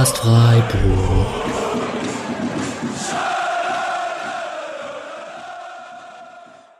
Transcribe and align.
Podcast 0.00 0.16
Freiburg. 0.16 1.26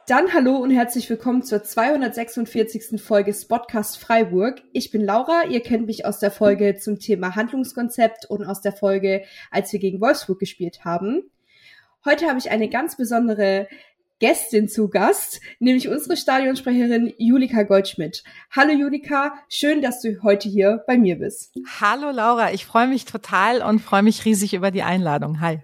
Dann 0.07 0.33
hallo 0.33 0.57
und 0.57 0.71
herzlich 0.71 1.11
willkommen 1.11 1.43
zur 1.43 1.63
246. 1.63 2.99
Folge 2.99 3.35
Spotcast 3.35 3.99
Freiburg. 3.99 4.63
Ich 4.73 4.91
bin 4.91 5.05
Laura, 5.05 5.45
ihr 5.51 5.61
kennt 5.61 5.85
mich 5.85 6.07
aus 6.07 6.19
der 6.19 6.31
Folge 6.31 6.77
zum 6.77 6.99
Thema 6.99 7.37
Handlungskonzept 7.37 8.25
und 8.25 8.47
aus 8.47 8.63
der 8.63 8.73
Folge, 8.73 9.25
als 9.51 9.71
wir 9.71 9.81
gegen 9.81 10.01
Wolfsburg 10.01 10.39
gespielt 10.39 10.87
haben. 10.87 11.31
Heute 12.07 12.27
habe 12.27 12.39
ich 12.39 12.51
eine 12.51 12.71
ganz 12.71 12.97
besondere 12.97 13.69
Gästin 14.21 14.69
zu 14.69 14.89
Gast, 14.89 15.41
nämlich 15.59 15.89
unsere 15.89 16.17
Stadionsprecherin 16.17 17.13
Julika 17.17 17.63
Goldschmidt. 17.63 18.23
Hallo 18.51 18.73
Julika, 18.73 19.33
schön, 19.49 19.81
dass 19.81 20.03
du 20.03 20.23
heute 20.23 20.49
hier 20.49 20.85
bei 20.87 20.99
mir 20.99 21.19
bist. 21.19 21.55
Hallo 21.81 22.11
Laura, 22.11 22.53
ich 22.53 22.67
freue 22.67 22.87
mich 22.87 23.07
total 23.07 23.63
und 23.63 23.81
freue 23.81 24.03
mich 24.03 24.25
riesig 24.27 24.53
über 24.53 24.71
die 24.71 24.83
Einladung. 24.83 25.41
Hi. 25.41 25.61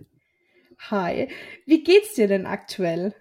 Hi. 0.90 1.28
Wie 1.66 1.84
geht's 1.84 2.14
dir 2.14 2.28
denn 2.28 2.46
aktuell? 2.46 3.14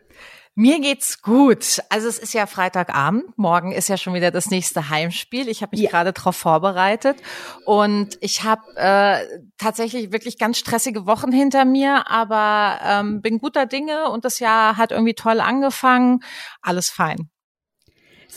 Mir 0.58 0.80
geht's 0.80 1.22
gut. 1.22 1.82
Also 1.90 2.08
es 2.08 2.18
ist 2.18 2.34
ja 2.34 2.46
Freitagabend. 2.46 3.38
Morgen 3.38 3.74
ist 3.74 3.90
ja 3.90 3.98
schon 3.98 4.14
wieder 4.14 4.32
das 4.32 4.50
nächste 4.50 4.90
Heimspiel. 4.90 5.50
Ich 5.50 5.62
habe 5.62 5.76
mich 5.76 5.82
ja. 5.82 5.90
gerade 5.90 6.14
darauf 6.14 6.38
vorbereitet 6.38 7.18
und 7.66 8.18
ich 8.22 8.44
habe 8.44 8.62
äh, 8.78 9.28
tatsächlich 9.58 10.14
wirklich 10.14 10.38
ganz 10.38 10.58
stressige 10.58 11.06
Wochen 11.06 11.34
hinter 11.34 11.66
mir, 11.66 12.10
aber 12.10 12.80
ähm, 12.84 13.22
bin 13.22 13.40
guter 13.40 13.66
Dinge 13.66 14.10
und 14.10 14.24
das 14.24 14.40
Jahr 14.40 14.78
hat 14.78 14.92
irgendwie 14.94 15.14
toll 15.14 15.42
angefangen. 15.42 16.22
Alles 16.62 16.90
fein. 16.90 17.30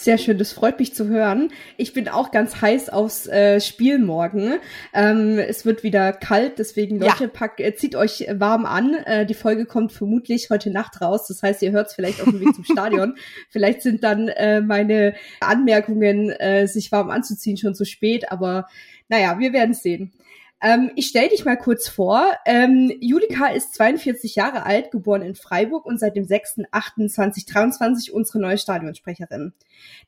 Sehr 0.01 0.17
schön, 0.17 0.39
das 0.39 0.53
freut 0.53 0.79
mich 0.79 0.95
zu 0.95 1.09
hören. 1.09 1.51
Ich 1.77 1.93
bin 1.93 2.09
auch 2.09 2.31
ganz 2.31 2.61
heiß 2.61 2.89
aufs 2.89 3.27
äh, 3.27 3.61
Spiel 3.61 3.99
morgen. 3.99 4.55
Ähm, 4.95 5.41
es 5.41 5.67
wird 5.67 5.83
wieder 5.83 6.13
kalt, 6.13 6.61
deswegen 6.61 7.01
Leute, 7.01 7.25
ja. 7.25 7.31
pack, 7.31 7.59
äh, 7.59 7.75
zieht 7.75 7.97
euch 7.97 8.25
warm 8.33 8.65
an. 8.65 8.95
Äh, 8.95 9.27
die 9.27 9.35
Folge 9.35 9.67
kommt 9.67 9.91
vermutlich 9.91 10.51
heute 10.51 10.71
Nacht 10.71 11.01
raus. 11.01 11.27
Das 11.27 11.43
heißt, 11.43 11.63
ihr 11.63 11.73
hört 11.73 11.89
es 11.89 11.95
vielleicht 11.95 12.21
auf 12.21 12.31
dem 12.31 12.39
Weg 12.41 12.55
zum 12.55 12.63
Stadion. 12.73 13.17
vielleicht 13.51 13.83
sind 13.83 14.05
dann 14.05 14.29
äh, 14.29 14.61
meine 14.61 15.15
Anmerkungen, 15.41 16.31
äh, 16.31 16.69
sich 16.69 16.93
warm 16.93 17.11
anzuziehen, 17.11 17.57
schon 17.57 17.75
zu 17.75 17.85
spät. 17.85 18.31
Aber 18.31 18.69
naja, 19.09 19.41
wir 19.41 19.53
werden 19.53 19.75
sehen. 19.75 20.13
Ähm, 20.61 20.91
ich 20.97 21.07
stelle 21.07 21.29
dich 21.29 21.45
mal 21.45 21.57
kurz 21.57 21.89
vor. 21.89 22.33
Ähm, 22.45 22.93
Julika 23.01 23.47
ist 23.47 23.75
42 23.75 24.35
Jahre 24.35 24.67
alt, 24.67 24.91
geboren 24.91 25.23
in 25.23 25.37
Freiburg 25.37 25.87
und 25.87 26.01
seit 26.01 26.17
dem 26.17 26.25
6.8.2023 26.25 28.11
unsere 28.11 28.41
neue 28.41 28.59
Stadionsprecherin. 28.59 29.53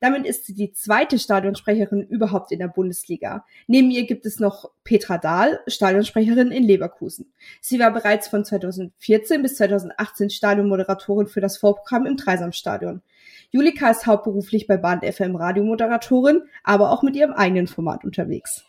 Damit 0.00 0.26
ist 0.26 0.46
sie 0.46 0.54
die 0.54 0.72
zweite 0.72 1.20
Stadionsprecherin 1.20 2.02
überhaupt 2.02 2.50
in 2.50 2.58
der 2.58 2.66
Bundesliga. 2.66 3.44
Neben 3.68 3.92
ihr 3.92 4.06
gibt 4.06 4.26
es 4.26 4.40
noch 4.40 4.70
Petra 4.82 5.18
Dahl, 5.18 5.60
Stadionsprecherin 5.68 6.50
in 6.50 6.64
Leverkusen. 6.64 7.32
Sie 7.60 7.78
war 7.78 7.92
bereits 7.92 8.26
von 8.26 8.44
2014 8.44 9.42
bis 9.42 9.54
2018 9.54 10.30
Stadionmoderatorin 10.30 11.28
für 11.28 11.40
das 11.40 11.58
Vorprogramm 11.58 12.06
im 12.06 12.16
Dreisamstadion. 12.16 13.02
Julika 13.50 13.90
ist 13.90 14.06
hauptberuflich 14.06 14.66
bei 14.66 14.76
Bahn 14.76 15.00
FM 15.00 15.36
Radiomoderatorin, 15.36 16.42
aber 16.64 16.90
auch 16.90 17.02
mit 17.02 17.14
ihrem 17.14 17.32
eigenen 17.32 17.68
Format 17.68 18.04
unterwegs. 18.04 18.64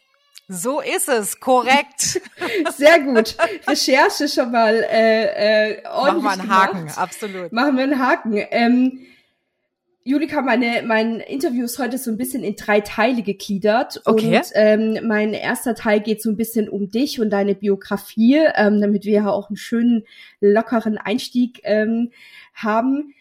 So 0.52 0.82
ist 0.82 1.08
es, 1.08 1.40
korrekt. 1.40 2.22
Sehr 2.76 3.00
gut. 3.00 3.38
Recherche 3.66 4.28
schon 4.28 4.52
mal 4.52 4.76
äh, 4.92 5.76
äh, 5.76 5.88
ordentlich 5.88 6.24
Machen 6.24 6.24
wir 6.24 6.32
einen 6.32 6.42
gemacht. 6.42 6.74
Haken, 6.74 6.90
absolut. 6.98 7.52
Machen 7.54 7.78
wir 7.78 7.84
einen 7.84 8.00
Haken. 8.00 8.46
Ähm, 8.52 9.00
Julika, 10.04 10.42
meine, 10.42 10.82
mein 10.84 11.22
Interview 11.22 11.64
ist 11.64 11.80
heute 11.80 11.98
so 11.98 12.12
ein 12.12 12.18
bisschen 12.18 12.44
in 12.44 12.56
drei 12.56 12.81
Teile 12.81 13.22
gegliedert. 13.22 14.02
Okay. 14.03 14.38
Und 14.38 14.46
ähm, 14.56 15.08
mein 15.08 15.34
erster 15.34 15.74
Teil 15.74 16.02
geht 16.02 16.22
so 16.22 16.30
ein 16.30 16.38
bisschen 16.38 16.68
um 16.68 16.90
dich 16.90 17.22
und 17.22 17.30
deine 17.30 17.56
Biografie, 17.56 18.40
ähm, 18.56 18.81
damit 18.81 19.06
wir 19.06 19.14
ja 19.14 19.30
auch 19.30 19.50
einen 19.50 19.58
schönen, 19.58 20.04
lockeren 20.42 20.98
Einstieg 20.98 21.62
ähm, 21.64 22.12
haben. 22.54 23.14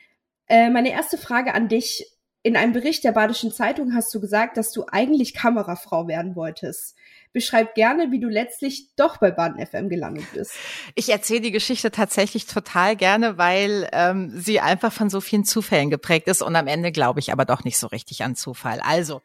Äh, 0.48 0.70
meine 0.70 0.90
erste 0.90 1.16
Frage 1.16 1.54
an 1.54 1.68
dich. 1.68 2.06
In 2.42 2.56
einem 2.56 2.72
Bericht 2.72 3.04
der 3.04 3.12
Badischen 3.12 3.52
Zeitung 3.52 3.94
hast 3.94 4.14
du 4.14 4.20
gesagt, 4.20 4.56
dass 4.56 4.72
du 4.72 4.86
eigentlich 4.90 5.34
Kamerafrau 5.34 6.08
werden 6.08 6.34
wolltest. 6.34 6.96
Beschreib 7.32 7.74
gerne, 7.74 8.10
wie 8.10 8.18
du 8.18 8.28
letztlich 8.28 8.88
doch 8.96 9.18
bei 9.18 9.30
Baden 9.30 9.64
FM 9.64 9.88
gelandet 9.88 10.24
bist. 10.34 10.52
Ich 10.94 11.10
erzähle 11.10 11.40
die 11.40 11.52
Geschichte 11.52 11.90
tatsächlich 11.90 12.46
total 12.46 12.96
gerne, 12.96 13.38
weil 13.38 13.88
ähm, 13.92 14.32
sie 14.34 14.60
einfach 14.60 14.92
von 14.92 15.10
so 15.10 15.20
vielen 15.20 15.44
Zufällen 15.44 15.90
geprägt 15.90 16.26
ist 16.26 16.42
und 16.42 16.56
am 16.56 16.66
Ende 16.66 16.90
glaube 16.92 17.20
ich 17.20 17.32
aber 17.32 17.44
doch 17.44 17.64
nicht 17.64 17.78
so 17.78 17.86
richtig 17.86 18.24
an 18.24 18.34
Zufall. 18.34 18.80
Also, 18.80 19.22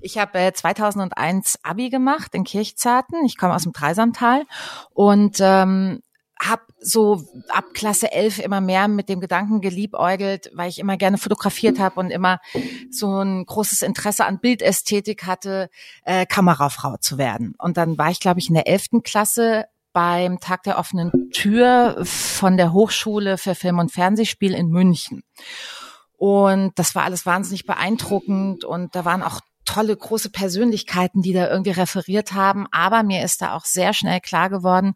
ich 0.00 0.18
habe 0.18 0.38
äh, 0.38 0.52
2001 0.52 1.60
Abi 1.62 1.88
gemacht 1.88 2.34
in 2.34 2.44
Kirchzarten. 2.44 3.24
Ich 3.24 3.38
komme 3.38 3.54
aus 3.54 3.62
dem 3.62 3.72
Dreisamtal 3.72 4.44
und 4.92 5.38
ähm, 5.40 6.02
habe 6.40 6.62
so 6.78 7.22
ab 7.48 7.64
Klasse 7.72 8.12
11 8.12 8.40
immer 8.40 8.60
mehr 8.60 8.88
mit 8.88 9.08
dem 9.08 9.20
Gedanken 9.20 9.60
geliebäugelt, 9.60 10.50
weil 10.54 10.68
ich 10.68 10.78
immer 10.78 10.96
gerne 10.96 11.18
fotografiert 11.18 11.78
habe 11.78 11.98
und 11.98 12.10
immer 12.10 12.40
so 12.90 13.22
ein 13.22 13.44
großes 13.46 13.82
Interesse 13.82 14.26
an 14.26 14.38
Bildästhetik 14.38 15.24
hatte, 15.24 15.70
äh, 16.04 16.26
Kamerafrau 16.26 16.96
zu 16.98 17.18
werden. 17.18 17.54
Und 17.58 17.76
dann 17.76 17.96
war 17.98 18.10
ich, 18.10 18.20
glaube 18.20 18.40
ich, 18.40 18.48
in 18.48 18.54
der 18.54 18.68
11. 18.68 19.02
Klasse 19.02 19.66
beim 19.92 20.40
Tag 20.40 20.62
der 20.64 20.78
offenen 20.78 21.30
Tür 21.32 21.96
von 22.04 22.58
der 22.58 22.74
Hochschule 22.74 23.38
für 23.38 23.54
Film- 23.54 23.78
und 23.78 23.90
Fernsehspiel 23.90 24.52
in 24.52 24.68
München. 24.68 25.22
Und 26.18 26.78
das 26.78 26.94
war 26.94 27.04
alles 27.04 27.24
wahnsinnig 27.24 27.64
beeindruckend 27.64 28.64
und 28.64 28.94
da 28.94 29.04
waren 29.04 29.22
auch 29.22 29.40
tolle 29.64 29.96
große 29.96 30.30
Persönlichkeiten, 30.30 31.22
die 31.22 31.32
da 31.32 31.48
irgendwie 31.48 31.72
referiert 31.72 32.32
haben. 32.32 32.66
Aber 32.70 33.02
mir 33.02 33.24
ist 33.24 33.42
da 33.42 33.54
auch 33.54 33.64
sehr 33.64 33.92
schnell 33.92 34.20
klar 34.20 34.48
geworden, 34.48 34.94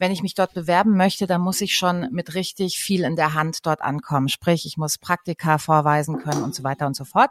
wenn 0.00 0.12
ich 0.12 0.22
mich 0.22 0.34
dort 0.34 0.54
bewerben 0.54 0.96
möchte, 0.96 1.26
dann 1.26 1.42
muss 1.42 1.60
ich 1.60 1.76
schon 1.76 2.08
mit 2.10 2.34
richtig 2.34 2.78
viel 2.78 3.04
in 3.04 3.16
der 3.16 3.34
Hand 3.34 3.66
dort 3.66 3.82
ankommen. 3.82 4.30
Sprich, 4.30 4.64
ich 4.64 4.78
muss 4.78 4.96
Praktika 4.96 5.58
vorweisen 5.58 6.18
können 6.18 6.42
und 6.42 6.54
so 6.54 6.64
weiter 6.64 6.86
und 6.86 6.96
so 6.96 7.04
fort. 7.04 7.30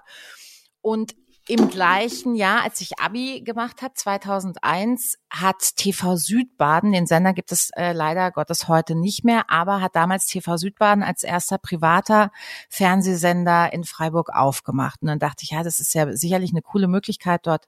Und 0.79 1.15
im 1.47 1.67
gleichen 1.67 2.35
Jahr, 2.35 2.61
als 2.61 2.79
ich 2.79 2.99
Abi 2.99 3.41
gemacht 3.41 3.81
habe, 3.81 3.95
2001, 3.95 5.17
hat 5.31 5.77
TV 5.77 6.15
Südbaden, 6.15 6.91
den 6.91 7.07
Sender 7.07 7.33
gibt 7.33 7.51
es 7.51 7.71
äh, 7.75 7.91
leider 7.91 8.29
Gottes 8.29 8.67
heute 8.67 8.93
nicht 8.93 9.25
mehr, 9.25 9.49
aber 9.49 9.81
hat 9.81 9.95
damals 9.95 10.27
TV 10.27 10.57
Südbaden 10.57 11.01
als 11.01 11.23
erster 11.23 11.57
privater 11.57 12.29
Fernsehsender 12.69 13.73
in 13.73 13.83
Freiburg 13.83 14.29
aufgemacht. 14.29 15.01
Und 15.01 15.07
dann 15.07 15.17
dachte 15.17 15.43
ich, 15.43 15.49
ja, 15.49 15.63
das 15.63 15.79
ist 15.79 15.95
ja 15.95 16.15
sicherlich 16.15 16.51
eine 16.51 16.61
coole 16.61 16.87
Möglichkeit, 16.87 17.47
dort 17.47 17.67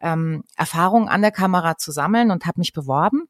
ähm, 0.00 0.42
Erfahrungen 0.56 1.10
an 1.10 1.20
der 1.20 1.32
Kamera 1.32 1.76
zu 1.76 1.92
sammeln 1.92 2.30
und 2.30 2.46
habe 2.46 2.60
mich 2.60 2.72
beworben 2.72 3.28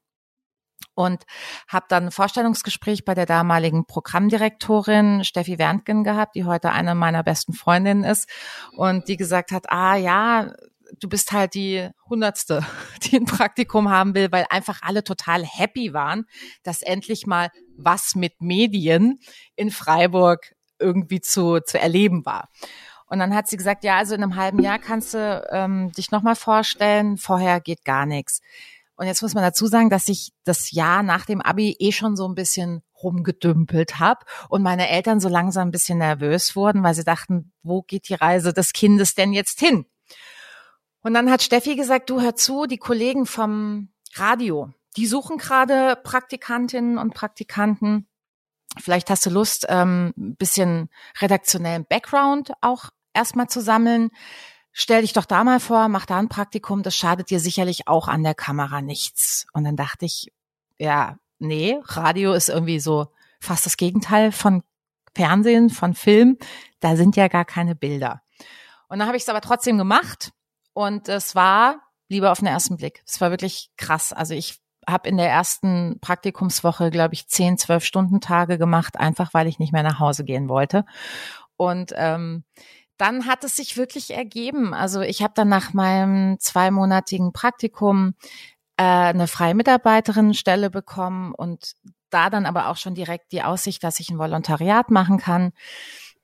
und 0.95 1.25
habe 1.69 1.87
dann 1.89 2.07
ein 2.07 2.11
Vorstellungsgespräch 2.11 3.05
bei 3.05 3.15
der 3.15 3.27
damaligen 3.27 3.87
Programmdirektorin 3.87 5.25
Steffi 5.25 5.59
Werntgen 5.59 6.05
gehabt, 6.05 6.35
die 6.35 6.45
heute 6.45 6.73
eine 6.73 6.95
meiner 6.95 7.23
besten 7.23 7.53
Freundinnen 7.53 8.05
ist 8.05 8.29
und 8.77 9.09
die 9.09 9.17
gesagt 9.17 9.53
hat, 9.53 9.71
ah 9.71 9.97
ja, 9.97 10.53
du 11.01 11.09
bist 11.09 11.33
halt 11.33 11.55
die 11.55 11.89
Hundertste, 12.09 12.65
die 13.05 13.17
ein 13.17 13.27
Praktikum 13.27 13.91
haben 13.91 14.15
will, 14.15 14.33
weil 14.33 14.47
einfach 14.51 14.81
alle 14.83 15.05
total 15.05 15.45
happy 15.45 15.93
waren, 15.93 16.27
dass 16.63 16.83
endlich 16.83 17.27
mal 17.27 17.51
was 17.77 18.15
mit 18.15 18.41
Medien 18.41 19.21
in 19.55 19.71
Freiburg 19.71 20.55
irgendwie 20.79 21.21
zu, 21.21 21.61
zu 21.61 21.79
erleben 21.79 22.25
war. 22.25 22.49
Und 23.07 23.21
dann 23.21 23.35
hat 23.35 23.49
sie 23.49 23.57
gesagt, 23.57 23.85
ja, 23.85 23.97
also 23.97 24.15
in 24.15 24.23
einem 24.23 24.37
halben 24.37 24.61
Jahr 24.61 24.79
kannst 24.79 25.15
du 25.15 25.49
ähm, 25.51 25.93
dich 25.93 26.11
nochmal 26.11 26.37
vorstellen, 26.37 27.17
vorher 27.17 27.61
geht 27.61 27.85
gar 27.85 28.05
nichts. 28.05 28.41
Und 28.99 29.07
jetzt 29.07 29.23
muss 29.23 29.35
man 29.35 29.45
dazu 29.45 29.69
sagen, 29.69 29.91
dass 29.91 30.09
ich 30.09 30.33
das 30.43 30.73
Jahr 30.73 31.05
nach 31.05 31.25
dem 31.25 31.41
Abi 31.41 31.77
eh 31.79 31.93
schon 31.93 32.17
so 32.17 32.27
ein 32.27 32.35
bisschen 32.35 32.83
rumgedümpelt 33.01 34.01
habe 34.01 34.27
und 34.49 34.63
meine 34.63 34.89
Eltern 34.89 35.21
so 35.21 35.29
langsam 35.29 35.69
ein 35.69 35.71
bisschen 35.71 35.99
nervös 35.99 36.57
wurden, 36.57 36.83
weil 36.83 36.95
sie 36.95 37.05
dachten, 37.05 37.53
wo 37.63 37.83
geht 37.83 38.09
die 38.09 38.15
Reise 38.15 38.53
des 38.53 38.73
Kindes 38.73 39.15
denn 39.15 39.33
jetzt 39.33 39.61
hin? 39.61 39.87
Und 41.01 41.15
dann 41.15 41.31
hat 41.31 41.45
Steffi 41.45 41.77
gesagt, 41.77 42.11
du 42.11 42.21
hör 42.21 42.35
zu, 42.35 42.67
die 42.67 42.77
Kollegen 42.77 43.25
vom 43.25 43.91
Radio, 44.15 44.73
die 44.97 45.07
suchen 45.07 45.39
gerade 45.39 45.95
Praktikantinnen 46.03 46.99
und 46.99 47.15
Praktikanten. 47.15 48.09
Vielleicht 48.81 49.11
hast 49.11 49.25
du 49.25 49.31
Lust, 49.31 49.67
ähm, 49.69 50.13
ein 50.17 50.35
bisschen 50.35 50.91
redaktionellen 51.21 51.87
Background 51.89 52.51
auch 52.63 52.91
erstmal 53.15 53.49
zu 53.49 53.61
sammeln 53.61 54.11
stell 54.79 55.03
dich 55.03 55.13
doch 55.13 55.25
da 55.25 55.43
mal 55.43 55.59
vor, 55.59 55.89
mach 55.89 56.07
da 56.07 56.19
ein 56.19 56.29
Praktikum, 56.29 56.85
das 56.85 56.95
schadet 56.95 57.31
dir 57.31 57.41
sicherlich 57.41 57.89
auch 57.89 58.07
an 58.07 58.23
der 58.23 58.37
Kamera 58.37 58.81
nichts. 58.81 59.45
Und 59.53 59.65
dann 59.65 59.75
dachte 59.75 60.07
ich, 60.07 60.33
ja, 60.79 61.19
nee, 61.41 61.77
Radio 61.83 62.33
ist 62.33 62.49
irgendwie 62.49 62.79
so 62.79 63.09
fast 63.41 63.67
das 63.67 63.77
Gegenteil 63.77 64.31
von 64.31 64.63
Fernsehen, 65.17 65.69
von 65.69 65.95
Film. 65.95 66.39
Da 66.79 66.95
sind 66.95 67.17
ja 67.17 67.27
gar 67.27 67.45
keine 67.45 67.75
Bilder. 67.75 68.23
Und 68.89 69.01
dann 69.01 69.09
habe 69.09 69.17
ich 69.17 69.25
es 69.25 69.29
aber 69.29 69.41
trotzdem 69.41 69.79
gemacht 69.79 70.31
und 70.75 71.09
es 71.09 71.35
war 71.35 71.81
lieber 72.09 72.31
auf 72.31 72.39
den 72.39 72.47
ersten 72.47 72.77
Blick. 72.77 73.03
Es 73.05 73.21
war 73.21 73.31
wirklich 73.31 73.73
krass. 73.77 74.13
Also 74.13 74.35
ich 74.35 74.61
habe 74.87 75.09
in 75.09 75.17
der 75.17 75.29
ersten 75.29 75.99
Praktikumswoche, 76.01 76.93
glaube 76.93 77.15
ich, 77.15 77.27
zehn, 77.27 77.59
zwölf 77.59 77.85
Stunden 77.85 78.21
Tage 78.21 78.59
gemacht, 78.59 78.97
einfach 78.97 79.35
weil 79.35 79.49
ich 79.49 79.59
nicht 79.59 79.73
mehr 79.73 79.83
nach 79.83 79.99
Hause 79.99 80.23
gehen 80.23 80.49
wollte. 80.49 80.85
Und 81.57 81.93
ähm, 81.97 82.45
dann 82.99 83.27
hat 83.27 83.45
es 83.45 83.57
sich 83.57 83.77
wirklich 83.77 84.13
ergeben. 84.13 84.75
Also 84.75 85.01
ich 85.01 85.23
habe 85.23 85.33
dann 85.35 85.49
nach 85.49 85.73
meinem 85.73 86.39
zweimonatigen 86.41 87.33
Praktikum 87.33 88.15
äh, 88.77 88.83
eine 88.83 89.29
freie 89.29 89.55
Mitarbeiterinnenstelle 89.55 90.69
bekommen 90.69 91.33
und 91.33 91.75
da 92.11 92.29
dann 92.29 92.47
aber 92.47 92.69
auch 92.69 92.77
schon 92.77 92.95
direkt 92.95 93.33
die 93.33 93.43
Aussicht, 93.43 93.85
dass 93.85 94.01
ich 94.01 94.11
ein 94.11 94.19
Volontariat 94.19 94.91
machen 94.91 95.19
kann. 95.19 95.53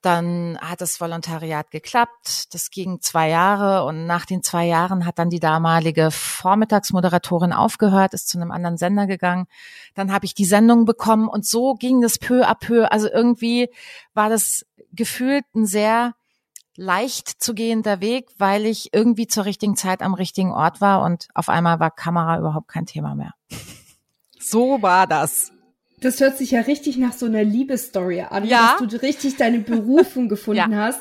Dann 0.02 0.58
hat 0.60 0.80
das 0.82 1.00
Volontariat 1.00 1.70
geklappt. 1.70 2.52
Das 2.52 2.70
ging 2.70 3.00
zwei 3.00 3.30
Jahre 3.30 3.84
und 3.84 4.06
nach 4.06 4.26
den 4.26 4.42
zwei 4.42 4.66
Jahren 4.66 5.06
hat 5.06 5.18
dann 5.18 5.30
die 5.30 5.40
damalige 5.40 6.10
Vormittagsmoderatorin 6.10 7.54
aufgehört, 7.54 8.12
ist 8.12 8.28
zu 8.28 8.38
einem 8.38 8.50
anderen 8.50 8.76
Sender 8.76 9.06
gegangen. 9.06 9.46
Dann 9.94 10.12
habe 10.12 10.26
ich 10.26 10.34
die 10.34 10.44
Sendung 10.44 10.84
bekommen 10.84 11.28
und 11.28 11.46
so 11.46 11.74
ging 11.74 12.02
das 12.02 12.18
peu 12.18 12.46
à 12.46 12.54
peu. 12.54 12.84
Also 12.90 13.08
irgendwie 13.08 13.70
war 14.12 14.28
das 14.28 14.66
gefühlt 14.92 15.44
ein 15.54 15.64
sehr 15.64 16.14
leicht 16.76 17.42
zu 17.42 17.54
gehender 17.54 18.00
Weg, 18.00 18.30
weil 18.38 18.66
ich 18.66 18.92
irgendwie 18.92 19.26
zur 19.26 19.44
richtigen 19.44 19.76
Zeit 19.76 20.02
am 20.02 20.14
richtigen 20.14 20.52
Ort 20.52 20.80
war 20.80 21.02
und 21.02 21.28
auf 21.34 21.48
einmal 21.48 21.80
war 21.80 21.90
Kamera 21.90 22.38
überhaupt 22.38 22.68
kein 22.68 22.86
Thema 22.86 23.14
mehr. 23.14 23.34
So 24.46 24.82
war 24.82 25.06
das. 25.06 25.52
Das 26.02 26.20
hört 26.20 26.36
sich 26.36 26.50
ja 26.50 26.60
richtig 26.60 26.98
nach 26.98 27.14
so 27.14 27.24
einer 27.24 27.42
Liebesstory 27.42 28.20
an, 28.20 28.44
ja. 28.44 28.76
dass 28.78 28.90
du 28.90 29.00
richtig 29.00 29.36
deine 29.36 29.60
Berufung 29.60 30.28
gefunden 30.28 30.70
ja. 30.70 30.76
hast. 30.76 31.00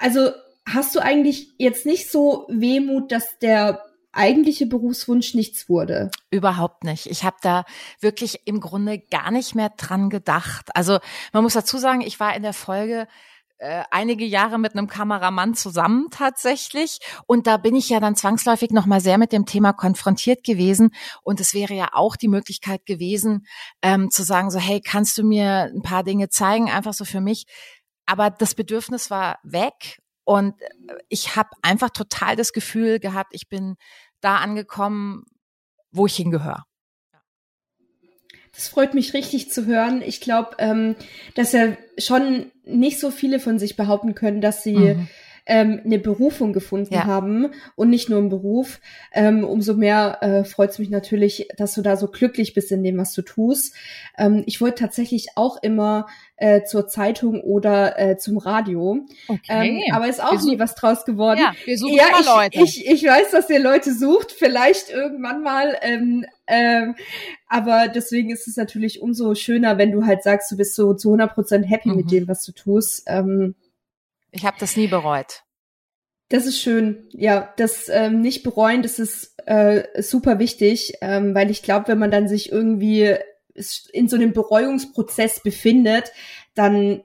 Also 0.00 0.30
hast 0.66 0.96
du 0.96 0.98
eigentlich 0.98 1.52
jetzt 1.56 1.86
nicht 1.86 2.10
so 2.10 2.46
Wehmut, 2.48 3.12
dass 3.12 3.38
der 3.38 3.84
eigentliche 4.12 4.66
Berufswunsch 4.66 5.34
nichts 5.34 5.68
wurde? 5.68 6.10
Überhaupt 6.30 6.82
nicht. 6.82 7.06
Ich 7.06 7.22
habe 7.22 7.36
da 7.42 7.64
wirklich 8.00 8.40
im 8.44 8.60
Grunde 8.60 8.98
gar 8.98 9.30
nicht 9.30 9.54
mehr 9.54 9.70
dran 9.76 10.10
gedacht. 10.10 10.70
Also 10.74 10.98
man 11.32 11.44
muss 11.44 11.52
dazu 11.54 11.78
sagen, 11.78 12.00
ich 12.00 12.18
war 12.18 12.34
in 12.34 12.42
der 12.42 12.52
Folge 12.52 13.06
äh, 13.60 13.84
einige 13.90 14.24
Jahre 14.24 14.58
mit 14.58 14.74
einem 14.74 14.88
Kameramann 14.88 15.52
zusammen 15.52 16.06
tatsächlich. 16.10 16.98
Und 17.26 17.46
da 17.46 17.58
bin 17.58 17.74
ich 17.74 17.90
ja 17.90 18.00
dann 18.00 18.16
zwangsläufig 18.16 18.70
nochmal 18.70 19.02
sehr 19.02 19.18
mit 19.18 19.32
dem 19.32 19.44
Thema 19.44 19.74
konfrontiert 19.74 20.44
gewesen. 20.44 20.94
Und 21.22 21.40
es 21.40 21.52
wäre 21.52 21.74
ja 21.74 21.90
auch 21.92 22.16
die 22.16 22.28
Möglichkeit 22.28 22.86
gewesen, 22.86 23.46
ähm, 23.82 24.10
zu 24.10 24.22
sagen, 24.22 24.50
so, 24.50 24.58
hey, 24.58 24.80
kannst 24.80 25.18
du 25.18 25.24
mir 25.24 25.70
ein 25.74 25.82
paar 25.82 26.04
Dinge 26.04 26.30
zeigen, 26.30 26.70
einfach 26.70 26.94
so 26.94 27.04
für 27.04 27.20
mich. 27.20 27.44
Aber 28.06 28.30
das 28.30 28.54
Bedürfnis 28.54 29.10
war 29.10 29.38
weg. 29.42 30.00
Und 30.24 30.54
ich 31.10 31.36
habe 31.36 31.50
einfach 31.60 31.90
total 31.90 32.36
das 32.36 32.54
Gefühl 32.54 32.98
gehabt, 32.98 33.34
ich 33.34 33.48
bin 33.48 33.76
da 34.22 34.36
angekommen, 34.36 35.24
wo 35.90 36.06
ich 36.06 36.16
hingehöre. 36.16 36.64
Das 38.60 38.68
freut 38.68 38.92
mich 38.92 39.14
richtig 39.14 39.50
zu 39.50 39.64
hören. 39.64 40.02
Ich 40.04 40.20
glaube, 40.20 40.50
ähm, 40.58 40.94
dass 41.34 41.52
ja 41.52 41.68
schon 41.96 42.52
nicht 42.66 43.00
so 43.00 43.10
viele 43.10 43.40
von 43.40 43.58
sich 43.58 43.74
behaupten 43.74 44.14
können, 44.14 44.42
dass 44.42 44.62
sie 44.62 44.76
mhm. 44.76 45.08
Ähm, 45.46 45.80
eine 45.84 45.98
Berufung 45.98 46.52
gefunden 46.52 46.94
ja. 46.94 47.04
haben 47.04 47.48
und 47.76 47.90
nicht 47.90 48.08
nur 48.08 48.18
einen 48.18 48.28
Beruf. 48.28 48.80
Ähm, 49.12 49.44
umso 49.44 49.74
mehr 49.74 50.18
äh, 50.20 50.44
freut 50.44 50.70
es 50.70 50.78
mich 50.78 50.90
natürlich, 50.90 51.48
dass 51.56 51.74
du 51.74 51.82
da 51.82 51.96
so 51.96 52.08
glücklich 52.08 52.54
bist 52.54 52.72
in 52.72 52.82
dem, 52.82 52.98
was 52.98 53.12
du 53.12 53.22
tust. 53.22 53.74
Ähm, 54.18 54.42
ich 54.46 54.60
wollte 54.60 54.82
tatsächlich 54.82 55.28
auch 55.36 55.62
immer 55.62 56.06
äh, 56.36 56.64
zur 56.64 56.88
Zeitung 56.88 57.40
oder 57.40 57.98
äh, 57.98 58.16
zum 58.16 58.38
Radio. 58.38 59.06
Okay. 59.28 59.40
Ähm, 59.48 59.94
aber 59.94 60.08
ist 60.08 60.22
auch 60.22 60.42
nie 60.42 60.58
was 60.58 60.74
draus 60.74 61.04
geworden. 61.04 61.40
Ja, 61.40 61.52
wir 61.64 61.78
suchen 61.78 61.94
ja, 61.94 62.04
ich, 62.18 62.26
Leute. 62.26 62.62
Ich, 62.62 62.86
ich 62.86 63.04
weiß, 63.04 63.30
dass 63.30 63.50
ihr 63.50 63.60
Leute 63.60 63.94
sucht, 63.94 64.32
vielleicht 64.32 64.90
irgendwann 64.90 65.42
mal. 65.42 65.76
Ähm, 65.82 66.24
ähm, 66.46 66.94
aber 67.46 67.88
deswegen 67.88 68.30
ist 68.30 68.48
es 68.48 68.56
natürlich 68.56 69.02
umso 69.02 69.34
schöner, 69.34 69.78
wenn 69.78 69.92
du 69.92 70.06
halt 70.06 70.22
sagst, 70.22 70.50
du 70.50 70.56
bist 70.56 70.74
so 70.74 70.94
zu 70.94 71.12
100% 71.12 71.64
happy 71.64 71.90
mhm. 71.90 71.96
mit 71.96 72.10
dem, 72.10 72.26
was 72.26 72.42
du 72.42 72.52
tust. 72.52 73.04
Ähm, 73.06 73.54
ich 74.32 74.44
habe 74.44 74.56
das 74.60 74.76
nie 74.76 74.86
bereut. 74.86 75.42
Das 76.28 76.46
ist 76.46 76.60
schön. 76.60 77.08
Ja, 77.10 77.52
das 77.56 77.88
ähm, 77.88 78.20
nicht 78.20 78.44
bereuen, 78.44 78.82
das 78.82 78.98
ist 78.98 79.34
äh, 79.46 80.00
super 80.00 80.38
wichtig, 80.38 80.94
ähm, 81.00 81.34
weil 81.34 81.50
ich 81.50 81.62
glaube, 81.62 81.88
wenn 81.88 81.98
man 81.98 82.12
dann 82.12 82.28
sich 82.28 82.52
irgendwie 82.52 83.16
in 83.92 84.08
so 84.08 84.16
einem 84.16 84.32
Bereuungsprozess 84.32 85.42
befindet, 85.42 86.12
dann 86.54 87.02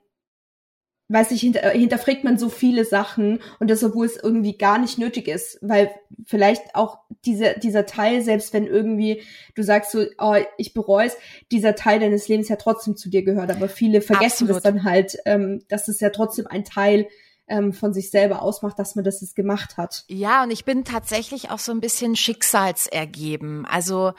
weiß 1.08 1.32
ich, 1.32 1.42
hinter, 1.42 1.70
hinterfragt 1.70 2.24
man 2.24 2.38
so 2.38 2.50
viele 2.50 2.84
Sachen 2.84 3.40
und 3.60 3.70
das, 3.70 3.84
obwohl 3.84 4.08
es 4.08 4.18
irgendwie 4.18 4.58
gar 4.58 4.80
nicht 4.80 4.98
nötig 4.98 5.28
ist, 5.28 5.60
weil 5.62 5.92
vielleicht 6.26 6.74
auch 6.74 6.98
dieser, 7.26 7.54
dieser 7.54 7.86
Teil, 7.86 8.22
selbst 8.22 8.54
wenn 8.54 8.66
irgendwie 8.66 9.22
du 9.54 9.64
sagst 9.64 9.92
so, 9.92 10.06
oh, 10.18 10.36
ich 10.58 10.74
bereue 10.74 11.08
es, 11.08 11.18
dieser 11.52 11.76
Teil 11.76 12.00
deines 12.00 12.28
Lebens 12.28 12.50
ja 12.50 12.56
trotzdem 12.56 12.96
zu 12.98 13.10
dir 13.10 13.24
gehört, 13.24 13.52
aber 13.52 13.70
viele 13.70 14.02
vergessen 14.02 14.50
Absolut. 14.50 14.56
das 14.56 14.64
dann 14.64 14.84
halt, 14.84 15.18
ähm, 15.26 15.64
dass 15.68 15.88
es 15.88 16.00
ja 16.00 16.10
trotzdem 16.10 16.48
ein 16.48 16.66
Teil 16.66 17.08
ähm, 17.48 17.74
von 17.74 17.94
sich 17.94 18.10
selber 18.10 18.42
ausmacht, 18.42 18.80
dass 18.80 18.96
man 18.96 19.06
das 19.06 19.22
jetzt 19.22 19.36
gemacht 19.36 19.78
hat. 19.78 20.04
Ja, 20.08 20.44
und 20.44 20.52
ich 20.52 20.66
bin 20.66 20.84
tatsächlich 20.84 21.52
auch 21.52 21.60
so 21.60 21.72
ein 21.72 21.82
bisschen 21.82 22.16
schicksalsergeben. 22.16 23.66
Also 23.66 24.14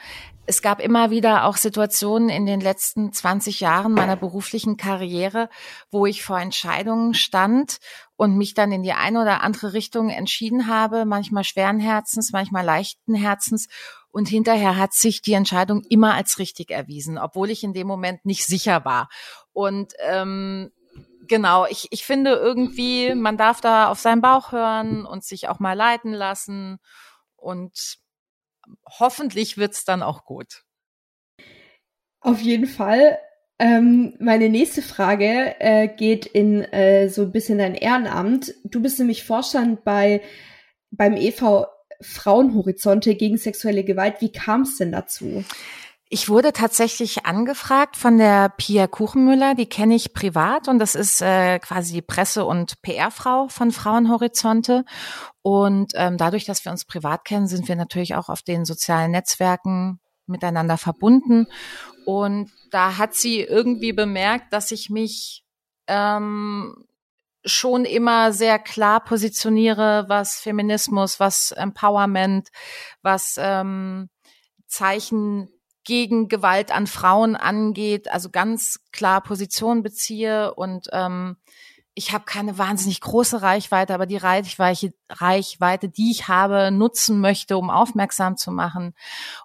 es 0.47 0.61
gab 0.61 0.79
immer 0.79 1.11
wieder 1.11 1.43
auch 1.43 1.57
Situationen 1.57 2.29
in 2.29 2.45
den 2.45 2.61
letzten 2.61 3.11
20 3.11 3.59
Jahren 3.59 3.91
meiner 3.91 4.15
beruflichen 4.15 4.77
Karriere, 4.77 5.49
wo 5.91 6.05
ich 6.05 6.23
vor 6.23 6.39
Entscheidungen 6.39 7.13
stand 7.13 7.77
und 8.15 8.37
mich 8.37 8.53
dann 8.53 8.71
in 8.71 8.81
die 8.81 8.93
eine 8.93 9.21
oder 9.21 9.41
andere 9.43 9.73
Richtung 9.73 10.09
entschieden 10.09 10.67
habe, 10.67 11.03
manchmal 11.03 11.43
schweren 11.43 11.81
Herzens, 11.81 12.31
manchmal 12.31 12.63
leichten 12.63 13.13
Herzens. 13.13 13.67
Und 14.09 14.29
hinterher 14.29 14.77
hat 14.77 14.93
sich 14.93 15.21
die 15.21 15.33
Entscheidung 15.33 15.83
immer 15.89 16.13
als 16.13 16.39
richtig 16.39 16.71
erwiesen, 16.71 17.17
obwohl 17.17 17.49
ich 17.49 17.65
in 17.65 17.73
dem 17.73 17.85
Moment 17.85 18.25
nicht 18.25 18.45
sicher 18.45 18.85
war. 18.85 19.09
Und 19.51 19.93
ähm, 19.99 20.71
genau, 21.27 21.65
ich, 21.65 21.89
ich 21.91 22.05
finde 22.05 22.31
irgendwie, 22.31 23.13
man 23.15 23.35
darf 23.35 23.59
da 23.59 23.89
auf 23.89 23.99
seinen 23.99 24.21
Bauch 24.21 24.53
hören 24.53 25.05
und 25.05 25.25
sich 25.25 25.49
auch 25.49 25.59
mal 25.59 25.73
leiten 25.73 26.13
lassen. 26.13 26.79
Und 27.35 27.99
hoffentlich 28.85 29.57
wird's 29.57 29.85
dann 29.85 30.03
auch 30.03 30.25
gut. 30.25 30.63
Auf 32.19 32.41
jeden 32.41 32.67
Fall. 32.67 33.19
Ähm, 33.59 34.15
meine 34.19 34.49
nächste 34.49 34.81
Frage 34.81 35.55
äh, 35.59 35.87
geht 35.87 36.25
in 36.25 36.61
äh, 36.61 37.09
so 37.09 37.23
ein 37.23 37.31
bisschen 37.31 37.57
dein 37.57 37.73
Ehrenamt. 37.73 38.53
Du 38.63 38.81
bist 38.81 38.99
nämlich 38.99 39.23
Vorstand 39.23 39.83
bei 39.83 40.21
beim 40.91 41.15
EV 41.17 41.65
Frauenhorizonte 42.01 43.15
gegen 43.15 43.37
sexuelle 43.37 43.83
Gewalt. 43.83 44.21
Wie 44.21 44.31
kam 44.31 44.61
es 44.61 44.77
denn 44.77 44.91
dazu? 44.91 45.43
Ich 46.09 46.29
wurde 46.29 46.53
tatsächlich 46.53 47.25
angefragt 47.25 47.97
von 47.97 48.17
der 48.17 48.47
Pia 48.49 48.87
Kuchenmüller, 48.87 49.55
die 49.55 49.67
kenne 49.67 49.95
ich 49.95 50.13
privat 50.13 50.69
und 50.69 50.79
das 50.79 50.95
ist 50.95 51.21
äh, 51.21 51.59
quasi 51.59 51.93
die 51.93 52.01
Presse- 52.01 52.45
und 52.45 52.81
PR-Frau 52.81 53.49
von 53.49 53.71
Frauenhorizonte. 53.71 54.85
Und 55.41 55.91
ähm, 55.95 56.17
dadurch, 56.17 56.45
dass 56.45 56.63
wir 56.63 56.71
uns 56.71 56.85
privat 56.85 57.25
kennen, 57.25 57.47
sind 57.47 57.67
wir 57.67 57.75
natürlich 57.75 58.15
auch 58.15 58.29
auf 58.29 58.41
den 58.41 58.63
sozialen 58.63 59.11
Netzwerken 59.11 59.99
miteinander 60.27 60.77
verbunden. 60.77 61.47
Und 62.05 62.51
da 62.71 62.97
hat 62.97 63.13
sie 63.13 63.41
irgendwie 63.41 63.91
bemerkt, 63.91 64.53
dass 64.53 64.71
ich 64.71 64.89
mich 64.89 65.43
ähm, 65.87 66.85
schon 67.43 67.83
immer 67.83 68.31
sehr 68.31 68.59
klar 68.59 69.03
positioniere, 69.03 70.05
was 70.07 70.39
Feminismus, 70.39 71.19
was 71.19 71.51
Empowerment, 71.51 72.49
was 73.01 73.35
ähm, 73.37 74.09
Zeichen 74.67 75.49
gegen 75.87 76.27
Gewalt 76.27 76.71
an 76.71 76.85
Frauen 76.85 77.37
angeht, 77.37 78.11
also 78.11 78.29
ganz 78.29 78.81
klar 78.91 79.21
Position 79.21 79.83
beziehe 79.83 80.53
und 80.53 80.89
ähm, 80.91 81.37
ich 81.93 82.13
habe 82.13 82.25
keine 82.25 82.57
wahnsinnig 82.59 83.01
große 83.01 83.41
Reichweite, 83.41 83.93
aber 83.95 84.05
die 84.05 84.17
Reichweite, 84.17 84.93
Reichweite, 85.09 85.89
die 85.89 86.11
ich 86.11 86.27
habe, 86.27 86.69
nutzen 86.71 87.21
möchte, 87.21 87.57
um 87.57 87.71
aufmerksam 87.71 88.37
zu 88.37 88.51
machen. 88.51 88.93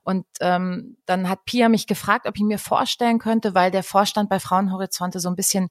Und 0.02 0.26
ähm, 0.40 0.98
dann 1.06 1.30
hat 1.30 1.46
Pia 1.46 1.70
mich 1.70 1.86
gefragt, 1.86 2.26
ob 2.26 2.36
ich 2.36 2.42
mir 2.42 2.58
vorstellen 2.58 3.18
könnte, 3.18 3.54
weil 3.54 3.70
der 3.70 3.82
Vorstand 3.82 4.28
bei 4.28 4.38
Frauenhorizonte 4.38 5.18
so 5.18 5.30
ein 5.30 5.36
bisschen 5.36 5.70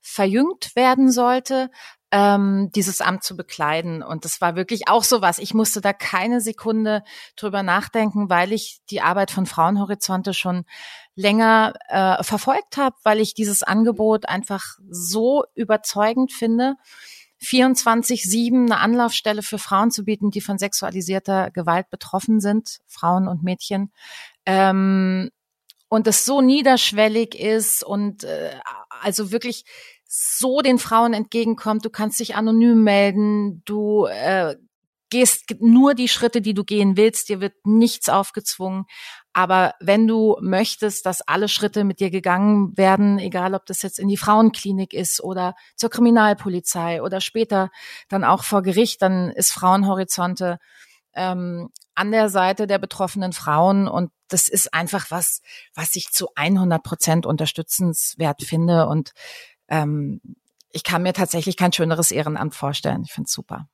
verjüngt 0.00 0.74
werden 0.74 1.10
sollte, 1.10 1.70
ähm, 2.12 2.70
dieses 2.74 3.00
Amt 3.00 3.24
zu 3.24 3.36
bekleiden. 3.36 4.02
Und 4.02 4.26
das 4.26 4.42
war 4.42 4.54
wirklich 4.54 4.86
auch 4.86 5.02
so 5.02 5.22
was. 5.22 5.38
Ich 5.38 5.54
musste 5.54 5.80
da 5.80 5.94
keine 5.94 6.42
Sekunde 6.42 7.02
drüber 7.36 7.62
nachdenken, 7.62 8.28
weil 8.28 8.52
ich 8.52 8.80
die 8.90 9.00
Arbeit 9.00 9.30
von 9.30 9.46
Frauenhorizonte 9.46 10.34
schon 10.34 10.64
länger 11.14 11.72
äh, 11.88 12.22
verfolgt 12.22 12.76
habe, 12.76 12.96
weil 13.02 13.18
ich 13.18 13.32
dieses 13.32 13.62
Angebot 13.62 14.28
einfach 14.28 14.76
so 14.88 15.44
überzeugend 15.54 16.32
finde. 16.32 16.74
24-7 17.40 18.66
eine 18.66 18.78
Anlaufstelle 18.78 19.42
für 19.42 19.58
Frauen 19.58 19.90
zu 19.90 20.04
bieten, 20.04 20.30
die 20.30 20.42
von 20.42 20.58
sexualisierter 20.58 21.50
Gewalt 21.50 21.88
betroffen 21.88 22.40
sind, 22.40 22.80
Frauen 22.86 23.26
und 23.26 23.42
Mädchen. 23.42 23.90
Ähm, 24.44 25.30
und 25.88 26.06
es 26.06 26.24
so 26.24 26.40
niederschwellig 26.40 27.34
ist 27.34 27.82
und 27.82 28.24
äh, 28.24 28.52
also 29.02 29.32
wirklich 29.32 29.64
so 30.14 30.60
den 30.60 30.78
Frauen 30.78 31.14
entgegenkommt. 31.14 31.86
Du 31.86 31.90
kannst 31.90 32.20
dich 32.20 32.36
anonym 32.36 32.84
melden, 32.84 33.62
du 33.64 34.04
äh, 34.04 34.56
gehst 35.08 35.44
nur 35.60 35.94
die 35.94 36.08
Schritte, 36.08 36.42
die 36.42 36.52
du 36.52 36.64
gehen 36.64 36.98
willst, 36.98 37.30
dir 37.30 37.40
wird 37.40 37.54
nichts 37.64 38.10
aufgezwungen. 38.10 38.84
Aber 39.32 39.74
wenn 39.80 40.06
du 40.06 40.36
möchtest, 40.42 41.06
dass 41.06 41.22
alle 41.22 41.48
Schritte 41.48 41.84
mit 41.84 41.98
dir 41.98 42.10
gegangen 42.10 42.76
werden, 42.76 43.18
egal 43.18 43.54
ob 43.54 43.64
das 43.64 43.80
jetzt 43.80 43.98
in 43.98 44.08
die 44.08 44.18
Frauenklinik 44.18 44.92
ist 44.92 45.22
oder 45.22 45.54
zur 45.76 45.88
Kriminalpolizei 45.88 47.02
oder 47.02 47.22
später 47.22 47.70
dann 48.10 48.22
auch 48.22 48.44
vor 48.44 48.62
Gericht, 48.62 49.00
dann 49.00 49.30
ist 49.30 49.52
Frauenhorizonte 49.52 50.58
ähm, 51.14 51.70
an 51.94 52.10
der 52.10 52.28
Seite 52.28 52.66
der 52.66 52.78
betroffenen 52.78 53.32
Frauen 53.32 53.88
und 53.88 54.10
das 54.28 54.48
ist 54.48 54.72
einfach 54.72 55.10
was, 55.10 55.42
was 55.74 55.94
ich 55.94 56.10
zu 56.10 56.28
100 56.34 56.82
Prozent 56.82 57.26
unterstützenswert 57.26 58.42
finde 58.42 58.86
und 58.86 59.12
ähm, 59.72 60.20
ich 60.70 60.84
kann 60.84 61.02
mir 61.02 61.12
tatsächlich 61.12 61.56
kein 61.56 61.72
schöneres 61.72 62.12
Ehrenamt 62.12 62.54
vorstellen. 62.54 63.02
Ich 63.04 63.12
finde 63.12 63.26
es 63.26 63.32
super. 63.32 63.66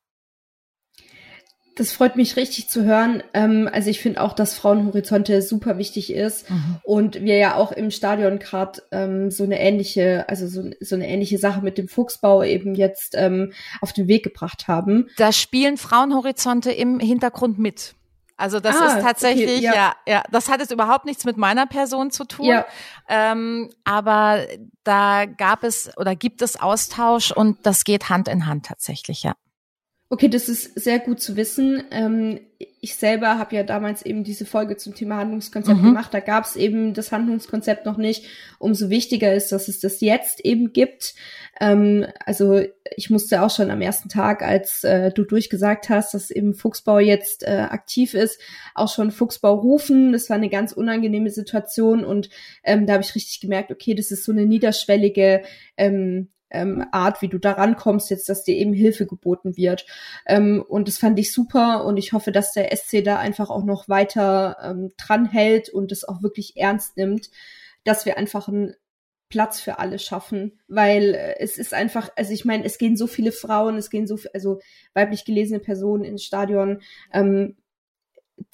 Das 1.76 1.92
freut 1.92 2.16
mich 2.16 2.34
richtig 2.34 2.68
zu 2.68 2.82
hören. 2.82 3.22
Ähm, 3.34 3.68
also 3.72 3.88
ich 3.88 4.00
finde 4.00 4.20
auch, 4.20 4.32
dass 4.32 4.54
Frauenhorizonte 4.54 5.42
super 5.42 5.78
wichtig 5.78 6.12
ist 6.12 6.50
mhm. 6.50 6.80
und 6.82 7.20
wir 7.22 7.36
ja 7.36 7.54
auch 7.54 7.70
im 7.70 7.92
Stadion 7.92 8.40
gerade 8.40 8.82
ähm, 8.90 9.30
so 9.30 9.44
eine 9.44 9.60
ähnliche, 9.60 10.28
also 10.28 10.48
so, 10.48 10.70
so, 10.80 10.96
eine 10.96 11.08
ähnliche 11.08 11.38
Sache 11.38 11.62
mit 11.62 11.78
dem 11.78 11.86
Fuchsbau 11.86 12.42
eben 12.42 12.74
jetzt 12.74 13.14
ähm, 13.16 13.52
auf 13.80 13.92
den 13.92 14.08
Weg 14.08 14.24
gebracht 14.24 14.66
haben. 14.66 15.06
Da 15.18 15.30
spielen 15.30 15.76
Frauenhorizonte 15.76 16.72
im 16.72 16.98
Hintergrund 16.98 17.60
mit. 17.60 17.94
Also 18.38 18.60
das 18.60 18.76
ah, 18.80 18.86
ist 18.86 19.02
tatsächlich, 19.02 19.56
okay, 19.56 19.64
ja. 19.64 19.74
ja. 19.74 19.94
ja, 20.06 20.22
das 20.30 20.48
hat 20.48 20.60
jetzt 20.60 20.70
überhaupt 20.70 21.04
nichts 21.04 21.24
mit 21.24 21.36
meiner 21.36 21.66
Person 21.66 22.12
zu 22.12 22.24
tun. 22.24 22.46
Ja. 22.46 22.66
Ähm, 23.08 23.68
aber 23.82 24.46
da 24.84 25.26
gab 25.26 25.64
es 25.64 25.90
oder 25.96 26.14
gibt 26.14 26.40
es 26.40 26.58
Austausch 26.58 27.32
und 27.32 27.66
das 27.66 27.82
geht 27.82 28.08
Hand 28.08 28.28
in 28.28 28.46
Hand 28.46 28.66
tatsächlich, 28.66 29.24
ja. 29.24 29.34
Okay, 30.10 30.28
das 30.28 30.48
ist 30.48 30.80
sehr 30.80 31.00
gut 31.00 31.20
zu 31.20 31.36
wissen. 31.36 31.84
Ähm, 31.90 32.40
ich 32.80 32.96
selber 32.96 33.38
habe 33.38 33.54
ja 33.54 33.62
damals 33.62 34.06
eben 34.06 34.24
diese 34.24 34.46
Folge 34.46 34.78
zum 34.78 34.94
Thema 34.94 35.18
Handlungskonzept 35.18 35.80
mhm. 35.80 35.84
gemacht. 35.84 36.14
Da 36.14 36.20
gab 36.20 36.44
es 36.44 36.56
eben 36.56 36.94
das 36.94 37.12
Handlungskonzept 37.12 37.84
noch 37.84 37.98
nicht. 37.98 38.24
Umso 38.58 38.88
wichtiger 38.88 39.34
ist, 39.34 39.52
dass 39.52 39.68
es 39.68 39.80
das 39.80 40.00
jetzt 40.00 40.40
eben 40.46 40.72
gibt. 40.72 41.14
Ähm, 41.60 42.06
also 42.24 42.62
ich 42.96 43.10
musste 43.10 43.42
auch 43.42 43.50
schon 43.50 43.70
am 43.70 43.82
ersten 43.82 44.08
Tag, 44.08 44.42
als 44.42 44.82
äh, 44.82 45.12
du 45.12 45.24
durchgesagt 45.24 45.90
hast, 45.90 46.14
dass 46.14 46.30
eben 46.30 46.54
Fuchsbau 46.54 47.00
jetzt 47.00 47.42
äh, 47.42 47.66
aktiv 47.68 48.14
ist, 48.14 48.40
auch 48.74 48.90
schon 48.90 49.10
Fuchsbau 49.10 49.56
rufen. 49.56 50.12
Das 50.12 50.30
war 50.30 50.36
eine 50.36 50.48
ganz 50.48 50.72
unangenehme 50.72 51.28
Situation 51.28 52.02
und 52.02 52.30
ähm, 52.64 52.86
da 52.86 52.94
habe 52.94 53.02
ich 53.02 53.14
richtig 53.14 53.40
gemerkt, 53.40 53.70
okay, 53.70 53.94
das 53.94 54.10
ist 54.10 54.24
so 54.24 54.32
eine 54.32 54.46
niederschwellige 54.46 55.42
ähm, 55.76 56.28
ähm, 56.50 56.84
Art, 56.92 57.22
wie 57.22 57.28
du 57.28 57.38
da 57.38 57.52
rankommst, 57.52 58.10
jetzt, 58.10 58.28
dass 58.28 58.44
dir 58.44 58.56
eben 58.56 58.72
Hilfe 58.72 59.06
geboten 59.06 59.56
wird. 59.56 59.86
Ähm, 60.26 60.64
und 60.66 60.88
das 60.88 60.98
fand 60.98 61.18
ich 61.18 61.32
super. 61.32 61.84
Und 61.84 61.96
ich 61.96 62.12
hoffe, 62.12 62.32
dass 62.32 62.52
der 62.52 62.74
SC 62.76 63.04
da 63.04 63.18
einfach 63.18 63.50
auch 63.50 63.64
noch 63.64 63.88
weiter 63.88 64.56
ähm, 64.62 64.92
dran 64.96 65.26
hält 65.26 65.68
und 65.68 65.92
es 65.92 66.06
auch 66.06 66.22
wirklich 66.22 66.56
ernst 66.56 66.96
nimmt, 66.96 67.30
dass 67.84 68.06
wir 68.06 68.18
einfach 68.18 68.48
einen 68.48 68.74
Platz 69.28 69.60
für 69.60 69.78
alle 69.78 69.98
schaffen, 69.98 70.58
weil 70.68 71.14
äh, 71.14 71.38
es 71.38 71.58
ist 71.58 71.74
einfach, 71.74 72.10
also 72.16 72.32
ich 72.32 72.44
meine, 72.44 72.64
es 72.64 72.78
gehen 72.78 72.96
so 72.96 73.06
viele 73.06 73.32
Frauen, 73.32 73.76
es 73.76 73.90
gehen 73.90 74.06
so, 74.06 74.18
also 74.32 74.60
weiblich 74.94 75.24
gelesene 75.24 75.60
Personen 75.60 76.04
ins 76.04 76.24
Stadion, 76.24 76.80
ähm, 77.12 77.56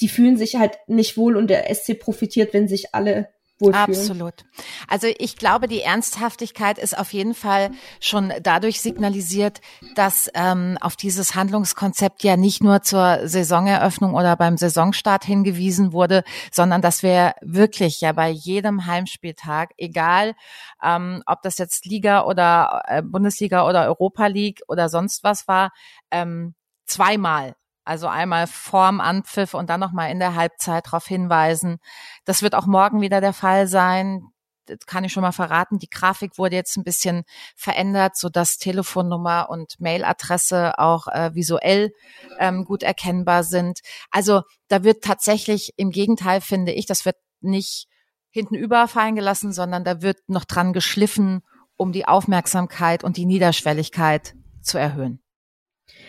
die 0.01 0.09
fühlen 0.09 0.37
sich 0.37 0.57
halt 0.57 0.79
nicht 0.87 1.17
wohl 1.17 1.37
und 1.37 1.49
der 1.49 1.73
SC 1.73 1.99
profitiert, 1.99 2.55
wenn 2.55 2.69
sich 2.69 2.95
alle 2.95 3.29
wohlfühlen. 3.59 3.99
Absolut. 3.99 4.45
Also 4.89 5.07
ich 5.19 5.37
glaube, 5.37 5.69
die 5.69 5.83
Ernsthaftigkeit 5.83 6.79
ist 6.79 6.97
auf 6.99 7.13
jeden 7.13 7.35
Fall 7.35 7.71
schon 8.01 8.33
dadurch 8.43 8.81
signalisiert, 8.81 9.61
dass 9.95 10.29
ähm, 10.35 10.77
auf 10.81 10.97
dieses 10.97 11.35
Handlungskonzept 11.35 12.25
ja 12.25 12.37
nicht 12.37 12.63
nur 12.63 12.83
zur 12.83 13.29
Saisoneröffnung 13.29 14.15
oder 14.15 14.37
beim 14.37 14.57
Saisonstart 14.57 15.25
hingewiesen 15.25 15.93
wurde, 15.93 16.25
sondern 16.53 16.83
dass 16.83 17.03
wir 17.03 17.35
wirklich 17.41 18.01
ja 18.01 18.13
bei 18.13 18.29
jedem 18.29 18.87
Heimspieltag, 18.87 19.71
egal 19.79 20.35
ähm, 20.83 21.23
ob 21.27 21.43
das 21.43 21.59
jetzt 21.59 21.87
Liga 21.87 22.25
oder 22.25 22.83
äh, 22.87 23.03
Bundesliga 23.03 23.69
oder 23.69 23.87
Europa 23.87 24.27
League 24.27 24.63
oder 24.69 24.89
sonst 24.89 25.23
was 25.25 25.47
war, 25.47 25.71
ähm, 26.11 26.55
zweimal 26.87 27.55
also 27.85 28.09
einmal 28.09 28.47
vorm 28.47 29.01
Anpfiff 29.01 29.55
und 29.55 29.71
dann 29.71 29.81
nochmal 29.81 30.11
in 30.11 30.19
der 30.19 30.35
Halbzeit 30.35 30.87
darauf 30.87 31.07
hinweisen. 31.07 31.79
Das 32.25 32.43
wird 32.43 32.55
auch 32.55 32.67
morgen 32.67 33.01
wieder 33.01 33.21
der 33.21 33.33
Fall 33.33 33.67
sein. 33.67 34.23
Das 34.67 34.79
kann 34.87 35.05
ich 35.05 35.13
schon 35.13 35.23
mal 35.23 35.33
verraten. 35.33 35.79
Die 35.79 35.91
Grafik 35.91 36.39
wurde 36.39 36.57
jetzt 36.57 36.77
ein 36.77 36.85
bisschen 36.85 37.25
verändert, 37.55 38.17
so 38.17 38.31
dass 38.31 38.57
Telefonnummer 38.57 39.49
und 39.51 39.79
Mailadresse 39.79 40.79
auch 40.79 41.07
äh, 41.09 41.35
visuell 41.35 41.93
ähm, 42.39 42.65
gut 42.65 42.83
erkennbar 42.83 43.45
sind. 43.45 43.81
Also 44.11 44.43
da 44.69 44.83
wird 44.83 45.05
tatsächlich 45.05 45.75
im 45.77 45.91
Gegenteil 45.91 46.41
finde 46.41 46.73
ich, 46.73 46.87
das 46.87 47.05
wird 47.05 47.17
nicht 47.41 47.87
hinten 48.31 48.55
überfallen 48.55 49.15
gelassen, 49.15 49.53
sondern 49.53 49.85
da 49.85 50.03
wird 50.03 50.19
noch 50.27 50.45
dran 50.45 50.73
geschliffen, 50.73 51.43
um 51.77 51.93
die 51.93 52.07
Aufmerksamkeit 52.07 53.05
und 53.05 53.17
die 53.17 53.27
Niederschwelligkeit 53.27 54.35
zu 54.63 54.79
erhöhen. 54.79 55.24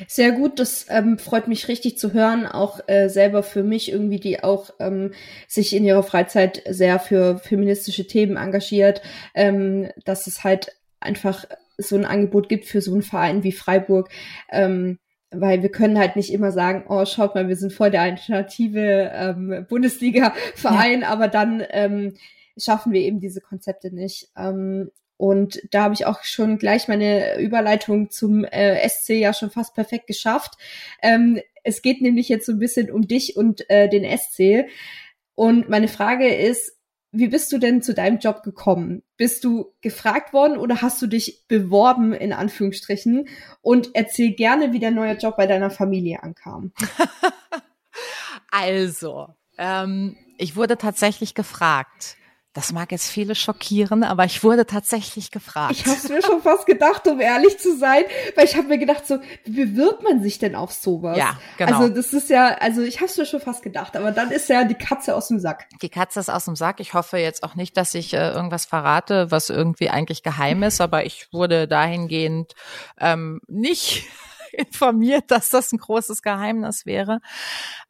Sehr 0.07 0.31
gut, 0.33 0.59
das 0.59 0.87
ähm, 0.89 1.17
freut 1.17 1.47
mich 1.47 1.67
richtig 1.67 1.97
zu 1.97 2.13
hören, 2.13 2.45
auch 2.45 2.81
äh, 2.87 3.07
selber 3.07 3.43
für 3.43 3.63
mich 3.63 3.91
irgendwie, 3.91 4.19
die 4.19 4.43
auch 4.43 4.71
ähm, 4.79 5.13
sich 5.47 5.75
in 5.75 5.85
ihrer 5.85 6.03
Freizeit 6.03 6.61
sehr 6.67 6.99
für 6.99 7.37
feministische 7.39 8.05
Themen 8.05 8.35
engagiert, 8.35 9.01
ähm, 9.33 9.89
dass 10.03 10.27
es 10.27 10.43
halt 10.43 10.75
einfach 10.99 11.45
so 11.77 11.95
ein 11.95 12.05
Angebot 12.05 12.49
gibt 12.49 12.65
für 12.65 12.81
so 12.81 12.93
einen 12.93 13.03
Verein 13.03 13.43
wie 13.43 13.51
Freiburg. 13.51 14.09
Ähm, 14.51 14.99
weil 15.31 15.61
wir 15.61 15.69
können 15.69 15.97
halt 15.97 16.15
nicht 16.15 16.31
immer 16.31 16.51
sagen, 16.51 16.85
oh, 16.87 17.05
schaut 17.05 17.35
mal, 17.35 17.47
wir 17.47 17.55
sind 17.55 17.73
voll 17.73 17.91
der 17.91 18.03
alternative 18.03 19.11
ähm, 19.13 19.65
Bundesliga-Verein, 19.67 21.01
ja. 21.01 21.09
aber 21.09 21.27
dann 21.27 21.63
ähm, 21.71 22.13
schaffen 22.57 22.93
wir 22.93 23.01
eben 23.01 23.19
diese 23.19 23.41
Konzepte 23.41 23.93
nicht. 23.93 24.29
Ähm, 24.37 24.91
und 25.17 25.61
da 25.71 25.83
habe 25.83 25.93
ich 25.93 26.05
auch 26.05 26.23
schon 26.23 26.57
gleich 26.57 26.87
meine 26.87 27.39
Überleitung 27.39 28.09
zum 28.09 28.43
äh, 28.43 28.87
SC 28.87 29.11
ja 29.11 29.33
schon 29.33 29.49
fast 29.49 29.73
perfekt 29.73 30.07
geschafft. 30.07 30.55
Ähm, 31.01 31.39
es 31.63 31.81
geht 31.81 32.01
nämlich 32.01 32.29
jetzt 32.29 32.45
so 32.45 32.51
ein 32.51 32.59
bisschen 32.59 32.91
um 32.91 33.07
dich 33.07 33.37
und 33.37 33.69
äh, 33.69 33.89
den 33.89 34.05
SC. 34.17 34.69
Und 35.33 35.69
meine 35.69 35.87
Frage 35.87 36.33
ist, 36.33 36.73
wie 37.11 37.29
bist 37.29 37.51
du 37.53 37.59
denn 37.59 37.81
zu 37.81 37.93
deinem 37.93 38.19
Job 38.19 38.43
gekommen? 38.43 39.01
Bist 39.15 39.45
du 39.45 39.73
gefragt 39.79 40.33
worden 40.33 40.57
oder 40.57 40.81
hast 40.81 41.01
du 41.01 41.07
dich 41.07 41.45
beworben 41.47 42.13
in 42.13 42.33
Anführungsstrichen? 42.33 43.29
Und 43.61 43.91
erzähl 43.93 44.33
gerne, 44.33 44.73
wie 44.73 44.79
der 44.79 44.91
neue 44.91 45.13
Job 45.13 45.37
bei 45.37 45.47
deiner 45.47 45.69
Familie 45.69 46.21
ankam. 46.23 46.73
also, 48.51 49.29
ähm, 49.57 50.17
ich 50.37 50.57
wurde 50.57 50.77
tatsächlich 50.77 51.35
gefragt. 51.35 52.17
Das 52.55 52.71
mag 52.71 52.93
jetzt 52.93 53.11
viele 53.11 53.35
schockieren, 53.35 54.05
aber 54.05 54.23
ich 54.23 54.41
wurde 54.41 54.65
tatsächlich 54.65 55.29
gefragt. 55.29 55.73
Ich 55.73 55.85
habe 55.85 56.07
mir 56.07 56.21
schon 56.21 56.41
fast 56.41 56.65
gedacht, 56.65 57.05
um 57.05 57.19
ehrlich 57.19 57.59
zu 57.59 57.77
sein, 57.77 58.03
weil 58.33 58.45
ich 58.45 58.55
habe 58.55 58.69
mir 58.69 58.77
gedacht, 58.77 59.05
so 59.05 59.19
wie 59.43 59.65
bewirbt 59.65 60.03
man 60.03 60.23
sich 60.23 60.39
denn 60.39 60.55
auf 60.55 60.71
sowas? 60.71 61.17
Ja, 61.17 61.37
genau. 61.57 61.79
Also 61.79 61.93
das 61.93 62.13
ist 62.13 62.29
ja, 62.29 62.55
also 62.61 62.81
ich 62.81 63.01
habe 63.01 63.11
mir 63.17 63.25
schon 63.25 63.41
fast 63.41 63.61
gedacht, 63.61 63.97
aber 63.97 64.13
dann 64.13 64.31
ist 64.31 64.47
ja 64.47 64.63
die 64.63 64.73
Katze 64.73 65.17
aus 65.17 65.27
dem 65.27 65.39
Sack. 65.39 65.67
Die 65.81 65.89
Katze 65.89 66.21
ist 66.21 66.29
aus 66.29 66.45
dem 66.45 66.55
Sack. 66.55 66.79
Ich 66.79 66.93
hoffe 66.93 67.17
jetzt 67.17 67.43
auch 67.43 67.55
nicht, 67.55 67.75
dass 67.75 67.93
ich 67.93 68.13
äh, 68.13 68.29
irgendwas 68.29 68.65
verrate, 68.65 69.31
was 69.31 69.49
irgendwie 69.49 69.89
eigentlich 69.89 70.23
geheim 70.23 70.63
ist, 70.63 70.79
aber 70.79 71.05
ich 71.05 71.27
wurde 71.33 71.67
dahingehend 71.67 72.53
ähm, 72.97 73.41
nicht 73.47 74.07
informiert, 74.53 75.25
dass 75.27 75.49
das 75.49 75.73
ein 75.73 75.79
großes 75.79 76.21
Geheimnis 76.21 76.85
wäre. 76.85 77.19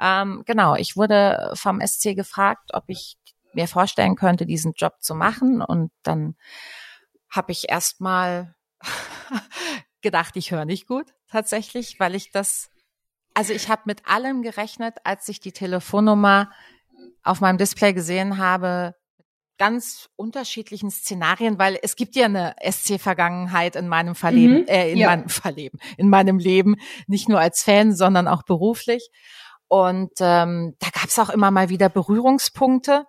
Ähm, 0.02 0.42
genau, 0.48 0.74
ich 0.74 0.98
wurde 0.98 1.52
vom 1.54 1.86
SC 1.86 2.16
gefragt, 2.16 2.72
ob 2.74 2.86
ich 2.88 3.18
mir 3.56 3.68
vorstellen 3.68 4.16
könnte, 4.16 4.46
diesen 4.46 4.74
Job 4.74 4.96
zu 5.00 5.16
machen. 5.16 5.62
Und 5.62 5.92
dann 6.04 6.36
habe 7.30 7.52
ich 7.52 7.70
erstmal 7.70 8.56
gedacht, 10.02 10.36
ich 10.36 10.52
höre 10.52 10.66
nicht 10.66 10.88
gut 10.88 11.14
tatsächlich, 11.30 12.00
weil 12.00 12.16
ich 12.16 12.32
das, 12.32 12.70
also 13.34 13.54
ich 13.54 13.70
habe 13.70 13.84
mit 13.86 14.08
allem 14.08 14.42
gerechnet, 14.42 14.98
als 15.04 15.28
ich 15.28 15.40
die 15.40 15.52
Telefonnummer 15.52 16.52
auf 17.24 17.42
meinem 17.42 17.58
Display 17.58 17.94
gesehen 17.94 18.38
habe, 18.38 18.96
ganz 19.58 20.10
unterschiedlichen 20.16 20.92
Szenarien, 20.92 21.58
weil 21.58 21.80
es 21.82 21.96
gibt 21.96 22.16
ja 22.16 22.26
eine 22.26 22.56
SC-Vergangenheit 22.62 23.76
in 23.76 23.88
meinem 23.88 24.16
Verleben, 24.16 24.62
mhm, 24.62 24.68
äh, 24.68 24.92
in 24.92 24.98
ja. 24.98 25.08
meinem 25.10 25.30
Verleben, 25.30 25.80
in 25.98 26.10
meinem 26.10 26.38
Leben, 26.40 26.76
nicht 27.08 27.30
nur 27.30 27.40
als 27.40 27.64
Fan, 27.64 27.96
sondern 27.96 28.28
auch 28.28 28.44
beruflich. 28.44 29.10
Und 29.68 30.12
ähm, 30.20 30.76
da 30.80 30.88
gab 30.90 31.06
es 31.06 31.20
auch 31.20 31.30
immer 31.30 31.52
mal 31.52 31.70
wieder 31.70 31.90
Berührungspunkte. 31.90 33.06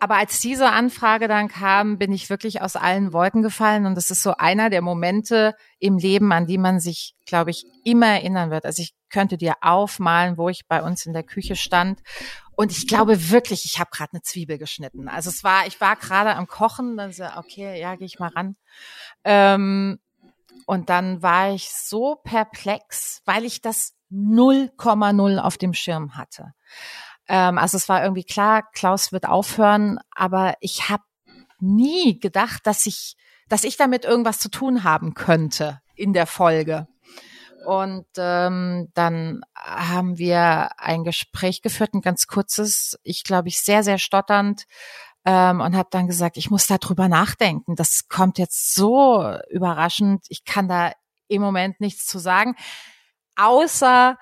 Aber 0.00 0.16
als 0.16 0.40
diese 0.40 0.70
Anfrage 0.70 1.28
dann 1.28 1.48
kam, 1.48 1.96
bin 1.96 2.12
ich 2.12 2.28
wirklich 2.28 2.60
aus 2.60 2.76
allen 2.76 3.12
Wolken 3.12 3.42
gefallen. 3.42 3.86
Und 3.86 3.94
das 3.94 4.10
ist 4.10 4.22
so 4.22 4.34
einer 4.36 4.68
der 4.68 4.82
Momente 4.82 5.54
im 5.78 5.96
Leben, 5.96 6.30
an 6.32 6.46
die 6.46 6.58
man 6.58 6.78
sich, 6.78 7.14
glaube 7.24 7.50
ich, 7.50 7.64
immer 7.84 8.08
erinnern 8.08 8.50
wird. 8.50 8.66
Also 8.66 8.82
ich 8.82 8.94
könnte 9.08 9.38
dir 9.38 9.54
aufmalen, 9.62 10.36
wo 10.36 10.48
ich 10.48 10.66
bei 10.68 10.82
uns 10.82 11.06
in 11.06 11.14
der 11.14 11.22
Küche 11.22 11.56
stand. 11.56 12.00
Und 12.56 12.70
ich 12.70 12.86
glaube 12.86 13.30
wirklich, 13.30 13.64
ich 13.64 13.78
habe 13.78 13.90
gerade 13.90 14.12
eine 14.12 14.22
Zwiebel 14.22 14.58
geschnitten. 14.58 15.08
Also 15.08 15.30
es 15.30 15.42
war, 15.42 15.66
ich 15.66 15.80
war 15.80 15.96
gerade 15.96 16.34
am 16.34 16.46
Kochen, 16.46 16.96
dann 16.96 17.12
so, 17.12 17.24
okay, 17.36 17.80
ja, 17.80 17.96
gehe 17.96 18.06
ich 18.06 18.18
mal 18.18 18.28
ran. 18.28 18.56
Ähm, 19.24 19.98
und 20.66 20.90
dann 20.90 21.22
war 21.22 21.52
ich 21.52 21.70
so 21.70 22.16
perplex, 22.16 23.22
weil 23.24 23.44
ich 23.44 23.60
das 23.60 23.94
0,0 24.14 25.38
auf 25.38 25.58
dem 25.58 25.74
Schirm 25.74 26.16
hatte. 26.16 26.52
Ähm, 27.28 27.58
also 27.58 27.76
es 27.76 27.88
war 27.88 28.02
irgendwie 28.02 28.24
klar, 28.24 28.62
Klaus 28.72 29.12
wird 29.12 29.26
aufhören, 29.26 29.98
aber 30.14 30.54
ich 30.60 30.88
habe 30.88 31.02
nie 31.60 32.20
gedacht, 32.20 32.66
dass 32.66 32.86
ich, 32.86 33.16
dass 33.48 33.64
ich 33.64 33.76
damit 33.76 34.04
irgendwas 34.04 34.38
zu 34.38 34.50
tun 34.50 34.84
haben 34.84 35.14
könnte 35.14 35.80
in 35.94 36.12
der 36.12 36.26
Folge. 36.26 36.86
Und 37.66 38.06
ähm, 38.18 38.88
dann 38.94 39.40
haben 39.54 40.18
wir 40.18 40.78
ein 40.78 41.02
Gespräch 41.02 41.62
geführt, 41.62 41.94
ein 41.94 42.02
ganz 42.02 42.26
kurzes, 42.26 42.98
ich 43.02 43.24
glaube 43.24 43.48
ich 43.48 43.60
sehr, 43.60 43.82
sehr 43.82 43.96
stotternd 43.96 44.64
ähm, 45.24 45.60
und 45.60 45.74
habe 45.74 45.88
dann 45.90 46.06
gesagt, 46.06 46.36
ich 46.36 46.50
muss 46.50 46.66
da 46.66 46.76
drüber 46.76 47.08
nachdenken. 47.08 47.74
Das 47.74 48.08
kommt 48.08 48.38
jetzt 48.38 48.74
so 48.74 49.34
überraschend. 49.48 50.26
Ich 50.28 50.44
kann 50.44 50.68
da 50.68 50.92
im 51.28 51.40
Moment 51.40 51.80
nichts 51.80 52.04
zu 52.04 52.18
sagen, 52.18 52.54
außer 53.36 54.18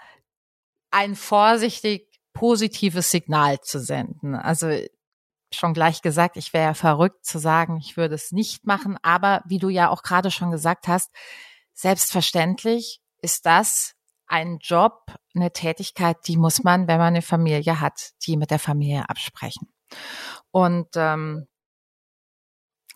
ein 0.90 1.16
vorsichtig 1.16 2.08
positives 2.32 3.10
Signal 3.10 3.60
zu 3.60 3.78
senden. 3.78 4.34
Also 4.34 4.70
schon 5.54 5.74
gleich 5.74 6.02
gesagt, 6.02 6.36
ich 6.36 6.52
wäre 6.52 6.74
verrückt 6.74 7.24
zu 7.24 7.38
sagen, 7.38 7.76
ich 7.76 7.96
würde 7.96 8.14
es 8.14 8.32
nicht 8.32 8.66
machen. 8.66 8.98
Aber 9.02 9.42
wie 9.46 9.58
du 9.58 9.68
ja 9.68 9.90
auch 9.90 10.02
gerade 10.02 10.30
schon 10.30 10.50
gesagt 10.50 10.88
hast, 10.88 11.10
selbstverständlich 11.74 13.00
ist 13.20 13.46
das 13.46 13.94
ein 14.26 14.58
Job, 14.60 15.14
eine 15.34 15.52
Tätigkeit, 15.52 16.16
die 16.26 16.36
muss 16.36 16.64
man, 16.64 16.88
wenn 16.88 16.98
man 16.98 17.08
eine 17.08 17.22
Familie 17.22 17.80
hat, 17.80 18.12
die 18.26 18.36
mit 18.36 18.50
der 18.50 18.58
Familie 18.58 19.08
absprechen. 19.08 19.68
Und 20.50 20.88
ähm, 20.96 21.46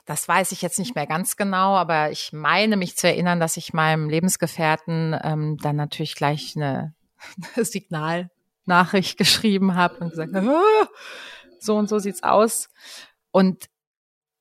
das 0.07 0.29
weiß 0.29 0.53
ich 0.53 0.63
jetzt 0.63 0.79
nicht 0.79 0.95
mehr 0.95 1.07
ganz 1.07 1.37
genau, 1.37 1.77
aber 1.77 2.11
ich 2.13 2.33
meine 2.33 2.77
mich 2.77 2.97
zu 2.97 3.09
erinnern, 3.09 3.41
dass 3.41 3.57
ich 3.57 3.75
meinem 3.75 4.09
Lebensgefährten 4.09 5.19
ähm, 5.23 5.59
dann 5.59 5.77
natürlich 5.77 6.15
gleich 6.15 6.55
eine, 6.57 6.95
eine 7.55 7.65
Signalnachricht 7.65 9.19
geschrieben 9.19 9.75
habe 9.75 9.97
und 9.99 10.11
gesagt, 10.11 10.35
ah, 10.35 10.89
so 11.59 11.77
und 11.77 11.89
so 11.89 11.99
sieht's 11.99 12.23
aus. 12.23 12.69
Und 13.33 13.67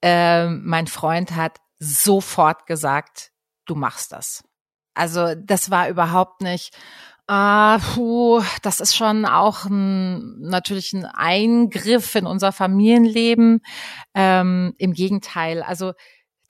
äh, 0.03 0.47
mein 0.47 0.85
Freund 0.85 1.35
hat 1.35 1.59
sofort 1.79 2.67
gesagt, 2.67 3.31
du 3.65 3.73
machst 3.73 4.11
das. 4.11 4.43
Also 4.93 5.33
das 5.35 5.71
war 5.71 5.89
überhaupt 5.89 6.41
nicht, 6.41 6.77
Ah, 7.27 7.79
puh, 7.79 8.43
das 8.61 8.79
ist 8.79 8.95
schon 8.95 9.25
auch 9.25 9.65
ein, 9.65 10.41
natürlich 10.41 10.93
ein 10.93 11.05
Eingriff 11.05 12.13
in 12.13 12.27
unser 12.27 12.51
Familienleben. 12.51 13.61
Ähm, 14.13 14.75
Im 14.77 14.93
Gegenteil, 14.93 15.63
also 15.63 15.93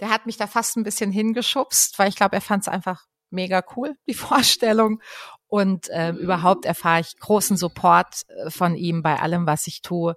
der 0.01 0.09
hat 0.09 0.25
mich 0.25 0.35
da 0.35 0.47
fast 0.47 0.75
ein 0.75 0.83
bisschen 0.83 1.11
hingeschubst, 1.11 1.97
weil 1.97 2.09
ich 2.09 2.17
glaube, 2.17 2.35
er 2.35 2.41
fand 2.41 2.63
es 2.63 2.67
einfach 2.67 3.05
mega 3.29 3.63
cool, 3.75 3.95
die 4.07 4.13
Vorstellung. 4.15 5.01
Und 5.47 5.87
äh, 5.89 6.11
überhaupt 6.11 6.65
erfahre 6.65 7.01
ich 7.01 7.17
großen 7.19 7.55
Support 7.55 8.23
äh, 8.27 8.49
von 8.49 8.75
ihm 8.75 9.01
bei 9.01 9.19
allem, 9.19 9.45
was 9.47 9.67
ich 9.67 9.81
tue. 9.81 10.15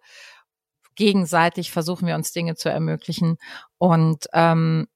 Gegenseitig 0.97 1.71
versuchen 1.71 2.09
wir 2.09 2.17
uns 2.17 2.33
Dinge 2.33 2.57
zu 2.57 2.69
ermöglichen. 2.69 3.37
Und 3.77 4.27
ähm, 4.33 4.89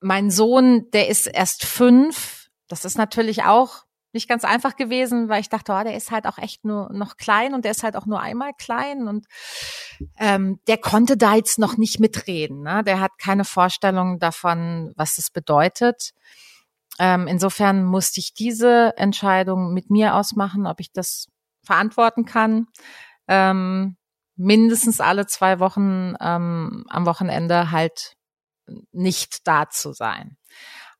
mein 0.00 0.30
Sohn, 0.30 0.90
der 0.90 1.08
ist 1.08 1.26
erst 1.26 1.64
fünf. 1.64 2.48
Das 2.68 2.84
ist 2.84 2.98
natürlich 2.98 3.44
auch 3.44 3.84
nicht 4.12 4.28
ganz 4.28 4.44
einfach 4.44 4.76
gewesen, 4.76 5.28
weil 5.28 5.40
ich 5.40 5.48
dachte, 5.48 5.72
oh, 5.72 5.82
der 5.82 5.94
ist 5.94 6.10
halt 6.10 6.26
auch 6.26 6.38
echt 6.38 6.64
nur 6.64 6.90
noch 6.92 7.16
klein 7.16 7.54
und 7.54 7.64
der 7.64 7.72
ist 7.72 7.82
halt 7.82 7.96
auch 7.96 8.06
nur 8.06 8.20
einmal 8.20 8.52
klein 8.58 9.06
und 9.06 9.26
ähm, 10.18 10.60
der 10.66 10.78
konnte 10.78 11.16
da 11.16 11.34
jetzt 11.34 11.58
noch 11.58 11.76
nicht 11.76 12.00
mitreden. 12.00 12.62
Ne? 12.62 12.82
Der 12.84 13.00
hat 13.00 13.12
keine 13.18 13.44
Vorstellung 13.44 14.18
davon, 14.18 14.92
was 14.96 15.18
es 15.18 15.30
bedeutet. 15.30 16.12
Ähm, 16.98 17.26
insofern 17.26 17.84
musste 17.84 18.20
ich 18.20 18.34
diese 18.34 18.96
Entscheidung 18.96 19.72
mit 19.74 19.90
mir 19.90 20.14
ausmachen, 20.14 20.66
ob 20.66 20.80
ich 20.80 20.92
das 20.92 21.26
verantworten 21.62 22.24
kann. 22.24 22.66
Ähm, 23.28 23.96
mindestens 24.36 25.00
alle 25.00 25.26
zwei 25.26 25.60
Wochen 25.60 26.14
ähm, 26.20 26.84
am 26.88 27.06
Wochenende 27.06 27.70
halt 27.70 28.14
nicht 28.92 29.46
da 29.46 29.68
zu 29.68 29.92
sein. 29.92 30.36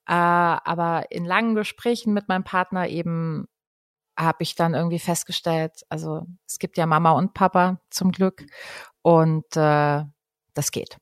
Äh, 0.08 0.12
aber 0.12 1.10
in 1.10 1.24
langen 1.24 1.54
Gesprächen 1.54 2.14
mit 2.14 2.28
meinem 2.28 2.44
Partner 2.44 2.88
eben 2.88 3.46
habe 4.18 4.38
ich 4.42 4.54
dann 4.54 4.74
irgendwie 4.74 4.98
festgestellt, 4.98 5.84
also 5.90 6.26
es 6.46 6.58
gibt 6.58 6.76
ja 6.76 6.86
Mama 6.86 7.12
und 7.12 7.34
Papa 7.34 7.80
zum 7.90 8.10
Glück 8.10 8.44
und 9.02 9.44
äh, 9.54 10.02
das 10.54 10.72
geht. 10.72 10.96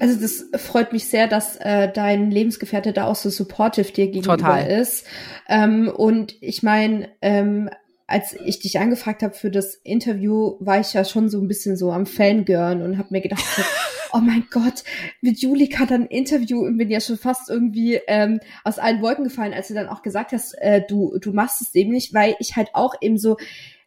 Also 0.00 0.18
das 0.18 0.46
freut 0.60 0.94
mich 0.94 1.08
sehr, 1.08 1.28
dass 1.28 1.56
äh, 1.56 1.92
dein 1.92 2.30
Lebensgefährte 2.30 2.94
da 2.94 3.04
auch 3.04 3.14
so 3.14 3.28
supportive 3.28 3.92
dir 3.92 4.06
gegenüber 4.06 4.38
Total. 4.38 4.66
ist. 4.66 5.06
Ähm, 5.46 5.92
und 5.94 6.34
ich 6.40 6.62
meine, 6.62 7.10
ähm, 7.20 7.68
als 8.06 8.32
ich 8.32 8.58
dich 8.60 8.80
angefragt 8.80 9.22
habe 9.22 9.34
für 9.34 9.50
das 9.50 9.74
Interview, 9.74 10.56
war 10.58 10.80
ich 10.80 10.94
ja 10.94 11.04
schon 11.04 11.28
so 11.28 11.38
ein 11.38 11.48
bisschen 11.48 11.76
so 11.76 11.92
am 11.92 12.06
Fangirl 12.06 12.80
und 12.80 12.96
habe 12.96 13.08
mir 13.10 13.20
gedacht, 13.20 13.44
oh 14.12 14.18
mein 14.18 14.46
Gott, 14.50 14.84
mit 15.20 15.38
Julika 15.38 15.86
dann 15.86 16.02
ein 16.02 16.08
Interview 16.08 16.60
und 16.64 16.78
bin 16.78 16.90
ja 16.90 17.00
schon 17.00 17.18
fast 17.18 17.50
irgendwie 17.50 18.00
ähm, 18.06 18.40
aus 18.64 18.78
allen 18.78 19.02
Wolken 19.02 19.24
gefallen, 19.24 19.54
als 19.54 19.68
du 19.68 19.74
dann 19.74 19.88
auch 19.88 20.02
gesagt 20.02 20.32
hast, 20.32 20.54
äh, 20.58 20.82
du, 20.86 21.18
du 21.18 21.32
machst 21.32 21.60
es 21.60 21.74
eben 21.74 21.92
nicht, 21.92 22.14
weil 22.14 22.36
ich 22.38 22.56
halt 22.56 22.70
auch 22.74 22.94
eben 23.00 23.18
so, 23.18 23.36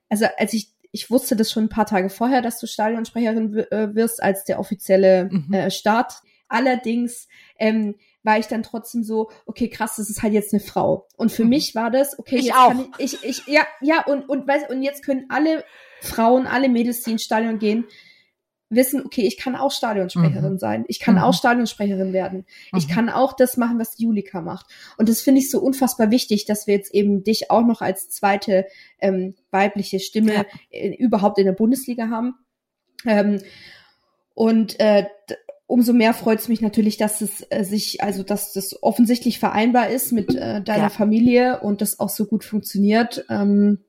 also 0.09 0.25
als 0.37 0.53
ich 0.53 0.73
ich 0.95 1.09
wusste 1.09 1.35
das 1.35 1.51
schon 1.51 1.65
ein 1.65 1.69
paar 1.69 1.87
Tage 1.87 2.09
vorher, 2.09 2.43
dass 2.43 2.59
du 2.59 2.67
Stadionsprecherin 2.67 3.57
äh, 3.71 3.95
wirst 3.95 4.21
als 4.21 4.43
der 4.43 4.59
offizielle 4.59 5.27
mhm. 5.31 5.51
äh, 5.51 5.71
Start. 5.71 6.13
Allerdings 6.47 7.27
ähm, 7.57 7.95
war 8.21 8.37
ich 8.37 8.45
dann 8.45 8.61
trotzdem 8.61 9.03
so, 9.03 9.31
okay, 9.47 9.69
krass, 9.69 9.95
das 9.97 10.11
ist 10.11 10.21
halt 10.21 10.33
jetzt 10.33 10.53
eine 10.53 10.61
Frau. 10.61 11.07
Und 11.17 11.31
für 11.31 11.43
mhm. 11.43 11.49
mich 11.49 11.73
war 11.73 11.89
das, 11.89 12.17
okay, 12.19 12.37
ich 12.37 12.45
jetzt 12.45 12.55
auch. 12.55 12.67
kann 12.69 12.91
ich, 12.99 13.15
ich, 13.23 13.23
ich, 13.23 13.47
ja, 13.47 13.65
ja, 13.81 14.05
und, 14.05 14.29
und, 14.29 14.47
weißt, 14.47 14.69
und 14.69 14.83
jetzt 14.83 15.03
können 15.03 15.25
alle 15.29 15.65
Frauen, 16.01 16.45
alle 16.45 16.69
Mädels, 16.69 17.01
die 17.01 17.13
ins 17.13 17.23
Stadion 17.23 17.57
gehen, 17.57 17.85
wissen, 18.75 19.03
okay, 19.05 19.21
ich 19.27 19.37
kann 19.37 19.55
auch 19.55 19.71
Stadionsprecherin 19.71 20.53
mhm. 20.53 20.59
sein. 20.59 20.85
Ich 20.87 20.99
kann 20.99 21.15
mhm. 21.15 21.21
auch 21.21 21.33
Stadionsprecherin 21.33 22.13
werden. 22.13 22.45
Mhm. 22.71 22.77
Ich 22.77 22.87
kann 22.87 23.09
auch 23.09 23.33
das 23.33 23.57
machen, 23.57 23.79
was 23.79 23.95
die 23.95 24.03
Julika 24.03 24.41
macht. 24.41 24.67
Und 24.97 25.09
das 25.09 25.21
finde 25.21 25.41
ich 25.41 25.49
so 25.49 25.59
unfassbar 25.59 26.11
wichtig, 26.11 26.45
dass 26.45 26.67
wir 26.67 26.75
jetzt 26.75 26.93
eben 26.93 27.23
dich 27.23 27.51
auch 27.51 27.65
noch 27.65 27.81
als 27.81 28.09
zweite 28.09 28.65
ähm, 28.99 29.35
weibliche 29.51 29.99
Stimme 29.99 30.33
ja. 30.33 30.45
in, 30.69 30.93
überhaupt 30.93 31.37
in 31.37 31.45
der 31.45 31.53
Bundesliga 31.53 32.09
haben. 32.09 32.35
Ähm, 33.05 33.41
und 34.33 34.79
äh, 34.79 35.05
umso 35.67 35.93
mehr 35.93 36.13
freut 36.13 36.39
es 36.39 36.47
mich 36.47 36.61
natürlich, 36.61 36.97
dass 36.97 37.21
es 37.21 37.45
äh, 37.49 37.63
sich, 37.63 38.03
also 38.03 38.23
dass 38.23 38.53
das 38.53 38.81
offensichtlich 38.83 39.39
vereinbar 39.39 39.89
ist 39.89 40.11
mit 40.11 40.35
äh, 40.35 40.61
deiner 40.61 40.83
ja. 40.83 40.89
Familie 40.89 41.61
und 41.61 41.81
das 41.81 41.99
auch 41.99 42.09
so 42.09 42.25
gut 42.25 42.43
funktioniert 42.43 43.25
ähm, 43.29 43.79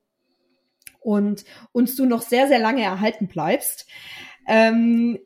und 0.99 1.45
uns 1.71 1.95
du 1.95 2.05
noch 2.05 2.23
sehr, 2.23 2.47
sehr 2.47 2.59
lange 2.59 2.81
erhalten 2.81 3.27
bleibst. 3.27 3.85
Ähm, 4.47 5.19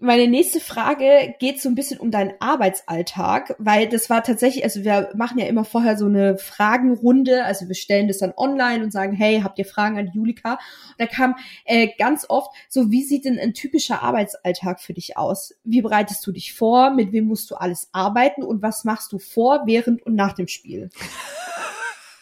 meine 0.00 0.28
nächste 0.28 0.60
Frage 0.60 1.34
geht 1.40 1.60
so 1.60 1.68
ein 1.68 1.74
bisschen 1.74 1.98
um 1.98 2.12
deinen 2.12 2.34
Arbeitsalltag, 2.38 3.56
weil 3.58 3.88
das 3.88 4.08
war 4.08 4.22
tatsächlich, 4.22 4.62
also 4.62 4.84
wir 4.84 5.10
machen 5.16 5.40
ja 5.40 5.46
immer 5.46 5.64
vorher 5.64 5.98
so 5.98 6.06
eine 6.06 6.38
Fragenrunde, 6.38 7.44
also 7.44 7.66
wir 7.66 7.74
stellen 7.74 8.06
das 8.06 8.18
dann 8.18 8.32
online 8.36 8.84
und 8.84 8.92
sagen, 8.92 9.12
hey, 9.12 9.40
habt 9.42 9.58
ihr 9.58 9.64
Fragen 9.64 9.98
an 9.98 10.12
Julika? 10.14 10.52
Und 10.52 10.60
da 10.98 11.06
kam 11.06 11.34
äh, 11.64 11.88
ganz 11.98 12.26
oft 12.28 12.54
so, 12.68 12.92
wie 12.92 13.02
sieht 13.02 13.24
denn 13.24 13.40
ein 13.40 13.54
typischer 13.54 14.00
Arbeitsalltag 14.00 14.80
für 14.80 14.94
dich 14.94 15.16
aus? 15.16 15.54
Wie 15.64 15.82
bereitest 15.82 16.24
du 16.24 16.30
dich 16.30 16.54
vor? 16.54 16.90
Mit 16.90 17.10
wem 17.10 17.24
musst 17.24 17.50
du 17.50 17.56
alles 17.56 17.88
arbeiten? 17.90 18.44
Und 18.44 18.62
was 18.62 18.84
machst 18.84 19.10
du 19.10 19.18
vor, 19.18 19.62
während 19.66 20.06
und 20.06 20.14
nach 20.14 20.32
dem 20.32 20.46
Spiel? 20.46 20.90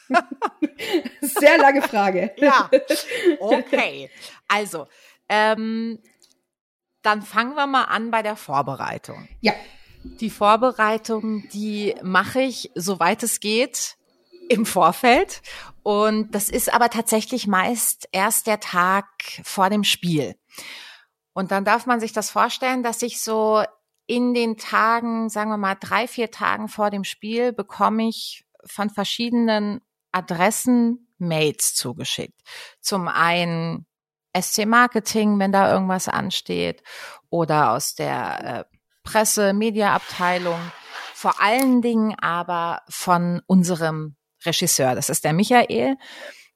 Sehr 1.21 1.59
lange 1.59 1.83
Frage. 1.83 2.33
Ja, 2.39 2.71
okay. 3.41 4.09
Also, 4.49 4.87
ähm, 5.29 5.99
dann 7.03 7.23
fangen 7.23 7.55
wir 7.55 7.67
mal 7.67 7.85
an 7.85 8.11
bei 8.11 8.23
der 8.23 8.37
Vorbereitung. 8.37 9.29
Ja. 9.41 9.53
Die 10.21 10.31
Vorbereitung, 10.31 11.49
die 11.49 11.95
mache 12.03 12.41
ich, 12.41 12.71
soweit 12.75 13.23
es 13.23 13.41
geht, 13.41 13.97
im 14.49 14.67
Vorfeld. 14.67 15.43
Und 15.83 16.35
das 16.35 16.49
ist 16.49 16.73
aber 16.73 16.91
tatsächlich 16.91 17.47
meist 17.47 18.09
erst 18.13 18.47
der 18.47 18.61
Tag 18.61 19.07
vor 19.43 19.71
dem 19.71 19.85
Spiel. 19.85 20.37
Und 21.33 21.51
dann 21.51 21.65
darf 21.65 21.87
man 21.87 22.01
sich 22.01 22.13
das 22.13 22.31
vorstellen, 22.31 22.83
dass 22.83 23.03
ich 23.03 23.21
so 23.21 23.63
in 24.07 24.35
den 24.35 24.57
Tagen, 24.57 25.29
sagen 25.29 25.51
wir 25.51 25.57
mal 25.57 25.75
drei, 25.75 26.07
vier 26.07 26.31
Tagen 26.31 26.69
vor 26.69 26.91
dem 26.91 27.05
Spiel, 27.05 27.53
bekomme 27.53 28.09
ich 28.09 28.45
von 28.65 28.91
verschiedenen 28.91 29.81
Adressen 30.13 31.09
Mails 31.19 31.75
zugeschickt. 31.75 32.41
Zum 32.81 33.09
einen 33.09 33.87
SC 34.41 34.67
Marketing, 34.67 35.39
wenn 35.39 35.53
da 35.53 35.73
irgendwas 35.73 36.09
ansteht, 36.09 36.83
oder 37.31 37.73
aus 37.73 37.95
der 37.95 38.45
äh, 38.45 38.77
Presse, 39.03 39.53
Mediaabteilung, 39.53 40.61
vor 41.15 41.41
allen 41.41 41.81
Dingen 41.81 42.15
aber 42.21 42.83
von 42.89 43.41
unserem 43.47 44.17
Regisseur. 44.45 44.95
Das 44.95 45.09
ist 45.09 45.25
der 45.25 45.33
Michael. 45.33 45.97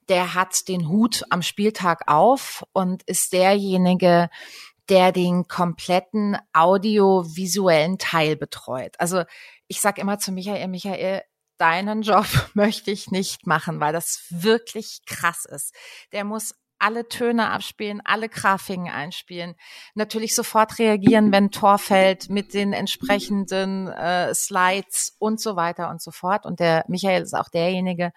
Der 0.08 0.34
hat 0.34 0.68
den 0.68 0.88
Hut 0.88 1.24
am 1.30 1.42
Spieltag 1.42 2.02
auf 2.08 2.64
und 2.72 3.02
ist 3.04 3.32
derjenige, 3.32 4.28
der 4.88 5.12
den 5.12 5.46
kompletten 5.46 6.36
audiovisuellen 6.52 7.98
Teil 7.98 8.36
betreut. 8.36 8.96
Also 8.98 9.22
ich 9.68 9.80
sage 9.80 10.00
immer 10.00 10.18
zu 10.18 10.32
Michael, 10.32 10.66
Michael, 10.66 11.22
deinen 11.58 12.02
Job 12.02 12.26
möchte 12.54 12.90
ich 12.90 13.10
nicht 13.10 13.46
machen, 13.46 13.80
weil 13.80 13.92
das 13.92 14.24
wirklich 14.30 15.02
krass 15.06 15.44
ist. 15.44 15.74
Der 16.12 16.24
muss 16.24 16.54
alle 16.80 17.08
Töne 17.08 17.50
abspielen, 17.50 18.00
alle 18.04 18.28
Grafiken 18.28 18.88
einspielen, 18.88 19.54
natürlich 19.94 20.34
sofort 20.34 20.78
reagieren, 20.78 21.32
wenn 21.32 21.50
Tor 21.50 21.78
fällt 21.78 22.30
mit 22.30 22.54
den 22.54 22.72
entsprechenden 22.72 23.88
äh, 23.88 24.34
Slides 24.34 25.16
und 25.18 25.40
so 25.40 25.56
weiter 25.56 25.90
und 25.90 26.02
so 26.02 26.10
fort. 26.10 26.46
Und 26.46 26.60
der 26.60 26.84
Michael 26.88 27.22
ist 27.22 27.34
auch 27.34 27.48
derjenige, 27.48 28.12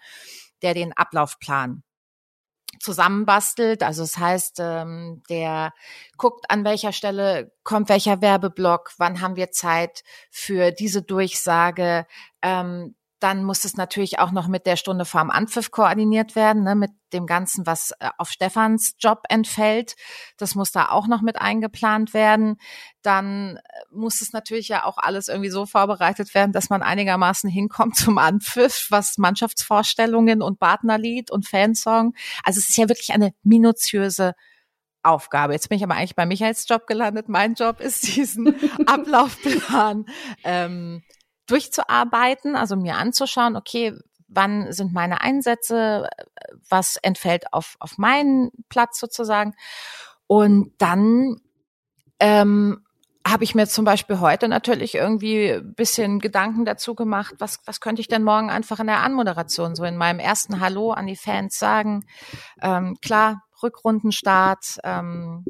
der 0.62 0.74
den 0.74 0.92
Ablaufplan 0.92 1.82
zusammenbastelt. 2.80 3.82
Also 3.82 4.02
das 4.02 4.18
heißt, 4.18 4.58
ähm, 4.60 5.22
der 5.28 5.72
guckt, 6.16 6.46
an 6.48 6.64
welcher 6.64 6.92
Stelle 6.92 7.52
kommt 7.62 7.88
welcher 7.88 8.20
Werbeblock, 8.20 8.92
wann 8.98 9.20
haben 9.20 9.36
wir 9.36 9.50
Zeit 9.50 10.02
für 10.30 10.70
diese 10.70 11.02
Durchsage. 11.02 12.06
Ähm, 12.42 12.94
dann 13.24 13.42
muss 13.42 13.64
es 13.64 13.78
natürlich 13.78 14.18
auch 14.18 14.32
noch 14.32 14.48
mit 14.48 14.66
der 14.66 14.76
Stunde 14.76 15.06
vorm 15.06 15.30
Anpfiff 15.30 15.70
koordiniert 15.70 16.36
werden, 16.36 16.62
ne, 16.62 16.74
mit 16.74 16.90
dem 17.14 17.24
Ganzen, 17.24 17.64
was 17.64 17.92
äh, 17.98 18.10
auf 18.18 18.28
Stefans 18.28 18.96
Job 18.98 19.22
entfällt. 19.30 19.96
Das 20.36 20.54
muss 20.54 20.72
da 20.72 20.90
auch 20.90 21.06
noch 21.06 21.22
mit 21.22 21.40
eingeplant 21.40 22.12
werden. 22.12 22.58
Dann 23.00 23.56
äh, 23.56 23.60
muss 23.90 24.20
es 24.20 24.34
natürlich 24.34 24.68
ja 24.68 24.84
auch 24.84 24.98
alles 24.98 25.28
irgendwie 25.28 25.48
so 25.48 25.64
vorbereitet 25.64 26.34
werden, 26.34 26.52
dass 26.52 26.68
man 26.68 26.82
einigermaßen 26.82 27.48
hinkommt 27.48 27.96
zum 27.96 28.18
Anpfiff, 28.18 28.88
was 28.90 29.16
Mannschaftsvorstellungen 29.16 30.42
und 30.42 30.60
Partnerlied 30.60 31.30
und 31.30 31.48
Fansong. 31.48 32.14
Also 32.42 32.58
es 32.58 32.68
ist 32.68 32.76
ja 32.76 32.90
wirklich 32.90 33.14
eine 33.14 33.32
minutiöse 33.42 34.34
Aufgabe. 35.02 35.54
Jetzt 35.54 35.70
bin 35.70 35.78
ich 35.78 35.84
aber 35.84 35.94
eigentlich 35.94 36.14
bei 36.14 36.26
Michaels 36.26 36.68
Job 36.68 36.86
gelandet. 36.86 37.30
Mein 37.30 37.54
Job 37.54 37.80
ist 37.80 38.16
diesen 38.16 38.54
Ablaufplan 38.86 40.04
ähm, 40.44 41.02
durchzuarbeiten, 41.46 42.56
also 42.56 42.76
mir 42.76 42.96
anzuschauen, 42.96 43.56
okay, 43.56 43.94
wann 44.28 44.72
sind 44.72 44.92
meine 44.92 45.20
Einsätze, 45.20 46.08
was 46.68 46.96
entfällt 46.96 47.52
auf, 47.52 47.76
auf 47.78 47.98
meinen 47.98 48.50
Platz 48.68 48.98
sozusagen. 48.98 49.54
Und 50.26 50.72
dann 50.78 51.40
ähm, 52.20 52.84
habe 53.26 53.44
ich 53.44 53.54
mir 53.54 53.66
zum 53.66 53.84
Beispiel 53.84 54.20
heute 54.20 54.48
natürlich 54.48 54.94
irgendwie 54.94 55.58
bisschen 55.62 56.18
Gedanken 56.18 56.64
dazu 56.64 56.94
gemacht, 56.94 57.34
was, 57.38 57.60
was 57.64 57.80
könnte 57.80 58.00
ich 58.00 58.08
denn 58.08 58.22
morgen 58.22 58.50
einfach 58.50 58.80
in 58.80 58.86
der 58.86 59.02
Anmoderation, 59.02 59.74
so 59.74 59.84
in 59.84 59.96
meinem 59.96 60.18
ersten 60.18 60.60
Hallo 60.60 60.92
an 60.92 61.06
die 61.06 61.16
Fans 61.16 61.58
sagen. 61.58 62.04
Ähm, 62.60 62.98
klar, 63.00 63.42
Rückrundenstart, 63.62 64.78
ähm, 64.84 65.44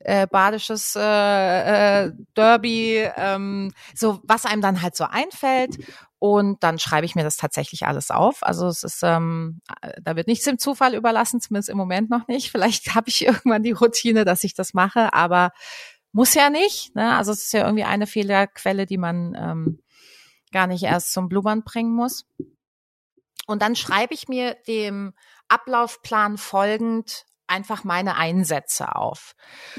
äh, 0.00 0.26
badisches 0.26 0.96
äh, 0.96 2.04
äh, 2.06 2.12
Derby, 2.34 3.08
ähm, 3.16 3.72
so 3.94 4.20
was 4.24 4.46
einem 4.46 4.62
dann 4.62 4.82
halt 4.82 4.96
so 4.96 5.04
einfällt. 5.04 5.76
Und 6.18 6.62
dann 6.62 6.78
schreibe 6.78 7.06
ich 7.06 7.14
mir 7.14 7.22
das 7.22 7.38
tatsächlich 7.38 7.86
alles 7.86 8.10
auf. 8.10 8.42
Also 8.42 8.66
es 8.66 8.82
ist, 8.82 9.02
ähm, 9.02 9.62
da 10.02 10.16
wird 10.16 10.26
nichts 10.26 10.44
dem 10.44 10.58
Zufall 10.58 10.94
überlassen, 10.94 11.40
zumindest 11.40 11.70
im 11.70 11.78
Moment 11.78 12.10
noch 12.10 12.28
nicht. 12.28 12.50
Vielleicht 12.50 12.94
habe 12.94 13.08
ich 13.08 13.24
irgendwann 13.24 13.62
die 13.62 13.72
Routine, 13.72 14.24
dass 14.24 14.44
ich 14.44 14.54
das 14.54 14.74
mache, 14.74 15.12
aber 15.14 15.52
muss 16.12 16.34
ja 16.34 16.50
nicht. 16.50 16.94
Ne? 16.94 17.16
Also 17.16 17.32
es 17.32 17.44
ist 17.44 17.52
ja 17.52 17.64
irgendwie 17.64 17.84
eine 17.84 18.06
Fehlerquelle, 18.06 18.86
die 18.86 18.98
man 18.98 19.34
ähm, 19.34 19.80
gar 20.52 20.66
nicht 20.66 20.82
erst 20.82 21.12
zum 21.12 21.28
Blubbern 21.28 21.62
bringen 21.62 21.94
muss. 21.94 22.26
Und 23.46 23.62
dann 23.62 23.76
schreibe 23.76 24.14
ich 24.14 24.28
mir 24.28 24.56
dem 24.66 25.12
Ablaufplan 25.48 26.38
folgend 26.38 27.24
einfach 27.50 27.84
meine 27.84 28.16
Einsätze 28.16 28.94
auf. 28.94 29.34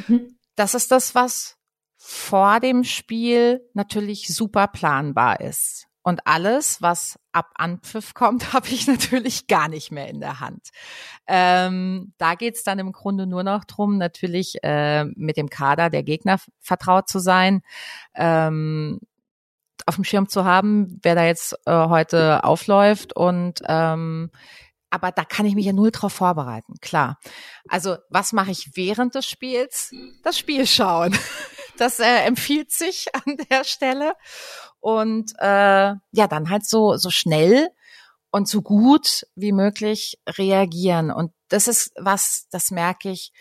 Mhm. 0.08 0.38
Das 0.56 0.76
ist 0.76 0.92
das, 0.92 1.16
was 1.16 1.58
vor 1.98 2.60
dem 2.60 2.84
Spiel 2.84 3.62
natürlich 3.74 4.28
super 4.28 4.68
planbar 4.68 5.40
ist. 5.40 5.88
Und 6.04 6.26
alles, 6.26 6.82
was 6.82 7.20
ab 7.32 7.52
Anpfiff 7.56 8.14
kommt, 8.14 8.54
habe 8.54 8.68
ich 8.70 8.88
natürlich 8.88 9.48
gar 9.48 9.68
nicht 9.68 9.92
mehr 9.92 10.08
in 10.08 10.20
der 10.20 10.40
Hand. 10.40 10.70
Ähm, 11.28 12.14
da 12.18 12.36
geht's 12.36 12.64
dann 12.64 12.80
im 12.80 12.92
Grunde 12.92 13.28
nur 13.28 13.44
noch 13.44 13.66
drum, 13.66 13.98
natürlich 13.98 14.64
äh, 14.64 15.06
mit 15.06 15.38
dem 15.38 15.50
Kader 15.50 15.90
der 15.90 16.04
Gegner 16.04 16.38
vertraut 16.60 17.08
zu 17.08 17.20
sein, 17.20 17.62
ähm, 18.16 19.00
auf 19.86 19.96
dem 19.96 20.04
Schirm 20.04 20.28
zu 20.28 20.44
haben, 20.44 21.00
wer 21.04 21.16
da 21.16 21.26
jetzt 21.26 21.56
äh, 21.66 21.72
heute 21.72 22.44
aufläuft 22.44 23.16
und 23.16 23.62
ähm, 23.68 24.32
aber 24.92 25.12
da 25.12 25.24
kann 25.24 25.46
ich 25.46 25.56
mich 25.56 25.66
ja 25.66 25.74
null 25.74 25.90
drauf 25.90 26.14
vorbereiten, 26.14 26.76
klar. 26.82 27.18
Also 27.68 27.98
was 28.10 28.34
mache 28.34 28.52
ich 28.52 28.72
während 28.76 29.16
des 29.16 29.26
Spiels? 29.26 29.92
Das 30.24 30.38
Spiel 30.38 30.68
schauen. 30.68 31.18
Das 31.78 32.00
äh, 32.00 32.26
empfiehlt 32.26 32.70
sich 32.72 33.08
an 33.26 33.38
der 33.50 33.64
Stelle. 33.64 34.14
Und 34.82 35.32
äh, 35.40 35.96
ja, 36.12 36.28
dann 36.30 36.52
halt 36.52 36.64
so, 36.68 36.96
so 36.98 37.10
schnell 37.10 37.70
und 38.30 38.48
so 38.48 38.62
gut 38.62 39.26
wie 39.34 39.52
möglich 39.52 40.20
reagieren. 40.28 41.10
Und 41.10 41.32
das 41.48 41.68
ist 41.68 41.92
was, 41.98 42.48
das 42.52 42.70
merke 42.70 43.10
ich, 43.10 43.32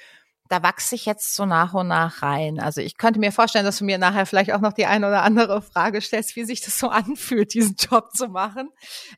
da 0.49 0.63
wachse 0.63 0.95
ich 0.95 1.07
jetzt 1.07 1.37
so 1.37 1.45
nach 1.45 1.75
und 1.75 1.89
nach 1.89 2.23
rein. 2.23 2.59
Also 2.61 2.81
ich 2.81 2.97
könnte 2.97 3.21
mir 3.21 3.31
vorstellen, 3.31 3.65
dass 3.65 3.79
du 3.79 3.85
mir 3.85 3.99
nachher 3.99 4.27
vielleicht 4.27 4.53
auch 4.53 4.61
noch 4.61 4.73
die 4.73 4.87
eine 4.87 5.07
oder 5.07 5.23
andere 5.23 5.61
Frage 5.61 6.01
stellst, 6.01 6.35
wie 6.35 6.45
sich 6.45 6.61
das 6.61 6.79
so 6.79 6.89
anfühlt, 6.91 7.55
diesen 7.55 7.77
Job 7.77 8.11
zu 8.13 8.29
machen. 8.29 8.71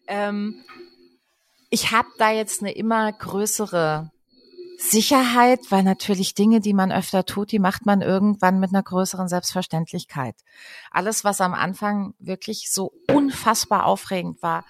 Ähm, 0.09 0.65
ich 1.73 1.91
habe 1.91 2.09
da 2.19 2.31
jetzt 2.31 2.61
eine 2.61 2.73
immer 2.73 3.11
größere 3.11 4.11
Sicherheit, 4.77 5.61
weil 5.71 5.83
natürlich 5.83 6.35
Dinge, 6.35 6.61
die 6.61 6.75
man 6.75 6.93
öfter 6.93 7.25
tut, 7.25 7.51
die 7.51 7.59
macht 7.59 7.87
man 7.87 8.03
irgendwann 8.03 8.61
mit 8.61 8.75
einer 8.75 8.83
größeren 8.83 9.27
Selbstverständlichkeit. 9.27 10.35
Alles, 10.91 11.25
was 11.25 11.41
am 11.41 11.55
Anfang 11.55 12.13
wirklich 12.19 12.71
so 12.71 12.93
unfassbar 13.11 13.87
aufregend 13.87 14.43
war, 14.43 14.67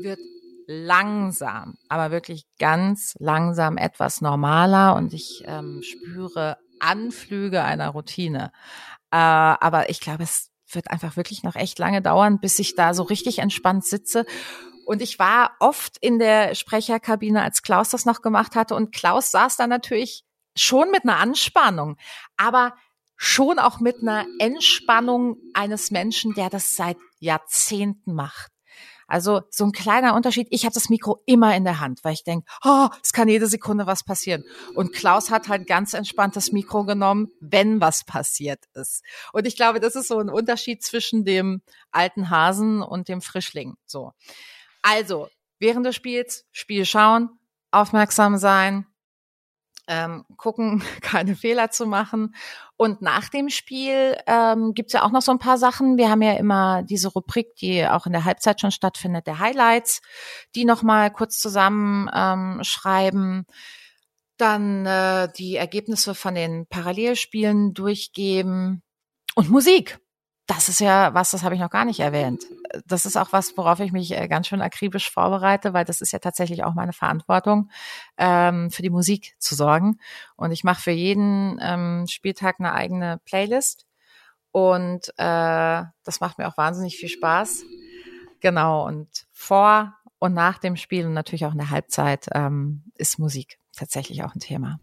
wird 0.00 0.20
langsam, 0.68 1.78
aber 1.88 2.12
wirklich 2.12 2.46
ganz 2.60 3.16
langsam 3.18 3.76
etwas 3.76 4.20
normaler 4.20 4.94
und 4.94 5.14
ich 5.14 5.42
ähm, 5.46 5.82
spüre 5.82 6.58
Anflüge 6.78 7.64
einer 7.64 7.88
Routine. 7.88 8.52
Äh, 9.10 9.16
aber 9.16 9.90
ich 9.90 9.98
glaube, 9.98 10.22
es 10.22 10.52
wird 10.70 10.92
einfach 10.92 11.16
wirklich 11.16 11.42
noch 11.42 11.56
echt 11.56 11.80
lange 11.80 12.02
dauern, 12.02 12.38
bis 12.38 12.60
ich 12.60 12.76
da 12.76 12.94
so 12.94 13.02
richtig 13.02 13.40
entspannt 13.40 13.84
sitze 13.84 14.26
und 14.86 15.02
ich 15.02 15.18
war 15.18 15.56
oft 15.58 15.98
in 15.98 16.20
der 16.20 16.54
Sprecherkabine, 16.54 17.42
als 17.42 17.62
Klaus 17.62 17.90
das 17.90 18.04
noch 18.04 18.22
gemacht 18.22 18.54
hatte. 18.54 18.76
Und 18.76 18.94
Klaus 18.94 19.32
saß 19.32 19.56
da 19.56 19.66
natürlich 19.66 20.24
schon 20.54 20.92
mit 20.92 21.02
einer 21.02 21.16
Anspannung, 21.16 21.96
aber 22.36 22.72
schon 23.16 23.58
auch 23.58 23.80
mit 23.80 24.00
einer 24.00 24.26
Entspannung 24.38 25.38
eines 25.54 25.90
Menschen, 25.90 26.34
der 26.34 26.50
das 26.50 26.76
seit 26.76 26.98
Jahrzehnten 27.18 28.14
macht. 28.14 28.52
Also 29.08 29.42
so 29.50 29.64
ein 29.64 29.72
kleiner 29.72 30.14
Unterschied. 30.14 30.46
Ich 30.50 30.64
habe 30.64 30.74
das 30.74 30.88
Mikro 30.88 31.20
immer 31.26 31.56
in 31.56 31.64
der 31.64 31.80
Hand, 31.80 32.04
weil 32.04 32.14
ich 32.14 32.22
denke, 32.22 32.46
oh, 32.64 32.88
es 33.02 33.12
kann 33.12 33.28
jede 33.28 33.48
Sekunde 33.48 33.86
was 33.86 34.04
passieren. 34.04 34.44
Und 34.74 34.92
Klaus 34.92 35.30
hat 35.30 35.48
halt 35.48 35.66
ganz 35.66 35.94
entspannt 35.94 36.36
das 36.36 36.52
Mikro 36.52 36.84
genommen, 36.84 37.28
wenn 37.40 37.80
was 37.80 38.04
passiert 38.04 38.64
ist. 38.74 39.02
Und 39.32 39.48
ich 39.48 39.56
glaube, 39.56 39.80
das 39.80 39.96
ist 39.96 40.08
so 40.08 40.18
ein 40.18 40.28
Unterschied 40.28 40.82
zwischen 40.82 41.24
dem 41.24 41.62
alten 41.90 42.30
Hasen 42.30 42.82
und 42.82 43.08
dem 43.08 43.20
Frischling. 43.20 43.74
So. 43.84 44.12
Also, 44.88 45.28
während 45.58 45.84
des 45.84 45.96
Spiels, 45.96 46.46
Spiel 46.52 46.84
schauen, 46.84 47.40
aufmerksam 47.72 48.38
sein, 48.38 48.86
ähm, 49.88 50.24
gucken, 50.36 50.80
keine 51.00 51.34
Fehler 51.34 51.72
zu 51.72 51.86
machen. 51.86 52.36
Und 52.76 53.02
nach 53.02 53.28
dem 53.28 53.48
Spiel 53.48 54.16
ähm, 54.28 54.74
gibt 54.74 54.92
ja 54.92 55.02
auch 55.02 55.10
noch 55.10 55.22
so 55.22 55.32
ein 55.32 55.40
paar 55.40 55.58
Sachen. 55.58 55.96
Wir 55.98 56.08
haben 56.08 56.22
ja 56.22 56.34
immer 56.34 56.84
diese 56.84 57.08
Rubrik, 57.08 57.56
die 57.56 57.84
auch 57.84 58.06
in 58.06 58.12
der 58.12 58.24
Halbzeit 58.24 58.60
schon 58.60 58.70
stattfindet, 58.70 59.26
der 59.26 59.40
Highlights, 59.40 60.02
die 60.54 60.64
nochmal 60.64 61.10
kurz 61.10 61.40
zusammen 61.40 62.08
ähm. 62.14 63.44
Dann 64.36 64.86
äh, 64.86 65.32
die 65.36 65.56
Ergebnisse 65.56 66.14
von 66.14 66.36
den 66.36 66.68
Parallelspielen 66.68 67.74
durchgeben 67.74 68.84
und 69.34 69.50
Musik 69.50 69.98
das 70.46 70.68
ist 70.68 70.80
ja 70.80 71.12
was, 71.12 71.32
das 71.32 71.42
habe 71.42 71.54
ich 71.54 71.60
noch 71.60 71.70
gar 71.70 71.84
nicht 71.84 72.00
erwähnt. 72.00 72.44
Das 72.86 73.04
ist 73.04 73.16
auch 73.16 73.32
was, 73.32 73.56
worauf 73.56 73.80
ich 73.80 73.92
mich 73.92 74.12
äh, 74.12 74.28
ganz 74.28 74.46
schön 74.46 74.62
akribisch 74.62 75.10
vorbereite, 75.10 75.72
weil 75.72 75.84
das 75.84 76.00
ist 76.00 76.12
ja 76.12 76.20
tatsächlich 76.20 76.62
auch 76.62 76.74
meine 76.74 76.92
Verantwortung, 76.92 77.70
ähm, 78.16 78.70
für 78.70 78.82
die 78.82 78.90
Musik 78.90 79.34
zu 79.38 79.54
sorgen. 79.54 79.98
Und 80.36 80.52
ich 80.52 80.62
mache 80.62 80.82
für 80.82 80.90
jeden 80.92 81.58
ähm, 81.60 82.06
Spieltag 82.08 82.56
eine 82.58 82.72
eigene 82.72 83.20
Playlist. 83.24 83.86
Und 84.52 85.08
äh, 85.16 85.82
das 86.04 86.20
macht 86.20 86.38
mir 86.38 86.48
auch 86.48 86.56
wahnsinnig 86.56 86.96
viel 86.96 87.08
Spaß. 87.08 87.64
Genau. 88.40 88.86
Und 88.86 89.26
vor 89.32 89.94
und 90.18 90.32
nach 90.32 90.58
dem 90.58 90.76
Spiel 90.76 91.06
und 91.06 91.12
natürlich 91.12 91.44
auch 91.44 91.52
in 91.52 91.58
der 91.58 91.70
Halbzeit 91.70 92.28
ähm, 92.32 92.84
ist 92.94 93.18
Musik 93.18 93.58
tatsächlich 93.74 94.22
auch 94.22 94.34
ein 94.34 94.40
Thema. 94.40 94.78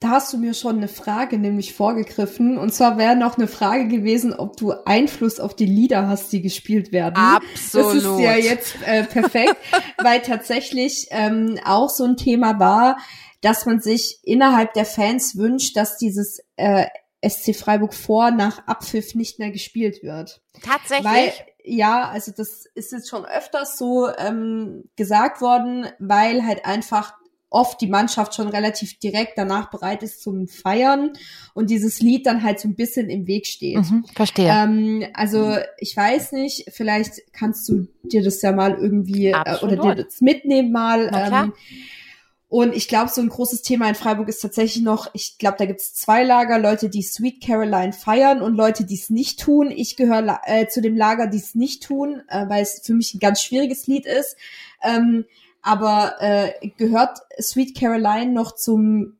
Da 0.00 0.12
hast 0.12 0.32
du 0.32 0.38
mir 0.38 0.54
schon 0.54 0.78
eine 0.78 0.88
Frage 0.88 1.38
nämlich 1.38 1.74
vorgegriffen. 1.74 2.56
Und 2.56 2.72
zwar 2.72 2.96
wäre 2.96 3.16
noch 3.16 3.36
eine 3.36 3.46
Frage 3.46 3.86
gewesen, 3.86 4.32
ob 4.32 4.56
du 4.56 4.72
Einfluss 4.86 5.38
auf 5.38 5.54
die 5.54 5.66
Lieder 5.66 6.08
hast, 6.08 6.32
die 6.32 6.40
gespielt 6.40 6.90
werden. 6.90 7.16
Absolut. 7.16 7.96
Das 7.96 8.04
ist 8.04 8.20
ja 8.20 8.34
jetzt 8.34 8.76
äh, 8.86 9.04
perfekt, 9.04 9.56
weil 10.02 10.22
tatsächlich 10.22 11.08
ähm, 11.10 11.60
auch 11.66 11.90
so 11.90 12.04
ein 12.04 12.16
Thema 12.16 12.58
war, 12.58 12.96
dass 13.42 13.66
man 13.66 13.80
sich 13.80 14.20
innerhalb 14.22 14.72
der 14.72 14.86
Fans 14.86 15.36
wünscht, 15.36 15.76
dass 15.76 15.98
dieses 15.98 16.40
äh, 16.56 16.86
SC 17.22 17.54
Freiburg 17.54 17.92
vor 17.92 18.30
nach 18.30 18.66
Abpfiff 18.66 19.14
nicht 19.14 19.38
mehr 19.38 19.50
gespielt 19.50 20.02
wird. 20.02 20.40
Tatsächlich. 20.62 21.04
Weil, 21.04 21.32
ja, 21.62 22.08
also 22.08 22.32
das 22.34 22.64
ist 22.74 22.92
jetzt 22.92 23.10
schon 23.10 23.26
öfters 23.26 23.76
so 23.76 24.08
ähm, 24.16 24.84
gesagt 24.96 25.42
worden, 25.42 25.86
weil 25.98 26.46
halt 26.46 26.64
einfach 26.64 27.19
oft 27.50 27.80
die 27.80 27.88
Mannschaft 27.88 28.34
schon 28.34 28.48
relativ 28.48 28.98
direkt 28.98 29.36
danach 29.36 29.70
bereit 29.70 30.02
ist 30.02 30.22
zum 30.22 30.46
Feiern 30.46 31.12
und 31.52 31.68
dieses 31.68 32.00
Lied 32.00 32.26
dann 32.26 32.44
halt 32.44 32.60
so 32.60 32.68
ein 32.68 32.76
bisschen 32.76 33.10
im 33.10 33.26
Weg 33.26 33.46
steht. 33.46 33.78
Mhm, 33.78 34.04
verstehe. 34.14 34.48
Ähm, 34.48 35.04
also 35.14 35.56
ich 35.78 35.96
weiß 35.96 36.32
nicht, 36.32 36.70
vielleicht 36.72 37.32
kannst 37.32 37.68
du 37.68 37.88
dir 38.04 38.22
das 38.22 38.40
ja 38.40 38.52
mal 38.52 38.74
irgendwie 38.74 39.26
äh, 39.26 39.56
oder 39.62 39.76
dir 39.76 40.04
das 40.04 40.20
mitnehmen 40.20 40.70
mal. 40.70 41.10
Ähm, 41.12 41.52
und 42.50 42.74
ich 42.74 42.88
glaube, 42.88 43.10
so 43.10 43.20
ein 43.20 43.28
großes 43.28 43.62
Thema 43.62 43.88
in 43.88 43.94
Freiburg 43.94 44.28
ist 44.28 44.40
tatsächlich 44.40 44.82
noch, 44.82 45.08
ich 45.12 45.38
glaube, 45.38 45.56
da 45.58 45.66
gibt 45.66 45.80
es 45.80 45.94
zwei 45.94 46.24
Lager, 46.24 46.58
Leute, 46.58 46.88
die 46.88 47.02
Sweet 47.02 47.40
Caroline 47.40 47.92
feiern 47.92 48.42
und 48.42 48.56
Leute, 48.56 48.84
die 48.84 48.96
es 48.96 49.08
nicht 49.08 49.38
tun. 49.38 49.70
Ich 49.70 49.96
gehöre 49.96 50.40
äh, 50.46 50.66
zu 50.66 50.80
dem 50.80 50.96
Lager, 50.96 51.28
die 51.28 51.38
es 51.38 51.54
nicht 51.54 51.84
tun, 51.84 52.22
äh, 52.28 52.48
weil 52.48 52.62
es 52.62 52.80
für 52.84 52.92
mich 52.92 53.14
ein 53.14 53.20
ganz 53.20 53.40
schwieriges 53.40 53.86
Lied 53.86 54.04
ist. 54.04 54.36
Ähm, 54.82 55.26
aber 55.62 56.14
äh, 56.20 56.68
gehört 56.76 57.18
Sweet 57.40 57.78
Caroline 57.78 58.32
noch 58.32 58.54
zum 58.54 59.16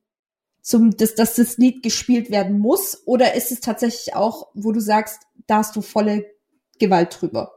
zum 0.63 0.97
dass, 0.97 1.15
dass 1.15 1.37
das 1.37 1.57
Lied 1.57 1.83
gespielt 1.83 2.31
werden 2.31 2.59
muss 2.59 3.03
oder 3.07 3.35
ist 3.35 3.51
es 3.51 3.61
tatsächlich 3.61 4.15
auch, 4.15 4.49
wo 4.55 4.73
du 4.73 4.81
sagst, 4.81 5.23
da 5.47 5.57
hast 5.57 5.75
du 5.75 5.81
volle 5.81 6.27
Gewalt 6.79 7.17
drüber? 7.21 7.53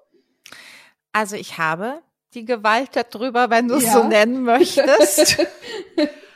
Also 1.12 1.36
ich 1.36 1.58
habe 1.58 2.02
die 2.34 2.46
Gewalt 2.46 2.90
darüber, 2.94 3.50
wenn 3.50 3.68
du 3.68 3.76
es 3.76 3.86
ja. 3.86 3.94
so 3.94 4.04
nennen 4.04 4.44
möchtest. 4.44 5.38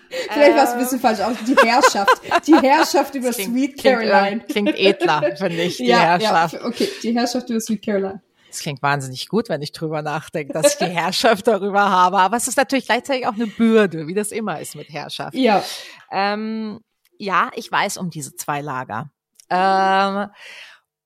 Vielleicht 0.09 0.55
war 0.55 0.63
es 0.63 0.71
ein 0.71 0.79
bisschen 0.79 0.99
falsch 0.99 1.19
aus. 1.19 1.35
Die 1.45 1.55
Herrschaft. 1.55 2.21
Die 2.45 2.55
Herrschaft 2.61 3.15
über 3.15 3.31
klingt, 3.31 3.53
Sweet 3.53 3.81
Caroline. 3.81 4.41
Klingt, 4.47 4.73
klingt 4.73 4.79
edler, 4.79 5.35
finde 5.35 5.63
ich, 5.63 5.77
die 5.77 5.87
ja, 5.87 5.99
Herrschaft. 5.99 6.53
Ja, 6.53 6.65
okay, 6.65 6.87
die 7.03 7.13
Herrschaft 7.13 7.49
über 7.49 7.59
Sweet 7.59 7.83
Caroline. 7.83 8.21
Das 8.47 8.59
klingt 8.59 8.81
wahnsinnig 8.81 9.27
gut, 9.27 9.49
wenn 9.49 9.61
ich 9.61 9.71
drüber 9.71 10.01
nachdenke, 10.01 10.53
dass 10.53 10.73
ich 10.73 10.77
die 10.77 10.85
Herrschaft 10.93 11.47
darüber 11.47 11.89
habe. 11.89 12.19
Aber 12.19 12.37
es 12.37 12.47
ist 12.47 12.57
natürlich 12.57 12.85
gleichzeitig 12.85 13.27
auch 13.27 13.33
eine 13.33 13.47
Bürde, 13.47 14.07
wie 14.07 14.13
das 14.13 14.31
immer 14.31 14.59
ist 14.59 14.75
mit 14.75 14.89
Herrschaft. 14.89 15.35
Ja. 15.35 15.63
Ähm, 16.11 16.79
ja, 17.17 17.51
ich 17.55 17.71
weiß 17.71 17.97
um 17.97 18.09
diese 18.09 18.35
zwei 18.35 18.61
Lager. 18.61 19.11
Ähm, 19.49 20.29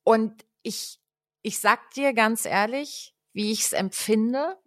und 0.04 0.46
ich, 0.64 1.00
ich 1.42 1.60
sag 1.60 1.92
dir 1.92 2.14
ganz 2.14 2.46
ehrlich, 2.46 3.16
wie 3.34 3.52
ich 3.52 3.62
es 3.62 3.74
empfinde. 3.74 4.58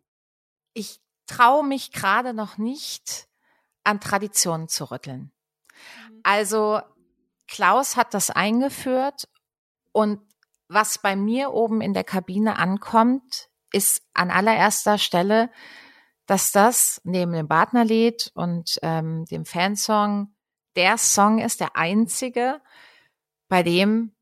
Ich 0.73 1.01
traue 1.27 1.65
mich 1.65 1.93
gerade 1.93 2.35
noch 2.35 2.59
nicht, 2.59 3.29
an 3.85 4.01
Traditionen 4.01 4.69
zu 4.69 4.91
rütteln. 4.91 5.33
Mhm. 6.09 6.21
Also 6.23 6.81
Klaus 7.47 7.97
hat 7.97 8.15
das 8.15 8.31
eingeführt 8.31 9.29
und 9.93 10.21
was 10.69 10.99
bei 10.99 11.17
mir 11.17 11.53
oben 11.53 11.81
in 11.81 11.95
der 11.95 12.05
Kabine 12.05 12.59
ankommt, 12.59 13.49
ist 13.73 14.03
an 14.15 14.31
allererster 14.31 14.99
Stelle, 14.99 15.51
dass 16.27 16.53
das 16.53 17.01
neben 17.05 17.33
dem 17.33 17.49
Partnerlied 17.49 18.31
und 18.35 18.79
ähm, 18.83 19.25
dem 19.27 19.45
Fansong 19.45 20.35
der 20.77 20.97
Song 20.99 21.39
ist, 21.39 21.61
der 21.61 21.77
einzige, 21.77 22.61
bei 23.49 23.63
dem 23.63 24.15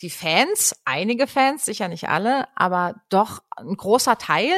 die 0.00 0.10
Fans, 0.10 0.74
einige 0.84 1.26
Fans, 1.26 1.64
sicher 1.64 1.88
nicht 1.88 2.08
alle, 2.08 2.48
aber 2.56 3.02
doch 3.08 3.42
ein 3.56 3.76
großer 3.76 4.18
Teil 4.18 4.52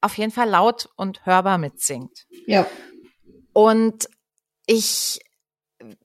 auf 0.00 0.16
jeden 0.16 0.32
Fall 0.32 0.48
laut 0.48 0.88
und 0.96 1.24
hörbar 1.26 1.58
mitsingt. 1.58 2.26
Ja. 2.46 2.66
Und 3.52 4.08
ich 4.66 5.20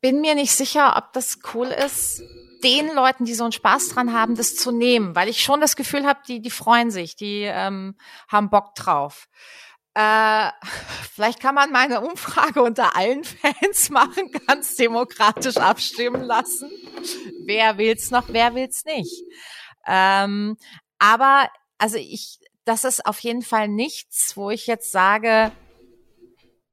bin 0.02 0.22
mir 0.22 0.36
nicht 0.36 0.52
sicher, 0.52 0.96
ob 0.98 1.14
das 1.14 1.40
cool 1.54 1.68
ist, 1.68 2.22
den 2.64 2.94
Leuten, 2.94 3.26
die 3.26 3.34
so 3.34 3.44
einen 3.44 3.52
Spaß 3.52 3.90
dran 3.90 4.14
haben, 4.14 4.36
das 4.36 4.56
zu 4.56 4.72
nehmen, 4.72 5.16
weil 5.16 5.30
ich 5.30 5.44
schon 5.44 5.62
das 5.62 5.76
Gefühl 5.76 6.06
habe, 6.06 6.20
die, 6.28 6.42
die 6.42 6.50
freuen 6.50 6.92
sich, 6.92 7.16
die 7.16 7.42
ähm, 7.44 7.96
haben 8.28 8.50
Bock 8.50 8.76
drauf. 8.76 9.28
Äh, 9.94 10.50
vielleicht 11.14 11.40
kann 11.40 11.56
man 11.56 11.72
meine 11.72 12.02
Umfrage 12.02 12.62
unter 12.62 12.96
allen 12.96 13.24
Fans 13.24 13.90
machen, 13.92 14.32
ganz 14.48 14.76
demokratisch 14.76 15.58
abstimmen 15.58 16.24
lassen. 16.24 16.70
Wer 17.46 17.78
will's 17.78 18.12
noch, 18.12 18.26
wer 18.30 18.56
will's 18.56 18.86
nicht? 18.86 19.24
Ähm, 19.88 20.58
aber 21.00 21.50
also 21.78 21.98
ich, 21.98 22.40
das 22.66 22.84
ist 22.84 23.06
auf 23.06 23.20
jeden 23.20 23.42
Fall 23.42 23.68
nichts, 23.68 24.36
wo 24.36 24.50
ich 24.50 24.68
jetzt 24.68 24.92
sage, 24.92 25.52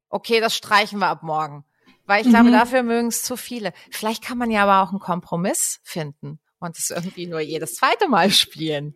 okay, 0.09 0.41
das 0.41 0.55
streichen 0.55 0.99
wir 0.99 1.09
ab 1.09 1.23
morgen. 1.23 1.65
Weil 2.13 2.21
ich 2.21 2.27
mhm. 2.27 2.33
glaube, 2.33 2.51
dafür 2.51 2.83
mögen 2.83 3.09
es 3.09 3.23
zu 3.23 3.39
viele. 3.39 3.73
Vielleicht 3.91 4.23
kann 4.23 4.37
man 4.37 4.51
ja 4.51 4.65
aber 4.65 4.83
auch 4.83 4.91
einen 4.91 5.01
Kompromiss 5.01 5.81
finden 5.83 6.41
und 6.59 6.77
es 6.77 6.91
irgendwie 6.91 7.27
nur 7.27 7.41
jedes 7.41 7.77
zweite 7.77 8.07
Mal 8.07 8.31
spielen. 8.31 8.95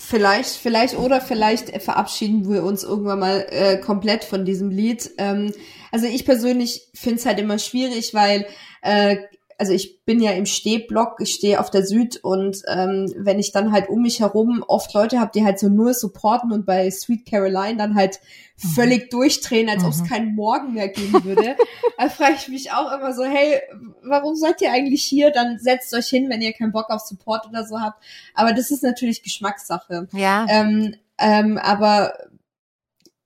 Vielleicht, 0.00 0.50
vielleicht 0.50 0.96
oder 0.96 1.20
vielleicht 1.20 1.82
verabschieden 1.82 2.48
wir 2.48 2.62
uns 2.62 2.84
irgendwann 2.84 3.18
mal 3.18 3.46
äh, 3.50 3.78
komplett 3.78 4.22
von 4.22 4.44
diesem 4.44 4.70
Lied. 4.70 5.10
Ähm, 5.18 5.52
also 5.90 6.06
ich 6.06 6.24
persönlich 6.24 6.88
finde 6.94 7.16
es 7.16 7.26
halt 7.26 7.40
immer 7.40 7.58
schwierig, 7.58 8.14
weil 8.14 8.46
äh, 8.82 9.16
also 9.58 9.72
ich 9.72 10.04
bin 10.04 10.20
ja 10.20 10.32
im 10.32 10.46
Stehblock, 10.46 11.16
ich 11.20 11.32
stehe 11.32 11.60
auf 11.60 11.70
der 11.70 11.86
Süd 11.86 12.16
und 12.16 12.62
ähm, 12.68 13.12
wenn 13.16 13.38
ich 13.38 13.52
dann 13.52 13.72
halt 13.72 13.88
um 13.88 14.02
mich 14.02 14.20
herum 14.20 14.62
oft 14.66 14.92
Leute 14.92 15.18
habe, 15.18 15.30
die 15.34 15.44
halt 15.44 15.58
so 15.58 15.68
nur 15.68 15.94
supporten 15.94 16.52
und 16.52 16.66
bei 16.66 16.90
Sweet 16.90 17.26
Caroline 17.26 17.76
dann 17.76 17.94
halt 17.94 18.20
mhm. 18.62 18.68
völlig 18.68 19.10
durchdrehen, 19.10 19.68
als 19.68 19.82
mhm. 19.82 19.88
ob 19.88 19.94
es 19.94 20.04
keinen 20.04 20.34
Morgen 20.34 20.74
mehr 20.74 20.88
geben 20.88 21.24
würde, 21.24 21.56
da 21.98 22.08
frage 22.08 22.34
ich 22.38 22.48
mich 22.48 22.72
auch 22.72 22.92
immer 22.92 23.14
so, 23.14 23.24
hey, 23.24 23.60
warum 24.02 24.34
seid 24.34 24.60
ihr 24.60 24.72
eigentlich 24.72 25.02
hier? 25.02 25.30
Dann 25.30 25.58
setzt 25.58 25.94
euch 25.94 26.08
hin, 26.08 26.28
wenn 26.28 26.42
ihr 26.42 26.52
keinen 26.52 26.72
Bock 26.72 26.90
auf 26.90 27.00
Support 27.00 27.48
oder 27.48 27.64
so 27.64 27.80
habt. 27.80 28.02
Aber 28.34 28.52
das 28.52 28.70
ist 28.70 28.82
natürlich 28.82 29.22
Geschmackssache. 29.22 30.08
Ja. 30.12 30.46
Ähm, 30.50 30.96
ähm, 31.18 31.56
aber 31.56 32.12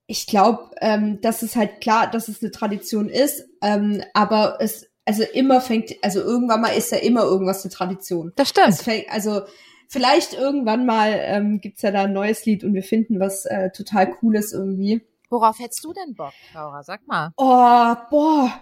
ich 0.07 0.27
glaube, 0.27 0.71
ähm, 0.81 1.21
dass 1.21 1.43
es 1.43 1.57
halt 1.57 1.81
klar, 1.81 2.11
dass 2.11 2.29
es 2.29 2.43
eine 2.43 2.51
Tradition 2.51 3.09
ist, 3.09 3.49
ähm, 3.63 4.03
aber 4.13 4.59
es 4.61 4.90
also 5.05 5.23
immer 5.23 5.61
fängt, 5.61 5.93
also 6.03 6.21
irgendwann 6.21 6.61
mal 6.61 6.71
ist 6.71 6.93
ja 6.93 6.99
immer 6.99 7.23
irgendwas 7.23 7.65
eine 7.65 7.73
Tradition. 7.73 8.33
Das 8.37 8.49
stimmt. 8.49 8.77
Fängt, 8.77 9.11
also 9.11 9.43
vielleicht 9.89 10.35
irgendwann 10.35 10.87
mal 10.87 11.13
ähm, 11.15 11.61
gibt's 11.61 11.83
ja 11.83 11.91
da 11.91 12.05
ein 12.05 12.13
neues 12.13 12.45
Lied 12.45 12.65
und 12.65 12.75
wir 12.75 12.83
finden 12.83 13.21
was 13.21 13.45
äh, 13.47 13.71
total 13.71 14.11
Cooles 14.11 14.53
irgendwie. 14.53 15.03
Worauf 15.29 15.59
hättest 15.59 15.85
du 15.85 15.93
denn 15.93 16.15
Bock, 16.15 16.33
Laura? 16.55 16.83
Sag 16.83 17.07
mal. 17.07 17.33
Oh, 17.37 17.95
boah. 18.11 18.53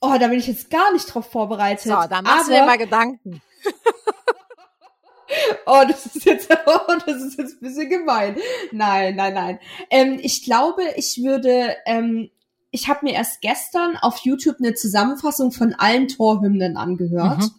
Oh, 0.00 0.16
da 0.18 0.28
bin 0.28 0.38
ich 0.38 0.46
jetzt 0.46 0.70
gar 0.70 0.92
nicht 0.92 1.06
drauf 1.06 1.30
vorbereitet. 1.30 1.84
So, 1.84 1.90
da 1.90 2.22
machst 2.22 2.26
Aber, 2.26 2.44
du 2.44 2.50
dir 2.50 2.66
mal 2.66 2.78
Gedanken. 2.78 3.40
oh, 5.66 5.82
das 5.88 6.06
ist 6.06 6.24
jetzt, 6.24 6.50
oh, 6.66 6.92
das 7.06 7.16
ist 7.16 7.38
jetzt 7.38 7.54
ein 7.54 7.60
bisschen 7.60 7.88
gemein. 7.88 8.36
Nein, 8.72 9.16
nein, 9.16 9.34
nein. 9.34 9.58
Ähm, 9.90 10.18
ich 10.22 10.44
glaube, 10.44 10.82
ich 10.96 11.22
würde 11.22 11.76
ähm, 11.86 12.30
ich 12.76 12.88
habe 12.88 13.06
mir 13.06 13.14
erst 13.14 13.40
gestern 13.40 13.96
auf 13.96 14.18
YouTube 14.18 14.56
eine 14.58 14.74
Zusammenfassung 14.74 15.50
von 15.50 15.72
allen 15.72 16.08
Torhymnen 16.08 16.76
angehört. 16.76 17.38
Mhm. 17.38 17.50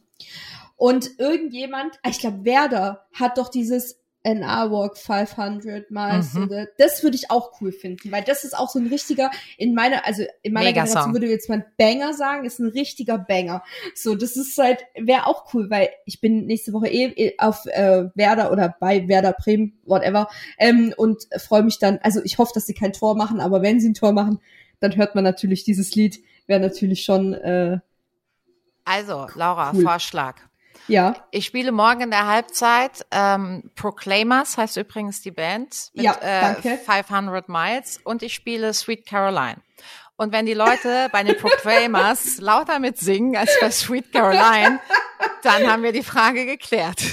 Und 0.75 1.19
irgendjemand, 1.19 1.95
ah, 2.03 2.09
ich 2.09 2.19
glaube 2.19 2.45
Werder, 2.45 3.07
hat 3.11 3.39
doch 3.39 3.49
dieses 3.49 3.99
An 4.23 4.43
I 4.43 4.69
Walk 4.69 4.95
500 4.95 5.89
Miles. 5.89 6.33
Mhm. 6.33 6.67
Das 6.77 7.01
würde 7.01 7.15
ich 7.15 7.31
auch 7.31 7.59
cool 7.61 7.71
finden, 7.71 8.11
weil 8.11 8.23
das 8.23 8.43
ist 8.43 8.55
auch 8.55 8.69
so 8.69 8.77
ein 8.77 8.85
richtiger, 8.85 9.31
in 9.57 9.73
meiner, 9.73 10.05
also 10.05 10.23
in 10.43 10.53
meiner 10.53 10.67
Mega 10.67 10.83
Generation 10.83 11.03
Song. 11.05 11.13
würde 11.13 11.31
jetzt 11.31 11.49
mal 11.49 11.65
Banger 11.77 12.13
sagen, 12.13 12.45
ist 12.45 12.59
ein 12.59 12.67
richtiger 12.67 13.17
Banger. 13.17 13.63
So, 13.95 14.13
das 14.13 14.37
ist 14.37 14.55
halt, 14.59 14.85
wäre 14.95 15.25
auch 15.25 15.51
cool, 15.55 15.71
weil 15.71 15.89
ich 16.05 16.21
bin 16.21 16.45
nächste 16.45 16.73
Woche 16.73 16.89
eh, 16.89 17.05
eh 17.05 17.39
auf 17.39 17.65
äh, 17.65 18.09
Werder 18.13 18.51
oder 18.51 18.75
bei 18.79 19.07
Werder 19.07 19.33
Bremen, 19.33 19.79
whatever, 19.83 20.27
ähm, 20.59 20.93
und 20.95 21.23
freue 21.39 21.63
mich 21.63 21.79
dann, 21.79 21.97
also 22.03 22.21
ich 22.23 22.37
hoffe, 22.37 22.51
dass 22.53 22.67
sie 22.67 22.75
kein 22.75 22.93
Tor 22.93 23.15
machen, 23.15 23.39
aber 23.39 23.63
wenn 23.63 23.79
sie 23.79 23.89
ein 23.89 23.95
Tor 23.95 24.11
machen, 24.11 24.41
dann 24.79 24.95
hört 24.95 25.15
man 25.15 25.23
natürlich 25.23 25.63
dieses 25.63 25.95
Lied, 25.95 26.23
wäre 26.47 26.59
natürlich 26.59 27.03
schon. 27.03 27.33
Äh, 27.33 27.79
also, 28.85 29.27
Laura, 29.35 29.71
cool. 29.73 29.83
Vorschlag. 29.83 30.35
Ja. 30.87 31.15
Ich 31.31 31.45
spiele 31.45 31.71
morgen 31.71 32.01
in 32.01 32.11
der 32.11 32.27
Halbzeit 32.27 33.05
ähm, 33.11 33.71
Proclaimers, 33.75 34.57
heißt 34.57 34.77
übrigens 34.77 35.21
die 35.21 35.31
Band, 35.31 35.91
mit 35.93 36.05
ja, 36.05 36.15
danke. 36.21 36.69
Äh, 36.69 36.77
500 36.77 37.49
Miles 37.49 37.99
und 38.03 38.23
ich 38.23 38.33
spiele 38.33 38.73
Sweet 38.73 39.05
Caroline. 39.05 39.57
Und 40.15 40.31
wenn 40.31 40.45
die 40.45 40.53
Leute 40.53 41.09
bei 41.11 41.23
den 41.23 41.37
Proclaimers 41.37 42.37
lauter 42.39 42.79
mitsingen 42.79 43.35
als 43.35 43.55
bei 43.59 43.69
Sweet 43.69 44.11
Caroline, 44.11 44.79
dann 45.43 45.67
haben 45.69 45.83
wir 45.83 45.91
die 45.91 46.03
Frage 46.03 46.45
geklärt. 46.45 47.03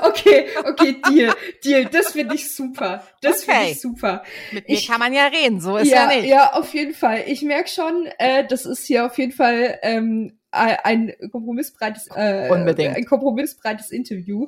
Okay, 0.00 0.46
okay, 0.64 0.96
Deal, 1.08 1.34
Deal, 1.64 1.84
das 1.86 2.12
finde 2.12 2.34
ich 2.34 2.54
super. 2.54 3.06
Das 3.20 3.42
okay. 3.42 3.52
finde 3.52 3.70
ich 3.72 3.80
super. 3.80 4.22
Mit 4.52 4.68
mir 4.68 4.74
ich, 4.74 4.88
kann 4.88 5.00
man 5.00 5.12
ja 5.12 5.26
reden, 5.26 5.60
so 5.60 5.76
ist 5.76 5.90
ja, 5.90 6.10
ja 6.10 6.16
nicht. 6.16 6.28
Ja, 6.28 6.52
auf 6.52 6.72
jeden 6.74 6.94
Fall. 6.94 7.24
Ich 7.26 7.42
merke 7.42 7.68
schon, 7.68 8.06
äh, 8.18 8.46
das 8.46 8.64
ist 8.64 8.86
hier 8.86 9.06
auf 9.06 9.18
jeden 9.18 9.32
Fall 9.32 9.78
ähm, 9.82 10.38
ein 10.50 11.12
kompromissbreites, 11.30 12.08
äh, 12.14 12.48
Unbedingt. 12.50 12.96
ein 12.96 13.04
kompromissbreites 13.04 13.90
Interview. 13.90 14.46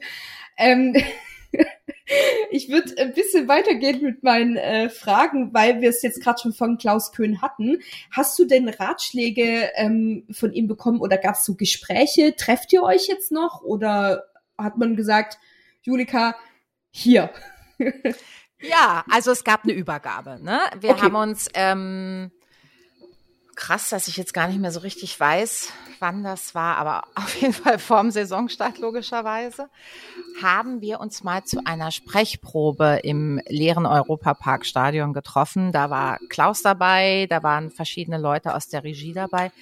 Ähm, 0.56 0.94
ich 2.50 2.68
würde 2.68 2.94
ein 2.98 3.12
bisschen 3.12 3.48
weitergehen 3.48 4.02
mit 4.02 4.22
meinen 4.22 4.56
äh, 4.56 4.88
Fragen, 4.88 5.52
weil 5.52 5.80
wir 5.80 5.90
es 5.90 6.02
jetzt 6.02 6.22
gerade 6.22 6.40
schon 6.40 6.52
von 6.52 6.78
Klaus 6.78 7.12
Köhn 7.12 7.42
hatten. 7.42 7.78
Hast 8.10 8.38
du 8.38 8.44
denn 8.44 8.68
Ratschläge 8.68 9.70
ähm, 9.74 10.26
von 10.30 10.52
ihm 10.52 10.66
bekommen 10.66 11.00
oder 11.00 11.18
gab 11.18 11.34
es 11.34 11.44
so 11.44 11.54
Gespräche? 11.54 12.34
Trefft 12.36 12.72
ihr 12.72 12.82
euch 12.82 13.06
jetzt 13.08 13.32
noch 13.32 13.62
oder 13.62 14.24
hat 14.62 14.78
man 14.78 14.96
gesagt, 14.96 15.38
Julika, 15.82 16.34
hier. 16.90 17.30
ja, 18.60 19.04
also 19.10 19.30
es 19.30 19.44
gab 19.44 19.64
eine 19.64 19.72
Übergabe. 19.72 20.38
Ne? 20.42 20.60
Wir 20.80 20.90
okay. 20.90 21.02
haben 21.02 21.14
uns 21.14 21.48
ähm, 21.54 22.30
krass, 23.60 23.90
dass 23.90 24.08
ich 24.08 24.16
jetzt 24.16 24.32
gar 24.32 24.48
nicht 24.48 24.58
mehr 24.58 24.72
so 24.72 24.80
richtig 24.80 25.20
weiß, 25.20 25.72
wann 25.98 26.24
das 26.24 26.54
war, 26.54 26.78
aber 26.78 27.04
auf 27.14 27.34
jeden 27.40 27.52
Fall 27.52 27.78
vorm 27.78 28.10
Saisonstart 28.10 28.78
logischerweise, 28.78 29.68
haben 30.42 30.80
wir 30.80 30.98
uns 31.00 31.22
mal 31.22 31.44
zu 31.44 31.60
einer 31.64 31.90
Sprechprobe 31.90 33.00
im 33.02 33.40
leeren 33.46 33.86
Europaparkstadion 33.86 35.12
getroffen. 35.12 35.72
Da 35.72 35.90
war 35.90 36.18
Klaus 36.30 36.62
dabei, 36.62 37.26
da 37.28 37.42
waren 37.42 37.70
verschiedene 37.70 38.18
Leute 38.18 38.54
aus 38.54 38.68
der 38.68 38.82
Regie 38.82 39.12
dabei. 39.12 39.52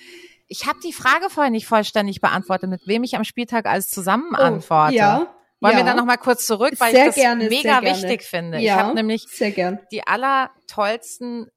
Ich 0.48 0.66
habe 0.66 0.78
die 0.82 0.92
Frage 0.92 1.30
vorhin 1.30 1.52
nicht 1.52 1.66
vollständig 1.66 2.20
beantwortet, 2.20 2.70
mit 2.70 2.86
wem 2.86 3.04
ich 3.04 3.16
am 3.16 3.24
Spieltag 3.24 3.66
alles 3.66 3.88
zusammen 3.88 4.30
oh, 4.32 4.40
antworte. 4.40 4.94
Ja. 4.94 5.34
Wollen 5.60 5.72
ja. 5.72 5.78
wir 5.78 5.84
da 5.84 5.94
noch 5.94 6.04
mal 6.04 6.16
kurz 6.16 6.46
zurück, 6.46 6.74
weil 6.78 6.92
sehr 6.92 7.08
ich 7.08 7.14
das 7.14 7.14
gerne, 7.16 7.48
mega 7.48 7.82
wichtig 7.82 8.22
finde. 8.22 8.58
Ja, 8.58 8.76
ich 8.76 8.80
habe 8.80 8.94
nämlich 8.94 9.26
die 9.90 10.06
allertollsten, 10.06 11.50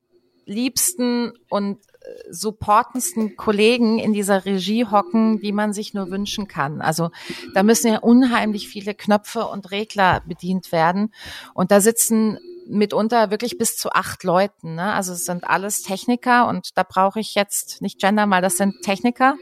liebsten 0.46 1.34
und 1.50 1.78
äh, 2.02 2.34
supportendsten 2.34 3.36
Kollegen 3.36 4.00
in 4.00 4.12
dieser 4.12 4.44
Regie 4.44 4.86
hocken, 4.86 5.40
die 5.40 5.52
man 5.52 5.72
sich 5.72 5.94
nur 5.94 6.10
wünschen 6.10 6.48
kann. 6.48 6.82
Also 6.82 7.12
da 7.54 7.62
müssen 7.62 7.92
ja 7.92 8.00
unheimlich 8.00 8.68
viele 8.68 8.96
Knöpfe 8.96 9.46
und 9.46 9.70
Regler 9.70 10.22
bedient 10.26 10.72
werden. 10.72 11.14
Und 11.54 11.72
da 11.72 11.80
sitzen 11.80 12.40
mitunter 12.68 13.32
wirklich 13.32 13.58
bis 13.58 13.78
zu 13.78 13.92
acht 13.92 14.24
Leuten. 14.24 14.76
Ne? 14.76 14.94
Also 14.94 15.14
es 15.14 15.26
sind 15.26 15.44
alles 15.44 15.82
Techniker 15.82 16.48
und 16.48 16.78
da 16.78 16.84
brauche 16.84 17.20
ich 17.20 17.36
jetzt 17.36 17.82
nicht 17.82 18.00
Gender, 18.00 18.30
weil 18.30 18.42
das 18.42 18.58
sind 18.58 18.82
Techniker. 18.82 19.36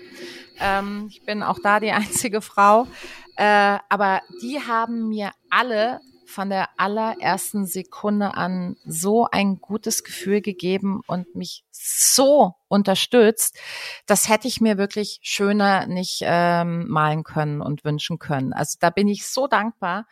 Ähm, 0.60 1.08
ich 1.10 1.24
bin 1.26 1.44
auch 1.44 1.60
da 1.62 1.80
die 1.80 1.92
einzige 1.92 2.42
Frau. 2.42 2.88
Äh, 3.36 3.78
aber 3.90 4.22
die 4.42 4.60
haben 4.60 5.10
mir 5.10 5.32
alle 5.50 6.02
von 6.30 6.50
der 6.50 6.70
allerersten 6.78 7.66
Sekunde 7.66 8.36
an 8.36 8.78
so 8.86 9.28
ein 9.32 9.60
gutes 9.60 10.04
Gefühl 10.04 10.42
gegeben 10.42 11.02
und 11.08 11.36
mich 11.36 11.64
so 11.72 12.54
unterstützt. 12.68 13.58
Das 14.06 14.30
hätte 14.30 14.48
ich 14.48 14.62
mir 14.62 14.78
wirklich 14.78 15.20
schöner 15.24 15.88
nicht 15.88 16.20
ähm, 16.24 16.88
malen 16.88 17.24
können 17.24 17.62
und 17.62 17.84
wünschen 17.84 18.20
können. 18.20 18.54
Also 18.54 18.78
da 18.80 18.92
bin 18.92 19.08
ich 19.08 19.28
so 19.28 19.48
dankbar 19.48 20.06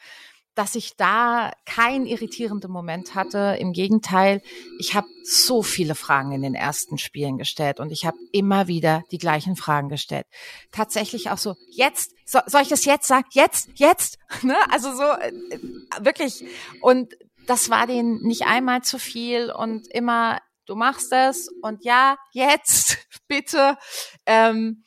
dass 0.57 0.73
ich 0.73 0.95
da 0.95 1.51
keinen 1.65 2.07
irritierenden 2.07 2.71
Moment 2.71 3.13
hatte. 3.13 3.57
Im 3.59 3.73
Gegenteil, 3.73 4.41
ich 4.79 4.95
habe 4.95 5.07
so 5.23 5.61
viele 5.61 5.93
Fragen 5.93 6.31
in 6.31 6.41
den 6.41 6.55
ersten 6.55 6.97
Spielen 6.97 7.37
gestellt 7.37 7.79
und 7.79 7.91
ich 7.91 8.05
habe 8.05 8.17
immer 8.31 8.67
wieder 8.67 9.03
die 9.11 9.19
gleichen 9.19 9.55
Fragen 9.55 9.87
gestellt. 9.87 10.25
Tatsächlich 10.71 11.29
auch 11.29 11.37
so, 11.37 11.53
jetzt, 11.69 12.11
so, 12.25 12.39
soll 12.47 12.63
ich 12.63 12.69
das 12.69 12.85
jetzt 12.85 13.07
sagen? 13.07 13.27
Jetzt, 13.31 13.69
jetzt? 13.75 14.17
Ne? 14.43 14.55
Also 14.71 14.93
so 14.95 15.03
äh, 15.03 15.31
wirklich. 16.01 16.43
Und 16.81 17.13
das 17.45 17.69
war 17.69 17.87
denen 17.87 18.21
nicht 18.23 18.45
einmal 18.45 18.81
zu 18.81 18.99
viel 18.99 19.51
und 19.51 19.87
immer, 19.87 20.39
du 20.65 20.75
machst 20.75 21.11
es 21.11 21.49
und 21.61 21.83
ja, 21.83 22.17
jetzt, 22.33 22.97
bitte. 23.27 23.77
Ähm, 24.25 24.83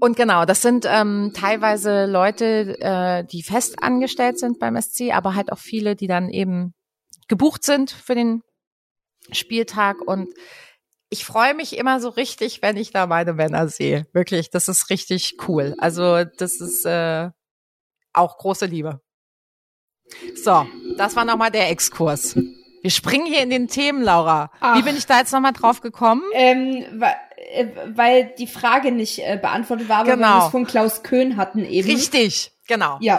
und 0.00 0.16
genau, 0.16 0.44
das 0.44 0.62
sind 0.62 0.86
ähm, 0.88 1.32
teilweise 1.34 2.06
Leute, 2.06 2.78
äh, 2.80 3.24
die 3.24 3.42
fest 3.42 3.82
angestellt 3.82 4.38
sind 4.38 4.58
beim 4.58 4.80
SC, 4.80 5.12
aber 5.12 5.34
halt 5.34 5.52
auch 5.52 5.58
viele, 5.58 5.96
die 5.96 6.06
dann 6.06 6.28
eben 6.28 6.74
gebucht 7.28 7.64
sind 7.64 7.90
für 7.90 8.14
den 8.14 8.42
Spieltag. 9.32 10.00
Und 10.00 10.28
ich 11.10 11.24
freue 11.24 11.54
mich 11.54 11.76
immer 11.76 12.00
so 12.00 12.08
richtig, 12.08 12.62
wenn 12.62 12.76
ich 12.76 12.90
da 12.90 13.06
meine 13.06 13.32
Männer 13.32 13.68
sehe. 13.68 14.06
Wirklich, 14.12 14.50
das 14.50 14.68
ist 14.68 14.90
richtig 14.90 15.36
cool. 15.48 15.74
Also 15.78 16.24
das 16.24 16.60
ist 16.60 16.84
äh, 16.84 17.30
auch 18.12 18.38
große 18.38 18.66
Liebe. 18.66 19.00
So, 20.34 20.66
das 20.96 21.16
war 21.16 21.24
nochmal 21.24 21.50
der 21.50 21.70
Exkurs. 21.70 22.36
Wir 22.82 22.90
springen 22.90 23.24
hier 23.24 23.42
in 23.42 23.48
den 23.48 23.68
Themen, 23.68 24.02
Laura. 24.02 24.50
Ach. 24.60 24.76
Wie 24.76 24.82
bin 24.82 24.94
ich 24.96 25.06
da 25.06 25.18
jetzt 25.18 25.32
nochmal 25.32 25.54
drauf 25.54 25.80
gekommen? 25.80 26.22
Ähm, 26.34 27.02
äh, 27.02 27.12
weil 27.94 28.34
die 28.38 28.46
Frage 28.46 28.92
nicht 28.92 29.18
äh, 29.18 29.38
beantwortet 29.40 29.88
war, 29.88 29.98
aber 29.98 30.14
genau. 30.16 30.38
wir 30.38 30.44
es 30.46 30.50
von 30.50 30.66
Klaus 30.66 31.02
Köhn 31.02 31.36
hatten 31.36 31.64
eben. 31.64 31.88
Richtig, 31.88 32.52
genau. 32.66 32.98
Ja. 33.00 33.18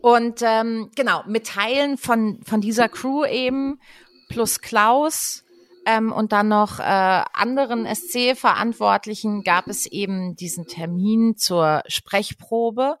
Und 0.00 0.42
ähm, 0.42 0.90
genau, 0.94 1.22
mit 1.26 1.46
Teilen 1.46 1.96
von, 1.96 2.40
von 2.44 2.60
dieser 2.60 2.88
Crew 2.88 3.24
eben, 3.24 3.80
plus 4.28 4.60
Klaus 4.60 5.44
ähm, 5.86 6.12
und 6.12 6.32
dann 6.32 6.48
noch 6.48 6.78
äh, 6.78 6.82
anderen 6.82 7.86
SC-Verantwortlichen 7.86 9.42
gab 9.44 9.68
es 9.68 9.86
eben 9.86 10.36
diesen 10.36 10.66
Termin 10.66 11.36
zur 11.36 11.82
Sprechprobe, 11.86 12.96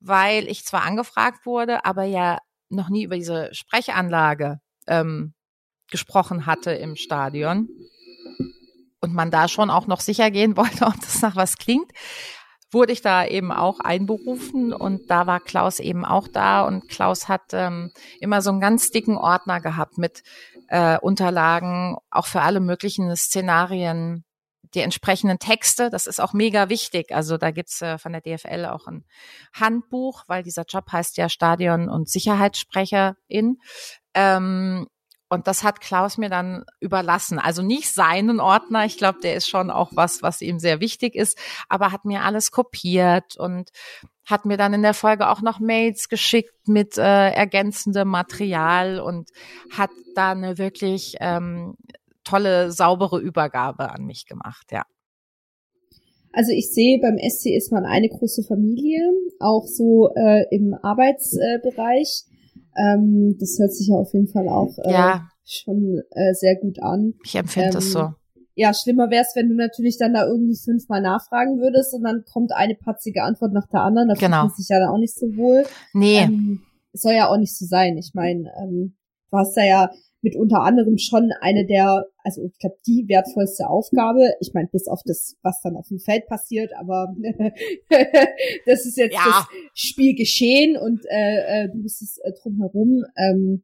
weil 0.00 0.48
ich 0.48 0.64
zwar 0.64 0.82
angefragt 0.82 1.46
wurde, 1.46 1.84
aber 1.84 2.04
ja 2.04 2.38
noch 2.68 2.88
nie 2.88 3.04
über 3.04 3.16
diese 3.16 3.48
Sprechanlage 3.52 4.58
ähm, 4.86 5.34
gesprochen 5.88 6.46
hatte 6.46 6.72
im 6.72 6.96
Stadion 6.96 7.68
und 9.06 9.14
man 9.14 9.30
da 9.30 9.46
schon 9.46 9.70
auch 9.70 9.86
noch 9.86 10.00
sicher 10.00 10.30
gehen 10.30 10.56
wollte, 10.56 10.86
ob 10.86 11.00
das 11.00 11.22
nach 11.22 11.36
was 11.36 11.56
klingt, 11.56 11.90
wurde 12.72 12.92
ich 12.92 13.00
da 13.00 13.24
eben 13.24 13.52
auch 13.52 13.78
einberufen 13.80 14.72
und 14.72 15.08
da 15.08 15.26
war 15.26 15.40
Klaus 15.40 15.78
eben 15.78 16.04
auch 16.04 16.26
da 16.28 16.66
und 16.66 16.88
Klaus 16.88 17.28
hat 17.28 17.52
ähm, 17.52 17.92
immer 18.20 18.42
so 18.42 18.50
einen 18.50 18.60
ganz 18.60 18.90
dicken 18.90 19.16
Ordner 19.16 19.60
gehabt 19.60 19.98
mit 19.98 20.22
äh, 20.68 20.98
Unterlagen, 20.98 21.96
auch 22.10 22.26
für 22.26 22.42
alle 22.42 22.58
möglichen 22.58 23.14
Szenarien, 23.14 24.24
die 24.74 24.80
entsprechenden 24.80 25.38
Texte, 25.38 25.90
das 25.90 26.08
ist 26.08 26.20
auch 26.20 26.32
mega 26.32 26.68
wichtig. 26.68 27.12
Also 27.12 27.38
da 27.38 27.52
gibt's 27.52 27.80
äh, 27.82 27.98
von 27.98 28.12
der 28.12 28.20
DFL 28.20 28.66
auch 28.66 28.88
ein 28.88 29.04
Handbuch, 29.54 30.24
weil 30.26 30.42
dieser 30.42 30.64
Job 30.68 30.90
heißt 30.90 31.16
ja 31.18 31.28
Stadion- 31.28 31.88
und 31.88 32.10
Sicherheitssprecherin. 32.10 33.58
Ähm, 34.12 34.88
und 35.28 35.46
das 35.46 35.64
hat 35.64 35.80
Klaus 35.80 36.18
mir 36.18 36.28
dann 36.28 36.64
überlassen. 36.80 37.38
Also 37.38 37.62
nicht 37.62 37.92
seinen 37.92 38.40
Ordner. 38.40 38.84
Ich 38.84 38.96
glaube, 38.96 39.18
der 39.20 39.34
ist 39.34 39.48
schon 39.48 39.70
auch 39.70 39.90
was, 39.94 40.22
was 40.22 40.40
ihm 40.40 40.58
sehr 40.58 40.80
wichtig 40.80 41.14
ist, 41.14 41.38
aber 41.68 41.90
hat 41.92 42.04
mir 42.04 42.22
alles 42.22 42.50
kopiert 42.52 43.36
und 43.36 43.70
hat 44.24 44.44
mir 44.44 44.56
dann 44.56 44.74
in 44.74 44.82
der 44.82 44.94
Folge 44.94 45.28
auch 45.28 45.40
noch 45.40 45.60
Mails 45.60 46.08
geschickt 46.08 46.68
mit 46.68 46.98
äh, 46.98 47.30
ergänzendem 47.30 48.08
Material 48.08 49.00
und 49.00 49.30
hat 49.70 49.90
da 50.14 50.32
eine 50.32 50.58
wirklich 50.58 51.16
ähm, 51.20 51.76
tolle, 52.24 52.72
saubere 52.72 53.20
Übergabe 53.20 53.90
an 53.90 54.04
mich 54.04 54.26
gemacht, 54.26 54.72
ja. 54.72 54.84
Also 56.32 56.52
ich 56.52 56.70
sehe, 56.70 57.00
beim 57.00 57.16
SC 57.16 57.56
ist 57.56 57.72
man 57.72 57.86
eine 57.86 58.10
große 58.10 58.42
Familie, 58.42 59.00
auch 59.40 59.64
so 59.66 60.10
äh, 60.14 60.44
im 60.54 60.74
Arbeitsbereich. 60.74 62.24
Äh, 62.28 62.35
ähm, 62.76 63.36
das 63.38 63.56
hört 63.58 63.72
sich 63.72 63.88
ja 63.88 63.96
auf 63.96 64.12
jeden 64.12 64.28
Fall 64.28 64.48
auch 64.48 64.76
äh, 64.84 64.92
ja. 64.92 65.28
schon 65.44 66.02
äh, 66.10 66.34
sehr 66.34 66.56
gut 66.56 66.80
an. 66.82 67.14
Ich 67.24 67.34
empfinde 67.34 67.68
ähm, 67.68 67.74
das 67.74 67.90
so. 67.90 68.12
Ja, 68.54 68.72
schlimmer 68.72 69.10
wäre 69.10 69.22
es, 69.22 69.36
wenn 69.36 69.50
du 69.50 69.54
natürlich 69.54 69.98
dann 69.98 70.14
da 70.14 70.26
irgendwie 70.26 70.56
fünfmal 70.56 71.02
nachfragen 71.02 71.58
würdest 71.60 71.92
und 71.92 72.04
dann 72.04 72.24
kommt 72.24 72.52
eine 72.52 72.74
patzige 72.74 73.22
Antwort 73.22 73.52
nach 73.52 73.66
der 73.68 73.82
anderen. 73.82 74.08
Da 74.08 74.14
genau. 74.14 74.42
fühlt 74.42 74.50
man 74.50 74.56
sich 74.56 74.68
ja 74.70 74.78
dann 74.78 74.88
auch 74.88 74.98
nicht 74.98 75.14
so 75.14 75.26
wohl. 75.36 75.64
Nee. 75.92 76.20
Ähm, 76.20 76.62
soll 76.94 77.12
ja 77.12 77.28
auch 77.28 77.36
nicht 77.36 77.56
so 77.56 77.66
sein. 77.66 77.98
Ich 77.98 78.12
meine, 78.14 78.50
ähm, 78.62 78.96
du 79.30 79.36
hast 79.36 79.54
da 79.56 79.62
ja 79.62 79.90
mit 80.26 80.34
unter 80.34 80.62
anderem 80.62 80.98
schon 80.98 81.30
eine 81.40 81.64
der, 81.66 82.04
also 82.24 82.42
ich 82.42 82.58
glaube, 82.58 82.74
die 82.84 83.06
wertvollste 83.06 83.68
Aufgabe. 83.68 84.34
Ich 84.40 84.54
meine, 84.54 84.66
bis 84.66 84.88
auf 84.88 85.02
das, 85.04 85.36
was 85.42 85.60
dann 85.62 85.76
auf 85.76 85.86
dem 85.86 86.00
Feld 86.00 86.26
passiert, 86.26 86.72
aber 86.76 87.14
das 88.66 88.86
ist 88.86 88.96
jetzt 88.96 89.14
ja. 89.14 89.22
das 89.24 89.46
Spiel 89.72 90.16
geschehen 90.16 90.76
und 90.76 91.04
äh, 91.08 91.66
äh, 91.66 91.68
du 91.68 91.80
bist 91.80 92.02
es 92.02 92.18
äh, 92.18 92.32
drumherum. 92.42 93.04
Ähm, 93.16 93.62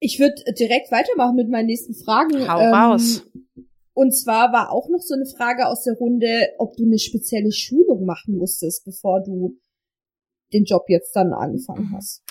ich 0.00 0.20
würde 0.20 0.34
direkt 0.52 0.92
weitermachen 0.92 1.36
mit 1.36 1.48
meinen 1.48 1.66
nächsten 1.66 1.94
Fragen. 1.94 2.46
Hau 2.46 2.60
ähm, 2.60 2.74
raus. 2.74 3.26
Und 3.94 4.12
zwar 4.12 4.52
war 4.52 4.70
auch 4.70 4.90
noch 4.90 5.00
so 5.00 5.14
eine 5.14 5.24
Frage 5.24 5.66
aus 5.66 5.82
der 5.84 5.94
Runde, 5.94 6.50
ob 6.58 6.76
du 6.76 6.84
eine 6.84 6.98
spezielle 6.98 7.52
Schulung 7.52 8.04
machen 8.04 8.36
musstest, 8.36 8.84
bevor 8.84 9.22
du 9.22 9.56
den 10.52 10.64
Job 10.64 10.84
jetzt 10.88 11.16
dann 11.16 11.32
angefangen 11.32 11.88
mhm. 11.88 11.96
hast. 11.96 12.22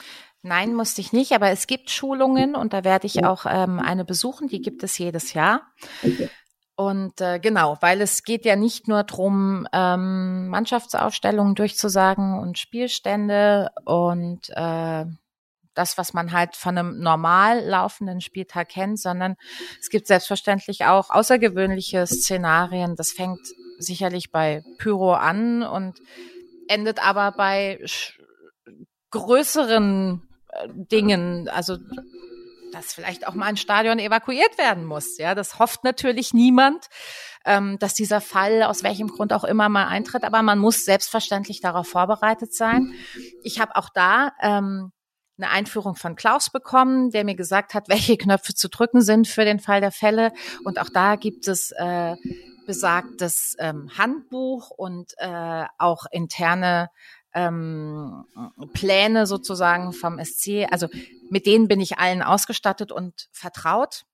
Nein, 0.45 0.75
musste 0.75 1.01
ich 1.01 1.11
nicht, 1.11 1.31
aber 1.31 1.49
es 1.49 1.65
gibt 1.65 1.89
Schulungen 1.89 2.53
und 2.53 2.71
da 2.71 2.83
werde 2.83 3.07
ich 3.07 3.25
auch 3.25 3.47
ähm, 3.49 3.79
eine 3.79 4.05
besuchen, 4.05 4.47
die 4.47 4.61
gibt 4.61 4.83
es 4.83 4.95
jedes 4.95 5.33
Jahr. 5.33 5.63
Okay. 6.03 6.29
Und 6.75 7.19
äh, 7.19 7.39
genau, 7.39 7.77
weil 7.81 7.99
es 7.99 8.21
geht 8.21 8.45
ja 8.45 8.55
nicht 8.55 8.87
nur 8.87 9.01
drum, 9.05 9.67
ähm, 9.73 10.47
Mannschaftsaufstellungen 10.49 11.55
durchzusagen 11.55 12.37
und 12.37 12.59
Spielstände 12.59 13.71
und 13.85 14.47
äh, 14.51 15.05
das, 15.73 15.97
was 15.97 16.13
man 16.13 16.31
halt 16.31 16.55
von 16.55 16.77
einem 16.77 16.99
normal 16.99 17.65
laufenden 17.65 18.21
Spieltag 18.21 18.69
kennt, 18.69 18.99
sondern 18.99 19.37
es 19.81 19.89
gibt 19.89 20.05
selbstverständlich 20.05 20.85
auch 20.85 21.09
außergewöhnliche 21.09 22.05
Szenarien. 22.05 22.95
Das 22.95 23.13
fängt 23.13 23.41
sicherlich 23.79 24.31
bei 24.31 24.63
Pyro 24.77 25.13
an 25.13 25.63
und 25.63 25.97
endet 26.67 27.03
aber 27.03 27.31
bei 27.31 27.83
größeren 29.09 30.21
Dingen, 30.67 31.49
also 31.49 31.77
dass 32.71 32.93
vielleicht 32.93 33.27
auch 33.27 33.33
mal 33.33 33.45
ein 33.45 33.57
Stadion 33.57 33.99
evakuiert 33.99 34.57
werden 34.57 34.85
muss. 34.85 35.17
Ja, 35.17 35.33
das 35.33 35.59
hofft 35.59 35.83
natürlich 35.83 36.33
niemand, 36.33 36.87
ähm, 37.45 37.77
dass 37.79 37.93
dieser 37.93 38.21
Fall 38.21 38.63
aus 38.63 38.83
welchem 38.83 39.07
Grund 39.07 39.31
auch 39.31 39.45
immer 39.45 39.69
mal 39.69 39.87
eintritt. 39.87 40.23
Aber 40.23 40.41
man 40.41 40.59
muss 40.59 40.83
selbstverständlich 40.83 41.61
darauf 41.61 41.87
vorbereitet 41.87 42.53
sein. 42.53 42.93
Ich 43.43 43.59
habe 43.59 43.75
auch 43.75 43.89
da 43.93 44.33
ähm, 44.41 44.91
eine 45.37 45.49
Einführung 45.49 45.95
von 45.95 46.15
Klaus 46.15 46.49
bekommen, 46.49 47.11
der 47.11 47.23
mir 47.23 47.35
gesagt 47.35 47.73
hat, 47.73 47.87
welche 47.89 48.17
Knöpfe 48.17 48.53
zu 48.53 48.69
drücken 48.69 49.01
sind 49.01 49.27
für 49.27 49.45
den 49.45 49.59
Fall 49.59 49.81
der 49.81 49.91
Fälle. 49.91 50.33
Und 50.63 50.79
auch 50.79 50.89
da 50.89 51.15
gibt 51.15 51.47
es 51.47 51.71
äh, 51.71 52.15
besagtes 52.65 53.55
ähm, 53.59 53.89
Handbuch 53.97 54.69
und 54.71 55.13
äh, 55.17 55.65
auch 55.77 56.05
interne 56.11 56.89
ähm, 57.35 58.25
Pläne 58.73 59.27
sozusagen 59.27 59.93
vom 59.93 60.23
SC. 60.23 60.65
Also 60.71 60.87
mit 61.29 61.45
denen 61.45 61.67
bin 61.67 61.79
ich 61.79 61.99
allen 61.99 62.23
ausgestattet 62.23 62.91
und 62.91 63.27
vertraut. 63.31 64.05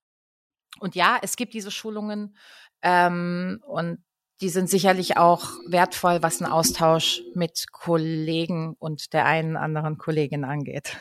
Und 0.80 0.96
ja, 0.96 1.18
es 1.22 1.36
gibt 1.36 1.54
diese 1.54 1.72
Schulungen 1.72 2.36
ähm, 2.82 3.62
und 3.66 4.04
die 4.42 4.50
sind 4.50 4.70
sicherlich 4.70 5.18
auch 5.18 5.52
wertvoll, 5.68 6.24
was 6.24 6.42
einen 6.42 6.52
Austausch 6.52 7.22
mit 7.36 7.72
Kollegen 7.72 8.76
und 8.80 9.14
der 9.14 9.26
einen 9.26 9.56
anderen 9.56 10.00
Kollegin 10.00 10.44
angeht. 10.44 10.98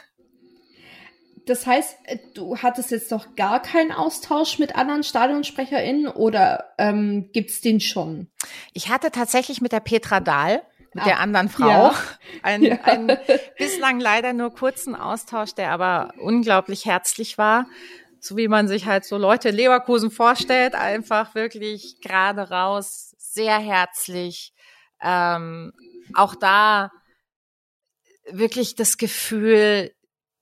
Das 1.47 1.66
heißt, 1.66 1.97
äh, 2.05 2.18
du 2.35 2.59
hattest 2.59 2.91
jetzt 2.91 3.11
noch 3.11 3.35
gar 3.35 3.62
keinen 3.62 3.93
Austausch 3.93 4.59
mit 4.59 4.77
anderen 4.77 5.03
StadionsprecherInnen 5.03 6.09
oder 6.09 6.75
ähm, 6.77 7.31
gibt's 7.33 7.62
den 7.62 7.81
schon? 7.81 8.31
Ich 8.75 8.91
hatte 8.91 9.11
tatsächlich 9.11 9.62
mit 9.62 9.73
der 9.73 9.81
Petra 9.81 10.21
Dahl, 10.21 10.62
mit 10.93 11.05
ah, 11.05 11.07
der 11.07 11.20
anderen 11.20 11.49
Frau, 11.49 11.66
ja. 11.68 11.95
einen, 12.43 12.64
ja. 12.64 12.80
einen 12.82 13.16
bislang 13.59 14.01
leider 14.01 14.32
nur 14.32 14.55
kurzen 14.55 14.95
Austausch, 14.95 15.55
der 15.55 15.70
aber 15.70 16.12
unglaublich 16.18 16.86
herzlich 16.86 17.38
war 17.38 17.66
so 18.20 18.36
wie 18.36 18.49
man 18.49 18.68
sich 18.68 18.86
halt 18.86 19.05
so 19.05 19.16
Leute 19.16 19.49
in 19.49 19.57
Leverkusen 19.57 20.11
vorstellt, 20.11 20.74
einfach 20.74 21.34
wirklich 21.34 22.01
gerade 22.03 22.51
raus, 22.51 23.14
sehr 23.18 23.59
herzlich. 23.59 24.53
Ähm, 25.01 25.72
auch 26.14 26.34
da 26.34 26.93
wirklich 28.30 28.74
das 28.74 28.99
Gefühl, 28.99 29.93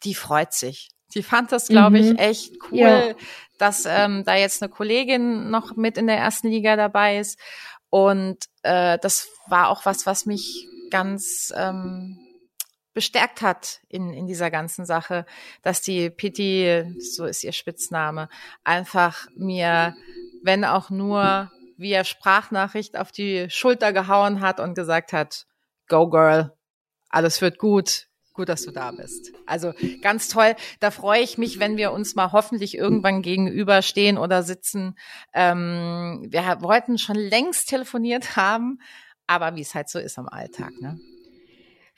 die 0.02 0.14
freut 0.14 0.52
sich. 0.52 0.90
Die 1.14 1.22
fand 1.22 1.52
das, 1.52 1.68
glaube 1.68 1.98
ich, 1.98 2.10
mhm. 2.10 2.16
echt 2.16 2.52
cool, 2.70 2.78
ja. 2.78 3.14
dass 3.58 3.86
ähm, 3.86 4.24
da 4.24 4.34
jetzt 4.34 4.62
eine 4.62 4.70
Kollegin 4.70 5.50
noch 5.50 5.76
mit 5.76 5.96
in 5.96 6.06
der 6.06 6.18
ersten 6.18 6.48
Liga 6.48 6.76
dabei 6.76 7.18
ist. 7.18 7.38
Und 7.90 8.38
äh, 8.62 8.98
das 8.98 9.28
war 9.46 9.68
auch 9.68 9.86
was, 9.86 10.06
was 10.06 10.26
mich 10.26 10.66
ganz 10.90 11.52
ähm, 11.56 12.18
bestärkt 12.92 13.42
hat 13.42 13.80
in, 13.88 14.12
in 14.12 14.26
dieser 14.26 14.50
ganzen 14.50 14.84
Sache, 14.84 15.24
dass 15.62 15.82
die 15.82 16.10
Pitti, 16.10 16.84
so 16.98 17.26
ist 17.26 17.44
ihr 17.44 17.52
Spitzname, 17.52 18.28
einfach 18.64 19.28
mir, 19.36 19.94
wenn 20.42 20.64
auch 20.64 20.90
nur 20.90 21.50
via 21.76 22.02
Sprachnachricht 22.02 22.96
auf 22.96 23.12
die 23.12 23.48
Schulter 23.50 23.92
gehauen 23.92 24.40
hat 24.40 24.58
und 24.58 24.74
gesagt 24.74 25.12
hat, 25.12 25.46
go 25.86 26.10
girl, 26.10 26.52
alles 27.08 27.40
wird 27.40 27.58
gut, 27.58 28.07
gut, 28.38 28.48
dass 28.48 28.62
du 28.62 28.70
da 28.70 28.92
bist. 28.92 29.32
Also 29.46 29.72
ganz 30.00 30.28
toll. 30.28 30.54
Da 30.80 30.90
freue 30.90 31.20
ich 31.20 31.36
mich, 31.36 31.58
wenn 31.58 31.76
wir 31.76 31.92
uns 31.92 32.14
mal 32.14 32.32
hoffentlich 32.32 32.78
irgendwann 32.78 33.20
gegenüberstehen 33.20 34.16
oder 34.16 34.42
sitzen. 34.42 34.94
Ähm, 35.34 36.26
wir 36.30 36.42
wollten 36.60 36.98
schon 36.98 37.16
längst 37.16 37.68
telefoniert 37.68 38.36
haben, 38.36 38.78
aber 39.26 39.56
wie 39.56 39.60
es 39.60 39.74
halt 39.74 39.90
so 39.90 39.98
ist 39.98 40.18
am 40.18 40.28
Alltag, 40.28 40.72
ne? 40.80 40.98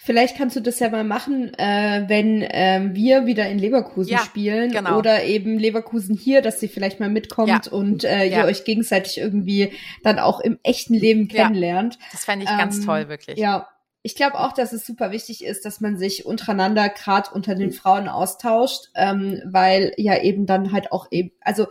Vielleicht 0.03 0.39
kannst 0.39 0.57
du 0.57 0.61
das 0.61 0.79
ja 0.79 0.89
mal 0.89 1.05
machen, 1.05 1.53
äh, 1.59 2.05
wenn 2.09 2.43
ähm, 2.49 2.95
wir 2.95 3.27
wieder 3.27 3.47
in 3.51 3.59
Leverkusen 3.59 4.13
ja, 4.13 4.21
spielen 4.21 4.73
genau. 4.73 4.97
oder 4.97 5.25
eben 5.25 5.59
Leverkusen 5.59 6.17
hier, 6.17 6.41
dass 6.41 6.59
sie 6.59 6.69
vielleicht 6.69 7.01
mal 7.01 7.11
mitkommt 7.11 7.67
ja. 7.67 7.71
und 7.71 8.05
äh, 8.05 8.25
ihr 8.25 8.39
ja. 8.39 8.45
euch 8.47 8.65
gegenseitig 8.65 9.19
irgendwie 9.19 9.75
dann 10.03 10.19
auch 10.19 10.41
im 10.41 10.59
echten 10.63 10.95
Leben 10.95 11.29
kennenlernt. 11.29 11.99
das 12.13 12.25
fände 12.25 12.47
ich 12.47 12.51
ähm, 12.51 12.57
ganz 12.57 12.83
toll, 12.83 13.11
wirklich. 13.11 13.37
Ja, 13.39 13.69
ich 14.03 14.15
glaube 14.15 14.41
auch, 14.41 14.53
dass 14.53 14.73
es 14.73 14.87
super 14.87 15.11
wichtig 15.11 15.45
ist, 15.45 15.65
dass 15.65 15.81
man 15.81 15.99
sich 15.99 16.25
untereinander, 16.25 16.89
gerade 16.89 17.31
unter 17.33 17.55
den 17.55 17.73
Frauen 17.73 18.09
austauscht, 18.09 18.91
ähm, 18.95 19.43
weil 19.45 19.93
ja 19.97 20.21
eben 20.23 20.47
dann 20.47 20.73
halt 20.73 20.93
auch 20.93 21.09
eben, 21.11 21.33
also 21.41 21.67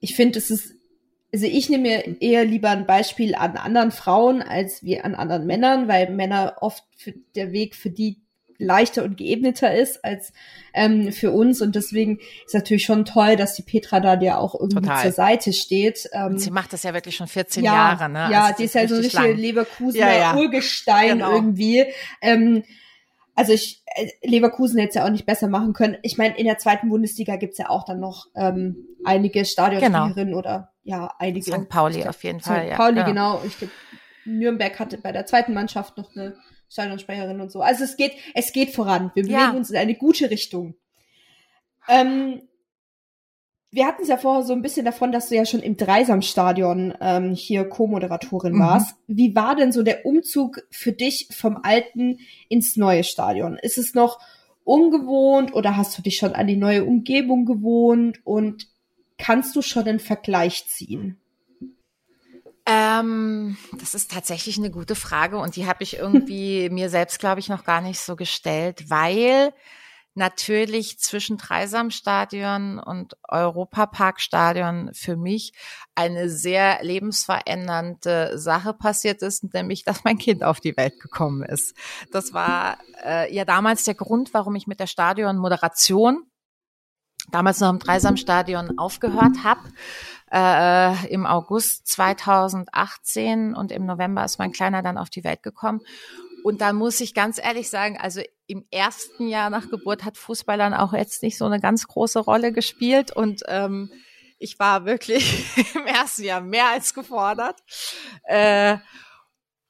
ich 0.00 0.14
finde, 0.14 0.38
es 0.38 0.50
ist 0.50 0.74
also 1.32 1.46
ich 1.46 1.68
nehme 1.68 1.82
mir 1.82 2.22
eher 2.22 2.44
lieber 2.44 2.70
ein 2.70 2.86
Beispiel 2.86 3.34
an 3.34 3.56
anderen 3.56 3.90
Frauen 3.90 4.40
als 4.40 4.82
wie 4.82 5.00
an 5.00 5.14
anderen 5.14 5.46
Männern, 5.46 5.86
weil 5.88 6.10
Männer 6.10 6.56
oft 6.60 6.84
für, 6.96 7.12
der 7.34 7.52
Weg 7.52 7.76
für 7.76 7.90
die 7.90 8.22
leichter 8.58 9.04
und 9.04 9.16
geebneter 9.16 9.74
ist 9.74 10.04
als 10.04 10.32
ähm, 10.74 11.12
für 11.12 11.30
uns. 11.30 11.62
Und 11.62 11.74
deswegen 11.74 12.18
ist 12.44 12.54
natürlich 12.54 12.84
schon 12.84 13.04
toll, 13.04 13.36
dass 13.36 13.54
die 13.54 13.62
Petra 13.62 14.00
da 14.00 14.16
dir 14.16 14.38
auch 14.38 14.54
irgendwie 14.54 14.86
Total. 14.86 15.02
zur 15.02 15.12
Seite 15.12 15.52
steht. 15.52 16.08
Ähm, 16.12 16.38
sie 16.38 16.50
macht 16.50 16.72
das 16.72 16.82
ja 16.82 16.92
wirklich 16.92 17.16
schon 17.16 17.28
14 17.28 17.64
ja, 17.64 17.72
Jahre, 17.72 18.08
ne? 18.08 18.28
Ja, 18.30 18.44
also 18.44 18.56
die 18.58 18.64
ist 18.64 18.74
ja 18.74 18.86
so 18.88 18.96
ein 18.96 19.00
richtige 19.00 19.32
Leverkusener 19.32 20.12
ja, 20.12 20.18
ja. 20.18 20.36
Urgestein 20.36 21.18
genau. 21.18 21.32
irgendwie. 21.32 21.84
Ähm, 22.20 22.64
also 23.34 23.52
ich, 23.52 23.82
äh, 23.94 24.08
Leverkusen 24.22 24.78
hätte 24.80 24.88
es 24.88 24.94
ja 24.96 25.04
auch 25.04 25.10
nicht 25.10 25.24
besser 25.24 25.46
machen 25.46 25.72
können. 25.72 25.96
Ich 26.02 26.18
meine, 26.18 26.36
in 26.36 26.44
der 26.44 26.58
zweiten 26.58 26.88
Bundesliga 26.88 27.36
gibt's 27.36 27.58
ja 27.58 27.70
auch 27.70 27.84
dann 27.84 28.00
noch 28.00 28.26
ähm, 28.34 28.88
einige 29.04 29.44
Stadionspielerinnen 29.44 30.26
genau. 30.26 30.38
oder 30.38 30.72
ja, 30.82 31.14
einige. 31.20 31.52
St. 31.52 31.68
Pauli 31.68 32.04
auf 32.04 32.24
jeden 32.24 32.40
Fall. 32.40 32.66
St. 32.68 32.76
Pauli, 32.76 32.98
ja. 32.98 33.04
genau. 33.04 33.40
Ich 33.46 33.56
glaube, 33.58 33.72
Nürnberg 34.24 34.78
hatte 34.80 34.98
bei 34.98 35.12
der 35.12 35.24
zweiten 35.26 35.54
Mannschaft 35.54 35.96
noch 35.96 36.16
eine 36.16 36.34
Stadionsprecherin 36.70 37.40
und 37.40 37.50
so. 37.50 37.60
Also 37.60 37.84
es 37.84 37.96
geht, 37.96 38.12
es 38.34 38.52
geht 38.52 38.70
voran. 38.70 39.10
Wir 39.14 39.22
bewegen 39.22 39.38
ja. 39.38 39.50
uns 39.50 39.70
in 39.70 39.76
eine 39.76 39.94
gute 39.94 40.30
Richtung. 40.30 40.74
Ähm, 41.88 42.42
wir 43.70 43.86
hatten 43.86 44.02
es 44.02 44.08
ja 44.08 44.16
vorher 44.16 44.44
so 44.44 44.54
ein 44.54 44.62
bisschen 44.62 44.86
davon, 44.86 45.12
dass 45.12 45.28
du 45.28 45.36
ja 45.36 45.44
schon 45.44 45.60
im 45.60 45.76
Dreisamstadion 45.76 46.94
ähm, 47.00 47.34
hier 47.34 47.68
Co-Moderatorin 47.68 48.54
mhm. 48.54 48.60
warst. 48.60 48.96
Wie 49.06 49.34
war 49.34 49.56
denn 49.56 49.72
so 49.72 49.82
der 49.82 50.06
Umzug 50.06 50.62
für 50.70 50.92
dich 50.92 51.28
vom 51.30 51.58
alten 51.62 52.18
ins 52.48 52.76
neue 52.76 53.04
Stadion? 53.04 53.58
Ist 53.60 53.78
es 53.78 53.94
noch 53.94 54.20
ungewohnt 54.64 55.54
oder 55.54 55.76
hast 55.76 55.96
du 55.96 56.02
dich 56.02 56.16
schon 56.16 56.34
an 56.34 56.46
die 56.46 56.56
neue 56.56 56.84
Umgebung 56.84 57.44
gewohnt 57.44 58.20
und 58.24 58.68
kannst 59.18 59.54
du 59.56 59.62
schon 59.62 59.86
einen 59.86 60.00
Vergleich 60.00 60.66
ziehen? 60.66 61.18
Ähm, 62.70 63.56
das 63.78 63.94
ist 63.94 64.10
tatsächlich 64.10 64.58
eine 64.58 64.70
gute 64.70 64.94
Frage 64.94 65.38
und 65.38 65.56
die 65.56 65.66
habe 65.66 65.82
ich 65.82 65.96
irgendwie 65.96 66.68
mir 66.70 66.90
selbst, 66.90 67.18
glaube 67.18 67.40
ich, 67.40 67.48
noch 67.48 67.64
gar 67.64 67.80
nicht 67.80 67.98
so 67.98 68.14
gestellt, 68.14 68.90
weil 68.90 69.54
natürlich 70.14 70.98
zwischen 70.98 71.38
Dreisamstadion 71.38 72.78
und 72.78 73.16
Europaparkstadion 73.26 74.90
für 74.92 75.16
mich 75.16 75.54
eine 75.94 76.28
sehr 76.28 76.82
lebensverändernde 76.82 78.36
Sache 78.36 78.74
passiert 78.74 79.22
ist, 79.22 79.54
nämlich, 79.54 79.84
dass 79.84 80.04
mein 80.04 80.18
Kind 80.18 80.44
auf 80.44 80.60
die 80.60 80.76
Welt 80.76 81.00
gekommen 81.00 81.42
ist. 81.42 81.74
Das 82.12 82.34
war 82.34 82.78
äh, 83.02 83.32
ja 83.34 83.46
damals 83.46 83.84
der 83.84 83.94
Grund, 83.94 84.34
warum 84.34 84.56
ich 84.56 84.66
mit 84.66 84.80
der 84.80 84.88
Stadionmoderation 84.88 86.24
damals 87.30 87.60
noch 87.60 87.70
im 87.70 87.78
Dreisamstadion 87.78 88.78
aufgehört 88.78 89.44
habe. 89.44 89.60
Äh, 90.32 91.06
im 91.12 91.26
August 91.26 91.86
2018 91.88 93.54
und 93.54 93.72
im 93.72 93.86
November 93.86 94.24
ist 94.24 94.38
mein 94.38 94.52
Kleiner 94.52 94.82
dann 94.82 94.98
auf 94.98 95.10
die 95.10 95.24
Welt 95.24 95.42
gekommen. 95.42 95.80
Und 96.44 96.60
da 96.60 96.72
muss 96.72 97.00
ich 97.00 97.14
ganz 97.14 97.38
ehrlich 97.38 97.70
sagen, 97.70 97.98
also 97.98 98.20
im 98.46 98.64
ersten 98.70 99.28
Jahr 99.28 99.50
nach 99.50 99.68
Geburt 99.68 100.04
hat 100.04 100.16
Fußball 100.16 100.58
dann 100.58 100.74
auch 100.74 100.92
jetzt 100.92 101.22
nicht 101.22 101.36
so 101.36 101.44
eine 101.44 101.60
ganz 101.60 101.86
große 101.86 102.20
Rolle 102.20 102.52
gespielt 102.52 103.14
und 103.14 103.42
ähm, 103.48 103.90
ich 104.38 104.58
war 104.58 104.84
wirklich 104.84 105.44
im 105.74 105.86
ersten 105.86 106.24
Jahr 106.24 106.40
mehr 106.40 106.68
als 106.68 106.94
gefordert. 106.94 107.60
Äh, 108.24 108.78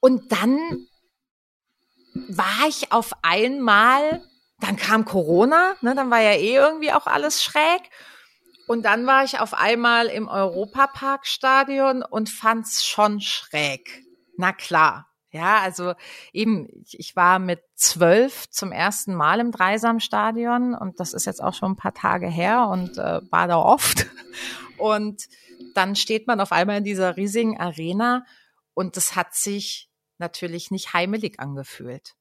und 0.00 0.30
dann 0.30 0.86
war 2.28 2.68
ich 2.68 2.92
auf 2.92 3.12
einmal, 3.22 4.22
dann 4.60 4.76
kam 4.76 5.04
Corona, 5.04 5.74
ne, 5.80 5.94
dann 5.94 6.10
war 6.10 6.20
ja 6.20 6.32
eh 6.32 6.54
irgendwie 6.54 6.92
auch 6.92 7.06
alles 7.06 7.42
schräg. 7.42 7.82
Und 8.68 8.82
dann 8.82 9.06
war 9.06 9.24
ich 9.24 9.40
auf 9.40 9.54
einmal 9.54 10.06
im 10.08 10.28
Europaparkstadion 10.28 12.02
und 12.02 12.28
fand's 12.28 12.86
schon 12.86 13.20
schräg. 13.20 14.04
Na 14.36 14.52
klar, 14.52 15.08
ja, 15.30 15.60
also 15.60 15.94
eben, 16.32 16.68
ich 16.84 17.16
war 17.16 17.38
mit 17.38 17.62
zwölf 17.74 18.48
zum 18.50 18.70
ersten 18.70 19.14
Mal 19.14 19.40
im 19.40 19.52
Dreisamstadion 19.52 20.74
und 20.74 21.00
das 21.00 21.14
ist 21.14 21.24
jetzt 21.24 21.42
auch 21.42 21.54
schon 21.54 21.72
ein 21.72 21.76
paar 21.76 21.94
Tage 21.94 22.28
her 22.28 22.68
und 22.68 22.98
äh, 22.98 23.20
war 23.30 23.48
da 23.48 23.56
oft. 23.56 24.06
Und 24.78 25.24
dann 25.74 25.96
steht 25.96 26.28
man 26.28 26.40
auf 26.40 26.52
einmal 26.52 26.78
in 26.78 26.84
dieser 26.84 27.16
riesigen 27.16 27.58
Arena 27.58 28.24
und 28.74 28.96
das 28.96 29.16
hat 29.16 29.34
sich 29.34 29.90
natürlich 30.18 30.70
nicht 30.70 30.92
heimelig 30.92 31.40
angefühlt. 31.40 32.14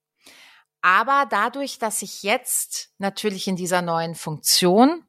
Aber 0.81 1.27
dadurch, 1.29 1.77
dass 1.77 2.01
ich 2.01 2.23
jetzt 2.23 2.89
natürlich 2.97 3.47
in 3.47 3.57
dieser 3.57 3.83
neuen 3.83 4.15
Funktion 4.15 5.03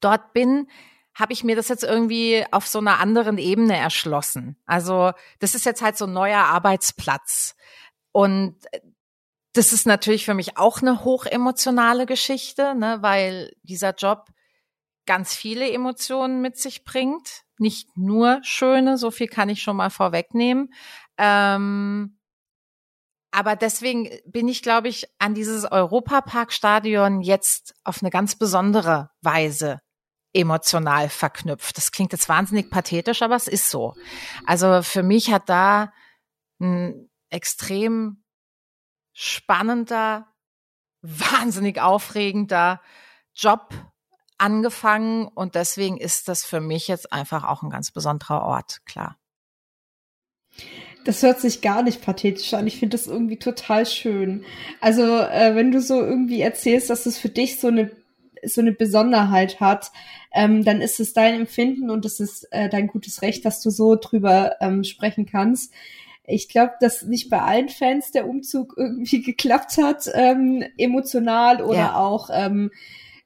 dort 0.00 0.32
bin, 0.32 0.68
habe 1.18 1.32
ich 1.32 1.42
mir 1.42 1.56
das 1.56 1.68
jetzt 1.68 1.82
irgendwie 1.82 2.44
auf 2.52 2.66
so 2.68 2.78
einer 2.78 3.00
anderen 3.00 3.38
Ebene 3.38 3.76
erschlossen. 3.76 4.56
Also 4.66 5.12
das 5.40 5.54
ist 5.56 5.66
jetzt 5.66 5.82
halt 5.82 5.98
so 5.98 6.06
ein 6.06 6.12
neuer 6.12 6.38
Arbeitsplatz. 6.38 7.56
Und 8.12 8.56
das 9.52 9.72
ist 9.72 9.86
natürlich 9.86 10.24
für 10.24 10.34
mich 10.34 10.56
auch 10.56 10.80
eine 10.80 11.04
hochemotionale 11.04 12.06
Geschichte, 12.06 12.76
ne, 12.76 12.98
weil 13.00 13.52
dieser 13.62 13.94
Job 13.94 14.26
ganz 15.06 15.34
viele 15.34 15.68
Emotionen 15.70 16.40
mit 16.40 16.56
sich 16.56 16.84
bringt. 16.84 17.42
Nicht 17.58 17.96
nur 17.96 18.38
schöne, 18.42 18.98
so 18.98 19.10
viel 19.10 19.26
kann 19.26 19.48
ich 19.48 19.62
schon 19.62 19.76
mal 19.76 19.90
vorwegnehmen. 19.90 20.72
Ähm, 21.16 22.18
aber 23.32 23.56
deswegen 23.56 24.08
bin 24.26 24.46
ich, 24.46 24.62
glaube 24.62 24.88
ich, 24.88 25.08
an 25.18 25.34
dieses 25.34 25.70
Europaparkstadion 25.70 27.22
jetzt 27.22 27.74
auf 27.82 28.02
eine 28.02 28.10
ganz 28.10 28.36
besondere 28.36 29.10
Weise 29.20 29.80
emotional 30.32 31.08
verknüpft. 31.08 31.76
Das 31.76 31.92
klingt 31.92 32.12
jetzt 32.12 32.28
wahnsinnig 32.28 32.70
pathetisch, 32.70 33.22
aber 33.22 33.36
es 33.36 33.48
ist 33.48 33.70
so. 33.70 33.94
Also 34.46 34.82
für 34.82 35.02
mich 35.02 35.32
hat 35.32 35.48
da 35.48 35.92
ein 36.60 37.08
extrem 37.30 38.22
spannender, 39.12 40.26
wahnsinnig 41.02 41.80
aufregender 41.80 42.80
Job 43.34 43.74
angefangen 44.38 45.26
und 45.26 45.54
deswegen 45.54 45.96
ist 45.96 46.28
das 46.28 46.44
für 46.44 46.60
mich 46.60 46.88
jetzt 46.88 47.12
einfach 47.12 47.44
auch 47.44 47.62
ein 47.62 47.70
ganz 47.70 47.90
besonderer 47.90 48.42
Ort, 48.42 48.84
klar. 48.86 49.16
Das 51.04 51.22
hört 51.22 51.40
sich 51.40 51.62
gar 51.62 51.82
nicht 51.82 52.02
pathetisch 52.02 52.52
an. 52.54 52.66
Ich 52.66 52.78
finde 52.78 52.96
das 52.96 53.06
irgendwie 53.06 53.38
total 53.38 53.86
schön. 53.86 54.44
Also, 54.80 55.02
äh, 55.02 55.54
wenn 55.54 55.72
du 55.72 55.80
so 55.80 56.00
irgendwie 56.00 56.40
erzählst, 56.40 56.90
dass 56.90 57.06
es 57.06 57.18
für 57.18 57.28
dich 57.28 57.60
so 57.60 57.68
eine 57.68 57.90
so 58.44 58.60
eine 58.60 58.72
Besonderheit 58.72 59.60
hat, 59.60 59.90
ähm, 60.32 60.64
dann 60.64 60.80
ist 60.80 61.00
es 61.00 61.12
dein 61.12 61.34
Empfinden 61.34 61.90
und 61.90 62.04
es 62.04 62.20
ist 62.20 62.46
äh, 62.52 62.68
dein 62.68 62.86
gutes 62.86 63.22
Recht, 63.22 63.44
dass 63.44 63.60
du 63.62 63.70
so 63.70 63.96
drüber 63.96 64.56
ähm, 64.60 64.84
sprechen 64.84 65.26
kannst. 65.26 65.72
Ich 66.24 66.48
glaube, 66.48 66.72
dass 66.80 67.04
nicht 67.04 67.30
bei 67.30 67.40
allen 67.40 67.68
Fans 67.68 68.10
der 68.10 68.28
Umzug 68.28 68.74
irgendwie 68.76 69.22
geklappt 69.22 69.78
hat, 69.78 70.10
ähm, 70.14 70.64
emotional 70.76 71.62
oder 71.62 71.78
ja. 71.78 71.96
auch 71.96 72.30
ähm, 72.32 72.70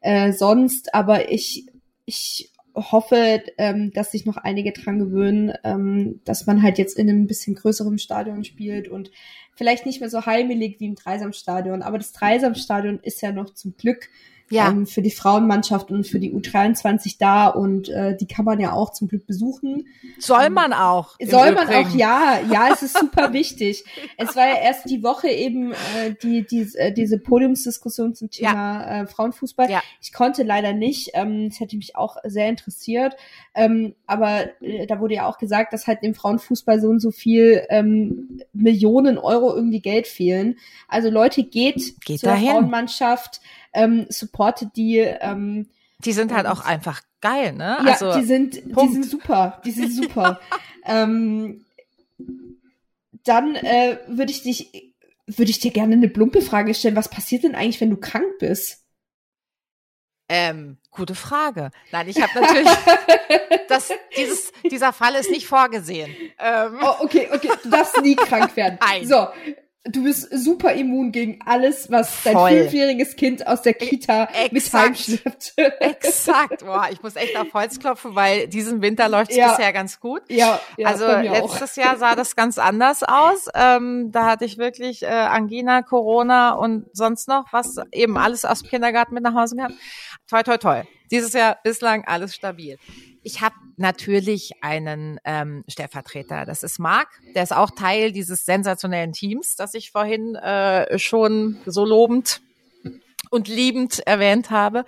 äh, 0.00 0.32
sonst, 0.32 0.94
aber 0.94 1.30
ich, 1.30 1.66
ich 2.06 2.52
hoffe, 2.74 3.42
ähm, 3.58 3.92
dass 3.92 4.12
sich 4.12 4.24
noch 4.24 4.36
einige 4.36 4.72
dran 4.72 4.98
gewöhnen, 4.98 5.52
ähm, 5.64 6.20
dass 6.24 6.46
man 6.46 6.62
halt 6.62 6.78
jetzt 6.78 6.98
in 6.98 7.08
einem 7.08 7.26
bisschen 7.26 7.54
größeren 7.54 7.98
Stadion 7.98 8.44
spielt 8.44 8.88
und 8.88 9.10
vielleicht 9.54 9.86
nicht 9.86 10.00
mehr 10.00 10.10
so 10.10 10.24
heimelig 10.26 10.80
wie 10.80 10.86
im 10.86 10.94
Dreisamstadion. 10.94 11.82
Aber 11.82 11.98
das 11.98 12.12
Dreisamstadion 12.12 13.00
ist 13.02 13.20
ja 13.20 13.32
noch 13.32 13.52
zum 13.54 13.76
Glück 13.76 14.08
ja. 14.52 14.68
ähm, 14.68 14.86
für 14.86 15.02
die 15.02 15.10
Frauenmannschaft 15.10 15.90
und 15.90 16.06
für 16.06 16.18
die 16.18 16.32
U23 16.32 17.16
da 17.18 17.48
und 17.48 17.88
äh, 17.88 18.16
die 18.16 18.26
kann 18.26 18.44
man 18.44 18.60
ja 18.60 18.72
auch 18.72 18.92
zum 18.92 19.08
Glück 19.08 19.26
besuchen. 19.26 19.86
Soll 20.18 20.46
ähm, 20.46 20.52
man 20.54 20.72
auch. 20.72 21.16
Soll 21.20 21.52
man 21.52 21.68
auch, 21.68 21.94
ja. 21.94 22.40
Ja, 22.50 22.68
es 22.72 22.82
ist 22.82 22.98
super 22.98 23.32
wichtig. 23.32 23.84
Es 24.16 24.36
war 24.36 24.46
ja 24.46 24.56
erst 24.62 24.88
die 24.88 25.02
Woche 25.02 25.28
eben 25.28 25.72
äh, 25.72 26.14
die, 26.22 26.46
die, 26.46 26.68
äh, 26.76 26.92
diese 26.92 27.18
Podiumsdiskussion 27.18 28.14
zum 28.14 28.30
Thema 28.30 28.52
ja. 28.52 29.02
äh, 29.02 29.06
Frauenfußball. 29.06 29.70
Ja. 29.70 29.82
Ich 30.00 30.12
konnte 30.12 30.42
leider 30.42 30.72
nicht. 30.72 31.10
Ähm, 31.14 31.48
das 31.48 31.60
hätte 31.60 31.76
mich 31.76 31.96
auch 31.96 32.16
sehr 32.24 32.48
interessiert. 32.48 33.16
Ähm, 33.54 33.94
aber 34.06 34.44
äh, 34.60 34.86
da 34.86 35.00
wurde 35.00 35.14
ja 35.14 35.26
auch 35.26 35.38
gesagt, 35.38 35.72
dass 35.72 35.86
halt 35.86 36.00
im 36.02 36.14
Frauenfußball 36.14 36.80
so 36.80 36.88
und 36.88 37.00
so 37.00 37.10
viel 37.10 37.64
ähm, 37.70 38.40
Millionen 38.52 39.18
Euro 39.18 39.54
irgendwie 39.54 39.80
Geld 39.80 40.06
fehlen. 40.06 40.56
Also 40.88 41.10
Leute, 41.10 41.42
geht, 41.42 42.00
geht 42.04 42.20
zur 42.20 42.30
dahin. 42.30 42.50
Frauenmannschaft 42.50 43.40
ähm, 43.72 44.06
supportet 44.08 44.76
die. 44.76 44.98
Ähm, 44.98 45.68
die 46.04 46.12
sind 46.12 46.32
halt 46.32 46.46
auch 46.46 46.64
einfach 46.64 47.02
geil, 47.20 47.52
ne? 47.52 47.78
Ja, 47.84 47.92
also, 47.92 48.18
die 48.18 48.24
sind, 48.24 48.72
Punkt. 48.72 48.90
die 48.90 48.94
sind 48.94 49.04
super, 49.04 49.60
die 49.64 49.70
sind 49.70 49.92
super. 50.02 50.40
ähm, 50.84 51.64
dann 53.24 53.54
äh, 53.54 53.98
würde 54.08 54.32
ich 54.32 54.42
dich, 54.42 54.92
würde 55.26 55.50
ich 55.50 55.60
dir 55.60 55.70
gerne 55.70 55.94
eine 55.94 56.08
plumpe 56.08 56.42
Frage 56.42 56.74
stellen. 56.74 56.96
Was 56.96 57.08
passiert 57.08 57.44
denn 57.44 57.54
eigentlich, 57.54 57.80
wenn 57.80 57.90
du 57.90 57.96
krank 57.96 58.38
bist? 58.38 58.82
Ähm, 60.28 60.78
gute 60.90 61.14
Frage. 61.14 61.70
Nein, 61.90 62.08
ich 62.08 62.20
habe 62.20 62.40
natürlich, 62.40 62.68
das, 63.68 63.90
dieses, 64.16 64.52
dieser 64.70 64.92
Fall 64.92 65.14
ist 65.14 65.30
nicht 65.30 65.46
vorgesehen. 65.46 66.14
Ähm. 66.38 66.78
Oh, 66.80 67.04
okay, 67.04 67.28
okay, 67.32 67.50
du 67.62 67.68
darfst 67.68 68.00
nie 68.00 68.16
krank 68.16 68.56
werden. 68.56 68.78
Nein. 68.86 69.06
So, 69.06 69.28
du 69.84 70.04
bist 70.04 70.28
super 70.32 70.72
immun 70.72 71.10
gegen 71.10 71.40
alles, 71.44 71.90
was 71.90 72.22
dein 72.22 72.36
fünfjähriges 72.36 73.16
Kind 73.16 73.46
aus 73.46 73.62
der 73.62 73.74
Kita 73.74 74.24
Exakt. 74.24 74.52
mit 74.52 74.72
heimschleppt. 74.72 75.54
Exakt. 75.80 76.64
Boah, 76.64 76.88
ich 76.90 77.02
muss 77.02 77.16
echt 77.16 77.36
auf 77.36 77.52
Holz 77.52 77.80
klopfen, 77.80 78.14
weil 78.14 78.46
diesen 78.48 78.80
Winter 78.80 79.08
läuft 79.08 79.32
es 79.32 79.36
ja. 79.36 79.50
bisher 79.50 79.72
ganz 79.72 79.98
gut. 79.98 80.22
Ja, 80.28 80.60
ja 80.76 80.88
also 80.88 81.06
letztes 81.06 81.72
auch. 81.72 81.82
Jahr 81.82 81.96
sah 81.96 82.14
das 82.14 82.36
ganz 82.36 82.58
anders 82.58 83.02
aus. 83.02 83.48
Ähm, 83.54 84.12
da 84.12 84.26
hatte 84.26 84.44
ich 84.44 84.58
wirklich 84.58 85.02
äh, 85.02 85.06
Angina, 85.06 85.82
Corona 85.82 86.52
und 86.52 86.86
sonst 86.92 87.26
noch 87.26 87.52
was 87.52 87.76
eben 87.90 88.16
alles 88.16 88.44
aus 88.44 88.60
dem 88.60 88.70
Kindergarten 88.70 89.14
mit 89.14 89.24
nach 89.24 89.34
Hause 89.34 89.56
gehabt. 89.56 89.74
Toi, 90.28 90.42
toi, 90.42 90.58
toi. 90.58 90.82
Dieses 91.10 91.32
Jahr 91.32 91.58
bislang 91.62 92.04
alles 92.06 92.34
stabil. 92.34 92.78
Ich 93.22 93.40
habe 93.40 93.54
natürlich 93.76 94.62
einen 94.62 95.20
ähm, 95.24 95.64
Stellvertreter. 95.68 96.44
Das 96.44 96.62
ist 96.62 96.78
Marc. 96.78 97.08
Der 97.34 97.44
ist 97.44 97.52
auch 97.52 97.70
Teil 97.70 98.12
dieses 98.12 98.44
sensationellen 98.44 99.12
Teams, 99.12 99.54
das 99.56 99.74
ich 99.74 99.92
vorhin 99.92 100.34
äh, 100.34 100.98
schon 100.98 101.60
so 101.66 101.84
lobend 101.84 102.40
und 103.30 103.48
liebend 103.48 104.00
erwähnt 104.06 104.50
habe. 104.50 104.84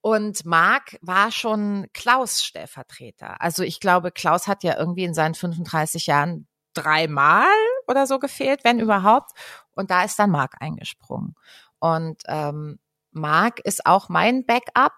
Und 0.00 0.44
Marc 0.44 0.98
war 1.00 1.30
schon 1.30 1.86
Klaus 1.94 2.44
Stellvertreter. 2.44 3.40
Also 3.40 3.62
ich 3.62 3.80
glaube, 3.80 4.10
Klaus 4.10 4.48
hat 4.48 4.62
ja 4.62 4.76
irgendwie 4.78 5.04
in 5.04 5.14
seinen 5.14 5.34
35 5.34 6.06
Jahren 6.06 6.46
dreimal 6.74 7.46
oder 7.86 8.06
so 8.06 8.18
gefehlt, 8.18 8.64
wenn 8.64 8.80
überhaupt. 8.80 9.30
Und 9.74 9.90
da 9.90 10.04
ist 10.04 10.18
dann 10.18 10.30
Marc 10.30 10.56
eingesprungen. 10.60 11.34
Und 11.78 12.22
ähm, 12.26 12.78
Marc 13.12 13.60
ist 13.60 13.86
auch 13.86 14.08
mein 14.08 14.44
Backup 14.44 14.92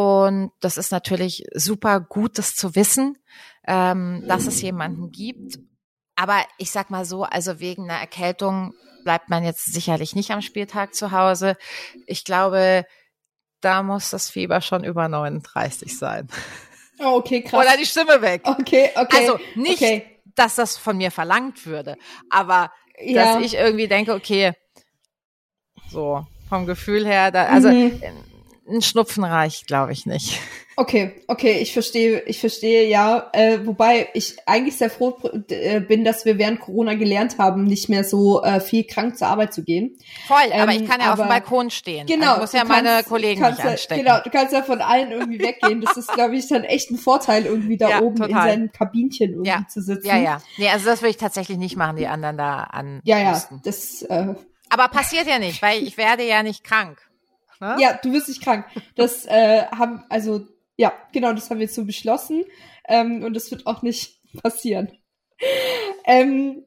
und 0.00 0.52
das 0.60 0.76
ist 0.76 0.92
natürlich 0.92 1.44
super 1.54 2.00
gut, 2.00 2.38
das 2.38 2.54
zu 2.54 2.74
wissen, 2.74 3.18
ähm, 3.66 4.24
dass 4.26 4.46
es 4.46 4.62
jemanden 4.62 5.10
gibt. 5.10 5.58
Aber 6.16 6.44
ich 6.58 6.70
sag 6.70 6.90
mal 6.90 7.04
so, 7.04 7.24
also 7.24 7.60
wegen 7.60 7.84
einer 7.90 8.00
Erkältung 8.00 8.72
bleibt 9.04 9.30
man 9.30 9.44
jetzt 9.44 9.72
sicherlich 9.72 10.14
nicht 10.14 10.30
am 10.30 10.42
Spieltag 10.42 10.94
zu 10.94 11.12
Hause. 11.12 11.56
Ich 12.06 12.24
glaube, 12.24 12.84
da 13.60 13.82
muss 13.82 14.10
das 14.10 14.30
Fieber 14.30 14.60
schon 14.60 14.84
über 14.84 15.08
39 15.08 15.96
sein. 15.96 16.28
Oh, 16.98 17.16
okay, 17.16 17.42
krass. 17.42 17.64
Oder 17.64 17.76
die 17.76 17.86
Stimme 17.86 18.20
weg. 18.20 18.42
Okay, 18.44 18.90
okay. 18.94 19.16
Also 19.16 19.38
nicht, 19.54 19.82
okay. 19.82 20.20
dass 20.34 20.56
das 20.56 20.76
von 20.76 20.98
mir 20.98 21.10
verlangt 21.10 21.64
würde, 21.66 21.96
aber 22.28 22.70
ja. 22.98 23.34
dass 23.34 23.44
ich 23.44 23.54
irgendwie 23.54 23.88
denke, 23.88 24.14
okay, 24.14 24.52
so 25.88 26.26
vom 26.48 26.66
Gefühl 26.66 27.06
her, 27.06 27.30
da, 27.30 27.46
also 27.46 27.70
mhm 27.70 28.29
ein 28.70 28.82
Schnupfen 28.82 29.24
reicht, 29.24 29.66
glaube 29.66 29.92
ich 29.92 30.06
nicht. 30.06 30.38
Okay, 30.76 31.12
okay, 31.26 31.58
ich 31.58 31.74
verstehe, 31.74 32.22
ich 32.22 32.40
verstehe, 32.40 32.88
ja. 32.88 33.28
Äh, 33.34 33.66
wobei 33.66 34.08
ich 34.14 34.36
eigentlich 34.46 34.78
sehr 34.78 34.88
froh 34.88 35.18
äh, 35.50 35.80
bin, 35.80 36.04
dass 36.04 36.24
wir 36.24 36.38
während 36.38 36.60
Corona 36.60 36.94
gelernt 36.94 37.36
haben, 37.36 37.64
nicht 37.64 37.90
mehr 37.90 38.02
so 38.02 38.42
äh, 38.42 38.60
viel 38.60 38.84
krank 38.84 39.18
zur 39.18 39.28
Arbeit 39.28 39.52
zu 39.52 39.62
gehen. 39.62 39.98
Voll, 40.26 40.38
ähm, 40.50 40.62
aber 40.62 40.72
ich 40.72 40.88
kann 40.88 41.00
ja 41.00 41.12
aber, 41.12 41.24
auf 41.24 41.28
dem 41.28 41.28
Balkon 41.28 41.70
stehen. 41.70 42.06
Genau. 42.06 42.30
Also 42.30 42.40
muss 42.40 42.52
ja 42.52 42.60
kannst, 42.60 42.72
meine 42.72 43.02
Kollegen 43.04 43.42
nicht 43.42 43.62
anstecken. 43.62 44.04
Genau, 44.04 44.20
du 44.24 44.30
kannst 44.30 44.54
ja 44.54 44.62
von 44.62 44.80
allen 44.80 45.10
irgendwie 45.10 45.40
weggehen. 45.40 45.82
Das 45.82 45.98
ist, 45.98 46.14
glaube 46.14 46.36
ich, 46.36 46.48
dann 46.48 46.64
echt 46.64 46.90
ein 46.90 46.96
Vorteil, 46.96 47.44
irgendwie 47.44 47.76
da 47.76 47.90
ja, 47.90 48.00
oben 48.00 48.16
total. 48.16 48.30
in 48.30 48.36
seinem 48.36 48.72
Kabinchen 48.72 49.30
irgendwie 49.32 49.50
ja. 49.50 49.66
zu 49.68 49.82
sitzen. 49.82 50.06
Ja, 50.06 50.16
ja. 50.16 50.42
Nee, 50.56 50.70
also 50.70 50.86
das 50.86 51.02
würde 51.02 51.10
ich 51.10 51.18
tatsächlich 51.18 51.58
nicht 51.58 51.76
machen, 51.76 51.96
die 51.96 52.06
anderen 52.06 52.38
da 52.38 52.62
an. 52.62 53.00
Ja, 53.04 53.18
ja, 53.18 53.42
das. 53.64 54.00
Äh, 54.02 54.34
aber 54.70 54.88
passiert 54.88 55.26
ja 55.26 55.38
nicht, 55.38 55.60
weil 55.60 55.82
ich 55.82 55.98
werde 55.98 56.26
ja 56.26 56.42
nicht 56.42 56.64
krank. 56.64 57.09
Ne? 57.60 57.76
Ja, 57.78 57.98
du 58.02 58.12
wirst 58.12 58.28
nicht 58.28 58.42
krank. 58.42 58.66
Das 58.96 59.26
äh, 59.26 59.66
haben, 59.66 60.04
also, 60.08 60.46
ja, 60.76 60.92
genau, 61.12 61.32
das 61.32 61.50
haben 61.50 61.58
wir 61.58 61.66
jetzt 61.66 61.74
so 61.74 61.84
beschlossen. 61.84 62.44
Ähm, 62.88 63.22
und 63.22 63.34
das 63.34 63.50
wird 63.50 63.66
auch 63.66 63.82
nicht 63.82 64.20
passieren. 64.42 64.90
Ähm, 66.04 66.64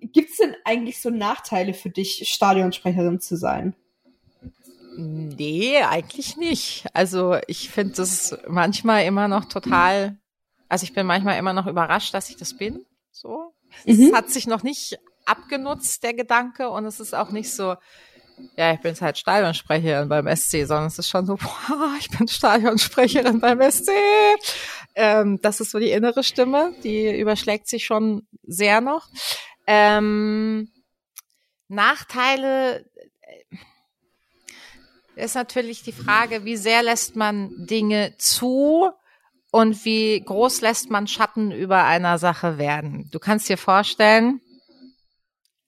Gibt 0.00 0.30
es 0.30 0.36
denn 0.36 0.54
eigentlich 0.64 1.00
so 1.00 1.10
Nachteile 1.10 1.74
für 1.74 1.90
dich, 1.90 2.28
Stadionsprecherin 2.28 3.20
zu 3.20 3.36
sein? 3.36 3.74
Nee, 4.96 5.78
eigentlich 5.82 6.36
nicht. 6.36 6.86
Also 6.92 7.36
ich 7.46 7.70
finde 7.70 7.94
das 7.94 8.36
manchmal 8.48 9.04
immer 9.04 9.28
noch 9.28 9.44
total, 9.44 10.18
also 10.68 10.84
ich 10.84 10.92
bin 10.92 11.06
manchmal 11.06 11.38
immer 11.38 11.52
noch 11.52 11.66
überrascht, 11.66 12.14
dass 12.14 12.30
ich 12.30 12.36
das 12.36 12.56
bin. 12.56 12.84
So. 13.12 13.52
Es 13.84 13.98
mhm. 13.98 14.14
hat 14.14 14.30
sich 14.30 14.46
noch 14.46 14.62
nicht 14.62 14.98
abgenutzt, 15.24 16.02
der 16.02 16.14
Gedanke, 16.14 16.70
und 16.70 16.84
es 16.84 17.00
ist 17.00 17.14
auch 17.14 17.30
nicht 17.30 17.52
so, 17.52 17.76
ja, 18.56 18.72
ich 18.72 18.80
bin 18.80 18.94
halt 19.00 19.16
Stadionsprecherin 19.16 20.08
beim 20.08 20.26
SC, 20.34 20.66
sondern 20.66 20.86
es 20.86 20.98
ist 20.98 21.08
schon 21.08 21.26
so, 21.26 21.36
boah, 21.68 21.94
ich 22.00 22.10
bin 22.10 22.26
Stadionsprecherin 22.26 23.40
beim 23.40 23.60
SC. 23.70 23.90
Ähm, 24.94 25.38
das 25.42 25.60
ist 25.60 25.70
so 25.70 25.78
die 25.78 25.92
innere 25.92 26.24
Stimme, 26.24 26.74
die 26.82 27.18
überschlägt 27.18 27.68
sich 27.68 27.84
schon 27.84 28.26
sehr 28.42 28.80
noch. 28.80 29.06
Ähm, 29.66 30.72
Nachteile 31.68 32.84
äh, 35.14 35.24
ist 35.24 35.34
natürlich 35.34 35.82
die 35.82 35.92
Frage, 35.92 36.44
wie 36.44 36.56
sehr 36.56 36.82
lässt 36.82 37.14
man 37.14 37.50
Dinge 37.66 38.14
zu 38.18 38.90
und 39.50 39.84
wie 39.84 40.20
groß 40.20 40.60
lässt 40.62 40.90
man 40.90 41.06
Schatten 41.06 41.52
über 41.52 41.84
einer 41.84 42.18
Sache 42.18 42.58
werden. 42.58 43.08
Du 43.12 43.18
kannst 43.18 43.48
dir 43.48 43.58
vorstellen, 43.58 44.40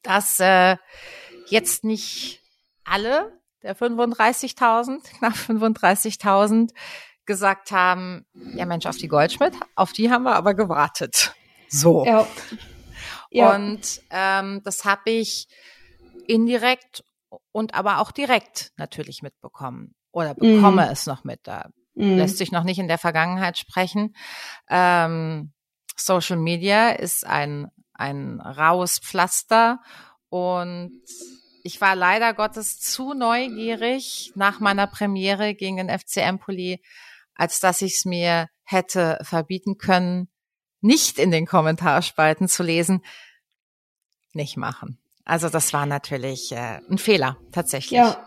dass 0.03 0.41
äh, 0.41 0.77
jetzt 1.49 1.85
nicht 1.85 2.40
alle 2.85 3.41
der 3.63 3.77
35.000, 3.77 5.03
knapp 5.19 5.35
35.000 5.35 6.71
gesagt 7.27 7.71
haben, 7.71 8.27
ja 8.35 8.67
Mensch, 8.67 8.87
auf 8.87 8.97
die 8.97 9.09
Goldschmidt, 9.09 9.55
auf 9.77 9.93
die 9.93 10.11
haben 10.11 10.25
wir 10.25 10.35
aber 10.35 10.55
gewartet. 10.55 11.35
So. 11.69 12.05
Ja. 12.05 12.27
Ja. 13.31 13.55
Und 13.55 14.01
ähm, 14.11 14.61
das 14.65 14.85
habe 14.85 15.11
ich 15.11 15.47
indirekt 16.27 17.05
und 17.53 17.75
aber 17.75 17.99
auch 17.99 18.11
direkt 18.11 18.73
natürlich 18.77 19.23
mitbekommen 19.23 19.95
oder 20.11 20.35
bekomme 20.35 20.87
mm. 20.87 20.93
es 20.93 21.07
noch 21.07 21.23
mit. 21.23 21.41
Da 21.45 21.71
mm. 21.95 22.17
lässt 22.17 22.39
sich 22.39 22.51
noch 22.51 22.65
nicht 22.65 22.79
in 22.79 22.89
der 22.89 22.99
Vergangenheit 22.99 23.57
sprechen. 23.57 24.17
Ähm, 24.69 25.53
Social 25.97 26.39
Media 26.39 26.91
ist 26.91 27.25
ein, 27.25 27.69
ein 27.95 28.41
raues 28.41 28.99
Pflaster 28.99 29.81
und 30.29 31.01
ich 31.63 31.81
war 31.81 31.97
leider 31.97 32.35
Gottes 32.35 32.81
zu 32.81 33.15
neugierig 33.15 34.33
nach 34.35 34.61
meiner 34.61 34.87
Premiere 34.87 35.55
gegen 35.55 35.77
den 35.77 35.89
FC 35.89 36.19
Empoli, 36.19 36.83
als 37.35 37.61
dass 37.61 37.83
ich 37.83 37.95
es 37.97 38.05
mir 38.05 38.49
hätte 38.65 39.19
verbieten 39.23 39.79
können, 39.79 40.29
nicht 40.81 41.19
in 41.19 41.31
den 41.31 41.47
Kommentarspalten 41.47 42.49
zu 42.49 42.63
lesen. 42.63 43.05
Nicht 44.33 44.57
machen. 44.57 44.99
Also 45.25 45.49
das 45.49 45.73
war 45.73 45.87
natürlich 45.87 46.53
äh, 46.53 46.81
ein 46.89 46.99
Fehler, 46.99 47.37
tatsächlich. 47.53 47.99
Ja. 47.99 48.27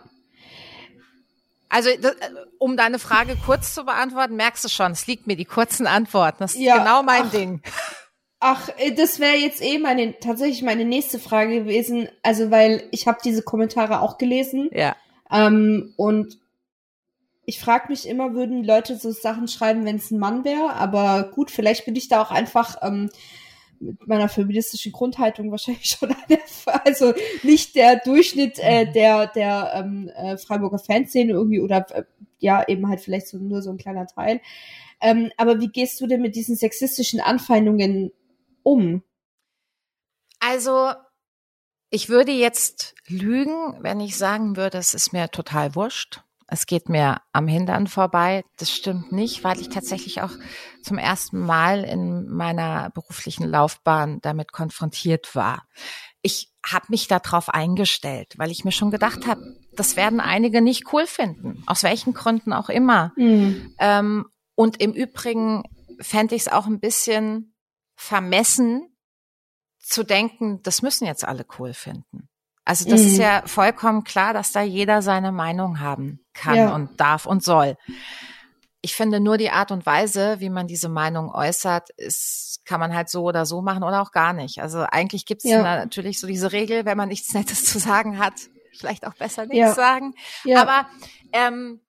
Also, 1.69 1.89
um 2.59 2.77
deine 2.77 2.99
Frage 2.99 3.35
kurz 3.35 3.73
zu 3.73 3.83
beantworten, 3.83 4.35
merkst 4.35 4.63
du 4.63 4.69
schon, 4.69 4.91
es 4.91 5.07
liegt 5.07 5.25
mir 5.25 5.35
die 5.35 5.45
kurzen 5.45 5.87
Antworten. 5.87 6.37
Das 6.39 6.53
ist 6.53 6.61
ja, 6.61 6.77
genau 6.77 7.01
mein 7.01 7.23
ach, 7.25 7.31
Ding. 7.31 7.63
Ach, 8.45 8.67
äh, 8.77 8.91
das 8.91 9.21
wäre 9.21 9.37
jetzt 9.37 9.63
eh 9.63 9.79
meine 9.79 10.19
tatsächlich 10.19 10.63
meine 10.63 10.83
nächste 10.83 11.17
Frage 11.17 11.61
gewesen. 11.61 12.09
Also, 12.23 12.51
weil 12.51 12.83
ich 12.91 13.07
habe 13.07 13.19
diese 13.23 13.41
Kommentare 13.41 14.01
auch 14.01 14.17
gelesen. 14.17 14.69
Ja. 14.73 14.97
Ähm, 15.31 15.93
und 15.95 16.37
ich 17.45 17.61
frage 17.61 17.85
mich 17.87 18.05
immer, 18.05 18.33
würden 18.33 18.65
Leute 18.65 18.97
so 18.97 19.11
Sachen 19.11 19.47
schreiben, 19.47 19.85
wenn 19.85 19.95
es 19.95 20.11
ein 20.11 20.19
Mann 20.19 20.43
wäre? 20.43 20.73
Aber 20.73 21.31
gut, 21.33 21.51
vielleicht 21.51 21.85
bin 21.85 21.95
ich 21.95 22.09
da 22.09 22.21
auch 22.21 22.31
einfach 22.31 22.75
ähm, 22.81 23.09
mit 23.79 24.05
meiner 24.07 24.27
feministischen 24.27 24.91
Grundhaltung 24.91 25.49
wahrscheinlich 25.49 25.85
schon 25.97 26.13
eine, 26.13 26.39
also 26.83 27.13
nicht 27.43 27.75
der 27.75 28.01
Durchschnitt 28.03 28.59
äh, 28.59 28.87
mhm. 28.87 28.93
der 28.93 29.27
der 29.27 29.71
ähm, 29.73 30.11
äh, 30.17 30.35
Freiburger 30.35 30.79
Fanszene 30.79 31.31
irgendwie 31.31 31.61
oder 31.61 31.85
äh, 31.95 32.03
ja 32.39 32.67
eben 32.67 32.89
halt 32.89 32.99
vielleicht 32.99 33.29
so 33.29 33.37
nur 33.37 33.61
so 33.61 33.69
ein 33.69 33.77
kleiner 33.77 34.05
Teil. 34.05 34.41
Ähm, 34.99 35.31
aber 35.37 35.61
wie 35.61 35.69
gehst 35.69 36.01
du 36.01 36.07
denn 36.07 36.21
mit 36.21 36.35
diesen 36.35 36.57
sexistischen 36.57 37.21
Anfeindungen 37.21 38.11
um? 38.63 39.03
Also 40.39 40.93
ich 41.89 42.09
würde 42.09 42.31
jetzt 42.31 42.95
lügen, 43.07 43.77
wenn 43.81 43.99
ich 43.99 44.17
sagen 44.17 44.55
würde, 44.57 44.77
es 44.77 44.93
ist 44.93 45.13
mir 45.13 45.29
total 45.29 45.75
wurscht 45.75 46.21
es 46.53 46.65
geht 46.65 46.87
mir 46.87 47.17
am 47.31 47.47
Hintern 47.47 47.87
vorbei. 47.87 48.43
Das 48.57 48.71
stimmt 48.71 49.11
nicht, 49.11 49.43
weil 49.43 49.59
ich 49.59 49.69
tatsächlich 49.69 50.21
auch 50.21 50.31
zum 50.83 50.97
ersten 50.97 51.39
Mal 51.39 51.83
in 51.83 52.29
meiner 52.29 52.91
beruflichen 52.91 53.49
Laufbahn 53.49 54.19
damit 54.21 54.51
konfrontiert 54.51 55.35
war. 55.35 55.63
Ich 56.21 56.49
habe 56.65 56.85
mich 56.89 57.07
darauf 57.07 57.49
eingestellt, 57.49 58.35
weil 58.37 58.51
ich 58.51 58.63
mir 58.63 58.71
schon 58.71 58.91
gedacht 58.91 59.25
habe, 59.27 59.41
das 59.75 59.95
werden 59.95 60.19
einige 60.19 60.61
nicht 60.61 60.93
cool 60.93 61.07
finden, 61.07 61.63
aus 61.65 61.83
welchen 61.83 62.13
Gründen 62.13 62.53
auch 62.53 62.69
immer. 62.69 63.13
Mhm. 63.17 63.73
Ähm, 63.79 64.25
und 64.55 64.79
im 64.79 64.93
Übrigen 64.93 65.63
fände 65.99 66.35
ich 66.35 66.43
es 66.43 66.47
auch 66.47 66.67
ein 66.67 66.79
bisschen 66.79 67.52
vermessen 68.03 68.93
zu 69.79 70.03
denken, 70.03 70.61
das 70.61 70.81
müssen 70.81 71.05
jetzt 71.05 71.25
alle 71.25 71.45
cool 71.57 71.73
finden. 71.73 72.27
Also 72.65 72.89
das 72.89 73.01
mhm. 73.01 73.07
ist 73.07 73.17
ja 73.17 73.43
vollkommen 73.45 74.03
klar, 74.03 74.33
dass 74.33 74.51
da 74.51 74.61
jeder 74.61 75.01
seine 75.01 75.31
Meinung 75.31 75.79
haben 75.79 76.19
kann 76.33 76.55
ja. 76.55 76.75
und 76.75 76.99
darf 76.99 77.25
und 77.25 77.43
soll. 77.43 77.77
Ich 78.81 78.93
finde 78.95 79.21
nur 79.21 79.37
die 79.37 79.51
Art 79.51 79.71
und 79.71 79.85
Weise, 79.85 80.39
wie 80.41 80.49
man 80.49 80.67
diese 80.67 80.89
Meinung 80.89 81.33
äußert, 81.33 81.91
ist, 81.91 82.61
kann 82.65 82.81
man 82.81 82.93
halt 82.93 83.09
so 83.09 83.23
oder 83.23 83.45
so 83.45 83.61
machen 83.61 83.83
oder 83.83 84.01
auch 84.01 84.11
gar 84.11 84.33
nicht. 84.33 84.61
Also 84.61 84.81
eigentlich 84.81 85.25
gibt 85.25 85.45
es 85.45 85.51
ja. 85.51 85.61
natürlich 85.61 86.19
so 86.19 86.27
diese 86.27 86.51
Regel, 86.51 86.83
wenn 86.85 86.97
man 86.97 87.07
nichts 87.07 87.33
Nettes 87.33 87.63
zu 87.63 87.79
sagen 87.79 88.19
hat, 88.19 88.33
vielleicht 88.77 89.07
auch 89.07 89.13
besser 89.13 89.45
nichts 89.45 89.57
ja. 89.57 89.73
sagen. 89.73 90.13
Aber 90.55 90.87
ähm, 91.31 91.79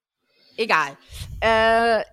egal. 0.56 0.96
Äh, 1.40 2.04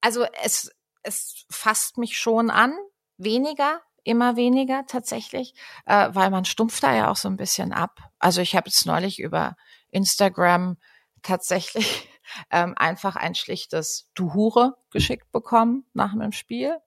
also 0.00 0.24
es, 0.44 0.70
es 1.02 1.44
fasst 1.50 1.98
mich 1.98 2.18
schon 2.18 2.50
an, 2.50 2.72
weniger, 3.18 3.82
immer 4.04 4.36
weniger 4.36 4.86
tatsächlich, 4.86 5.54
äh, 5.86 6.08
weil 6.12 6.30
man 6.30 6.44
stumpft 6.44 6.82
da 6.82 6.94
ja 6.94 7.10
auch 7.10 7.16
so 7.16 7.28
ein 7.28 7.36
bisschen 7.36 7.72
ab. 7.72 7.98
Also 8.18 8.40
ich 8.40 8.56
habe 8.56 8.68
jetzt 8.68 8.86
neulich 8.86 9.20
über 9.20 9.56
Instagram 9.90 10.78
tatsächlich 11.22 12.08
ähm, 12.50 12.74
einfach 12.76 13.16
ein 13.16 13.34
schlichtes 13.34 14.08
Du 14.14 14.34
Hure 14.34 14.76
geschickt 14.90 15.30
bekommen 15.32 15.84
nach 15.92 16.12
einem 16.12 16.32
Spiel. 16.32 16.78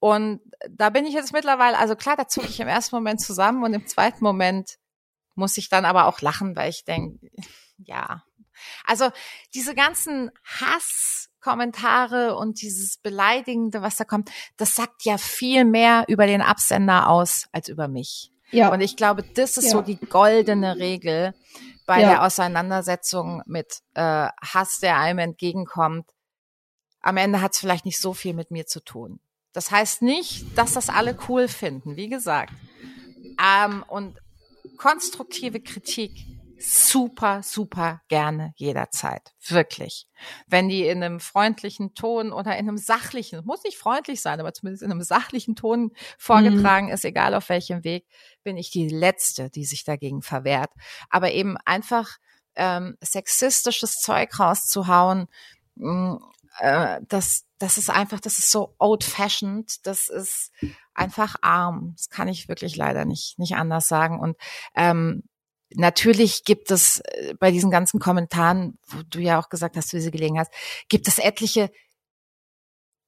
Und 0.00 0.40
da 0.68 0.90
bin 0.90 1.06
ich 1.06 1.14
jetzt 1.14 1.32
mittlerweile, 1.32 1.78
also 1.78 1.96
klar, 1.96 2.16
da 2.16 2.28
zucke 2.28 2.48
ich 2.48 2.60
im 2.60 2.68
ersten 2.68 2.94
Moment 2.96 3.20
zusammen 3.20 3.64
und 3.64 3.74
im 3.74 3.86
zweiten 3.86 4.22
Moment 4.22 4.78
muss 5.34 5.56
ich 5.56 5.68
dann 5.68 5.84
aber 5.84 6.06
auch 6.06 6.20
lachen, 6.20 6.56
weil 6.56 6.70
ich 6.70 6.84
denke, 6.84 7.30
ja. 7.78 8.24
Also 8.84 9.10
diese 9.54 9.74
ganzen 9.74 10.32
Hass 10.44 11.27
Kommentare 11.40 12.36
und 12.36 12.60
dieses 12.62 12.98
Beleidigende, 12.98 13.82
was 13.82 13.96
da 13.96 14.04
kommt, 14.04 14.30
das 14.56 14.74
sagt 14.74 15.04
ja 15.04 15.18
viel 15.18 15.64
mehr 15.64 16.04
über 16.08 16.26
den 16.26 16.42
Absender 16.42 17.08
aus 17.08 17.46
als 17.52 17.68
über 17.68 17.88
mich. 17.88 18.32
Ja. 18.50 18.72
Und 18.72 18.80
ich 18.80 18.96
glaube, 18.96 19.22
das 19.22 19.56
ist 19.56 19.66
ja. 19.66 19.70
so 19.72 19.82
die 19.82 19.96
goldene 19.96 20.76
Regel 20.76 21.34
bei 21.86 22.00
ja. 22.00 22.10
der 22.10 22.22
Auseinandersetzung 22.24 23.42
mit 23.46 23.80
äh, 23.94 24.28
Hass, 24.42 24.78
der 24.80 24.98
einem 24.98 25.18
entgegenkommt. 25.18 26.06
Am 27.00 27.16
Ende 27.16 27.40
hat 27.40 27.54
es 27.54 27.60
vielleicht 27.60 27.84
nicht 27.84 28.00
so 28.00 28.14
viel 28.14 28.34
mit 28.34 28.50
mir 28.50 28.66
zu 28.66 28.80
tun. 28.80 29.20
Das 29.52 29.70
heißt 29.70 30.02
nicht, 30.02 30.46
dass 30.56 30.74
das 30.74 30.88
alle 30.88 31.16
cool 31.28 31.48
finden, 31.48 31.96
wie 31.96 32.08
gesagt. 32.08 32.52
Ähm, 33.42 33.84
und 33.88 34.18
konstruktive 34.76 35.60
Kritik 35.60 36.12
super, 36.58 37.42
super 37.42 38.00
gerne 38.08 38.52
jederzeit. 38.56 39.32
Wirklich. 39.46 40.06
Wenn 40.46 40.68
die 40.68 40.86
in 40.86 41.02
einem 41.02 41.20
freundlichen 41.20 41.94
Ton 41.94 42.32
oder 42.32 42.56
in 42.56 42.68
einem 42.68 42.78
sachlichen, 42.78 43.44
muss 43.44 43.62
nicht 43.64 43.78
freundlich 43.78 44.20
sein, 44.20 44.40
aber 44.40 44.52
zumindest 44.52 44.82
in 44.82 44.90
einem 44.90 45.02
sachlichen 45.02 45.56
Ton 45.56 45.92
vorgetragen 46.18 46.86
mhm. 46.86 46.92
ist, 46.92 47.04
egal 47.04 47.34
auf 47.34 47.48
welchem 47.48 47.84
Weg, 47.84 48.06
bin 48.42 48.56
ich 48.56 48.70
die 48.70 48.88
Letzte, 48.88 49.50
die 49.50 49.64
sich 49.64 49.84
dagegen 49.84 50.22
verwehrt. 50.22 50.70
Aber 51.10 51.32
eben 51.32 51.56
einfach 51.64 52.18
ähm, 52.56 52.96
sexistisches 53.00 53.96
Zeug 54.00 54.38
rauszuhauen, 54.38 55.28
mh, 55.76 55.92
mm, 55.92 56.18
äh, 56.58 57.00
das, 57.08 57.44
das 57.58 57.78
ist 57.78 57.90
einfach, 57.90 58.20
das 58.20 58.38
ist 58.38 58.50
so 58.50 58.74
old-fashioned, 58.78 59.86
das 59.86 60.08
ist 60.08 60.50
einfach 60.94 61.36
arm. 61.40 61.94
Das 61.96 62.08
kann 62.10 62.28
ich 62.28 62.48
wirklich 62.48 62.76
leider 62.76 63.04
nicht, 63.04 63.38
nicht 63.38 63.54
anders 63.54 63.86
sagen. 63.88 64.18
Und 64.18 64.36
ähm, 64.74 65.22
Natürlich 65.74 66.44
gibt 66.44 66.70
es 66.70 67.00
äh, 67.00 67.34
bei 67.38 67.50
diesen 67.50 67.70
ganzen 67.70 68.00
Kommentaren, 68.00 68.78
wo 68.86 69.02
du 69.08 69.18
ja 69.18 69.38
auch 69.38 69.48
gesagt 69.48 69.76
hast, 69.76 69.92
du 69.92 69.96
diese 69.96 70.10
gelegen 70.10 70.38
hast, 70.38 70.52
gibt 70.88 71.08
es 71.08 71.18
etliche, 71.18 71.70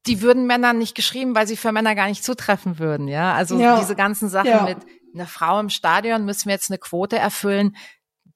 die 0.06 0.22
würden 0.22 0.46
Männern 0.46 0.78
nicht 0.78 0.94
geschrieben, 0.94 1.34
weil 1.34 1.46
sie 1.46 1.56
für 1.56 1.72
Männer 1.72 1.94
gar 1.94 2.08
nicht 2.08 2.24
zutreffen 2.24 2.78
würden, 2.78 3.08
ja. 3.08 3.34
Also 3.34 3.58
ja. 3.58 3.78
diese 3.78 3.96
ganzen 3.96 4.28
Sachen 4.28 4.50
ja. 4.50 4.62
mit 4.64 4.78
einer 5.14 5.26
Frau 5.26 5.61
im 5.61 5.68
Stadion 5.70 6.24
müssen 6.24 6.46
wir 6.46 6.54
jetzt 6.54 6.70
eine 6.70 6.78
Quote 6.78 7.18
erfüllen. 7.18 7.76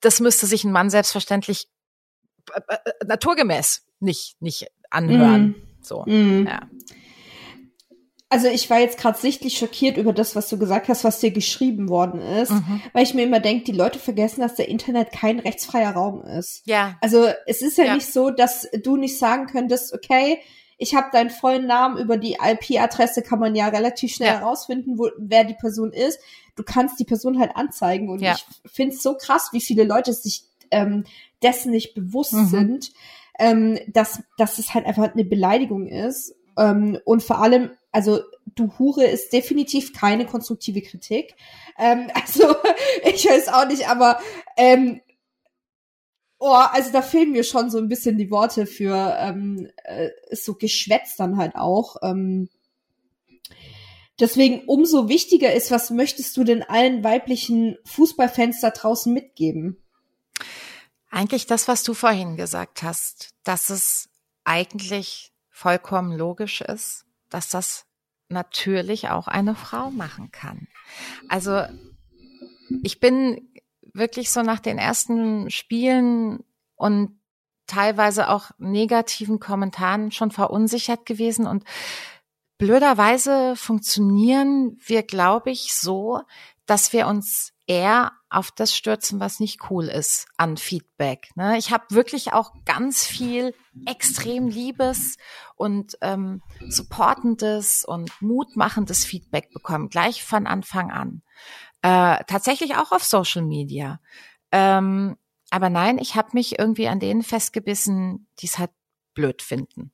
Das 0.00 0.20
müsste 0.20 0.46
sich 0.46 0.64
ein 0.64 0.72
Mann 0.72 0.90
selbstverständlich 0.90 1.68
äh, 2.52 2.60
äh, 2.68 3.04
naturgemäß 3.06 3.86
nicht, 4.00 4.36
nicht 4.40 4.66
anhören. 4.90 5.48
Mm. 5.48 5.54
So, 5.80 6.04
mm. 6.06 6.46
ja 6.46 6.60
also 8.34 8.48
ich 8.48 8.68
war 8.68 8.80
jetzt 8.80 8.98
gerade 8.98 9.16
sichtlich 9.16 9.56
schockiert 9.56 9.96
über 9.96 10.12
das, 10.12 10.34
was 10.34 10.48
du 10.48 10.58
gesagt 10.58 10.88
hast, 10.88 11.04
was 11.04 11.20
dir 11.20 11.30
geschrieben 11.30 11.88
worden 11.88 12.20
ist, 12.20 12.50
mhm. 12.50 12.82
weil 12.92 13.04
ich 13.04 13.14
mir 13.14 13.22
immer 13.22 13.38
denke, 13.38 13.62
die 13.62 13.78
Leute 13.78 14.00
vergessen, 14.00 14.40
dass 14.40 14.56
der 14.56 14.68
Internet 14.68 15.12
kein 15.12 15.38
rechtsfreier 15.38 15.92
Raum 15.92 16.24
ist. 16.24 16.62
Ja. 16.66 16.96
Also 17.00 17.28
es 17.46 17.62
ist 17.62 17.78
ja, 17.78 17.84
ja. 17.84 17.94
nicht 17.94 18.12
so, 18.12 18.30
dass 18.30 18.68
du 18.82 18.96
nicht 18.96 19.20
sagen 19.20 19.46
könntest, 19.46 19.94
okay, 19.94 20.40
ich 20.78 20.96
habe 20.96 21.10
deinen 21.12 21.30
vollen 21.30 21.68
Namen 21.68 21.96
über 21.96 22.16
die 22.16 22.36
IP-Adresse, 22.42 23.22
kann 23.22 23.38
man 23.38 23.54
ja 23.54 23.68
relativ 23.68 24.12
schnell 24.12 24.30
ja. 24.30 24.40
herausfinden, 24.40 24.98
wo, 24.98 25.10
wer 25.16 25.44
die 25.44 25.54
Person 25.54 25.92
ist. 25.92 26.18
Du 26.56 26.64
kannst 26.64 26.98
die 26.98 27.04
Person 27.04 27.38
halt 27.38 27.54
anzeigen 27.54 28.08
und 28.08 28.20
ja. 28.20 28.34
ich 28.34 28.72
finde 28.72 28.96
es 28.96 29.02
so 29.02 29.14
krass, 29.16 29.50
wie 29.52 29.60
viele 29.60 29.84
Leute 29.84 30.12
sich 30.12 30.42
ähm, 30.72 31.04
dessen 31.40 31.70
nicht 31.70 31.94
bewusst 31.94 32.32
mhm. 32.32 32.46
sind, 32.46 32.92
ähm, 33.38 33.78
dass, 33.86 34.24
dass 34.38 34.58
es 34.58 34.74
halt 34.74 34.86
einfach 34.86 35.12
eine 35.12 35.24
Beleidigung 35.24 35.86
ist. 35.86 36.34
Ähm, 36.58 36.98
und 37.04 37.22
vor 37.22 37.40
allem 37.40 37.70
also 37.94 38.24
du 38.56 38.76
Hure 38.76 39.06
ist 39.06 39.32
definitiv 39.32 39.92
keine 39.92 40.26
konstruktive 40.26 40.82
Kritik. 40.82 41.36
Ähm, 41.78 42.10
also 42.14 42.56
ich 43.04 43.24
weiß 43.24 43.48
auch 43.48 43.68
nicht, 43.68 43.88
aber 43.88 44.20
ähm, 44.56 45.00
oh, 46.38 46.50
also 46.50 46.90
da 46.90 47.02
fehlen 47.02 47.30
mir 47.30 47.44
schon 47.44 47.70
so 47.70 47.78
ein 47.78 47.88
bisschen 47.88 48.18
die 48.18 48.32
Worte 48.32 48.66
für 48.66 49.16
ähm, 49.20 49.70
äh, 49.84 50.10
so 50.32 50.54
Geschwätz 50.54 51.14
dann 51.16 51.36
halt 51.36 51.54
auch. 51.54 51.94
Ähm, 52.02 52.48
deswegen 54.18 54.64
umso 54.66 55.08
wichtiger 55.08 55.54
ist, 55.54 55.70
was 55.70 55.90
möchtest 55.90 56.36
du 56.36 56.42
denn 56.42 56.64
allen 56.64 57.04
weiblichen 57.04 57.76
Fußballfans 57.84 58.60
da 58.60 58.70
draußen 58.70 59.14
mitgeben? 59.14 59.80
Eigentlich 61.10 61.46
das, 61.46 61.68
was 61.68 61.84
du 61.84 61.94
vorhin 61.94 62.36
gesagt 62.36 62.82
hast, 62.82 63.30
dass 63.44 63.70
es 63.70 64.08
eigentlich 64.42 65.30
vollkommen 65.48 66.10
logisch 66.10 66.60
ist, 66.60 67.03
dass 67.34 67.48
das 67.48 67.84
natürlich 68.28 69.08
auch 69.08 69.26
eine 69.26 69.56
Frau 69.56 69.90
machen 69.90 70.30
kann. 70.30 70.68
Also 71.28 71.64
ich 72.84 73.00
bin 73.00 73.52
wirklich 73.92 74.30
so 74.30 74.42
nach 74.42 74.60
den 74.60 74.78
ersten 74.78 75.50
Spielen 75.50 76.44
und 76.76 77.18
teilweise 77.66 78.28
auch 78.28 78.52
negativen 78.58 79.40
Kommentaren 79.40 80.12
schon 80.12 80.30
verunsichert 80.30 81.06
gewesen 81.06 81.46
und 81.46 81.64
blöderweise 82.56 83.56
funktionieren 83.56 84.78
wir, 84.84 85.02
glaube 85.02 85.50
ich, 85.50 85.74
so, 85.74 86.20
dass 86.66 86.92
wir 86.92 87.08
uns 87.08 87.52
eher 87.66 88.12
auf 88.28 88.50
das 88.50 88.74
stürzen, 88.74 89.20
was 89.20 89.40
nicht 89.40 89.70
cool 89.70 89.86
ist 89.86 90.26
an 90.36 90.56
Feedback. 90.56 91.30
Ne? 91.34 91.56
Ich 91.56 91.70
habe 91.70 91.84
wirklich 91.90 92.32
auch 92.32 92.52
ganz 92.64 93.06
viel 93.06 93.54
extrem 93.86 94.48
liebes 94.48 95.16
und 95.56 95.96
ähm, 96.00 96.42
supportendes 96.68 97.84
und 97.84 98.10
mutmachendes 98.20 99.04
Feedback 99.04 99.52
bekommen, 99.52 99.88
gleich 99.88 100.24
von 100.24 100.46
Anfang 100.46 100.90
an. 100.90 101.22
Äh, 101.82 102.24
tatsächlich 102.26 102.76
auch 102.76 102.92
auf 102.92 103.04
Social 103.04 103.42
Media. 103.42 104.00
Ähm, 104.52 105.16
aber 105.50 105.70
nein, 105.70 105.98
ich 105.98 106.16
habe 106.16 106.30
mich 106.32 106.58
irgendwie 106.58 106.88
an 106.88 107.00
denen 107.00 107.22
festgebissen, 107.22 108.26
die 108.40 108.46
es 108.46 108.58
halt 108.58 108.70
blöd 109.14 109.42
finden. 109.42 109.92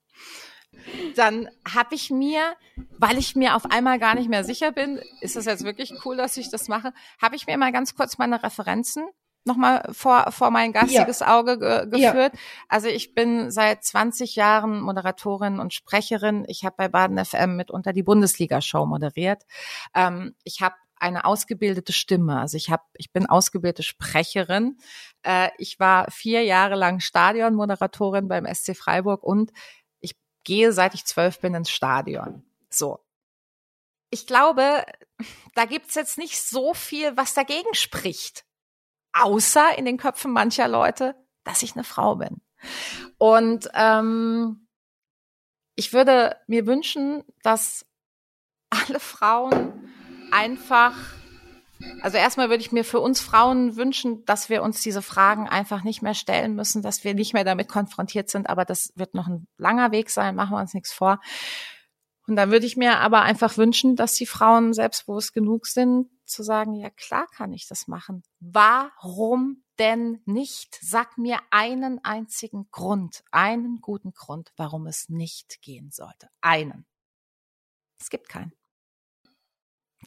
Dann 1.16 1.49
habe 1.68 1.95
ich 1.95 2.11
mir, 2.11 2.55
weil 2.99 3.18
ich 3.18 3.37
mir 3.37 3.57
auf 3.57 3.70
einmal 3.70 3.99
gar 3.99 4.14
nicht 4.14 4.28
mehr 4.28 4.45
sicher 4.45 4.72
bin, 4.72 5.01
ist 5.20 5.37
das 5.37 5.45
jetzt 5.45 5.64
wirklich 5.64 5.93
cool, 6.05 6.16
dass 6.16 6.37
ich 6.37 6.51
das 6.51 6.68
mache, 6.68 6.93
habe 7.20 7.37
ich 7.37 7.47
mir 7.47 7.57
mal 7.57 7.72
ganz 7.72 7.95
kurz 7.95 8.18
meine 8.18 8.43
Referenzen 8.43 9.05
nochmal 9.45 9.89
vor, 9.93 10.33
vor 10.33 10.51
mein 10.51 10.72
geistiges 10.72 11.20
ja. 11.20 11.39
Auge 11.39 11.59
ge 11.59 11.87
geführt. 11.87 12.35
Ja. 12.35 12.41
Also 12.68 12.89
ich 12.89 13.14
bin 13.14 13.51
seit 13.51 13.83
20 13.85 14.37
Jahren 14.37 14.81
Moderatorin 14.81 15.61
und 15.61 15.72
Sprecherin. 15.72 16.45
Ich 16.47 16.64
habe 16.64 16.74
bei 16.76 16.89
Baden 16.89 17.22
FM 17.24 17.57
mitunter 17.57 17.93
die 17.93 18.03
Bundesliga-Show 18.03 18.87
moderiert. 18.87 19.45
Ähm, 19.95 20.35
ich 20.45 20.61
habe 20.61 20.74
eine 20.97 21.24
ausgebildete 21.24 21.93
Stimme. 21.93 22.39
Also 22.39 22.59
ich 22.59 22.70
habe, 22.70 22.83
ich 22.97 23.11
bin 23.11 23.26
ausgebildete 23.26 23.83
Sprecherin. 23.83 24.76
Äh, 25.22 25.49
ich 25.57 25.81
war 25.81 26.11
vier 26.11 26.45
Jahre 26.45 26.74
lang 26.74 27.01
Stadionmoderatorin 27.01 28.28
beim 28.28 28.47
SC 28.47 28.76
Freiburg 28.76 29.22
und 29.22 29.51
gehe, 30.45 30.72
seit 30.72 30.95
ich 30.95 31.05
zwölf 31.05 31.41
bin, 31.41 31.55
ins 31.55 31.70
Stadion. 31.70 32.45
So. 32.68 33.01
Ich 34.11 34.26
glaube, 34.26 34.84
da 35.55 35.64
gibt's 35.64 35.95
jetzt 35.95 36.18
nicht 36.18 36.41
so 36.41 36.74
viel, 36.74 37.16
was 37.16 37.34
dagegen 37.34 37.74
spricht. 37.74 38.45
Außer 39.12 39.76
in 39.76 39.84
den 39.84 39.97
Köpfen 39.97 40.32
mancher 40.32 40.68
Leute, 40.68 41.14
dass 41.45 41.62
ich 41.62 41.74
eine 41.74 41.84
Frau 41.84 42.16
bin. 42.16 42.41
Und 43.18 43.68
ähm, 43.74 44.68
ich 45.74 45.93
würde 45.93 46.36
mir 46.47 46.66
wünschen, 46.66 47.24
dass 47.43 47.86
alle 48.70 49.01
Frauen 49.01 49.91
einfach 50.30 50.95
also 52.03 52.16
erstmal 52.18 52.51
würde 52.51 52.62
ich 52.62 52.72
mir 52.72 52.85
für 52.85 53.01
uns 53.01 53.20
Frauen 53.20 53.76
wünschen, 53.76 54.24
dass 54.24 54.49
wir 54.49 54.62
uns 54.62 54.83
diese 54.83 55.03
Fragen 55.03 55.49
einfach 55.49 55.83
nicht 55.83 56.03
mehr 56.03 56.14
stellen 56.14 56.55
müssen, 56.55 56.83
dass 56.83 57.05
wir 57.05 57.14
nicht 57.14 57.33
mehr 57.33 57.45
damit 57.45 57.68
konfrontiert 57.68 58.28
sind. 58.31 58.49
Aber 58.49 58.64
das 58.64 58.93
wird 58.97 59.14
noch 59.14 59.26
ein 59.26 59.47
langer 59.57 59.93
Weg 59.93 60.11
sein, 60.11 60.35
machen 60.35 60.57
wir 60.57 60.61
uns 60.61 60.74
nichts 60.74 60.93
vor. 60.93 61.20
Und 62.26 62.37
dann 62.37 62.51
würde 62.51 62.66
ich 62.66 62.76
mir 62.76 62.99
aber 62.99 63.22
einfach 63.22 63.57
wünschen, 63.57 63.97
dass 63.97 64.14
die 64.14 64.26
Frauen 64.26 64.72
selbstbewusst 64.72 65.33
genug 65.33 65.66
sind, 65.66 66.09
zu 66.26 66.43
sagen, 66.43 66.74
ja 66.74 66.91
klar 66.91 67.26
kann 67.35 67.53
ich 67.53 67.66
das 67.66 67.89
machen. 67.89 68.22
Warum 68.39 69.64
denn 69.78 70.22
nicht? 70.26 70.78
Sag 70.81 71.18
mir 71.18 71.41
einen 71.51 71.99
einzigen 72.05 72.68
Grund, 72.70 73.24
einen 73.33 73.81
guten 73.81 74.12
Grund, 74.12 74.53
warum 74.57 74.87
es 74.87 75.09
nicht 75.09 75.61
gehen 75.62 75.91
sollte. 75.91 76.28
Einen. 76.41 76.87
Es 77.99 78.11
gibt 78.11 78.28
keinen. 78.28 78.53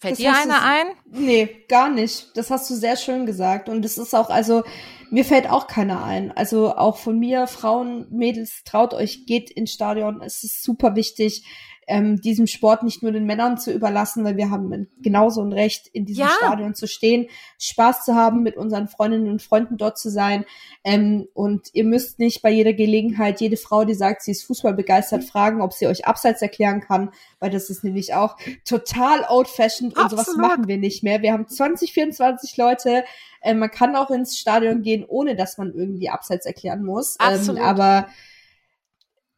Fällt 0.02 0.18
dir 0.18 0.36
einer 0.36 0.64
ein? 0.64 0.88
Nee, 1.06 1.66
gar 1.70 1.90
nicht. 1.90 2.36
Das 2.36 2.52
hast 2.52 2.70
du 2.70 2.76
sehr 2.76 2.98
schön 2.98 3.26
gesagt. 3.26 3.70
Und 3.70 3.86
es 3.86 3.98
ist 3.98 4.14
auch, 4.14 4.30
also, 4.30 4.64
mir 5.12 5.24
fällt 5.24 5.50
auch 5.50 5.68
keiner 5.68 6.04
ein. 6.04 6.32
Also 6.32 6.76
auch 6.76 6.98
von 6.98 7.20
mir, 7.20 7.48
Frauen, 7.48 8.08
Mädels, 8.10 8.64
traut 8.66 8.94
euch, 8.94 9.26
geht 9.26 9.50
ins 9.50 9.72
Stadion. 9.72 10.22
Es 10.22 10.44
ist 10.44 10.64
super 10.64 10.96
wichtig 10.96 11.46
ähm, 11.88 12.22
diesem 12.22 12.48
Sport 12.48 12.84
nicht 12.84 13.04
nur 13.04 13.12
den 13.12 13.26
Männern 13.26 13.58
zu 13.58 13.72
überlassen, 13.72 14.24
weil 14.24 14.38
wir 14.38 14.50
haben 14.50 14.88
genauso 15.02 15.42
ein 15.42 15.54
Recht, 15.54 15.88
in 15.88 16.06
diesem 16.06 16.26
ja. 16.26 16.32
Stadion 16.38 16.76
zu 16.76 16.88
stehen, 16.88 17.28
Spaß 17.60 18.06
zu 18.06 18.16
haben, 18.16 18.44
mit 18.44 18.58
unseren 18.58 18.88
Freundinnen 18.88 19.30
und 19.30 19.42
Freunden 19.42 19.78
dort 19.78 19.98
zu 19.98 20.10
sein. 20.10 20.46
Ähm, 20.84 21.28
und 21.34 21.70
ihr 21.74 21.84
müsst 21.84 22.20
nicht 22.20 22.42
bei 22.42 22.52
jeder 22.52 22.74
Gelegenheit 22.74 23.42
jede 23.42 23.58
Frau, 23.58 23.86
die 23.86 23.94
sagt, 23.94 24.22
sie 24.24 24.32
ist 24.32 24.44
Fußball 24.44 24.74
begeistert, 24.74 25.24
fragen, 25.24 25.62
ob 25.62 25.74
sie 25.74 25.88
euch 25.88 26.06
abseits 26.06 26.42
erklären 26.42 26.82
kann, 26.82 27.12
weil 27.40 27.50
das 27.50 27.70
ist 27.70 27.84
nämlich 27.84 28.14
auch 28.14 28.38
total 28.66 29.26
old-fashioned 29.30 29.98
und 29.98 30.10
sowas 30.10 30.36
machen 30.38 30.68
wir 30.68 30.78
nicht 30.78 31.04
mehr. 31.04 31.22
Wir 31.22 31.34
haben 31.34 31.48
20, 31.48 31.94
24 31.94 32.58
Leute, 32.58 33.04
äh, 33.42 33.54
man 33.54 33.72
kann 33.72 33.96
auch 33.96 34.10
ins 34.10 34.38
Stadion 34.38 34.82
gehen, 34.82 35.06
ohne 35.08 35.36
dass 35.36 35.58
man 35.58 35.74
irgendwie 35.74 36.10
abseits 36.10 36.46
erklären 36.46 36.84
muss. 36.84 37.18
Ähm, 37.22 37.58
aber 37.58 38.08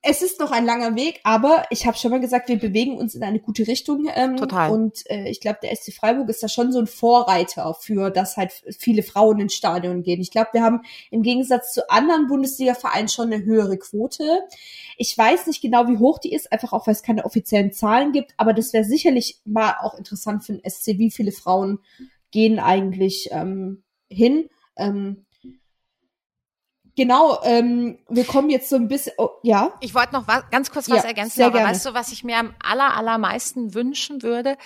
es 0.07 0.21
ist 0.21 0.39
noch 0.39 0.51
ein 0.51 0.65
langer 0.65 0.95
Weg, 0.95 1.19
aber 1.23 1.65
ich 1.71 1.87
habe 1.87 1.97
schon 1.97 2.11
mal 2.11 2.19
gesagt, 2.19 2.47
wir 2.47 2.59
bewegen 2.59 2.97
uns 2.97 3.15
in 3.15 3.23
eine 3.23 3.39
gute 3.39 3.67
Richtung. 3.67 4.07
Ähm, 4.13 4.37
Total. 4.37 4.69
Und 4.69 5.01
äh, 5.09 5.27
ich 5.29 5.41
glaube, 5.41 5.57
der 5.63 5.75
SC 5.75 5.93
Freiburg 5.93 6.29
ist 6.29 6.43
da 6.43 6.47
schon 6.47 6.71
so 6.71 6.79
ein 6.79 6.85
Vorreiter 6.85 7.73
für, 7.73 8.11
dass 8.11 8.37
halt 8.37 8.51
viele 8.77 9.01
Frauen 9.01 9.39
ins 9.39 9.55
Stadion 9.55 10.03
gehen. 10.03 10.21
Ich 10.21 10.29
glaube, 10.29 10.49
wir 10.53 10.61
haben 10.61 10.81
im 11.09 11.23
Gegensatz 11.23 11.73
zu 11.73 11.89
anderen 11.89 12.27
Bundesliga-Vereinen 12.27 13.09
schon 13.09 13.33
eine 13.33 13.43
höhere 13.43 13.77
Quote. 13.77 14.43
Ich 14.97 15.17
weiß 15.17 15.47
nicht 15.47 15.61
genau, 15.61 15.87
wie 15.87 15.97
hoch 15.97 16.19
die 16.19 16.33
ist, 16.33 16.51
einfach 16.51 16.71
auch, 16.71 16.85
weil 16.85 16.93
es 16.93 17.01
keine 17.01 17.25
offiziellen 17.25 17.71
Zahlen 17.71 18.11
gibt, 18.11 18.33
aber 18.37 18.53
das 18.53 18.73
wäre 18.73 18.83
sicherlich 18.83 19.39
mal 19.43 19.75
auch 19.81 19.95
interessant 19.95 20.43
für 20.43 20.53
den 20.53 20.69
SC, 20.69 20.99
wie 20.99 21.09
viele 21.09 21.31
Frauen 21.31 21.79
gehen 22.29 22.59
eigentlich 22.59 23.29
ähm, 23.31 23.83
hin. 24.07 24.49
Ähm, 24.77 25.24
Genau, 26.95 27.41
ähm, 27.43 27.99
wir 28.07 28.25
kommen 28.25 28.49
jetzt 28.49 28.69
so 28.69 28.77
ein 28.77 28.87
bisschen, 28.87 29.13
oh, 29.17 29.29
ja. 29.43 29.73
Ich 29.81 29.93
wollte 29.93 30.13
noch 30.13 30.27
was, 30.27 30.43
ganz 30.49 30.71
kurz 30.71 30.89
was 30.89 31.03
ja, 31.03 31.09
ergänzen, 31.09 31.43
aber 31.43 31.57
gerne. 31.57 31.69
weißt 31.69 31.85
du, 31.85 31.93
was 31.93 32.11
ich 32.11 32.23
mir 32.23 32.37
am 32.37 32.53
aller, 32.63 32.95
allermeisten 32.95 33.73
wünschen 33.73 34.23
würde? 34.23 34.57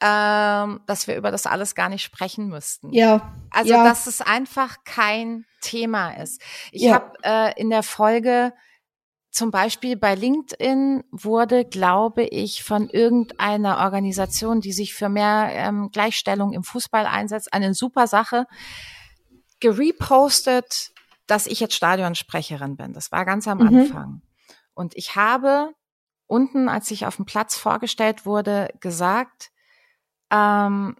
Ähm, 0.00 0.80
dass 0.86 1.06
wir 1.06 1.16
über 1.16 1.30
das 1.30 1.46
alles 1.46 1.74
gar 1.74 1.88
nicht 1.88 2.02
sprechen 2.02 2.48
müssten. 2.48 2.92
Ja. 2.92 3.32
Also, 3.50 3.72
ja. 3.72 3.84
dass 3.84 4.06
es 4.06 4.20
einfach 4.20 4.84
kein 4.84 5.46
Thema 5.62 6.10
ist. 6.10 6.42
Ich 6.72 6.82
ja. 6.82 6.94
habe 6.94 7.12
äh, 7.22 7.58
in 7.58 7.70
der 7.70 7.82
Folge 7.82 8.52
zum 9.30 9.50
Beispiel 9.50 9.96
bei 9.96 10.14
LinkedIn 10.14 11.02
wurde, 11.10 11.64
glaube 11.64 12.22
ich, 12.24 12.62
von 12.62 12.88
irgendeiner 12.88 13.78
Organisation, 13.78 14.60
die 14.60 14.72
sich 14.72 14.94
für 14.94 15.08
mehr 15.08 15.48
ähm, 15.52 15.90
Gleichstellung 15.90 16.52
im 16.52 16.62
Fußball 16.62 17.06
einsetzt, 17.06 17.52
eine 17.52 17.74
super 17.74 18.06
Sache, 18.06 18.46
gerepostet 19.58 20.93
dass 21.26 21.46
ich 21.46 21.60
jetzt 21.60 21.74
Stadionsprecherin 21.74 22.76
bin. 22.76 22.92
Das 22.92 23.12
war 23.12 23.24
ganz 23.24 23.48
am 23.48 23.58
mhm. 23.58 23.66
Anfang. 23.66 24.22
Und 24.74 24.96
ich 24.96 25.16
habe 25.16 25.72
unten, 26.26 26.68
als 26.68 26.90
ich 26.90 27.06
auf 27.06 27.16
dem 27.16 27.24
Platz 27.24 27.56
vorgestellt 27.56 28.26
wurde, 28.26 28.68
gesagt, 28.80 29.50
ähm, 30.30 30.96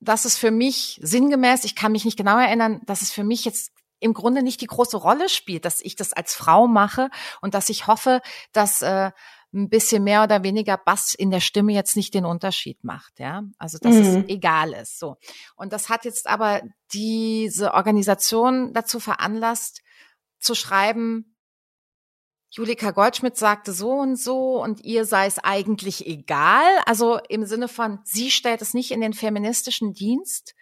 dass 0.00 0.24
es 0.24 0.36
für 0.36 0.50
mich 0.50 1.00
sinngemäß, 1.02 1.64
ich 1.64 1.74
kann 1.74 1.92
mich 1.92 2.04
nicht 2.04 2.16
genau 2.16 2.38
erinnern, 2.38 2.80
dass 2.86 3.02
es 3.02 3.10
für 3.10 3.24
mich 3.24 3.44
jetzt 3.44 3.72
im 4.00 4.14
Grunde 4.14 4.42
nicht 4.42 4.60
die 4.60 4.66
große 4.66 4.96
Rolle 4.96 5.28
spielt, 5.28 5.64
dass 5.64 5.80
ich 5.80 5.96
das 5.96 6.12
als 6.12 6.34
Frau 6.34 6.68
mache 6.68 7.10
und 7.40 7.54
dass 7.54 7.68
ich 7.68 7.88
hoffe, 7.88 8.20
dass 8.52 8.80
äh, 8.82 9.10
ein 9.52 9.68
bisschen 9.68 10.04
mehr 10.04 10.22
oder 10.22 10.42
weniger 10.42 10.76
Bass 10.76 11.14
in 11.14 11.30
der 11.30 11.40
Stimme 11.40 11.72
jetzt 11.72 11.96
nicht 11.96 12.12
den 12.12 12.26
Unterschied 12.26 12.84
macht, 12.84 13.18
ja. 13.18 13.44
Also 13.58 13.78
dass 13.78 13.94
mhm. 13.94 14.02
es 14.02 14.28
egal 14.28 14.72
ist. 14.72 14.98
So. 14.98 15.16
Und 15.56 15.72
das 15.72 15.88
hat 15.88 16.04
jetzt 16.04 16.26
aber 16.26 16.62
diese 16.92 17.72
Organisation 17.74 18.72
dazu 18.74 19.00
veranlasst, 19.00 19.82
zu 20.38 20.54
schreiben, 20.54 21.34
Julika 22.50 22.92
Goldschmidt 22.92 23.36
sagte 23.36 23.72
so 23.72 23.92
und 23.92 24.16
so 24.16 24.62
und 24.62 24.82
ihr 24.82 25.04
sei 25.04 25.26
es 25.26 25.38
eigentlich 25.38 26.06
egal. 26.06 26.64
Also 26.86 27.18
im 27.28 27.44
Sinne 27.44 27.68
von, 27.68 28.00
sie 28.04 28.30
stellt 28.30 28.62
es 28.62 28.72
nicht 28.72 28.90
in 28.90 29.00
den 29.00 29.12
feministischen 29.12 29.92
Dienst. 29.92 30.54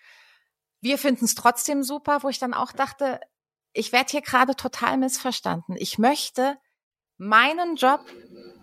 Wir 0.80 0.98
finden 0.98 1.24
es 1.24 1.34
trotzdem 1.34 1.82
super, 1.82 2.22
wo 2.22 2.28
ich 2.28 2.38
dann 2.38 2.54
auch 2.54 2.72
dachte, 2.72 3.20
ich 3.72 3.92
werde 3.92 4.10
hier 4.10 4.22
gerade 4.22 4.56
total 4.56 4.96
missverstanden. 4.98 5.76
Ich 5.76 5.98
möchte 5.98 6.58
meinen 7.18 7.76
Job 7.76 8.04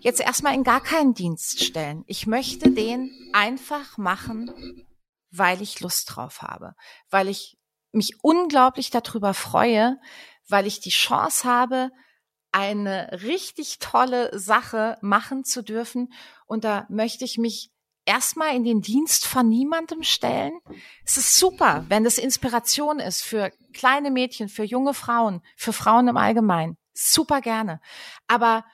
jetzt 0.04 0.20
erstmal 0.20 0.54
in 0.54 0.64
gar 0.64 0.82
keinen 0.82 1.14
Dienst 1.14 1.64
stellen. 1.64 2.04
Ich 2.08 2.28
möchte 2.28 2.72
den 2.72 3.10
einfach 3.32 3.98
machen, 3.98 4.86
weil 5.32 5.62
ich 5.62 5.80
Lust 5.80 6.14
drauf 6.14 6.42
habe, 6.42 6.74
weil 7.10 7.30
ich 7.30 7.58
mich 7.92 8.18
unglaublich 8.22 8.90
darüber 8.90 9.34
freue, 9.34 9.98
weil 10.48 10.68
ich 10.68 10.80
die 10.82 10.90
Chance 10.90 11.48
habe, 11.48 11.90
eine 12.52 13.22
richtig 13.24 13.80
tolle 13.80 14.38
Sache 14.38 14.98
machen 15.02 15.44
zu 15.44 15.64
dürfen. 15.64 16.14
Und 16.46 16.66
da 16.66 16.86
möchte 16.90 17.26
ich 17.26 17.38
mich 17.38 17.72
erstmal 18.06 18.56
in 18.56 18.64
den 18.64 18.82
Dienst 18.82 19.26
von 19.26 19.48
niemandem 19.48 20.04
stellen. 20.04 20.60
Es 21.06 21.18
ist 21.18 21.38
super, 21.38 21.86
wenn 21.88 22.04
das 22.04 22.18
Inspiration 22.18 23.00
ist 23.00 23.24
für 23.24 23.52
kleine 23.74 24.12
Mädchen, 24.12 24.50
für 24.50 24.64
junge 24.64 24.94
Frauen, 24.94 25.42
für 25.56 25.74
Frauen 25.74 26.10
im 26.10 26.18
Allgemeinen. 26.18 26.78
Super 26.94 27.42
gerne. 27.42 27.80
Aber 28.28 28.66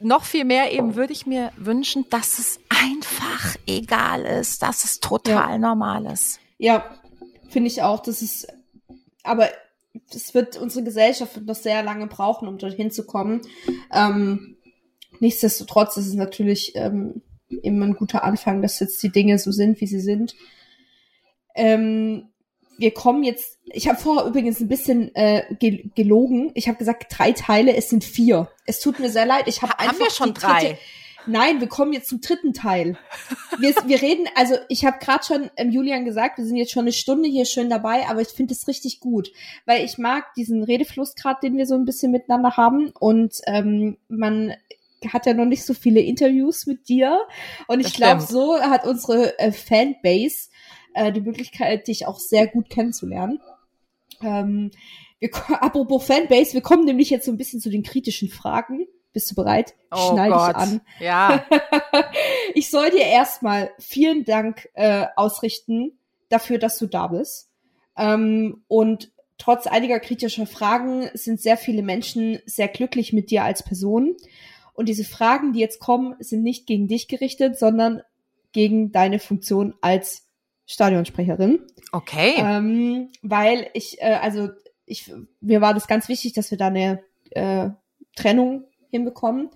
noch 0.00 0.24
viel 0.24 0.44
mehr 0.44 0.72
eben 0.72 0.94
würde 0.94 1.12
ich 1.12 1.26
mir 1.26 1.52
wünschen, 1.56 2.04
dass 2.10 2.38
es 2.38 2.60
einfach 2.68 3.56
egal 3.66 4.22
ist, 4.22 4.62
dass 4.62 4.84
es 4.84 5.00
total 5.00 5.52
ja. 5.52 5.58
normal 5.58 6.06
ist. 6.06 6.38
Ja, 6.58 6.84
finde 7.48 7.68
ich 7.68 7.82
auch. 7.82 8.00
Das 8.00 8.22
ist, 8.22 8.46
aber 9.22 9.48
es 10.14 10.34
wird 10.34 10.56
unsere 10.56 10.84
Gesellschaft 10.84 11.40
noch 11.44 11.54
sehr 11.54 11.82
lange 11.82 12.06
brauchen, 12.06 12.48
um 12.48 12.58
dorthin 12.58 12.90
zu 12.90 13.06
kommen. 13.06 13.42
Ähm, 13.92 14.56
nichtsdestotrotz 15.20 15.96
ist 15.96 16.08
es 16.08 16.14
natürlich 16.14 16.72
ähm, 16.76 17.22
immer 17.48 17.86
ein 17.86 17.96
guter 17.96 18.24
Anfang, 18.24 18.62
dass 18.62 18.80
jetzt 18.80 19.02
die 19.02 19.10
Dinge 19.10 19.38
so 19.38 19.50
sind, 19.50 19.80
wie 19.80 19.86
sie 19.86 20.00
sind. 20.00 20.34
Ähm, 21.54 22.28
wir 22.78 22.92
kommen 22.92 23.22
jetzt, 23.22 23.58
ich 23.64 23.88
habe 23.88 23.98
vorher 23.98 24.26
übrigens 24.26 24.60
ein 24.60 24.68
bisschen 24.68 25.14
äh, 25.14 25.44
gelogen. 25.94 26.50
Ich 26.54 26.68
habe 26.68 26.78
gesagt 26.78 27.06
drei 27.08 27.32
Teile, 27.32 27.74
es 27.74 27.88
sind 27.88 28.04
vier. 28.04 28.48
Es 28.66 28.80
tut 28.80 28.98
mir 28.98 29.10
sehr 29.10 29.26
leid. 29.26 29.44
Ich 29.46 29.62
habe 29.62 29.78
einfach 29.78 29.94
haben 29.94 29.98
wir 30.00 30.10
schon 30.10 30.34
drei. 30.34 30.60
Dritte, 30.60 30.78
Nein, 31.26 31.60
wir 31.60 31.66
kommen 31.66 31.92
jetzt 31.92 32.08
zum 32.08 32.20
dritten 32.20 32.52
Teil. 32.52 32.96
Wir, 33.58 33.74
wir 33.86 34.00
reden, 34.00 34.26
also 34.34 34.54
ich 34.68 34.84
habe 34.84 34.98
gerade 34.98 35.24
schon 35.24 35.50
ähm, 35.56 35.70
Julian 35.70 36.04
gesagt, 36.04 36.38
wir 36.38 36.44
sind 36.44 36.56
jetzt 36.56 36.72
schon 36.72 36.82
eine 36.82 36.92
Stunde 36.92 37.28
hier 37.28 37.44
schön 37.44 37.68
dabei, 37.68 38.08
aber 38.08 38.20
ich 38.20 38.28
finde 38.28 38.54
es 38.54 38.68
richtig 38.68 39.00
gut, 39.00 39.32
weil 39.64 39.84
ich 39.84 39.98
mag 39.98 40.32
diesen 40.34 40.62
Redefluss 40.62 41.14
gerade, 41.14 41.40
den 41.42 41.56
wir 41.56 41.66
so 41.66 41.74
ein 41.74 41.84
bisschen 41.84 42.12
miteinander 42.12 42.56
haben 42.56 42.92
und 42.98 43.40
ähm, 43.46 43.96
man 44.08 44.54
hat 45.12 45.26
ja 45.26 45.34
noch 45.34 45.44
nicht 45.44 45.64
so 45.64 45.74
viele 45.74 46.00
Interviews 46.00 46.66
mit 46.66 46.88
dir 46.88 47.20
und 47.66 47.80
ich 47.80 47.92
glaube, 47.94 48.22
so 48.22 48.58
hat 48.60 48.86
unsere 48.86 49.38
äh, 49.38 49.52
Fanbase 49.52 50.48
äh, 50.96 51.12
die 51.12 51.20
Möglichkeit, 51.20 51.88
dich 51.88 52.06
auch 52.06 52.18
sehr 52.18 52.46
gut 52.46 52.70
kennenzulernen. 52.70 53.40
Ähm, 54.22 54.70
wir, 55.18 55.30
apropos 55.62 56.04
Fanbase, 56.04 56.54
wir 56.54 56.62
kommen 56.62 56.84
nämlich 56.84 57.10
jetzt 57.10 57.26
so 57.26 57.32
ein 57.32 57.36
bisschen 57.36 57.60
zu 57.60 57.70
den 57.70 57.82
kritischen 57.82 58.28
Fragen. 58.28 58.86
Bist 59.12 59.30
du 59.30 59.34
bereit? 59.34 59.74
Oh 59.90 60.14
Gott. 60.14 60.26
dich 60.26 60.56
an. 60.56 60.80
Ja. 61.00 61.44
ich 62.54 62.70
soll 62.70 62.90
dir 62.90 63.04
erstmal 63.04 63.70
vielen 63.78 64.24
Dank 64.24 64.68
äh, 64.74 65.06
ausrichten 65.16 65.98
dafür, 66.28 66.58
dass 66.58 66.78
du 66.78 66.86
da 66.86 67.06
bist. 67.06 67.50
Ähm, 67.96 68.64
und 68.68 69.12
trotz 69.38 69.66
einiger 69.66 70.00
kritischer 70.00 70.46
Fragen 70.46 71.08
sind 71.14 71.40
sehr 71.40 71.56
viele 71.56 71.82
Menschen 71.82 72.40
sehr 72.44 72.68
glücklich 72.68 73.12
mit 73.12 73.30
dir 73.30 73.44
als 73.44 73.62
Person. 73.62 74.16
Und 74.74 74.88
diese 74.90 75.04
Fragen, 75.04 75.54
die 75.54 75.60
jetzt 75.60 75.78
kommen, 75.78 76.14
sind 76.18 76.42
nicht 76.42 76.66
gegen 76.66 76.88
dich 76.88 77.08
gerichtet, 77.08 77.58
sondern 77.58 78.02
gegen 78.52 78.92
deine 78.92 79.18
Funktion 79.18 79.74
als 79.80 80.25
Stadionsprecherin. 80.66 81.60
Okay. 81.92 82.34
Ähm, 82.36 83.10
weil 83.22 83.70
ich, 83.72 84.00
äh, 84.00 84.18
also 84.20 84.48
ich, 84.84 85.12
mir 85.40 85.60
war 85.60 85.74
das 85.74 85.86
ganz 85.86 86.08
wichtig, 86.08 86.32
dass 86.32 86.50
wir 86.50 86.58
da 86.58 86.66
eine 86.66 87.02
äh, 87.30 87.70
Trennung 88.14 88.64
hinbekommen. 88.90 89.50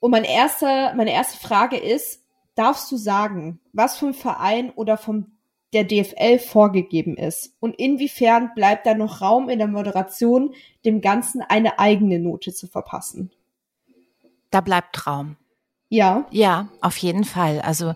Und 0.00 0.10
mein 0.10 0.24
erster, 0.24 0.94
meine 0.94 1.12
erste 1.12 1.38
Frage 1.38 1.76
ist, 1.76 2.22
darfst 2.54 2.90
du 2.90 2.96
sagen, 2.96 3.60
was 3.72 3.98
vom 3.98 4.14
Verein 4.14 4.70
oder 4.70 4.96
vom 4.96 5.32
der 5.72 5.84
DFL 5.84 6.38
vorgegeben 6.38 7.16
ist? 7.16 7.56
Und 7.60 7.78
inwiefern 7.78 8.50
bleibt 8.54 8.86
da 8.86 8.94
noch 8.94 9.20
Raum 9.20 9.48
in 9.48 9.58
der 9.58 9.68
Moderation, 9.68 10.54
dem 10.84 11.00
Ganzen 11.00 11.42
eine 11.42 11.78
eigene 11.78 12.18
Note 12.18 12.52
zu 12.52 12.66
verpassen? 12.66 13.30
Da 14.50 14.60
bleibt 14.60 15.06
Raum. 15.06 15.36
Ja. 15.92 16.24
Ja, 16.30 16.68
auf 16.80 16.96
jeden 16.96 17.24
Fall. 17.24 17.60
Also 17.60 17.94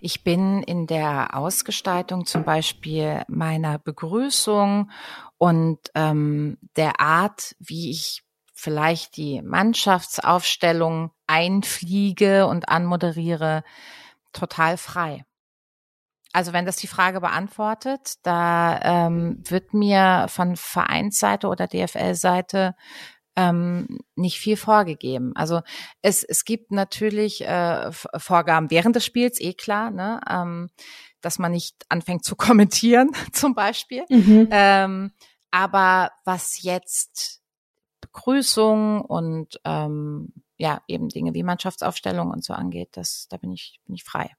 ich 0.00 0.22
bin 0.22 0.62
in 0.62 0.86
der 0.86 1.34
Ausgestaltung 1.34 2.26
zum 2.26 2.44
Beispiel 2.44 3.22
meiner 3.26 3.78
Begrüßung 3.78 4.90
und 5.38 5.78
ähm, 5.94 6.58
der 6.76 7.00
Art, 7.00 7.56
wie 7.58 7.90
ich 7.90 8.22
vielleicht 8.52 9.16
die 9.16 9.40
Mannschaftsaufstellung 9.40 11.10
einfliege 11.26 12.46
und 12.46 12.68
anmoderiere, 12.68 13.64
total 14.34 14.76
frei. 14.76 15.24
Also 16.34 16.52
wenn 16.52 16.66
das 16.66 16.76
die 16.76 16.86
Frage 16.86 17.22
beantwortet, 17.22 18.16
da 18.24 19.06
ähm, 19.06 19.42
wird 19.48 19.72
mir 19.72 20.26
von 20.28 20.54
Vereinsseite 20.56 21.48
oder 21.48 21.66
DFL-Seite 21.66 22.74
ähm, 23.38 24.00
nicht 24.16 24.40
viel 24.40 24.56
vorgegeben. 24.56 25.30
Also 25.36 25.60
es, 26.02 26.24
es 26.24 26.44
gibt 26.44 26.72
natürlich 26.72 27.42
äh, 27.42 27.92
Vorgaben 27.92 28.68
während 28.72 28.96
des 28.96 29.04
Spiels, 29.04 29.40
eh 29.40 29.54
klar, 29.54 29.92
ne? 29.92 30.20
ähm, 30.28 30.70
dass 31.20 31.38
man 31.38 31.52
nicht 31.52 31.76
anfängt 31.88 32.24
zu 32.24 32.34
kommentieren 32.36 33.10
zum 33.32 33.54
Beispiel. 33.54 34.04
Mhm. 34.08 34.48
Ähm, 34.50 35.12
aber 35.52 36.10
was 36.24 36.62
jetzt 36.62 37.40
Begrüßung 38.00 39.02
und 39.02 39.60
ähm, 39.64 40.32
ja, 40.56 40.82
eben 40.88 41.08
Dinge 41.08 41.32
wie 41.32 41.44
Mannschaftsaufstellung 41.44 42.30
und 42.30 42.44
so 42.44 42.54
angeht, 42.54 42.88
das, 42.92 43.28
da 43.30 43.36
bin 43.36 43.52
ich, 43.52 43.80
bin 43.86 43.94
ich 43.94 44.02
frei. 44.02 44.32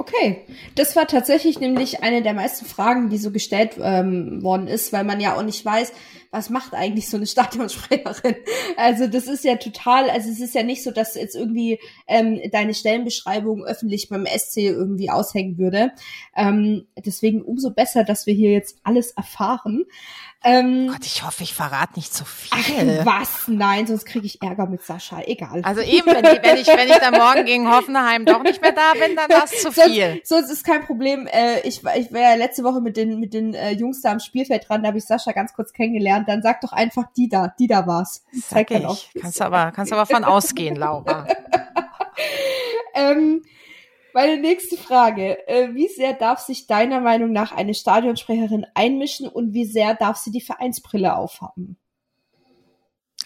Okay, 0.00 0.46
das 0.76 0.96
war 0.96 1.06
tatsächlich 1.06 1.60
nämlich 1.60 2.02
eine 2.02 2.22
der 2.22 2.32
meisten 2.32 2.64
Fragen, 2.64 3.10
die 3.10 3.18
so 3.18 3.30
gestellt 3.30 3.72
ähm, 3.78 4.42
worden 4.42 4.66
ist, 4.66 4.94
weil 4.94 5.04
man 5.04 5.20
ja 5.20 5.36
auch 5.36 5.42
nicht 5.42 5.62
weiß, 5.62 5.92
was 6.30 6.48
macht 6.48 6.72
eigentlich 6.72 7.10
so 7.10 7.18
eine 7.18 7.26
Stadionsprecherin. 7.26 8.36
Also 8.76 9.08
das 9.08 9.26
ist 9.26 9.44
ja 9.44 9.56
total, 9.56 10.08
also 10.08 10.30
es 10.30 10.40
ist 10.40 10.54
ja 10.54 10.62
nicht 10.62 10.82
so, 10.82 10.90
dass 10.90 11.16
jetzt 11.16 11.36
irgendwie 11.36 11.78
ähm, 12.06 12.40
deine 12.50 12.72
Stellenbeschreibung 12.72 13.62
öffentlich 13.64 14.08
beim 14.08 14.24
SC 14.24 14.58
irgendwie 14.58 15.10
aushängen 15.10 15.58
würde. 15.58 15.92
Ähm, 16.34 16.86
deswegen 16.96 17.42
umso 17.42 17.70
besser, 17.70 18.02
dass 18.02 18.26
wir 18.26 18.32
hier 18.32 18.52
jetzt 18.52 18.78
alles 18.84 19.10
erfahren. 19.10 19.84
Ähm, 20.42 20.88
Gott, 20.88 21.04
ich 21.04 21.22
hoffe, 21.22 21.42
ich 21.42 21.52
verrate 21.52 21.96
nicht 21.96 22.14
zu 22.14 22.24
viel. 22.24 22.50
Ach, 22.50 23.04
was? 23.04 23.48
Nein, 23.48 23.86
sonst 23.86 24.06
kriege 24.06 24.24
ich 24.24 24.40
Ärger 24.40 24.66
mit 24.66 24.82
Sascha. 24.82 25.20
Egal. 25.26 25.60
Also 25.64 25.82
eben, 25.82 26.06
wenn 26.06 26.24
ich, 26.24 26.42
wenn 26.42 26.56
ich, 26.56 26.66
wenn 26.66 26.88
ich 26.88 26.96
dann 26.96 27.12
morgen 27.12 27.44
gegen 27.44 27.70
Hoffenheim 27.70 28.24
doch 28.24 28.42
nicht 28.42 28.62
mehr 28.62 28.72
da 28.72 28.92
bin, 28.94 29.16
dann 29.16 29.28
war 29.28 29.44
es 29.44 29.60
zu 29.60 29.70
viel. 29.70 29.89
Sonst, 30.24 30.28
sonst 30.28 30.50
ist 30.50 30.64
kein 30.64 30.84
Problem. 30.84 31.26
Äh, 31.26 31.60
ich 31.60 31.82
ich 31.82 32.12
war 32.12 32.20
ja 32.20 32.34
letzte 32.34 32.64
Woche 32.64 32.80
mit 32.80 32.96
den, 32.96 33.20
mit 33.20 33.34
den 33.34 33.54
äh, 33.54 33.72
Jungs 33.72 34.00
da 34.00 34.12
am 34.12 34.20
Spielfeld 34.20 34.68
dran, 34.68 34.82
da 34.82 34.88
habe 34.88 34.98
ich 34.98 35.04
Sascha 35.04 35.32
ganz 35.32 35.52
kurz 35.52 35.72
kennengelernt. 35.72 36.28
Dann 36.28 36.42
sag 36.42 36.60
doch 36.60 36.72
einfach 36.72 37.04
die 37.16 37.28
da, 37.28 37.52
die 37.58 37.66
da 37.66 37.86
war's. 37.86 38.24
Zeig 38.48 38.70
Sag 38.70 38.80
ich. 38.80 39.10
Kannst 39.20 39.40
aber, 39.42 39.72
kannst 39.72 39.92
aber 39.92 40.06
von 40.06 40.24
ausgehen, 40.24 40.76
Laura. 40.76 41.26
ähm, 42.94 43.42
meine 44.12 44.40
nächste 44.40 44.76
Frage. 44.76 45.46
Äh, 45.48 45.74
wie 45.74 45.88
sehr 45.88 46.14
darf 46.14 46.40
sich 46.40 46.66
deiner 46.66 47.00
Meinung 47.00 47.32
nach 47.32 47.52
eine 47.52 47.74
Stadionsprecherin 47.74 48.66
einmischen 48.74 49.28
und 49.28 49.52
wie 49.54 49.64
sehr 49.64 49.94
darf 49.94 50.16
sie 50.16 50.30
die 50.30 50.40
Vereinsbrille 50.40 51.16
aufhaben? 51.16 51.76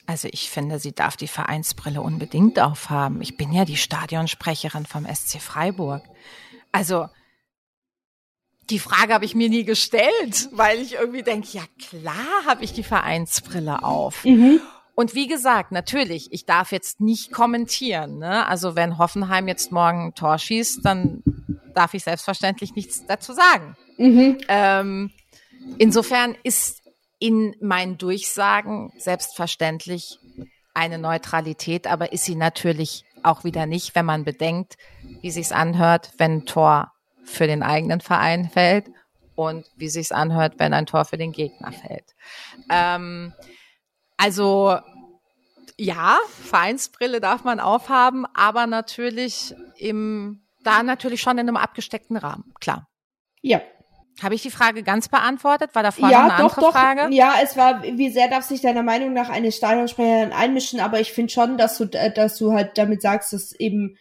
Also 0.06 0.28
ich 0.30 0.50
finde, 0.50 0.78
sie 0.78 0.92
darf 0.92 1.16
die 1.16 1.28
Vereinsbrille 1.28 2.02
unbedingt 2.02 2.60
aufhaben. 2.60 3.22
Ich 3.22 3.36
bin 3.36 3.52
ja 3.52 3.64
die 3.64 3.76
Stadionsprecherin 3.76 4.84
vom 4.84 5.06
SC 5.06 5.40
Freiburg. 5.40 6.02
Also 6.74 7.06
die 8.68 8.80
Frage 8.80 9.14
habe 9.14 9.24
ich 9.24 9.36
mir 9.36 9.48
nie 9.48 9.64
gestellt, 9.64 10.48
weil 10.50 10.80
ich 10.80 10.94
irgendwie 10.94 11.22
denke, 11.22 11.48
ja 11.52 11.62
klar 11.78 12.46
habe 12.46 12.64
ich 12.64 12.72
die 12.72 12.82
Vereinsbrille 12.82 13.84
auf. 13.84 14.24
Mhm. 14.24 14.60
Und 14.96 15.14
wie 15.14 15.28
gesagt, 15.28 15.70
natürlich, 15.70 16.32
ich 16.32 16.46
darf 16.46 16.72
jetzt 16.72 17.00
nicht 17.00 17.30
kommentieren. 17.30 18.18
Ne? 18.18 18.46
Also 18.48 18.74
wenn 18.74 18.98
Hoffenheim 18.98 19.46
jetzt 19.46 19.70
morgen 19.70 20.08
ein 20.08 20.14
Tor 20.14 20.36
schießt, 20.36 20.84
dann 20.84 21.22
darf 21.74 21.94
ich 21.94 22.02
selbstverständlich 22.02 22.74
nichts 22.74 23.06
dazu 23.06 23.32
sagen. 23.32 23.76
Mhm. 23.96 24.38
Ähm, 24.48 25.10
insofern 25.78 26.36
ist 26.42 26.82
in 27.20 27.54
meinen 27.60 27.98
Durchsagen 27.98 28.92
selbstverständlich 28.98 30.18
eine 30.74 30.98
Neutralität, 30.98 31.86
aber 31.86 32.12
ist 32.12 32.24
sie 32.24 32.34
natürlich 32.34 33.04
auch 33.22 33.44
wieder 33.44 33.66
nicht, 33.66 33.94
wenn 33.94 34.06
man 34.06 34.24
bedenkt, 34.24 34.76
wie 35.24 35.30
sich's 35.30 35.52
anhört, 35.52 36.10
wenn 36.18 36.32
ein 36.32 36.44
Tor 36.44 36.92
für 37.24 37.46
den 37.46 37.62
eigenen 37.62 38.02
Verein 38.02 38.50
fällt 38.50 38.90
und 39.34 39.64
wie 39.74 39.88
sich's 39.88 40.12
anhört, 40.12 40.58
wenn 40.58 40.74
ein 40.74 40.84
Tor 40.84 41.06
für 41.06 41.16
den 41.16 41.32
Gegner 41.32 41.72
fällt. 41.72 42.14
Ähm, 42.68 43.32
also 44.18 44.78
ja, 45.78 46.18
Vereinsbrille 46.42 47.22
darf 47.22 47.42
man 47.42 47.58
aufhaben, 47.58 48.26
aber 48.34 48.66
natürlich 48.66 49.54
im, 49.78 50.42
da 50.62 50.82
natürlich 50.82 51.22
schon 51.22 51.38
in 51.38 51.48
einem 51.48 51.56
abgesteckten 51.56 52.18
Rahmen, 52.18 52.52
klar. 52.60 52.86
Ja. 53.40 53.62
Habe 54.22 54.34
ich 54.34 54.42
die 54.42 54.50
Frage 54.50 54.82
ganz 54.82 55.08
beantwortet? 55.08 55.74
War 55.74 55.82
da 55.82 55.90
vorne 55.90 56.12
ja, 56.12 56.24
eine 56.24 56.36
doch, 56.36 56.58
andere 56.58 56.60
doch. 56.60 56.72
Frage? 56.72 57.14
Ja, 57.14 57.36
es 57.42 57.56
war, 57.56 57.82
wie 57.82 58.10
sehr 58.10 58.28
darf 58.28 58.44
sich 58.44 58.60
deiner 58.60 58.82
Meinung 58.82 59.14
nach 59.14 59.30
eine 59.30 59.50
Stadionsprecherin 59.52 60.34
einmischen, 60.34 60.80
aber 60.80 61.00
ich 61.00 61.12
finde 61.14 61.32
schon, 61.32 61.56
dass 61.56 61.78
du, 61.78 61.86
dass 61.86 62.36
du 62.36 62.52
halt 62.52 62.76
damit 62.76 63.00
sagst, 63.00 63.32
dass 63.32 63.52
eben 63.52 63.96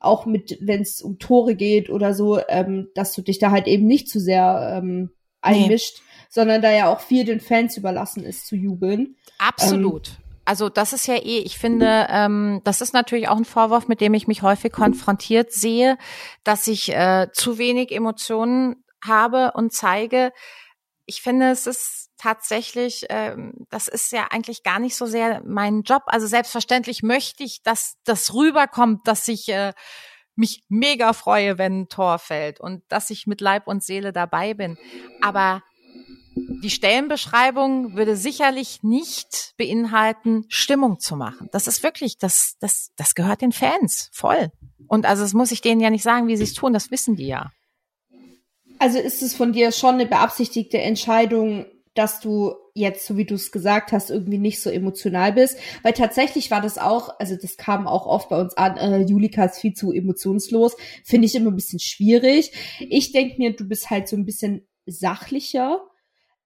auch 0.00 0.26
mit, 0.26 0.58
wenn 0.60 0.82
es 0.82 1.00
um 1.02 1.18
Tore 1.18 1.54
geht 1.54 1.90
oder 1.90 2.14
so, 2.14 2.40
ähm, 2.48 2.88
dass 2.94 3.12
du 3.12 3.22
dich 3.22 3.38
da 3.38 3.50
halt 3.50 3.66
eben 3.66 3.86
nicht 3.86 4.08
zu 4.08 4.20
sehr 4.20 4.78
ähm, 4.78 5.10
einmischt, 5.40 5.96
nee. 5.98 6.26
sondern 6.28 6.62
da 6.62 6.72
ja 6.72 6.92
auch 6.92 7.00
viel 7.00 7.24
den 7.24 7.40
Fans 7.40 7.76
überlassen 7.76 8.24
ist 8.24 8.46
zu 8.46 8.56
jubeln. 8.56 9.16
Absolut. 9.38 10.08
Ähm, 10.08 10.24
also 10.44 10.70
das 10.70 10.94
ist 10.94 11.06
ja 11.06 11.16
eh, 11.16 11.40
ich 11.40 11.58
finde, 11.58 12.06
ähm, 12.08 12.62
das 12.64 12.80
ist 12.80 12.94
natürlich 12.94 13.28
auch 13.28 13.36
ein 13.36 13.44
Vorwurf, 13.44 13.86
mit 13.86 14.00
dem 14.00 14.14
ich 14.14 14.26
mich 14.26 14.42
häufig 14.42 14.72
konfrontiert 14.72 15.52
sehe, 15.52 15.98
dass 16.42 16.66
ich 16.66 16.90
äh, 16.94 17.28
zu 17.32 17.58
wenig 17.58 17.92
Emotionen 17.92 18.82
habe 19.04 19.52
und 19.54 19.72
zeige. 19.72 20.32
ich 21.04 21.22
finde, 21.22 21.50
es 21.50 21.66
ist 21.66 22.07
tatsächlich, 22.18 23.06
ähm, 23.08 23.54
das 23.70 23.88
ist 23.88 24.12
ja 24.12 24.26
eigentlich 24.30 24.62
gar 24.62 24.78
nicht 24.78 24.96
so 24.96 25.06
sehr 25.06 25.42
mein 25.44 25.82
Job. 25.82 26.02
Also 26.06 26.26
selbstverständlich 26.26 27.02
möchte 27.02 27.44
ich, 27.44 27.62
dass 27.62 27.96
das 28.04 28.34
rüberkommt, 28.34 29.06
dass 29.06 29.26
ich 29.28 29.48
äh, 29.48 29.72
mich 30.34 30.64
mega 30.68 31.12
freue, 31.12 31.58
wenn 31.58 31.80
ein 31.80 31.88
Tor 31.88 32.18
fällt 32.18 32.60
und 32.60 32.82
dass 32.88 33.10
ich 33.10 33.26
mit 33.26 33.40
Leib 33.40 33.66
und 33.66 33.82
Seele 33.82 34.12
dabei 34.12 34.54
bin. 34.54 34.76
Aber 35.20 35.62
die 36.34 36.70
Stellenbeschreibung 36.70 37.96
würde 37.96 38.16
sicherlich 38.16 38.82
nicht 38.82 39.54
beinhalten, 39.56 40.44
Stimmung 40.48 41.00
zu 41.00 41.16
machen. 41.16 41.48
Das 41.52 41.66
ist 41.66 41.82
wirklich, 41.82 42.18
das, 42.18 42.56
das, 42.60 42.90
das 42.96 43.14
gehört 43.14 43.42
den 43.42 43.52
Fans 43.52 44.10
voll. 44.12 44.50
Und 44.86 45.06
also 45.06 45.24
es 45.24 45.34
muss 45.34 45.52
ich 45.52 45.60
denen 45.60 45.80
ja 45.80 45.90
nicht 45.90 46.02
sagen, 46.02 46.28
wie 46.28 46.36
sie 46.36 46.44
es 46.44 46.54
tun, 46.54 46.72
das 46.72 46.90
wissen 46.90 47.16
die 47.16 47.26
ja. 47.26 47.50
Also 48.78 48.98
ist 48.98 49.22
es 49.22 49.34
von 49.34 49.52
dir 49.52 49.72
schon 49.72 49.94
eine 49.94 50.06
beabsichtigte 50.06 50.78
Entscheidung, 50.78 51.66
dass 51.98 52.20
du 52.20 52.54
jetzt, 52.74 53.06
so 53.06 53.16
wie 53.16 53.24
du 53.24 53.34
es 53.34 53.50
gesagt 53.50 53.90
hast, 53.90 54.10
irgendwie 54.10 54.38
nicht 54.38 54.62
so 54.62 54.70
emotional 54.70 55.32
bist. 55.32 55.58
Weil 55.82 55.94
tatsächlich 55.94 56.50
war 56.52 56.60
das 56.60 56.78
auch, 56.78 57.18
also 57.18 57.34
das 57.34 57.56
kam 57.56 57.88
auch 57.88 58.06
oft 58.06 58.28
bei 58.28 58.40
uns 58.40 58.56
an, 58.56 58.76
äh, 58.76 59.00
Julika 59.00 59.44
ist 59.46 59.58
viel 59.58 59.72
zu 59.72 59.92
emotionslos. 59.92 60.76
Finde 61.04 61.26
ich 61.26 61.34
immer 61.34 61.50
ein 61.50 61.56
bisschen 61.56 61.80
schwierig. 61.80 62.52
Ich 62.78 63.10
denke 63.10 63.38
mir, 63.38 63.56
du 63.56 63.66
bist 63.66 63.90
halt 63.90 64.06
so 64.06 64.16
ein 64.16 64.24
bisschen 64.24 64.68
sachlicher. 64.86 65.80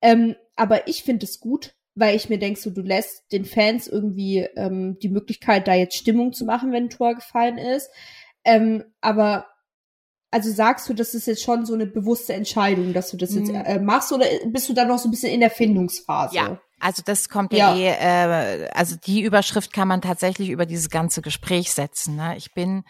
Ähm, 0.00 0.34
aber 0.56 0.88
ich 0.88 1.02
finde 1.02 1.26
es 1.26 1.38
gut, 1.38 1.74
weil 1.94 2.16
ich 2.16 2.30
mir 2.30 2.38
denke, 2.38 2.58
so, 2.58 2.70
du 2.70 2.80
lässt 2.80 3.30
den 3.30 3.44
Fans 3.44 3.86
irgendwie 3.86 4.48
ähm, 4.56 4.96
die 5.02 5.10
Möglichkeit, 5.10 5.68
da 5.68 5.74
jetzt 5.74 5.96
Stimmung 5.96 6.32
zu 6.32 6.46
machen, 6.46 6.72
wenn 6.72 6.84
ein 6.84 6.90
Tor 6.90 7.14
gefallen 7.14 7.58
ist. 7.58 7.90
Ähm, 8.44 8.84
aber 9.02 9.46
also 10.32 10.50
sagst 10.50 10.88
du, 10.88 10.94
das 10.94 11.14
ist 11.14 11.26
jetzt 11.26 11.42
schon 11.42 11.66
so 11.66 11.74
eine 11.74 11.86
bewusste 11.86 12.32
Entscheidung, 12.32 12.94
dass 12.94 13.10
du 13.10 13.18
das 13.18 13.34
jetzt 13.34 13.48
mhm. 13.48 13.56
äh, 13.56 13.78
machst, 13.78 14.12
oder 14.12 14.24
bist 14.46 14.68
du 14.68 14.72
da 14.72 14.86
noch 14.86 14.98
so 14.98 15.08
ein 15.08 15.10
bisschen 15.10 15.30
in 15.30 15.40
der 15.40 15.50
Findungsphase? 15.50 16.34
Ja. 16.34 16.58
Also 16.80 17.02
das 17.04 17.28
kommt 17.28 17.52
ja, 17.52 17.74
ja 17.74 17.92
eh, 17.92 18.64
äh, 18.64 18.68
also 18.70 18.96
die 18.96 19.22
Überschrift 19.22 19.72
kann 19.72 19.86
man 19.86 20.00
tatsächlich 20.00 20.48
über 20.48 20.66
dieses 20.66 20.90
ganze 20.90 21.22
Gespräch 21.22 21.72
setzen. 21.72 22.16
Ne? 22.16 22.36
Ich 22.36 22.54
bin 22.54 22.82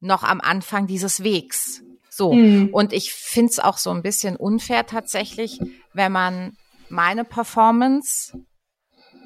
noch 0.00 0.24
am 0.24 0.40
Anfang 0.40 0.86
dieses 0.86 1.22
Wegs. 1.22 1.82
So. 2.10 2.32
Mhm. 2.32 2.70
Und 2.72 2.92
ich 2.92 3.14
find's 3.14 3.58
auch 3.58 3.78
so 3.78 3.90
ein 3.90 4.02
bisschen 4.02 4.36
unfair 4.36 4.84
tatsächlich, 4.84 5.60
wenn 5.94 6.12
man 6.12 6.56
meine 6.90 7.24
Performance 7.24 8.36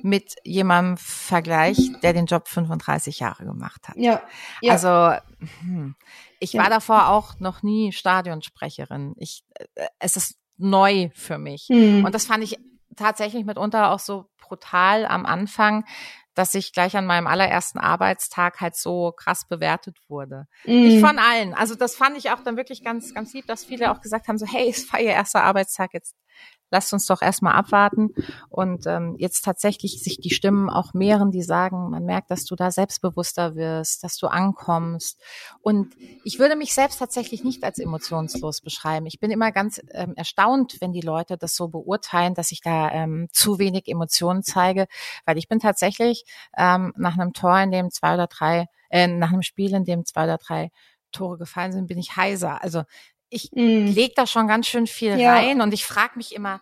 mit 0.03 0.37
jemandem 0.45 0.99
vergleicht, 0.99 2.03
der 2.03 2.13
den 2.13 2.27
Job 2.27 2.47
35 2.49 3.19
Jahre 3.19 3.45
gemacht 3.45 3.89
hat. 3.89 3.97
Ja. 3.97 4.23
ja. 4.61 4.73
Also 4.73 5.19
hm, 5.63 5.97
ich 6.41 6.55
ja. 6.55 6.63
war 6.63 6.71
davor 6.71 7.09
auch 7.09 7.39
noch 7.41 7.63
nie 7.63 7.93
Stadionsprecherin. 7.93 9.15
Ich, 9.19 9.45
äh, 9.75 9.87
es 9.99 10.17
ist 10.17 10.37
neu 10.57 11.11
für 11.15 11.39
mich. 11.39 11.69
Mhm. 11.69 12.05
Und 12.05 12.15
das 12.15 12.27
fand 12.27 12.45
ich 12.45 12.59
tatsächlich 12.97 13.45
mitunter 13.45 13.91
auch 13.91 13.99
so 13.99 14.27
brutal 14.39 15.07
am 15.07 15.27
Anfang, 15.27 15.85
dass 16.35 16.55
ich 16.55 16.73
gleich 16.73 16.97
an 16.97 17.07
meinem 17.07 17.27
allerersten 17.27 17.79
Arbeitstag 17.79 18.61
halt 18.61 18.77
so 18.77 19.13
krass 19.17 19.49
bewertet 19.49 19.99
wurde. 20.09 20.47
Mhm. 20.65 20.83
Nicht 20.83 21.01
von 21.01 21.19
allen. 21.19 21.55
Also 21.55 21.75
das 21.75 21.97
fand 21.97 22.17
ich 22.17 22.31
auch 22.31 22.41
dann 22.41 22.57
wirklich 22.57 22.85
ganz, 22.85 23.15
ganz 23.15 23.33
lieb, 23.33 23.47
dass 23.47 23.65
viele 23.65 23.91
auch 23.91 24.01
gesagt 24.01 24.29
haben, 24.29 24.39
so, 24.39 24.47
hey, 24.47 24.69
es 24.69 24.93
war 24.93 25.01
ihr 25.01 25.13
erster 25.13 25.43
Arbeitstag, 25.43 25.95
jetzt 25.95 26.15
lasst 26.71 26.93
uns 26.93 27.07
doch 27.07 27.23
erstmal 27.23 27.55
abwarten 27.55 28.15
und 28.49 28.87
ähm, 28.87 29.17
jetzt 29.19 29.45
tatsächlich 29.45 30.03
sich 30.03 30.21
die 30.21 30.31
Stimmen 30.31 30.69
auch 30.69 30.95
mehren, 30.95 31.31
die 31.31 31.43
sagen, 31.43 31.91
man 31.91 32.05
merkt, 32.05 32.31
dass 32.31 32.45
du 32.45 32.57
da 32.57 32.71
selbstbewusster 32.71 33.55
wirst, 33.55 34.03
dass 34.05 34.17
du 34.19 34.27
ankommst. 34.27 35.21
Und 35.61 35.95
ich 36.25 36.39
würde 36.39 36.57
mich 36.57 36.75
selbst 36.75 36.99
tatsächlich 36.99 37.45
nicht 37.45 37.63
als 37.65 37.79
emotionslos 37.79 38.61
beschreiben. 38.61 39.07
Ich 39.07 39.21
bin 39.21 39.31
immer 39.31 39.53
ganz 39.53 39.81
ähm, 39.93 40.15
erstaunt, 40.17 40.77
wenn 40.81 40.93
die 40.93 41.01
Leute 41.01 41.37
das 41.37 41.55
so 41.55 41.69
beurteilen, 41.69 42.35
dass 42.35 42.51
ich 42.51 42.61
da 42.61 42.91
ähm, 42.91 43.29
zu 43.33 43.59
wenig 43.59 43.89
Emotionen 43.89 44.43
zeige, 44.43 44.87
weil 45.25 45.39
ich 45.39 45.49
bin 45.49 45.61
tatsächlich 45.61 46.25
ähm, 46.57 46.93
nach 46.97 47.19
einem 47.19 47.33
Tor, 47.33 47.59
in 47.61 47.71
dem 47.71 47.91
zwei 47.91 48.15
oder 48.15 48.27
drei, 48.27 48.67
äh, 48.91 49.07
nach 49.07 49.33
einem 49.33 49.43
Spiel, 49.43 49.75
in 49.75 49.85
dem 49.85 50.05
zwei 50.05 50.25
oder 50.25 50.39
drei 50.39 50.71
Tore 51.13 51.39
gefallen 51.39 51.73
sind, 51.73 51.87
bin 51.87 51.99
ich 51.99 52.17
heiser. 52.17 52.63
Also 52.63 52.83
ich 53.37 53.53
mm. 53.53 53.87
leg 53.87 54.15
da 54.17 54.27
schon 54.27 54.49
ganz 54.49 54.67
schön 54.67 54.87
viel 54.87 55.19
ja. 55.19 55.35
rein 55.35 55.61
und 55.61 55.73
ich 55.73 55.85
frage 55.85 56.15
mich 56.17 56.35
immer, 56.35 56.61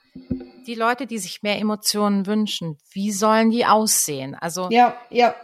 die 0.67 0.75
Leute, 0.75 1.07
die 1.07 1.19
sich 1.19 1.43
mehr 1.43 1.59
Emotionen 1.59 2.27
wünschen, 2.27 2.79
wie 2.93 3.13
sollen 3.13 3.51
die 3.51 3.65
aussehen? 3.65 4.35
Also 4.35 4.69
ja, 4.71 4.97
ja. 5.11 5.35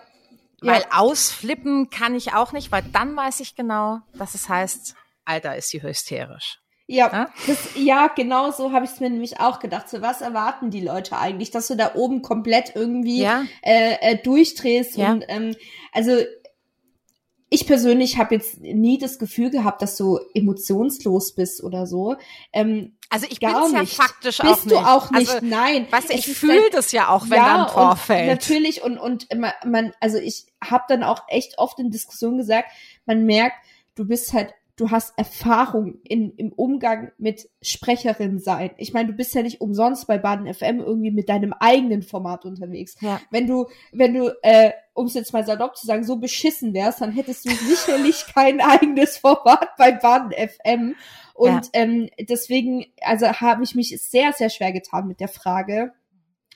Weil 0.60 0.82
ja. 0.82 0.88
ausflippen 0.90 1.88
kann 1.88 2.14
ich 2.14 2.34
auch 2.34 2.52
nicht, 2.52 2.70
weil 2.70 2.82
dann 2.92 3.16
weiß 3.16 3.40
ich 3.40 3.54
genau, 3.54 4.00
dass 4.14 4.34
es 4.34 4.48
heißt, 4.48 4.94
Alter, 5.24 5.56
ist 5.56 5.70
sie 5.70 5.82
hysterisch. 5.82 6.58
Ja, 6.86 7.08
ja? 7.12 7.30
Das, 7.46 7.68
ja 7.76 8.08
genau 8.08 8.50
so 8.50 8.72
habe 8.72 8.84
ich 8.84 8.90
es 8.90 9.00
mir 9.00 9.10
nämlich 9.10 9.38
auch 9.38 9.60
gedacht. 9.60 9.88
So, 9.88 10.02
was 10.02 10.20
erwarten 10.20 10.70
die 10.70 10.80
Leute 10.80 11.16
eigentlich, 11.16 11.52
dass 11.52 11.68
du 11.68 11.76
da 11.76 11.92
oben 11.94 12.20
komplett 12.20 12.74
irgendwie 12.74 13.22
ja. 13.22 13.44
äh, 13.62 13.94
äh, 14.00 14.16
durchdrehst? 14.16 14.96
Ja. 14.96 15.12
Und 15.12 15.24
ähm, 15.28 15.54
also 15.92 16.18
ich 17.52 17.66
persönlich 17.66 18.16
habe 18.16 18.36
jetzt 18.36 18.60
nie 18.60 18.96
das 18.96 19.18
Gefühl 19.18 19.50
gehabt, 19.50 19.82
dass 19.82 19.96
du 19.96 20.20
emotionslos 20.34 21.34
bist 21.34 21.62
oder 21.64 21.84
so. 21.84 22.16
Ähm, 22.52 22.96
also 23.08 23.26
ich 23.28 23.40
bin 23.40 23.50
ja 23.50 23.84
faktisch 23.84 24.38
bist 24.38 24.40
auch 24.40 24.44
nicht. 24.44 24.64
Bist 24.64 24.70
du 24.70 24.76
auch 24.78 25.10
nicht, 25.10 25.30
also, 25.30 25.46
nein. 25.46 25.88
Weißt 25.90 26.10
du, 26.10 26.14
ich 26.14 26.26
fühle 26.26 26.70
das 26.70 26.92
ja 26.92 27.08
auch, 27.08 27.24
wenn 27.28 27.38
ja, 27.38 27.44
dann 27.46 27.60
ein 27.66 27.72
Tor 27.72 27.96
fällt. 27.96 28.28
Natürlich 28.28 28.82
und, 28.84 28.98
und 28.98 29.26
man, 29.64 29.92
also 29.98 30.18
ich 30.18 30.46
habe 30.62 30.84
dann 30.88 31.02
auch 31.02 31.24
echt 31.26 31.58
oft 31.58 31.80
in 31.80 31.90
Diskussionen 31.90 32.38
gesagt, 32.38 32.70
man 33.04 33.26
merkt, 33.26 33.56
du 33.96 34.06
bist 34.06 34.32
halt 34.32 34.54
du 34.80 34.90
hast 34.90 35.16
Erfahrung 35.18 35.98
in, 36.04 36.32
im 36.36 36.52
Umgang 36.52 37.12
mit 37.18 37.50
Sprecherin 37.60 38.38
sein. 38.38 38.70
Ich 38.78 38.94
meine, 38.94 39.10
du 39.10 39.14
bist 39.14 39.34
ja 39.34 39.42
nicht 39.42 39.60
umsonst 39.60 40.06
bei 40.06 40.16
Baden 40.16 40.52
FM 40.52 40.80
irgendwie 40.80 41.10
mit 41.10 41.28
deinem 41.28 41.52
eigenen 41.52 42.02
Format 42.02 42.46
unterwegs. 42.46 42.96
Ja. 43.00 43.20
Wenn 43.30 43.46
du, 43.46 43.66
wenn 43.92 44.14
du, 44.14 44.34
äh, 44.42 44.72
um 44.94 45.06
es 45.06 45.14
jetzt 45.14 45.34
mal 45.34 45.44
salopp 45.44 45.76
zu 45.76 45.86
sagen, 45.86 46.02
so 46.02 46.16
beschissen 46.16 46.72
wärst, 46.72 47.02
dann 47.02 47.12
hättest 47.12 47.44
du 47.44 47.50
sicherlich 47.50 48.24
kein 48.34 48.62
eigenes 48.62 49.18
Format 49.18 49.76
bei 49.76 49.92
Baden 49.92 50.32
FM. 50.32 50.96
Und 51.34 51.66
ja. 51.66 51.70
ähm, 51.74 52.08
deswegen, 52.18 52.86
also 53.02 53.26
habe 53.26 53.62
ich 53.62 53.74
mich 53.74 53.94
sehr, 54.02 54.32
sehr 54.32 54.48
schwer 54.48 54.72
getan 54.72 55.06
mit 55.06 55.20
der 55.20 55.28
Frage. 55.28 55.92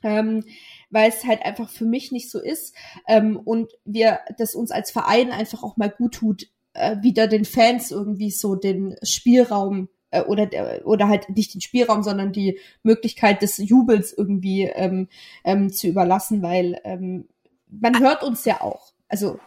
Ähm, 0.03 0.45
weil 0.91 1.09
es 1.09 1.25
halt 1.25 1.43
einfach 1.47 1.71
für 1.71 1.87
mich 1.87 2.13
nicht 2.13 2.31
so 2.31 2.39
ist 2.39 2.75
ähm, 3.09 3.41
und 3.43 3.73
wir 3.87 4.21
das 4.37 4.55
uns 4.55 4.71
als 4.71 4.91
Verein 4.91 5.31
einfach 5.31 5.63
auch 5.63 5.79
mal 5.79 5.89
gut 5.89 6.13
tut, 6.13 6.49
äh, 6.75 6.97
wieder 7.03 7.27
den 7.27 7.45
Fans 7.45 7.91
irgendwie 7.91 8.31
so 8.31 8.55
den 8.55 8.97
Spielraum 9.03 9.89
äh, 10.11 10.23
oder 10.23 10.49
oder 10.85 11.09
halt 11.09 11.29
nicht 11.31 11.55
den 11.55 11.61
Spielraum, 11.61 12.03
sondern 12.03 12.33
die 12.33 12.59
Möglichkeit 12.83 13.43
des 13.43 13.57
Jubels 13.59 14.13
irgendwie 14.13 14.65
ähm, 14.65 15.09
ähm, 15.45 15.73
zu 15.73 15.89
überlassen, 15.89 16.43
weil 16.43 16.81
ähm, 16.85 17.29
man 17.69 17.99
hört 18.01 18.23
uns 18.23 18.45
ja 18.45 18.61
auch. 18.61 18.93
Also 19.09 19.39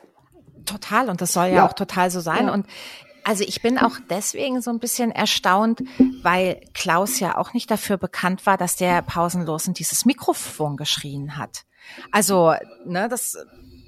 total 0.66 1.10
und 1.10 1.22
das 1.22 1.34
soll 1.34 1.48
ja, 1.48 1.56
ja. 1.56 1.68
auch 1.68 1.74
total 1.74 2.12
so 2.12 2.20
sein 2.20 2.48
ja. 2.48 2.54
und 2.54 2.66
also 3.24 3.44
ich 3.44 3.62
bin 3.62 3.78
auch 3.78 3.98
deswegen 4.10 4.62
so 4.62 4.72
ein 4.72 4.80
bisschen 4.80 5.12
erstaunt, 5.12 5.84
weil 6.22 6.62
Klaus 6.74 7.20
ja 7.20 7.38
auch 7.38 7.54
nicht 7.54 7.70
dafür 7.70 7.98
bekannt 7.98 8.46
war, 8.46 8.56
dass 8.58 8.78
der 8.78 9.02
pausenlos 9.02 9.68
in 9.68 9.74
dieses 9.74 10.06
Mikrofon 10.06 10.78
geschrien 10.78 11.38
hat. 11.38 11.66
Also, 12.12 12.54
ne, 12.86 13.10
das 13.10 13.38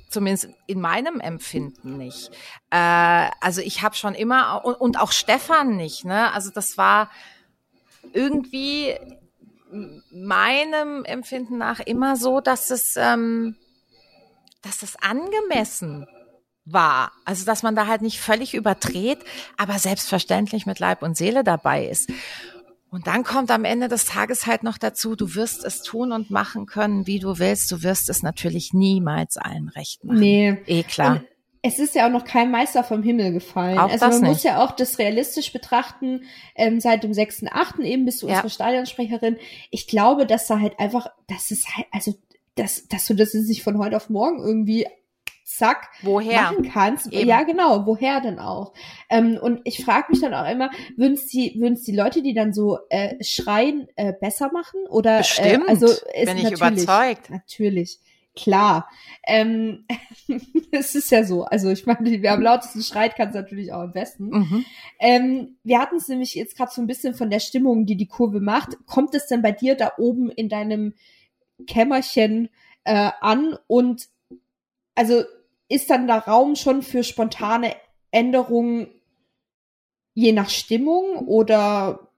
zumindest 0.09 0.49
in 0.67 0.81
meinem 0.81 1.19
Empfinden 1.19 1.97
nicht. 1.97 2.31
Äh, 2.69 3.29
also 3.41 3.61
ich 3.61 3.81
habe 3.81 3.95
schon 3.95 4.15
immer 4.15 4.65
und, 4.65 4.75
und 4.75 4.99
auch 4.99 5.11
Stefan 5.11 5.75
nicht. 5.77 6.05
Ne? 6.05 6.33
Also 6.33 6.51
das 6.51 6.77
war 6.77 7.09
irgendwie 8.13 8.95
meinem 10.11 11.05
Empfinden 11.05 11.57
nach 11.57 11.79
immer 11.79 12.15
so, 12.15 12.41
dass 12.41 12.71
es, 12.71 12.95
ähm, 12.95 13.55
dass 14.61 14.81
es 14.81 14.95
angemessen 14.97 16.07
war. 16.65 17.11
Also, 17.25 17.45
dass 17.45 17.63
man 17.63 17.75
da 17.75 17.87
halt 17.87 18.01
nicht 18.01 18.19
völlig 18.19 18.53
überdreht, 18.53 19.19
aber 19.57 19.79
selbstverständlich 19.79 20.65
mit 20.65 20.79
Leib 20.79 21.01
und 21.01 21.17
Seele 21.17 21.43
dabei 21.43 21.85
ist. 21.85 22.09
Und 22.91 23.07
dann 23.07 23.23
kommt 23.23 23.51
am 23.51 23.65
Ende 23.65 23.87
des 23.87 24.05
Tages 24.05 24.47
halt 24.47 24.63
noch 24.63 24.77
dazu, 24.77 25.15
du 25.15 25.35
wirst 25.35 25.63
es 25.63 25.83
tun 25.83 26.11
und 26.11 26.31
machen 26.31 26.65
können, 26.65 27.05
wie 27.05 27.19
du 27.19 27.37
willst. 27.37 27.71
Du 27.71 27.83
wirst 27.83 28.09
es 28.09 28.23
natürlich 28.23 28.73
niemals 28.73 29.37
allen 29.37 29.69
recht 29.69 30.03
machen. 30.03 30.19
Nee. 30.19 30.57
Eh 30.65 30.83
klar. 30.83 31.17
Und 31.17 31.25
es 31.61 31.77
ist 31.77 31.93
ja 31.93 32.07
auch 32.07 32.11
noch 32.11 32.23
kein 32.23 32.51
Meister 32.51 32.83
vom 32.83 33.03
Himmel 33.03 33.33
gefallen. 33.33 33.77
Auch 33.77 33.89
also 33.89 34.07
man 34.07 34.21
nicht. 34.21 34.29
muss 34.29 34.43
ja 34.43 34.63
auch 34.63 34.71
das 34.71 34.97
realistisch 34.97 35.51
betrachten. 35.51 36.23
Ähm, 36.55 36.79
seit 36.79 37.03
dem 37.03 37.11
6.8. 37.11 37.81
eben 37.83 38.05
bist 38.05 38.21
du 38.21 38.27
ja. 38.27 38.35
unsere 38.35 38.49
Stadionsprecherin. 38.49 39.37
Ich 39.69 39.87
glaube, 39.87 40.25
dass 40.25 40.47
da 40.47 40.59
halt 40.59 40.79
einfach, 40.79 41.07
das 41.27 41.51
ist 41.51 41.67
halt, 41.75 41.87
also 41.91 42.15
dass, 42.55 42.87
dass 42.87 43.05
du 43.05 43.13
das 43.13 43.33
nicht 43.33 43.63
von 43.63 43.77
heute 43.77 43.97
auf 43.97 44.09
morgen 44.09 44.39
irgendwie 44.39 44.87
zack 45.49 45.89
woher? 46.03 46.43
machen 46.43 46.69
kannst. 46.71 47.11
Eben. 47.11 47.27
Ja, 47.27 47.43
genau, 47.43 47.85
woher 47.85 48.21
denn 48.21 48.39
auch? 48.39 48.73
Ähm, 49.09 49.37
und 49.41 49.61
ich 49.63 49.83
frage 49.83 50.07
mich 50.11 50.21
dann 50.21 50.33
auch 50.33 50.49
immer, 50.49 50.69
würden 50.95 51.13
es 51.13 51.27
die, 51.27 51.55
würden's 51.57 51.83
die 51.83 51.95
Leute, 51.95 52.21
die 52.21 52.33
dann 52.33 52.53
so 52.53 52.77
äh, 52.89 53.21
schreien, 53.23 53.87
äh, 53.95 54.13
besser 54.13 54.51
machen? 54.51 54.81
Oder 54.89 55.19
Bestimmt, 55.19 55.67
äh, 55.67 55.69
also 55.69 55.87
ist 55.87 56.25
bin 56.25 56.37
ich 56.37 56.51
überzeugt. 56.51 57.29
Natürlich. 57.29 57.99
klar. 58.35 58.89
Ähm, 59.25 59.85
es 60.71 60.93
ist 60.93 61.09
ja 61.11 61.23
so. 61.23 61.43
Also 61.45 61.69
ich 61.69 61.85
meine, 61.85 61.99
wer 62.21 62.33
am 62.33 62.41
lautesten 62.41 62.83
schreit, 62.83 63.15
kann 63.15 63.29
es 63.29 63.35
natürlich 63.35 63.73
auch 63.73 63.81
am 63.81 63.91
besten. 63.91 64.29
Mhm. 64.29 64.65
Ähm, 64.99 65.57
wir 65.63 65.79
hatten 65.79 65.95
es 65.95 66.07
nämlich 66.07 66.35
jetzt 66.35 66.55
gerade 66.55 66.71
so 66.71 66.81
ein 66.81 66.87
bisschen 66.87 67.15
von 67.15 67.31
der 67.31 67.39
Stimmung, 67.39 67.85
die 67.87 67.97
die 67.97 68.07
Kurve 68.07 68.39
macht. 68.39 68.77
Kommt 68.85 69.15
es 69.15 69.27
denn 69.27 69.41
bei 69.41 69.51
dir 69.51 69.75
da 69.75 69.93
oben 69.97 70.29
in 70.29 70.47
deinem 70.47 70.93
Kämmerchen 71.65 72.49
äh, 72.83 73.09
an 73.19 73.57
und 73.67 74.07
also 74.95 75.23
ist 75.69 75.89
dann 75.89 76.07
da 76.07 76.17
Raum 76.17 76.55
schon 76.55 76.81
für 76.81 77.03
spontane 77.03 77.75
Änderungen 78.11 78.87
je 80.13 80.33
nach 80.33 80.49
Stimmung 80.49 81.19
oder 81.27 82.11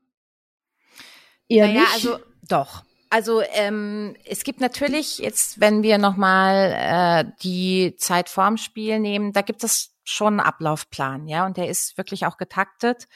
eher 1.47 1.67
naja, 1.67 1.81
nicht? 1.81 1.93
also 1.93 2.19
doch. 2.47 2.83
Also 3.09 3.41
ähm, 3.41 4.15
es 4.25 4.43
gibt 4.45 4.61
natürlich 4.61 5.17
jetzt, 5.17 5.59
wenn 5.59 5.83
wir 5.83 5.97
nochmal 5.97 7.25
äh, 7.27 7.31
die 7.43 7.95
Zeit 7.97 8.29
vorm 8.29 8.55
Spiel 8.55 8.99
nehmen, 8.99 9.33
da 9.33 9.41
gibt 9.41 9.65
es 9.65 9.93
schon 10.03 10.39
einen 10.39 10.47
Ablaufplan, 10.47 11.27
ja, 11.27 11.45
und 11.45 11.57
der 11.57 11.67
ist 11.67 11.97
wirklich 11.97 12.25
auch 12.25 12.37
getaktet. 12.37 13.07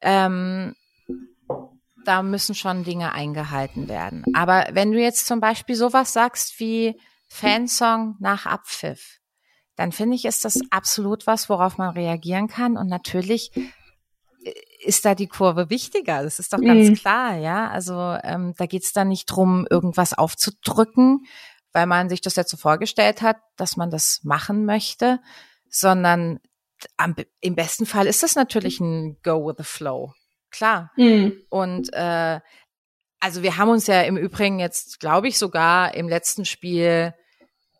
Ähm, 0.00 0.74
da 2.06 2.22
müssen 2.22 2.54
schon 2.54 2.84
Dinge 2.84 3.12
eingehalten 3.12 3.86
werden. 3.86 4.24
Aber 4.34 4.66
wenn 4.72 4.92
du 4.92 4.98
jetzt 4.98 5.26
zum 5.26 5.40
Beispiel 5.40 5.76
sowas 5.76 6.14
sagst 6.14 6.58
wie 6.58 6.98
Fansong 7.28 8.16
nach 8.18 8.46
Abpfiff, 8.46 9.18
dann 9.78 9.92
finde 9.92 10.16
ich, 10.16 10.24
ist 10.24 10.44
das 10.44 10.58
absolut 10.70 11.28
was, 11.28 11.48
worauf 11.48 11.78
man 11.78 11.90
reagieren 11.90 12.48
kann. 12.48 12.76
Und 12.76 12.88
natürlich 12.88 13.52
ist 14.84 15.04
da 15.04 15.14
die 15.14 15.28
Kurve 15.28 15.70
wichtiger. 15.70 16.24
Das 16.24 16.40
ist 16.40 16.52
doch 16.52 16.60
ganz 16.60 16.88
mhm. 16.88 16.94
klar, 16.94 17.36
ja. 17.36 17.70
Also 17.70 17.94
ähm, 18.24 18.54
da 18.58 18.66
geht 18.66 18.82
es 18.82 18.92
dann 18.92 19.06
nicht 19.06 19.26
drum, 19.26 19.68
irgendwas 19.70 20.14
aufzudrücken, 20.14 21.24
weil 21.72 21.86
man 21.86 22.08
sich 22.08 22.20
das 22.20 22.34
jetzt 22.34 22.50
so 22.50 22.56
vorgestellt 22.56 23.22
hat, 23.22 23.36
dass 23.56 23.76
man 23.76 23.88
das 23.88 24.18
machen 24.24 24.64
möchte, 24.64 25.20
sondern 25.70 26.40
am, 26.96 27.14
im 27.40 27.54
besten 27.54 27.86
Fall 27.86 28.08
ist 28.08 28.24
das 28.24 28.34
natürlich 28.34 28.80
ein 28.80 29.18
Go 29.22 29.46
with 29.46 29.54
the 29.58 29.64
Flow. 29.64 30.12
Klar. 30.50 30.90
Mhm. 30.96 31.40
Und 31.50 31.92
äh, 31.92 32.40
also 33.20 33.44
wir 33.44 33.56
haben 33.56 33.68
uns 33.70 33.86
ja 33.86 34.02
im 34.02 34.16
Übrigen 34.16 34.58
jetzt, 34.58 34.98
glaube 34.98 35.28
ich, 35.28 35.38
sogar 35.38 35.94
im 35.94 36.08
letzten 36.08 36.44
Spiel 36.44 37.14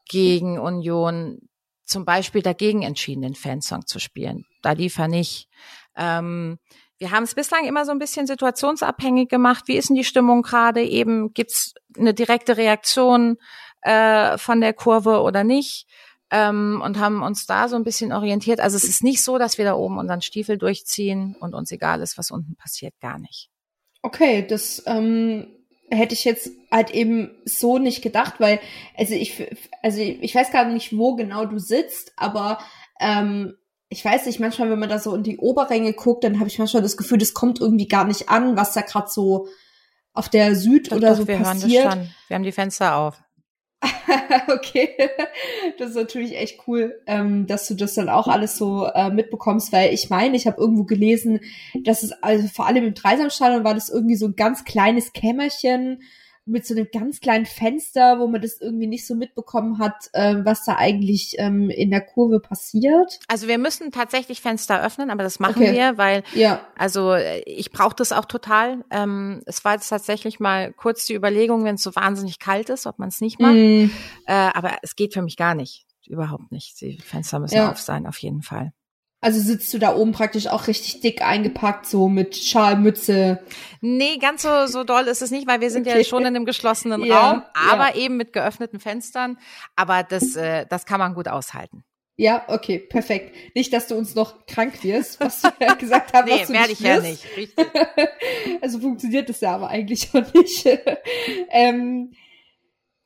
gegen 0.08 0.60
Union 0.60 1.40
zum 1.88 2.04
Beispiel 2.04 2.42
dagegen 2.42 2.82
entschieden, 2.82 3.22
den 3.22 3.34
Fansong 3.34 3.86
zu 3.86 3.98
spielen. 3.98 4.44
Da 4.62 4.72
lief 4.72 4.98
er 4.98 5.08
nicht. 5.08 5.48
Ähm, 5.96 6.58
wir 6.98 7.10
haben 7.12 7.22
es 7.22 7.34
bislang 7.34 7.64
immer 7.64 7.84
so 7.84 7.92
ein 7.92 7.98
bisschen 7.98 8.26
situationsabhängig 8.26 9.28
gemacht. 9.28 9.64
Wie 9.66 9.76
ist 9.76 9.88
denn 9.88 9.96
die 9.96 10.04
Stimmung 10.04 10.42
gerade? 10.42 10.82
Eben 10.82 11.32
gibt's 11.32 11.74
eine 11.96 12.12
direkte 12.12 12.56
Reaktion 12.56 13.36
äh, 13.82 14.36
von 14.36 14.60
der 14.60 14.74
Kurve 14.74 15.22
oder 15.22 15.44
nicht? 15.44 15.86
Ähm, 16.30 16.82
und 16.84 16.98
haben 16.98 17.22
uns 17.22 17.46
da 17.46 17.68
so 17.68 17.76
ein 17.76 17.84
bisschen 17.84 18.12
orientiert. 18.12 18.60
Also 18.60 18.76
es 18.76 18.84
ist 18.84 19.02
nicht 19.02 19.22
so, 19.22 19.38
dass 19.38 19.56
wir 19.56 19.64
da 19.64 19.74
oben 19.74 19.98
unseren 19.98 20.20
Stiefel 20.20 20.58
durchziehen 20.58 21.36
und 21.40 21.54
uns 21.54 21.70
egal 21.72 22.02
ist, 22.02 22.18
was 22.18 22.30
unten 22.30 22.54
passiert, 22.56 22.92
gar 23.00 23.18
nicht. 23.18 23.48
Okay, 24.02 24.46
das 24.46 24.82
ähm, 24.86 25.57
hätte 25.90 26.14
ich 26.14 26.24
jetzt 26.24 26.50
halt 26.70 26.90
eben 26.90 27.30
so 27.44 27.78
nicht 27.78 28.02
gedacht, 28.02 28.34
weil 28.38 28.60
also 28.96 29.14
ich 29.14 29.44
also 29.82 30.00
ich 30.00 30.34
weiß 30.34 30.52
gar 30.52 30.64
nicht, 30.66 30.96
wo 30.96 31.14
genau 31.14 31.44
du 31.44 31.58
sitzt, 31.58 32.12
aber 32.16 32.58
ähm, 33.00 33.54
ich 33.90 34.04
weiß 34.04 34.26
nicht, 34.26 34.38
manchmal, 34.38 34.70
wenn 34.70 34.78
man 34.78 34.88
da 34.88 34.98
so 34.98 35.14
in 35.14 35.22
die 35.22 35.38
Oberränge 35.38 35.94
guckt, 35.94 36.24
dann 36.24 36.38
habe 36.38 36.48
ich 36.48 36.58
manchmal 36.58 36.82
das 36.82 36.96
Gefühl, 36.96 37.18
das 37.18 37.32
kommt 37.32 37.60
irgendwie 37.60 37.88
gar 37.88 38.04
nicht 38.04 38.28
an, 38.28 38.56
was 38.56 38.74
da 38.74 38.82
gerade 38.82 39.08
so 39.08 39.48
auf 40.12 40.28
der 40.28 40.54
Süd 40.56 40.90
doch, 40.90 40.96
oder 40.98 41.10
doch, 41.10 41.16
so 41.18 41.28
wir 41.28 41.38
passiert. 41.38 41.84
Hören 41.84 41.98
das 41.98 42.06
schon. 42.06 42.14
Wir 42.28 42.34
haben 42.34 42.42
die 42.42 42.52
Fenster 42.52 42.96
auf. 42.96 43.22
okay, 44.48 44.96
das 45.78 45.90
ist 45.90 45.96
natürlich 45.96 46.36
echt 46.36 46.66
cool, 46.66 47.00
ähm, 47.06 47.46
dass 47.46 47.68
du 47.68 47.74
das 47.74 47.94
dann 47.94 48.08
auch 48.08 48.26
alles 48.26 48.56
so 48.56 48.86
äh, 48.86 49.10
mitbekommst, 49.10 49.72
weil 49.72 49.94
ich 49.94 50.10
meine, 50.10 50.36
ich 50.36 50.46
habe 50.46 50.60
irgendwo 50.60 50.84
gelesen, 50.84 51.40
dass 51.84 52.02
es 52.02 52.12
also 52.22 52.48
vor 52.48 52.66
allem 52.66 52.84
im 52.84 52.94
Dreisamstadion 52.94 53.64
war 53.64 53.74
das 53.74 53.88
irgendwie 53.88 54.16
so 54.16 54.26
ein 54.26 54.36
ganz 54.36 54.64
kleines 54.64 55.12
Kämmerchen, 55.12 56.02
mit 56.48 56.66
so 56.66 56.74
einem 56.74 56.86
ganz 56.92 57.20
kleinen 57.20 57.46
Fenster, 57.46 58.18
wo 58.18 58.26
man 58.26 58.40
das 58.40 58.60
irgendwie 58.60 58.86
nicht 58.86 59.06
so 59.06 59.14
mitbekommen 59.14 59.78
hat, 59.78 60.10
äh, 60.12 60.36
was 60.44 60.64
da 60.64 60.76
eigentlich 60.76 61.34
ähm, 61.38 61.70
in 61.70 61.90
der 61.90 62.00
Kurve 62.00 62.40
passiert. 62.40 63.18
Also 63.28 63.48
wir 63.48 63.58
müssen 63.58 63.92
tatsächlich 63.92 64.40
Fenster 64.40 64.82
öffnen, 64.82 65.10
aber 65.10 65.22
das 65.22 65.40
machen 65.40 65.62
okay. 65.62 65.72
wir, 65.74 65.98
weil 65.98 66.22
ja. 66.34 66.60
also 66.76 67.14
ich 67.46 67.70
brauche 67.70 67.96
das 67.96 68.12
auch 68.12 68.24
total. 68.24 68.84
Ähm, 68.90 69.42
es 69.46 69.64
war 69.64 69.74
jetzt 69.74 69.88
tatsächlich 69.88 70.40
mal 70.40 70.72
kurz 70.72 71.06
die 71.06 71.14
Überlegung, 71.14 71.64
wenn 71.64 71.76
es 71.76 71.82
so 71.82 71.94
wahnsinnig 71.94 72.38
kalt 72.38 72.70
ist, 72.70 72.86
ob 72.86 72.98
man 72.98 73.08
es 73.08 73.20
nicht 73.20 73.40
macht. 73.40 73.54
Mm. 73.54 73.90
Äh, 74.26 74.32
aber 74.32 74.78
es 74.82 74.96
geht 74.96 75.14
für 75.14 75.22
mich 75.22 75.36
gar 75.36 75.54
nicht. 75.54 75.86
Überhaupt 76.06 76.50
nicht. 76.52 76.80
Die 76.80 76.98
Fenster 76.98 77.38
müssen 77.38 77.56
ja. 77.56 77.70
auf 77.70 77.80
sein, 77.80 78.06
auf 78.06 78.18
jeden 78.18 78.42
Fall. 78.42 78.72
Also 79.20 79.40
sitzt 79.40 79.74
du 79.74 79.78
da 79.78 79.96
oben 79.96 80.12
praktisch 80.12 80.46
auch 80.46 80.68
richtig 80.68 81.00
dick 81.00 81.22
eingepackt, 81.22 81.86
so 81.86 82.08
mit 82.08 82.36
Schalmütze? 82.36 83.40
Nee, 83.80 84.18
ganz 84.18 84.42
so, 84.42 84.66
so 84.66 84.84
doll 84.84 85.08
ist 85.08 85.22
es 85.22 85.32
nicht, 85.32 85.48
weil 85.48 85.60
wir 85.60 85.70
sind 85.70 85.88
okay. 85.88 85.98
ja 85.98 86.04
schon 86.04 86.22
in 86.22 86.28
einem 86.28 86.44
geschlossenen 86.44 87.04
ja, 87.04 87.30
Raum, 87.30 87.42
aber 87.52 87.96
ja. 87.96 87.96
eben 87.96 88.16
mit 88.16 88.32
geöffneten 88.32 88.78
Fenstern. 88.78 89.36
Aber 89.74 90.04
das, 90.04 90.36
äh, 90.36 90.66
das 90.68 90.86
kann 90.86 91.00
man 91.00 91.14
gut 91.14 91.26
aushalten. 91.26 91.82
Ja, 92.20 92.44
okay, 92.48 92.80
perfekt. 92.80 93.34
Nicht, 93.54 93.72
dass 93.72 93.86
du 93.86 93.96
uns 93.96 94.14
noch 94.16 94.46
krank 94.46 94.82
wirst, 94.82 95.20
was 95.20 95.42
du 95.42 95.48
ja 95.60 95.74
gesagt 95.74 96.12
hast. 96.12 96.26
nee, 96.26 96.48
werde 96.48 96.72
ich 96.72 96.80
ja 96.80 97.00
nicht, 97.00 97.24
richtig. 97.36 97.66
also 98.60 98.78
funktioniert 98.78 99.28
das 99.28 99.40
ja 99.40 99.54
aber 99.54 99.68
eigentlich 99.68 100.10
auch 100.12 100.32
nicht. 100.32 100.66
ähm, 101.50 102.12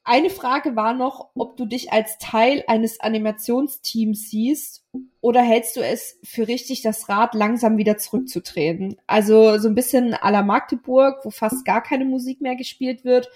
eine 0.05 0.31
Frage 0.31 0.75
war 0.75 0.95
noch, 0.95 1.31
ob 1.35 1.57
du 1.57 1.65
dich 1.65 1.93
als 1.93 2.19
Teil 2.19 2.65
eines 2.67 3.01
Animationsteams 3.01 4.31
siehst 4.31 4.85
oder 5.21 5.43
hältst 5.43 5.77
du 5.77 5.81
es 5.81 6.19
für 6.25 6.49
richtig, 6.49 6.83
das 6.83 7.09
Rad 7.09 7.35
langsam 7.35 7.77
wieder 7.77 7.99
zurückzutreten? 7.99 8.97
Also 9.07 9.59
so 9.59 9.69
ein 9.69 9.77
bisschen 9.77 10.15
à 10.15 10.31
la 10.31 10.43
Magdeburg, 10.43 11.25
wo 11.25 11.31
fast 11.31 11.65
gar 11.65 11.83
keine 11.83 12.05
Musik 12.05 12.41
mehr 12.41 12.57
gespielt 12.57 13.05
wird, 13.05 13.29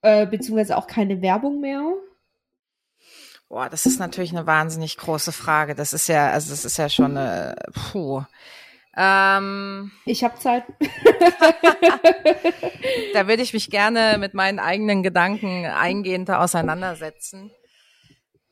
äh, 0.00 0.26
beziehungsweise 0.26 0.76
auch 0.76 0.86
keine 0.86 1.20
Werbung 1.20 1.60
mehr. 1.60 1.82
Boah, 3.48 3.68
das 3.68 3.86
ist 3.86 3.98
natürlich 3.98 4.32
eine 4.34 4.46
wahnsinnig 4.46 4.96
große 4.96 5.32
Frage. 5.32 5.74
Das 5.74 5.92
ist 5.92 6.08
ja, 6.08 6.30
also 6.30 6.50
das 6.50 6.64
ist 6.64 6.76
ja 6.78 6.88
schon 6.88 7.16
eine, 7.16 7.56
puh. 7.72 8.22
Ähm, 9.00 9.92
ich 10.06 10.24
habe 10.24 10.36
Zeit. 10.40 10.64
da 13.14 13.28
würde 13.28 13.44
ich 13.44 13.52
mich 13.52 13.70
gerne 13.70 14.18
mit 14.18 14.34
meinen 14.34 14.58
eigenen 14.58 15.04
Gedanken 15.04 15.66
eingehender 15.66 16.40
auseinandersetzen. 16.40 17.52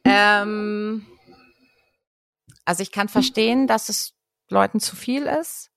Ähm, 0.04 1.04
also 2.64 2.80
ich 2.84 2.92
kann 2.92 3.08
verstehen, 3.08 3.66
dass 3.66 3.88
es 3.88 4.12
Leuten 4.48 4.78
zu 4.78 4.94
viel 4.94 5.24
ist. 5.24 5.72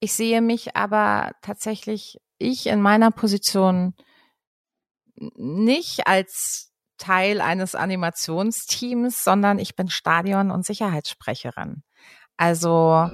Ich 0.00 0.14
sehe 0.14 0.42
mich 0.42 0.74
aber 0.74 1.30
tatsächlich, 1.40 2.18
ich 2.38 2.66
in 2.66 2.82
meiner 2.82 3.12
Position 3.12 3.94
nicht 5.14 6.08
als 6.08 6.72
Teil 6.96 7.40
eines 7.40 7.76
Animationsteams, 7.76 9.22
sondern 9.22 9.60
ich 9.60 9.76
bin 9.76 9.88
Stadion- 9.88 10.50
und 10.50 10.66
Sicherheitssprecherin. 10.66 11.84
Also 12.36 13.10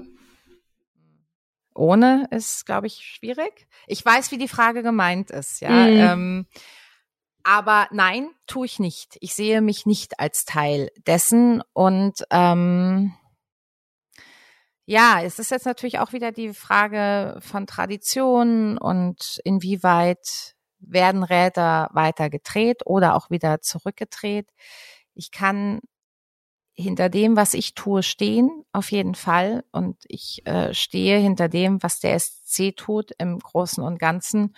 ohne 1.75 2.27
ist, 2.31 2.67
glaube 2.67 2.87
ich, 2.87 2.97
schwierig. 2.97 3.67
Ich 3.87 4.05
weiß, 4.05 4.31
wie 4.31 4.39
die 4.39 4.49
Frage 4.49 4.83
gemeint 4.83 5.31
ist, 5.31 5.61
ja. 5.61 5.71
Mhm. 5.71 5.99
Ähm, 5.99 6.47
aber 7.43 7.89
nein, 7.91 8.31
tue 8.47 8.67
ich 8.67 8.79
nicht. 8.79 9.19
Ich 9.21 9.35
sehe 9.35 9.61
mich 9.61 9.85
nicht 9.85 10.19
als 10.19 10.45
Teil 10.45 10.91
dessen. 11.07 11.63
Und 11.75 12.25
ähm, 12.31 13.13
ja, 14.87 15.21
es 15.23 15.39
ist 15.39 15.51
jetzt 15.51 15.67
natürlich 15.67 15.99
auch 15.99 16.13
wieder 16.13 16.33
die 16.33 16.55
Frage 16.55 17.39
von 17.41 17.67
Tradition 17.67 18.79
und 18.79 19.41
inwieweit 19.45 20.55
werden 20.79 21.23
Räder 21.23 21.89
weiter 21.93 22.31
gedreht 22.31 22.83
oder 22.87 23.15
auch 23.15 23.31
wieder 23.31 23.61
zurückgedreht. 23.61 24.49
Ich 25.15 25.31
kann 25.31 25.81
hinter 26.75 27.09
dem, 27.09 27.37
was 27.37 27.55
ich 27.55 27.75
tue, 27.75 28.03
stehen, 28.03 28.65
auf 28.73 28.91
jeden 28.91 29.15
Fall. 29.15 29.65
Und 29.73 29.97
ich 30.09 30.47
äh, 30.47 30.75
stehe 30.75 31.19
hinter 31.19 31.49
dem, 31.49 31.83
was 31.83 32.01
der 32.01 32.19
SC 32.19 32.77
tut 32.77 33.13
im 33.19 33.39
Großen 33.39 33.83
und 33.83 33.99
Ganzen. 33.99 34.55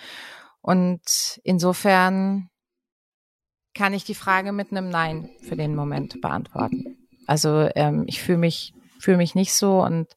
Und 0.61 1.41
insofern 1.45 2.51
kann 3.75 3.93
ich 3.93 4.05
die 4.05 4.15
Frage 4.15 4.53
mit 4.53 4.71
einem 4.71 4.89
Nein 4.89 5.29
für 5.43 5.57
den 5.57 5.75
Moment 5.75 6.21
beantworten. 6.23 7.09
Also 7.27 7.69
ähm, 7.75 8.05
ich 8.07 8.23
fühle 8.23 8.39
mich 8.39 8.73
fühle 8.99 9.19
mich 9.19 9.35
nicht 9.35 9.53
so 9.53 9.83
und 9.83 10.17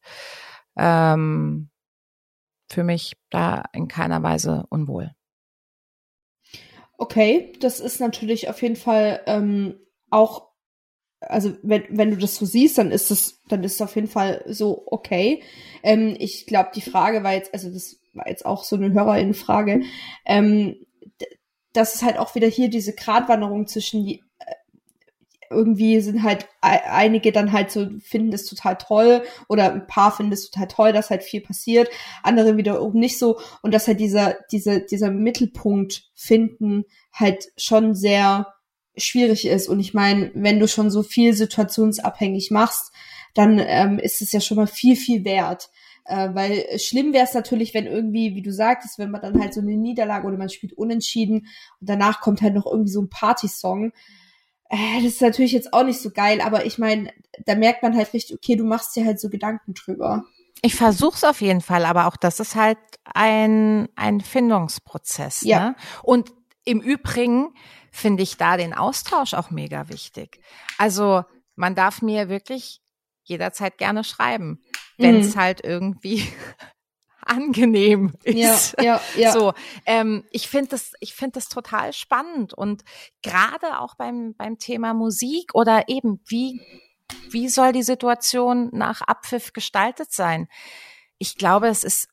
ähm, 0.77 1.69
fühle 2.71 2.85
mich 2.85 3.17
da 3.29 3.63
in 3.73 3.87
keiner 3.87 4.23
Weise 4.23 4.65
unwohl. 4.69 5.11
Okay, 6.97 7.53
das 7.59 7.79
ist 7.79 7.99
natürlich 7.99 8.49
auf 8.49 8.61
jeden 8.61 8.75
Fall 8.75 9.21
ähm, 9.25 9.79
auch 10.09 10.48
also 11.21 11.53
wenn, 11.63 11.83
wenn 11.89 12.11
du 12.11 12.17
das 12.17 12.35
so 12.35 12.45
siehst, 12.45 12.77
dann 12.77 12.91
ist 12.91 13.11
das, 13.11 13.39
dann 13.47 13.63
ist 13.63 13.75
es 13.75 13.81
auf 13.81 13.95
jeden 13.95 14.07
Fall 14.07 14.43
so 14.47 14.83
okay. 14.85 15.43
Ähm, 15.83 16.15
ich 16.19 16.45
glaube, 16.45 16.69
die 16.73 16.81
Frage 16.81 17.23
war 17.23 17.33
jetzt, 17.33 17.53
also 17.53 17.69
das 17.69 17.99
war 18.13 18.27
jetzt 18.27 18.45
auch 18.45 18.63
so 18.63 18.75
eine 18.75 18.93
Hörerinnenfrage, 18.93 19.81
ähm, 20.25 20.75
dass 21.73 21.95
es 21.95 22.03
halt 22.03 22.17
auch 22.17 22.35
wieder 22.35 22.47
hier 22.47 22.69
diese 22.69 22.93
Gratwanderung 22.93 23.67
zwischen 23.67 24.19
irgendwie 25.51 25.99
sind 25.99 26.23
halt 26.23 26.47
einige 26.61 27.31
dann 27.31 27.51
halt 27.51 27.71
so, 27.71 27.87
finden 28.01 28.31
das 28.31 28.45
total 28.45 28.77
toll 28.77 29.23
oder 29.47 29.73
ein 29.73 29.87
paar 29.87 30.11
finden 30.11 30.31
es 30.31 30.49
total 30.49 30.67
toll, 30.67 30.93
dass 30.93 31.09
halt 31.09 31.23
viel 31.23 31.41
passiert, 31.41 31.89
andere 32.23 32.57
wiederum 32.57 32.93
nicht 32.93 33.17
so 33.17 33.39
und 33.61 33.73
dass 33.73 33.87
halt 33.87 33.99
dieser, 33.99 34.35
diese, 34.51 34.81
dieser 34.81 35.09
Mittelpunkt 35.09 36.03
finden 36.13 36.85
halt 37.11 37.47
schon 37.57 37.95
sehr 37.95 38.47
schwierig 38.99 39.47
ist 39.47 39.67
und 39.69 39.79
ich 39.79 39.93
meine, 39.93 40.31
wenn 40.33 40.59
du 40.59 40.67
schon 40.67 40.91
so 40.91 41.03
viel 41.03 41.33
situationsabhängig 41.33 42.51
machst, 42.51 42.91
dann 43.33 43.59
ähm, 43.59 43.99
ist 43.99 44.21
es 44.21 44.31
ja 44.31 44.41
schon 44.41 44.57
mal 44.57 44.67
viel, 44.67 44.95
viel 44.95 45.23
wert. 45.23 45.69
Äh, 46.05 46.29
weil 46.33 46.79
schlimm 46.79 47.13
wäre 47.13 47.25
es 47.25 47.35
natürlich, 47.35 47.73
wenn 47.73 47.85
irgendwie, 47.85 48.33
wie 48.35 48.41
du 48.41 48.51
sagtest, 48.51 48.97
wenn 48.97 49.11
man 49.11 49.21
dann 49.21 49.39
halt 49.39 49.53
so 49.53 49.61
eine 49.61 49.75
Niederlage 49.75 50.27
oder 50.27 50.37
man 50.37 50.49
spielt 50.49 50.73
unentschieden 50.73 51.47
und 51.79 51.89
danach 51.89 52.19
kommt 52.21 52.41
halt 52.41 52.55
noch 52.55 52.65
irgendwie 52.65 52.91
so 52.91 53.01
ein 53.01 53.09
Partysong. 53.09 53.91
Äh, 54.69 55.03
das 55.03 55.13
ist 55.13 55.21
natürlich 55.21 55.51
jetzt 55.51 55.71
auch 55.71 55.83
nicht 55.83 56.01
so 56.01 56.09
geil, 56.09 56.41
aber 56.41 56.65
ich 56.65 56.79
meine, 56.79 57.11
da 57.45 57.55
merkt 57.55 57.83
man 57.83 57.95
halt 57.95 58.11
richtig, 58.13 58.35
okay, 58.35 58.55
du 58.55 58.63
machst 58.63 58.95
dir 58.95 59.05
halt 59.05 59.19
so 59.19 59.29
Gedanken 59.29 59.75
drüber. 59.75 60.23
Ich 60.61 60.75
versuch's 60.75 61.23
auf 61.23 61.41
jeden 61.41 61.61
Fall, 61.61 61.85
aber 61.85 62.07
auch 62.07 62.17
das 62.17 62.39
ist 62.39 62.55
halt 62.55 62.79
ein, 63.05 63.87
ein 63.95 64.19
Findungsprozess. 64.19 65.41
Ja. 65.43 65.59
Ne? 65.59 65.75
Und 66.03 66.33
im 66.65 66.81
Übrigen 66.81 67.53
finde 67.91 68.23
ich 68.23 68.37
da 68.37 68.57
den 68.57 68.73
Austausch 68.73 69.33
auch 69.33 69.51
mega 69.51 69.89
wichtig. 69.89 70.39
Also 70.77 71.23
man 71.55 71.75
darf 71.75 72.01
mir 72.01 72.29
wirklich 72.29 72.81
jederzeit 73.23 73.77
gerne 73.77 74.03
schreiben, 74.03 74.61
wenn 74.97 75.19
es 75.19 75.35
mhm. 75.35 75.39
halt 75.39 75.63
irgendwie 75.63 76.27
angenehm 77.21 78.13
ist. 78.23 78.75
Ja, 78.77 78.83
ja, 78.83 79.01
ja. 79.15 79.31
So, 79.31 79.53
ähm, 79.85 80.25
ich 80.31 80.49
finde 80.49 80.69
das, 80.69 80.93
ich 80.99 81.13
finde 81.13 81.33
das 81.33 81.47
total 81.47 81.93
spannend 81.93 82.53
und 82.53 82.83
gerade 83.21 83.79
auch 83.79 83.95
beim 83.95 84.33
beim 84.35 84.57
Thema 84.57 84.93
Musik 84.93 85.53
oder 85.53 85.87
eben 85.87 86.21
wie 86.25 86.59
wie 87.29 87.49
soll 87.49 87.71
die 87.71 87.83
Situation 87.83 88.69
nach 88.71 89.01
Abpfiff 89.01 89.53
gestaltet 89.53 90.11
sein? 90.11 90.47
Ich 91.17 91.37
glaube, 91.37 91.67
es 91.67 91.83
ist 91.83 92.07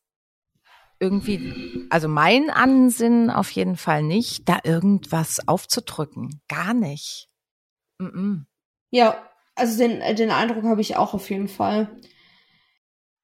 irgendwie, 0.99 1.87
also 1.91 2.09
mein 2.09 2.51
Ansinnen 2.51 3.31
auf 3.31 3.51
jeden 3.51 3.77
Fall 3.77 4.03
nicht, 4.03 4.49
da 4.49 4.59
irgendwas 4.65 5.47
aufzudrücken. 5.47 6.41
Gar 6.49 6.75
nicht. 6.75 7.29
Mm 7.99 8.07
-mm. 8.07 8.45
Ja, 8.91 9.23
also 9.55 9.79
den, 9.79 10.01
den 10.17 10.31
Eindruck 10.31 10.65
habe 10.65 10.81
ich 10.81 10.97
auch 10.97 11.15
auf 11.15 11.31
jeden 11.31 11.49
Fall. 11.49 12.01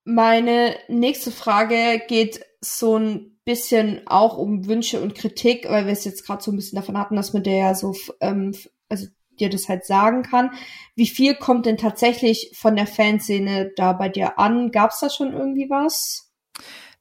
Meine 0.05 0.77
nächste 0.89 1.31
Frage 1.31 2.03
geht 2.09 2.45
so 2.61 2.99
ein 2.99 3.39
bisschen 3.45 4.03
auch 4.07 4.37
um 4.37 4.67
Wünsche 4.67 5.01
und 5.01 5.15
Kritik, 5.15 5.69
weil 5.69 5.87
wir 5.87 5.93
es 5.93 6.05
jetzt 6.05 6.27
gerade 6.27 6.43
so 6.43 6.51
ein 6.51 6.57
bisschen 6.57 6.77
davon 6.77 6.99
hatten, 6.99 7.17
dass 7.17 7.33
man 7.33 7.43
der 7.43 7.57
ja 7.57 7.75
so, 7.75 7.95
ähm, 8.21 8.55
also 8.89 9.07
dir 9.39 9.51
das 9.51 9.69
halt 9.69 9.85
sagen 9.85 10.23
kann. 10.23 10.51
Wie 10.95 11.07
viel 11.07 11.35
kommt 11.35 11.67
denn 11.67 11.77
tatsächlich 11.77 12.53
von 12.55 12.77
der 12.77 12.87
Fanszene 12.87 13.73
da 13.77 13.93
bei 13.93 14.09
dir 14.09 14.39
an? 14.39 14.71
Gab 14.71 14.91
es 14.91 15.01
da 15.01 15.11
schon 15.11 15.33
irgendwie 15.33 15.69
was? 15.69 16.32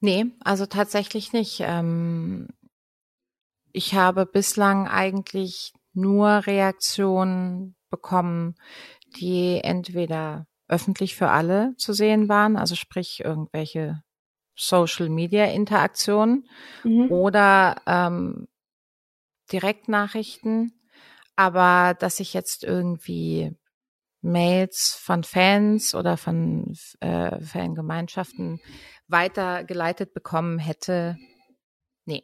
Nee, 0.01 0.25
also 0.43 0.65
tatsächlich 0.65 1.31
nicht. 1.31 1.59
Ähm, 1.61 2.47
ich 3.71 3.93
habe 3.93 4.25
bislang 4.25 4.87
eigentlich 4.87 5.73
nur 5.93 6.45
Reaktionen 6.47 7.75
bekommen, 7.89 8.55
die 9.19 9.61
entweder 9.63 10.47
öffentlich 10.67 11.15
für 11.15 11.29
alle 11.29 11.75
zu 11.77 11.93
sehen 11.93 12.29
waren, 12.29 12.57
also 12.57 12.75
sprich 12.75 13.21
irgendwelche 13.23 14.01
Social 14.55 15.09
Media 15.09 15.45
Interaktionen 15.45 16.47
mhm. 16.83 17.11
oder 17.11 17.81
ähm, 17.85 18.47
Direktnachrichten, 19.51 20.73
aber 21.35 21.93
dass 21.93 22.19
ich 22.19 22.33
jetzt 22.33 22.63
irgendwie 22.63 23.55
Mails 24.21 24.93
von 25.01 25.23
Fans 25.23 25.95
oder 25.95 26.17
von 26.17 26.77
äh, 26.99 27.39
Fangemeinschaften 27.41 28.59
weitergeleitet 29.07 30.13
bekommen 30.13 30.59
hätte, 30.59 31.17
nee. 32.05 32.23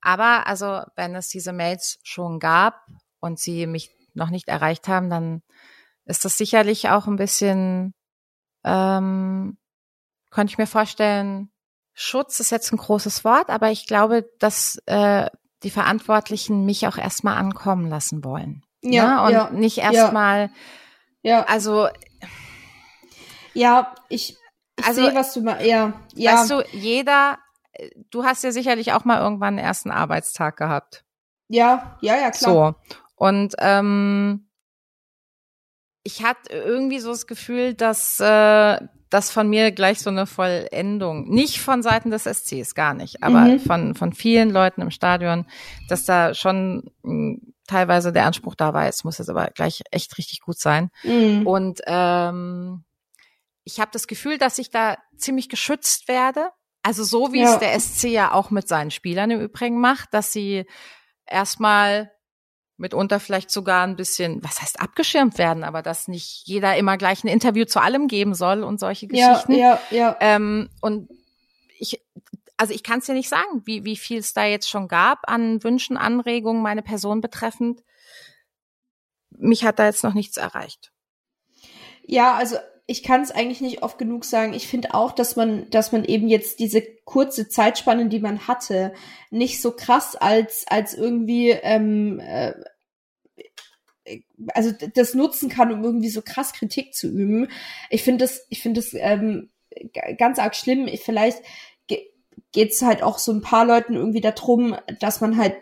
Aber 0.00 0.46
also, 0.46 0.82
wenn 0.96 1.14
es 1.14 1.28
diese 1.28 1.52
Mails 1.52 1.98
schon 2.02 2.38
gab 2.38 2.86
und 3.20 3.38
sie 3.38 3.66
mich 3.66 3.90
noch 4.14 4.30
nicht 4.30 4.48
erreicht 4.48 4.88
haben, 4.88 5.10
dann 5.10 5.42
ist 6.04 6.24
das 6.24 6.36
sicherlich 6.36 6.88
auch 6.90 7.06
ein 7.06 7.16
bisschen, 7.16 7.94
ähm, 8.64 9.58
könnte 10.30 10.52
ich 10.52 10.58
mir 10.58 10.66
vorstellen, 10.66 11.50
Schutz 11.94 12.40
ist 12.40 12.50
jetzt 12.50 12.72
ein 12.72 12.78
großes 12.78 13.24
Wort, 13.24 13.50
aber 13.50 13.70
ich 13.70 13.86
glaube, 13.86 14.28
dass 14.38 14.80
äh, 14.86 15.28
die 15.62 15.70
Verantwortlichen 15.70 16.64
mich 16.64 16.86
auch 16.86 16.98
erstmal 16.98 17.36
ankommen 17.36 17.88
lassen 17.88 18.24
wollen. 18.24 18.62
Ja. 18.82 19.16
Ne? 19.16 19.22
Und 19.22 19.32
ja, 19.32 19.50
nicht 19.50 19.78
erstmal, 19.78 20.46
ja. 20.46 20.50
Ja. 21.24 21.42
Also 21.44 21.88
ja, 23.54 23.94
ich, 24.08 24.36
ich 24.78 24.86
also, 24.86 25.02
sehe, 25.02 25.14
was 25.14 25.32
du 25.34 25.42
mal, 25.42 25.64
ja, 25.64 25.92
ja. 26.14 26.34
Weißt 26.34 26.50
du, 26.50 26.62
jeder, 26.72 27.38
du 28.10 28.24
hast 28.24 28.44
ja 28.44 28.52
sicherlich 28.52 28.92
auch 28.92 29.04
mal 29.04 29.20
irgendwann 29.20 29.58
einen 29.58 29.66
ersten 29.66 29.90
Arbeitstag 29.90 30.56
gehabt. 30.56 31.04
Ja, 31.48 31.96
ja, 32.00 32.16
ja, 32.16 32.30
klar. 32.30 32.76
So. 32.88 32.94
Und 33.16 33.54
ähm, 33.58 34.48
ich 36.02 36.22
hatte 36.24 36.52
irgendwie 36.52 36.98
so 36.98 37.10
das 37.10 37.26
Gefühl, 37.26 37.74
dass 37.74 38.20
äh, 38.20 38.78
das 39.08 39.30
von 39.30 39.48
mir 39.48 39.70
gleich 39.70 40.00
so 40.00 40.10
eine 40.10 40.26
Vollendung, 40.26 41.28
nicht 41.30 41.60
von 41.60 41.82
Seiten 41.82 42.10
des 42.10 42.24
SCs, 42.24 42.74
gar 42.74 42.94
nicht, 42.94 43.22
aber 43.22 43.42
mhm. 43.42 43.60
von, 43.60 43.94
von 43.94 44.12
vielen 44.12 44.50
Leuten 44.50 44.82
im 44.82 44.90
Stadion, 44.90 45.46
dass 45.88 46.04
da 46.04 46.34
schon 46.34 46.90
teilweise 47.66 48.12
der 48.12 48.26
Anspruch 48.26 48.54
da 48.54 48.74
war, 48.74 48.86
es 48.86 49.04
muss 49.04 49.18
jetzt 49.18 49.30
aber 49.30 49.46
gleich 49.54 49.82
echt 49.90 50.16
richtig 50.18 50.40
gut 50.40 50.58
sein. 50.58 50.90
Mhm. 51.02 51.46
Und 51.46 51.80
ähm, 51.86 52.84
ich 53.64 53.80
habe 53.80 53.90
das 53.92 54.06
Gefühl, 54.06 54.38
dass 54.38 54.58
ich 54.58 54.70
da 54.70 54.96
ziemlich 55.16 55.48
geschützt 55.48 56.08
werde. 56.08 56.50
Also 56.82 57.02
so 57.02 57.32
wie 57.32 57.40
ja. 57.40 57.54
es 57.54 57.58
der 57.58 57.78
SC 57.80 58.04
ja 58.10 58.32
auch 58.32 58.50
mit 58.50 58.68
seinen 58.68 58.90
Spielern 58.90 59.30
im 59.30 59.40
Übrigen 59.40 59.80
macht, 59.80 60.12
dass 60.12 60.32
sie 60.32 60.66
erstmal 61.26 62.10
mitunter 62.76 63.20
vielleicht 63.20 63.50
sogar 63.50 63.86
ein 63.86 63.96
bisschen, 63.96 64.42
was 64.42 64.60
heißt 64.60 64.80
abgeschirmt 64.80 65.38
werden, 65.38 65.64
aber 65.64 65.80
dass 65.80 66.08
nicht 66.08 66.42
jeder 66.46 66.76
immer 66.76 66.98
gleich 66.98 67.24
ein 67.24 67.28
Interview 67.28 67.64
zu 67.64 67.80
allem 67.80 68.08
geben 68.08 68.34
soll 68.34 68.64
und 68.64 68.80
solche 68.80 69.06
Geschichten. 69.06 69.52
Ja, 69.52 69.80
ja, 69.90 69.96
ja. 69.96 70.16
Ähm, 70.20 70.68
und 70.80 71.08
ich, 71.78 72.00
also 72.56 72.72
ich 72.72 72.82
kann 72.82 73.00
es 73.00 73.06
dir 73.06 73.14
nicht 73.14 73.28
sagen, 73.28 73.62
wie, 73.64 73.84
wie 73.84 73.96
viel 73.96 74.18
es 74.18 74.32
da 74.32 74.44
jetzt 74.44 74.68
schon 74.68 74.88
gab 74.88 75.28
an 75.28 75.62
Wünschen, 75.62 75.96
Anregungen, 75.96 76.62
meine 76.62 76.82
Person 76.82 77.20
betreffend. 77.20 77.82
Mich 79.30 79.64
hat 79.64 79.78
da 79.78 79.86
jetzt 79.86 80.04
noch 80.04 80.14
nichts 80.14 80.36
erreicht. 80.36 80.92
Ja, 82.06 82.34
also 82.34 82.56
ich 82.86 83.02
kann 83.02 83.22
es 83.22 83.30
eigentlich 83.30 83.60
nicht 83.60 83.82
oft 83.82 83.98
genug 83.98 84.24
sagen. 84.24 84.52
Ich 84.52 84.68
finde 84.68 84.94
auch, 84.94 85.12
dass 85.12 85.36
man, 85.36 85.68
dass 85.70 85.92
man 85.92 86.04
eben 86.04 86.28
jetzt 86.28 86.58
diese 86.60 86.82
kurze 87.04 87.48
Zeitspanne, 87.48 88.08
die 88.08 88.20
man 88.20 88.46
hatte, 88.46 88.92
nicht 89.30 89.60
so 89.60 89.72
krass 89.72 90.16
als 90.16 90.66
als 90.68 90.94
irgendwie 90.94 91.50
ähm, 91.50 92.20
äh, 92.20 92.52
also 94.48 94.70
das 94.94 95.14
nutzen 95.14 95.48
kann, 95.48 95.72
um 95.72 95.82
irgendwie 95.82 96.10
so 96.10 96.20
krass 96.20 96.52
Kritik 96.52 96.94
zu 96.94 97.08
üben. 97.08 97.48
Ich 97.88 98.02
finde 98.02 98.24
das, 98.24 98.46
ich 98.50 98.60
finde 98.60 98.80
das 98.80 98.92
ähm, 98.92 99.50
ganz 100.18 100.38
arg 100.38 100.54
schlimm. 100.54 100.86
Ich, 100.86 101.00
vielleicht 101.00 101.42
geht 102.54 102.72
es 102.72 102.82
halt 102.82 103.02
auch 103.02 103.18
so 103.18 103.32
ein 103.32 103.42
paar 103.42 103.66
Leuten 103.66 103.94
irgendwie 103.94 104.20
darum, 104.20 104.76
dass 105.00 105.20
man 105.20 105.36
halt, 105.36 105.56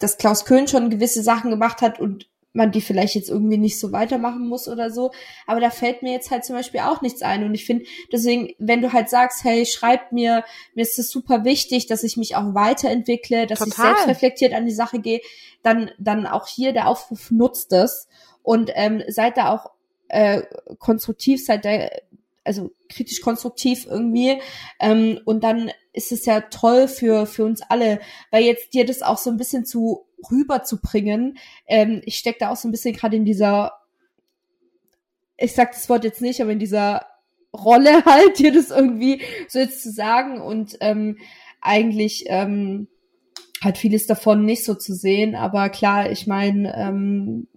dass 0.00 0.18
Klaus 0.18 0.44
Köhn 0.44 0.66
schon 0.68 0.90
gewisse 0.90 1.22
Sachen 1.22 1.50
gemacht 1.50 1.80
hat 1.80 2.00
und 2.00 2.28
man 2.52 2.72
die 2.72 2.80
vielleicht 2.80 3.14
jetzt 3.14 3.30
irgendwie 3.30 3.58
nicht 3.58 3.78
so 3.78 3.92
weitermachen 3.92 4.48
muss 4.48 4.66
oder 4.66 4.90
so. 4.90 5.12
Aber 5.46 5.60
da 5.60 5.70
fällt 5.70 6.02
mir 6.02 6.12
jetzt 6.12 6.32
halt 6.32 6.44
zum 6.44 6.56
Beispiel 6.56 6.80
auch 6.80 7.00
nichts 7.00 7.22
ein. 7.22 7.44
Und 7.44 7.54
ich 7.54 7.64
finde, 7.64 7.84
deswegen, 8.12 8.52
wenn 8.58 8.82
du 8.82 8.92
halt 8.92 9.08
sagst, 9.08 9.44
hey, 9.44 9.64
schreib 9.64 10.10
mir, 10.10 10.44
mir 10.74 10.82
ist 10.82 10.98
es 10.98 11.12
super 11.12 11.44
wichtig, 11.44 11.86
dass 11.86 12.02
ich 12.02 12.16
mich 12.16 12.34
auch 12.34 12.54
weiterentwickle, 12.54 13.46
dass 13.46 13.60
Total. 13.60 13.70
ich 13.70 13.76
selbst 13.76 14.08
reflektiert 14.08 14.52
an 14.52 14.66
die 14.66 14.72
Sache 14.72 14.98
gehe, 14.98 15.20
dann, 15.62 15.92
dann 15.98 16.26
auch 16.26 16.48
hier 16.48 16.72
der 16.72 16.88
Aufruf 16.88 17.30
nutzt 17.30 17.72
es 17.72 18.08
und 18.42 18.72
ähm, 18.74 19.04
seid 19.06 19.36
da 19.36 19.54
auch 19.54 19.70
äh, 20.08 20.42
konstruktiv, 20.80 21.44
seid 21.44 21.64
da 21.64 21.88
also 22.42 22.72
kritisch 22.88 23.20
konstruktiv 23.20 23.86
irgendwie. 23.86 24.40
Ähm, 24.80 25.20
und 25.24 25.44
dann 25.44 25.70
ist 25.92 26.12
es 26.12 26.24
ja 26.24 26.40
toll 26.40 26.88
für, 26.88 27.26
für 27.26 27.44
uns 27.44 27.62
alle, 27.62 28.00
weil 28.30 28.44
jetzt 28.44 28.74
dir 28.74 28.84
das 28.84 29.02
auch 29.02 29.18
so 29.18 29.30
ein 29.30 29.36
bisschen 29.36 29.64
zu 29.64 30.06
rüberzubringen. 30.30 31.38
Ähm, 31.66 32.02
ich 32.04 32.16
stecke 32.16 32.38
da 32.40 32.50
auch 32.50 32.56
so 32.56 32.68
ein 32.68 32.70
bisschen 32.70 32.94
gerade 32.94 33.16
in 33.16 33.24
dieser, 33.24 33.72
ich 35.36 35.52
sag 35.52 35.72
das 35.72 35.88
Wort 35.88 36.04
jetzt 36.04 36.20
nicht, 36.20 36.40
aber 36.40 36.52
in 36.52 36.58
dieser 36.58 37.06
Rolle 37.52 38.04
halt, 38.06 38.38
dir 38.38 38.52
das 38.52 38.70
irgendwie 38.70 39.22
so 39.48 39.58
jetzt 39.58 39.82
zu 39.82 39.90
sagen 39.90 40.40
und 40.40 40.76
ähm, 40.80 41.18
eigentlich 41.60 42.24
ähm, 42.26 42.88
halt 43.62 43.76
vieles 43.76 44.06
davon 44.06 44.44
nicht 44.44 44.64
so 44.64 44.74
zu 44.74 44.94
sehen. 44.94 45.34
Aber 45.34 45.68
klar, 45.68 46.10
ich 46.10 46.26
meine, 46.26 46.74
ähm, 46.76 47.48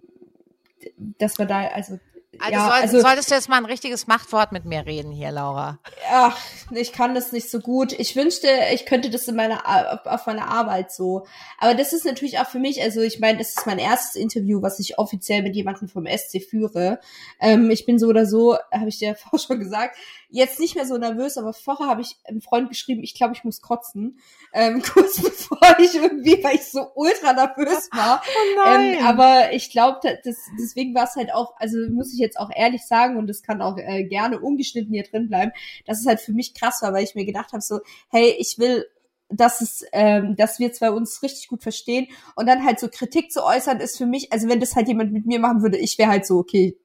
dass 1.18 1.38
wir 1.38 1.46
da, 1.46 1.68
also 1.68 1.98
Also, 2.40 2.52
ja, 2.52 2.64
soll, 2.64 2.72
also 2.72 3.00
solltest 3.00 3.30
du 3.30 3.34
jetzt 3.34 3.48
mal 3.48 3.56
ein 3.56 3.64
richtiges 3.64 4.06
Machtwort 4.06 4.52
mit 4.52 4.64
mir 4.64 4.86
reden 4.86 5.12
hier, 5.12 5.30
Laura? 5.30 5.78
Ach, 6.10 6.36
ich 6.70 6.92
kann 6.92 7.14
das 7.14 7.32
nicht 7.32 7.50
so 7.50 7.60
gut. 7.60 7.92
Ich 7.92 8.16
wünschte, 8.16 8.48
ich 8.72 8.86
könnte 8.86 9.10
das 9.10 9.28
in 9.28 9.36
meiner 9.36 10.00
auf 10.04 10.26
meiner 10.26 10.48
Arbeit 10.48 10.92
so. 10.92 11.26
Aber 11.58 11.74
das 11.74 11.92
ist 11.92 12.04
natürlich 12.04 12.38
auch 12.38 12.46
für 12.46 12.58
mich, 12.58 12.82
also 12.82 13.00
ich 13.00 13.20
meine, 13.20 13.38
das 13.38 13.50
ist 13.50 13.66
mein 13.66 13.78
erstes 13.78 14.16
Interview, 14.16 14.62
was 14.62 14.78
ich 14.78 14.98
offiziell 14.98 15.42
mit 15.42 15.54
jemandem 15.54 15.88
vom 15.88 16.06
SC 16.06 16.42
führe. 16.42 17.00
Ähm, 17.40 17.70
ich 17.70 17.86
bin 17.86 17.98
so 17.98 18.08
oder 18.08 18.26
so, 18.26 18.56
habe 18.72 18.88
ich 18.88 18.98
dir 18.98 19.14
vorher 19.30 19.38
schon 19.38 19.58
gesagt, 19.58 19.96
jetzt 20.34 20.58
nicht 20.58 20.74
mehr 20.74 20.84
so 20.84 20.98
nervös, 20.98 21.38
aber 21.38 21.52
vorher 21.52 21.86
habe 21.86 22.00
ich 22.00 22.16
einem 22.24 22.40
Freund 22.40 22.68
geschrieben, 22.68 23.04
ich 23.04 23.14
glaube, 23.14 23.34
ich 23.34 23.44
muss 23.44 23.60
kotzen. 23.60 24.18
Ähm, 24.52 24.82
kurz 24.94 25.22
bevor 25.22 25.76
ich 25.78 25.94
irgendwie, 25.94 26.42
weil 26.42 26.56
ich 26.56 26.64
so 26.64 26.88
ultra 26.94 27.32
nervös 27.32 27.88
war. 27.92 28.22
Oh 28.34 28.64
nein. 28.64 28.94
Ähm, 28.98 29.06
aber 29.06 29.52
ich 29.52 29.70
glaube, 29.70 30.00
das, 30.02 30.36
deswegen 30.58 30.94
war 30.94 31.04
es 31.04 31.14
halt 31.14 31.32
auch, 31.32 31.54
also 31.58 31.78
muss 31.90 32.12
ich 32.12 32.18
jetzt 32.18 32.38
auch 32.38 32.50
ehrlich 32.52 32.82
sagen, 32.84 33.16
und 33.16 33.28
das 33.28 33.42
kann 33.42 33.62
auch 33.62 33.78
äh, 33.78 34.04
gerne 34.04 34.40
ungeschnitten 34.40 34.92
hier 34.92 35.04
drin 35.04 35.28
bleiben, 35.28 35.52
dass 35.86 36.00
es 36.00 36.06
halt 36.06 36.20
für 36.20 36.32
mich 36.32 36.54
krass 36.54 36.82
war, 36.82 36.92
weil 36.92 37.04
ich 37.04 37.14
mir 37.14 37.24
gedacht 37.24 37.52
habe, 37.52 37.62
so, 37.62 37.80
hey, 38.10 38.34
ich 38.38 38.58
will 38.58 38.86
dass 39.30 39.60
es, 39.60 39.84
ähm, 39.92 40.36
dass 40.36 40.58
wir 40.58 40.72
zwei 40.72 40.90
uns 40.90 41.22
richtig 41.22 41.48
gut 41.48 41.62
verstehen 41.62 42.06
und 42.36 42.46
dann 42.46 42.64
halt 42.64 42.78
so 42.78 42.88
Kritik 42.88 43.32
zu 43.32 43.44
äußern 43.44 43.80
ist 43.80 43.98
für 43.98 44.06
mich, 44.06 44.32
also 44.32 44.48
wenn 44.48 44.60
das 44.60 44.76
halt 44.76 44.86
jemand 44.86 45.12
mit 45.12 45.26
mir 45.26 45.40
machen 45.40 45.62
würde, 45.62 45.78
ich 45.78 45.98
wäre 45.98 46.10
halt 46.10 46.26
so, 46.26 46.38
okay, 46.38 46.76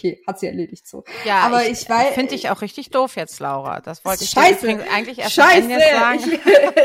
okay, 0.00 0.22
hat 0.26 0.40
sie 0.40 0.46
erledigt 0.46 0.86
so. 0.86 1.04
Ja, 1.24 1.40
aber 1.40 1.64
ich, 1.64 1.82
ich 1.82 1.88
weiß. 1.88 2.14
Finde 2.14 2.34
ich 2.34 2.50
auch 2.50 2.62
richtig 2.62 2.90
doof 2.90 3.16
jetzt, 3.16 3.40
Laura. 3.40 3.80
Das 3.80 4.04
wollte 4.04 4.24
ich 4.24 4.30
Scheiße, 4.30 4.68
eigentlich 4.92 5.18
erst 5.18 5.34
Scheiße, 5.34 5.68
sagen. 5.68 6.20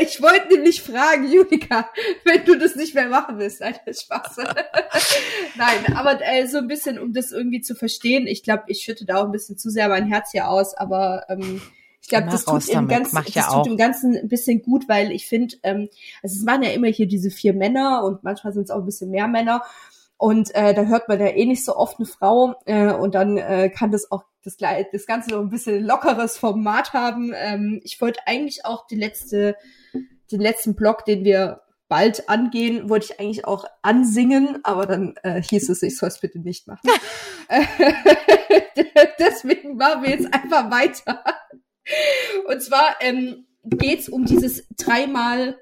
ich 0.16 0.22
wollte 0.22 0.48
nämlich 0.54 0.82
fragen, 0.82 1.30
Julika, 1.30 1.88
wenn 2.24 2.44
du 2.44 2.58
das 2.58 2.76
nicht 2.76 2.94
mehr 2.94 3.08
machen 3.08 3.38
willst, 3.38 3.62
Alter, 3.62 3.92
Spaß. 3.92 4.36
Nein, 5.56 5.96
aber 5.96 6.20
äh, 6.22 6.46
so 6.46 6.58
ein 6.58 6.68
bisschen, 6.68 6.98
um 6.98 7.12
das 7.12 7.32
irgendwie 7.32 7.60
zu 7.60 7.74
verstehen, 7.74 8.26
ich 8.26 8.42
glaube, 8.42 8.64
ich 8.68 8.82
schütte 8.82 9.04
da 9.04 9.16
auch 9.16 9.24
ein 9.24 9.32
bisschen 9.32 9.58
zu 9.58 9.70
sehr 9.70 9.88
mein 9.88 10.06
Herz 10.06 10.30
hier 10.32 10.48
aus, 10.48 10.74
aber 10.74 11.24
ähm, 11.28 11.62
ich 12.02 12.08
glaube, 12.08 12.28
das 12.30 12.44
tut 12.44 12.68
im 12.68 12.86
Ganzen, 12.86 13.16
das 13.16 13.34
ja 13.34 13.50
tut 13.50 13.66
im 13.66 13.76
Ganzen 13.76 14.16
ein 14.16 14.28
bisschen 14.28 14.62
gut, 14.62 14.88
weil 14.88 15.10
ich 15.10 15.26
finde, 15.26 15.56
ähm, 15.64 15.88
also 16.22 16.38
es 16.38 16.46
waren 16.46 16.62
ja 16.62 16.70
immer 16.70 16.86
hier 16.86 17.06
diese 17.06 17.30
vier 17.30 17.52
Männer 17.52 18.04
und 18.04 18.22
manchmal 18.22 18.52
sind 18.52 18.64
es 18.64 18.70
auch 18.70 18.78
ein 18.78 18.86
bisschen 18.86 19.10
mehr 19.10 19.26
Männer. 19.26 19.62
Und 20.18 20.54
äh, 20.54 20.72
da 20.72 20.84
hört 20.84 21.08
man 21.08 21.20
ja 21.20 21.26
eh 21.26 21.44
nicht 21.44 21.64
so 21.64 21.76
oft 21.76 21.98
eine 21.98 22.06
Frau 22.06 22.54
äh, 22.64 22.92
und 22.92 23.14
dann 23.14 23.36
äh, 23.36 23.68
kann 23.68 23.92
das 23.92 24.10
auch 24.10 24.24
das, 24.42 24.56
das 24.56 25.06
Ganze 25.06 25.30
so 25.30 25.40
ein 25.40 25.50
bisschen 25.50 25.84
lockeres 25.84 26.38
Format 26.38 26.92
haben. 26.94 27.32
Ähm, 27.34 27.80
ich 27.84 28.00
wollte 28.00 28.20
eigentlich 28.26 28.64
auch 28.64 28.86
die 28.86 28.96
letzte, 28.96 29.56
den 30.32 30.40
letzten 30.40 30.74
Blog, 30.74 31.04
den 31.04 31.24
wir 31.24 31.60
bald 31.88 32.28
angehen, 32.28 32.88
wollte 32.88 33.06
ich 33.10 33.20
eigentlich 33.20 33.44
auch 33.44 33.64
ansingen, 33.82 34.60
aber 34.64 34.86
dann 34.86 35.14
äh, 35.22 35.42
hieß 35.42 35.68
es, 35.68 35.82
ich 35.82 35.96
soll 35.96 36.08
es 36.08 36.20
bitte 36.20 36.38
nicht 36.38 36.66
machen. 36.66 36.88
Deswegen 39.18 39.76
machen 39.76 40.02
wir 40.02 40.10
jetzt 40.10 40.32
einfach 40.32 40.70
weiter. 40.70 41.22
Und 42.48 42.62
zwar 42.62 42.96
ähm, 43.00 43.46
geht 43.62 44.08
um 44.08 44.24
dieses 44.24 44.66
dreimal 44.76 45.58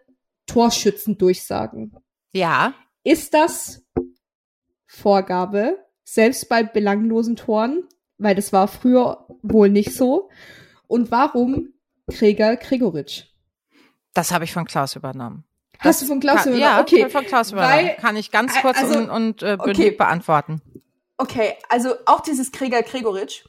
Torschützen 0.47 1.19
durchsagen. 1.19 1.97
Ja. 2.33 2.75
Ist 3.03 3.35
das 3.35 3.85
Vorgabe, 4.95 5.85
selbst 6.05 6.49
bei 6.49 6.63
belanglosen 6.63 7.37
Toren, 7.37 7.85
weil 8.19 8.35
das 8.35 8.53
war 8.53 8.69
früher 8.69 9.27
wohl 9.43 9.69
nicht 9.69 9.95
so. 9.95 10.31
Und 10.87 11.11
warum 11.11 11.73
Gregor 12.07 12.57
Gregoritsch? 12.57 13.25
Das 14.13 14.31
habe 14.31 14.45
ich 14.45 14.53
von 14.53 14.65
Klaus 14.65 14.95
übernommen. 14.95 15.45
Hast 15.81 16.03
du 16.03 16.07
von 16.07 16.21
Klaus 16.21 16.43
übernommen? 16.43 16.61
Ja, 16.61 16.81
okay. 16.81 17.09
von 17.09 17.25
Klaus 17.25 17.53
übernommen. 17.53 17.89
Weil, 17.89 17.97
kann 17.97 18.17
ich 18.17 18.31
ganz 18.31 18.55
kurz 18.61 18.79
also, 18.79 18.99
und, 18.99 19.11
und 19.11 19.43
äh, 19.43 19.57
okay. 19.59 19.91
beantworten. 19.91 20.63
Okay, 21.17 21.55
also 21.69 21.95
auch 22.07 22.21
dieses 22.21 22.53
Gregor 22.53 22.83
Gregoritsch. 22.83 23.45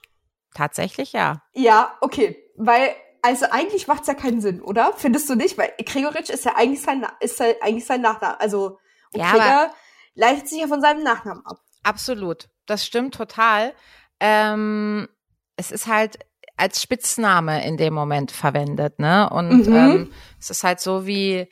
Tatsächlich 0.53 1.13
ja. 1.13 1.43
Ja, 1.53 1.95
okay, 2.01 2.38
weil 2.55 2.95
also 3.22 3.47
eigentlich 3.49 3.88
macht's 3.88 4.07
ja 4.07 4.13
keinen 4.13 4.39
Sinn, 4.39 4.61
oder? 4.61 4.93
Findest 4.95 5.30
du 5.30 5.35
nicht? 5.35 5.57
Weil 5.57 5.73
Gregoritsch 5.84 6.30
ist 6.30 6.45
ja 6.45 6.55
eigentlich 6.55 6.81
sein 6.81 7.05
ist 7.19 7.39
ja 7.39 7.47
eigentlich 7.61 7.85
sein 7.85 8.01
Nachname. 8.01 8.39
Also 8.39 8.77
und 9.13 9.19
ja, 9.19 9.31
Gregor 9.31 9.72
leitet 10.15 10.47
sich 10.49 10.59
ja 10.59 10.67
von 10.67 10.81
seinem 10.81 11.03
Nachnamen 11.03 11.45
ab. 11.45 11.59
Absolut, 11.83 12.49
das 12.65 12.85
stimmt 12.85 13.13
total. 13.13 13.73
Ähm, 14.19 15.07
es 15.55 15.71
ist 15.71 15.87
halt 15.87 16.19
als 16.57 16.81
Spitzname 16.81 17.65
in 17.65 17.77
dem 17.77 17.93
Moment 17.93 18.31
verwendet, 18.31 18.99
ne? 18.99 19.29
Und 19.29 19.67
mhm. 19.67 19.75
ähm, 19.75 20.13
es 20.39 20.49
ist 20.49 20.63
halt 20.63 20.79
so 20.79 21.05
wie 21.05 21.49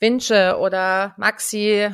Winche 0.00 0.56
oder 0.58 1.14
Maxi. 1.16 1.90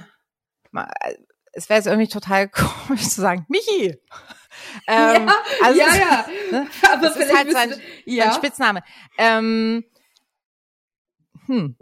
Es 1.53 1.69
wäre 1.69 1.79
jetzt 1.79 1.87
irgendwie 1.87 2.09
total 2.09 2.49
komisch 2.87 3.09
zu 3.09 3.21
sagen, 3.21 3.47
Michi. 3.49 3.97
Ähm, 4.87 5.27
ja, 5.27 5.35
also, 5.63 5.81
ja, 5.81 5.95
ja. 5.95 6.27
Ne? 6.53 6.67
Aber 6.93 7.09
das 7.09 7.17
ist 7.17 7.37
halt 7.37 7.51
sein, 7.51 7.75
ja. 8.07 8.25
sein 8.25 8.35
Spitzname. 8.35 8.83
Ähm, 9.19 9.85
hm. 11.47 11.77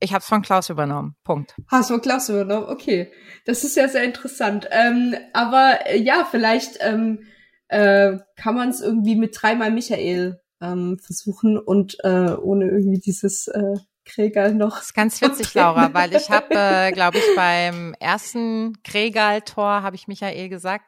Ich 0.00 0.12
habe 0.12 0.20
es 0.20 0.26
von 0.26 0.42
Klaus 0.42 0.70
übernommen. 0.70 1.16
Punkt. 1.24 1.54
Hast 1.68 1.90
du 1.90 1.94
von 1.94 2.02
Klaus 2.02 2.28
übernommen? 2.28 2.66
Okay. 2.68 3.12
Das 3.44 3.64
ist 3.64 3.76
ja 3.76 3.88
sehr 3.88 4.04
interessant. 4.04 4.68
Ähm, 4.70 5.14
aber 5.32 5.86
äh, 5.86 5.98
ja, 5.98 6.26
vielleicht 6.30 6.78
ähm, 6.80 7.24
äh, 7.68 8.18
kann 8.36 8.54
man 8.54 8.70
es 8.70 8.80
irgendwie 8.80 9.16
mit 9.16 9.36
dreimal 9.40 9.70
Michael 9.70 10.40
ähm, 10.60 10.98
versuchen 10.98 11.58
und 11.58 11.96
äh, 12.04 12.32
ohne 12.34 12.66
irgendwie 12.66 13.00
dieses 13.00 13.48
äh, 13.48 13.76
Kregal 14.04 14.54
noch. 14.54 14.76
Das 14.76 14.86
ist 14.86 14.94
ganz 14.94 15.20
witzig, 15.20 15.54
Laura, 15.54 15.92
weil 15.92 16.14
ich 16.14 16.30
habe, 16.30 16.48
äh, 16.50 16.92
glaube 16.92 17.18
ich, 17.18 17.24
beim 17.36 17.94
ersten 18.00 18.82
Kregal-Tor, 18.82 19.82
habe 19.82 19.96
ich 19.96 20.08
Michael 20.08 20.48
gesagt, 20.48 20.84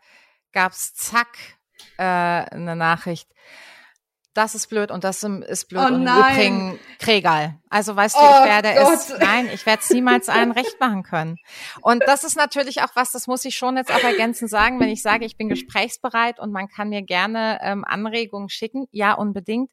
gab's 0.53 0.95
zack 0.95 1.37
äh, 1.99 2.03
eine 2.03 2.77
Nachricht 2.77 3.29
das 4.41 4.55
ist 4.55 4.69
blöd 4.69 4.91
und 4.91 5.05
das 5.05 5.23
ist 5.23 5.69
blöd 5.69 5.83
oh, 5.83 5.95
und 5.95 6.07
im 6.07 6.17
Übrigen 6.17 6.79
Kregal. 6.99 7.59
Also 7.69 7.95
weißt 7.95 8.17
du, 8.17 8.21
oh, 8.21 8.25
ich 8.25 8.45
werde 8.47 8.75
Gott. 8.75 8.95
es, 8.95 9.15
nein, 9.21 9.51
ich 9.53 9.67
werde 9.67 9.83
es 9.83 9.91
niemals 9.91 10.31
allen 10.31 10.51
recht 10.51 10.81
machen 10.81 11.03
können. 11.03 11.37
Und 11.83 12.03
das 12.07 12.25
ist 12.25 12.37
natürlich 12.39 12.81
auch 12.81 12.89
was, 12.95 13.13
das 13.13 13.27
muss 13.27 13.45
ich 13.45 13.55
schon 13.55 13.77
jetzt 13.77 13.93
auch 13.93 14.03
ergänzend 14.03 14.49
sagen, 14.49 14.81
wenn 14.81 14.89
ich 14.89 15.03
sage, 15.03 15.27
ich 15.27 15.37
bin 15.37 15.51
gesprächsbereit 15.51 16.41
und 16.41 16.53
man 16.53 16.69
kann 16.69 16.89
mir 16.89 17.03
gerne 17.03 17.59
ähm, 17.63 17.85
Anregungen 17.85 18.49
schicken, 18.49 18.87
ja, 18.93 19.13
unbedingt. 19.13 19.71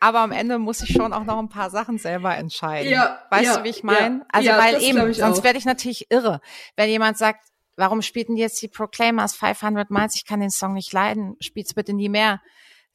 Aber 0.00 0.20
am 0.20 0.32
Ende 0.32 0.58
muss 0.58 0.80
ich 0.80 0.90
schon 0.90 1.12
auch 1.12 1.24
noch 1.24 1.38
ein 1.38 1.50
paar 1.50 1.68
Sachen 1.68 1.98
selber 1.98 2.34
entscheiden. 2.34 2.90
Ja, 2.90 3.22
weißt 3.30 3.44
ja, 3.44 3.56
du, 3.58 3.64
wie 3.64 3.68
ich 3.68 3.82
meine? 3.82 4.20
Ja, 4.20 4.26
also 4.32 4.48
ja, 4.48 4.58
weil 4.58 4.82
eben, 4.82 5.12
sonst 5.12 5.44
werde 5.44 5.58
ich 5.58 5.66
natürlich 5.66 6.10
irre, 6.10 6.40
wenn 6.76 6.88
jemand 6.88 7.18
sagt, 7.18 7.48
warum 7.76 8.00
spielten 8.00 8.36
jetzt 8.36 8.62
die 8.62 8.68
Proclaimers 8.68 9.34
500 9.34 9.90
Miles? 9.90 10.14
Ich 10.16 10.24
kann 10.24 10.40
den 10.40 10.50
Song 10.50 10.72
nicht 10.72 10.92
leiden. 10.92 11.36
Spiel's 11.40 11.74
bitte 11.74 11.92
nie 11.92 12.08
mehr 12.08 12.40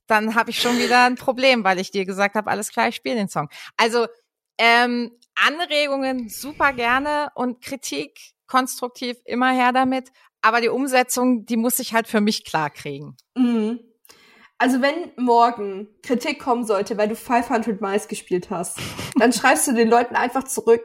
dann 0.09 0.35
habe 0.35 0.49
ich 0.49 0.61
schon 0.61 0.77
wieder 0.79 1.05
ein 1.05 1.15
Problem, 1.15 1.63
weil 1.63 1.79
ich 1.79 1.91
dir 1.91 2.05
gesagt 2.05 2.35
habe, 2.35 2.49
alles 2.49 2.71
klar, 2.71 2.89
ich 2.89 2.95
spiele 2.95 3.15
den 3.15 3.29
Song. 3.29 3.49
Also 3.77 4.07
ähm, 4.57 5.11
Anregungen 5.35 6.29
super 6.29 6.73
gerne 6.73 7.29
und 7.35 7.61
Kritik 7.61 8.19
konstruktiv 8.47 9.17
immer 9.25 9.51
her 9.51 9.71
damit. 9.71 10.09
Aber 10.41 10.61
die 10.61 10.69
Umsetzung, 10.69 11.45
die 11.45 11.57
muss 11.57 11.79
ich 11.79 11.93
halt 11.93 12.07
für 12.07 12.21
mich 12.21 12.45
klar 12.45 12.69
kriegen. 12.69 13.15
Mhm. 13.35 13.79
Also 14.57 14.81
wenn 14.81 15.11
morgen 15.15 15.87
Kritik 16.03 16.39
kommen 16.39 16.65
sollte, 16.65 16.97
weil 16.97 17.07
du 17.07 17.15
500 17.15 17.79
Miles 17.79 18.09
gespielt 18.09 18.49
hast, 18.49 18.77
dann 19.17 19.31
schreibst 19.31 19.67
du 19.67 19.73
den 19.73 19.89
Leuten 19.89 20.15
einfach 20.15 20.43
zurück, 20.43 20.81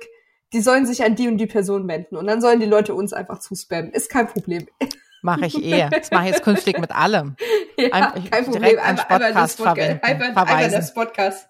die 0.53 0.61
sollen 0.61 0.87
sich 0.87 1.03
an 1.03 1.17
die 1.17 1.27
und 1.27 1.39
die 1.39 1.49
Person 1.49 1.89
wenden 1.89 2.17
und 2.17 2.29
dann 2.29 2.41
sollen 2.41 2.61
die 2.61 2.67
Leute 2.67 2.95
uns 2.95 3.13
einfach 3.13 3.41
zuspammen. 3.41 3.91
Ist 3.91 4.11
kein 4.11 4.29
Problem. 4.29 4.69
Mache 5.25 5.47
ich 5.47 5.65
eh. 5.65 5.89
Das 5.91 6.11
mache 6.11 6.25
ich 6.27 6.33
jetzt 6.33 6.45
künftig 6.45 6.79
mit 6.79 6.91
allem. 6.91 7.37
Ja, 7.77 7.91
ein, 7.91 8.31
kein 8.31 8.45
Problem. 8.45 8.63
Direkt 8.63 9.11
einmal, 9.11 9.33
das, 9.33 9.57
Podcast, 9.57 10.05
einmal, 10.05 10.29
einmal 10.37 10.71
das 10.71 10.95
Podcast. 10.95 11.49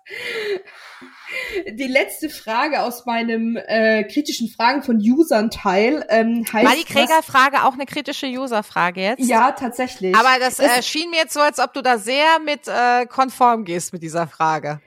Die 1.68 1.86
letzte 1.86 2.30
Frage 2.30 2.80
aus 2.80 3.04
meinem 3.04 3.58
äh, 3.58 4.04
kritischen 4.04 4.48
Fragen 4.48 4.82
von 4.82 4.96
Usern 4.96 5.50
Teil 5.50 6.02
ähm, 6.08 6.46
heißt. 6.50 6.66
War 6.66 6.74
die 6.74 6.84
Kräger-Frage 6.84 7.64
auch 7.64 7.74
eine 7.74 7.84
kritische 7.84 8.26
User-Frage 8.26 9.02
jetzt? 9.02 9.28
Ja, 9.28 9.52
tatsächlich. 9.52 10.16
Aber 10.16 10.38
das 10.40 10.58
äh, 10.60 10.82
schien 10.82 11.10
mir 11.10 11.18
jetzt 11.18 11.34
so, 11.34 11.40
als 11.40 11.58
ob 11.58 11.74
du 11.74 11.82
da 11.82 11.98
sehr 11.98 12.38
mit 12.42 12.68
äh, 12.68 13.04
konform 13.04 13.66
gehst 13.66 13.92
mit 13.92 14.02
dieser 14.02 14.26
Frage. 14.26 14.80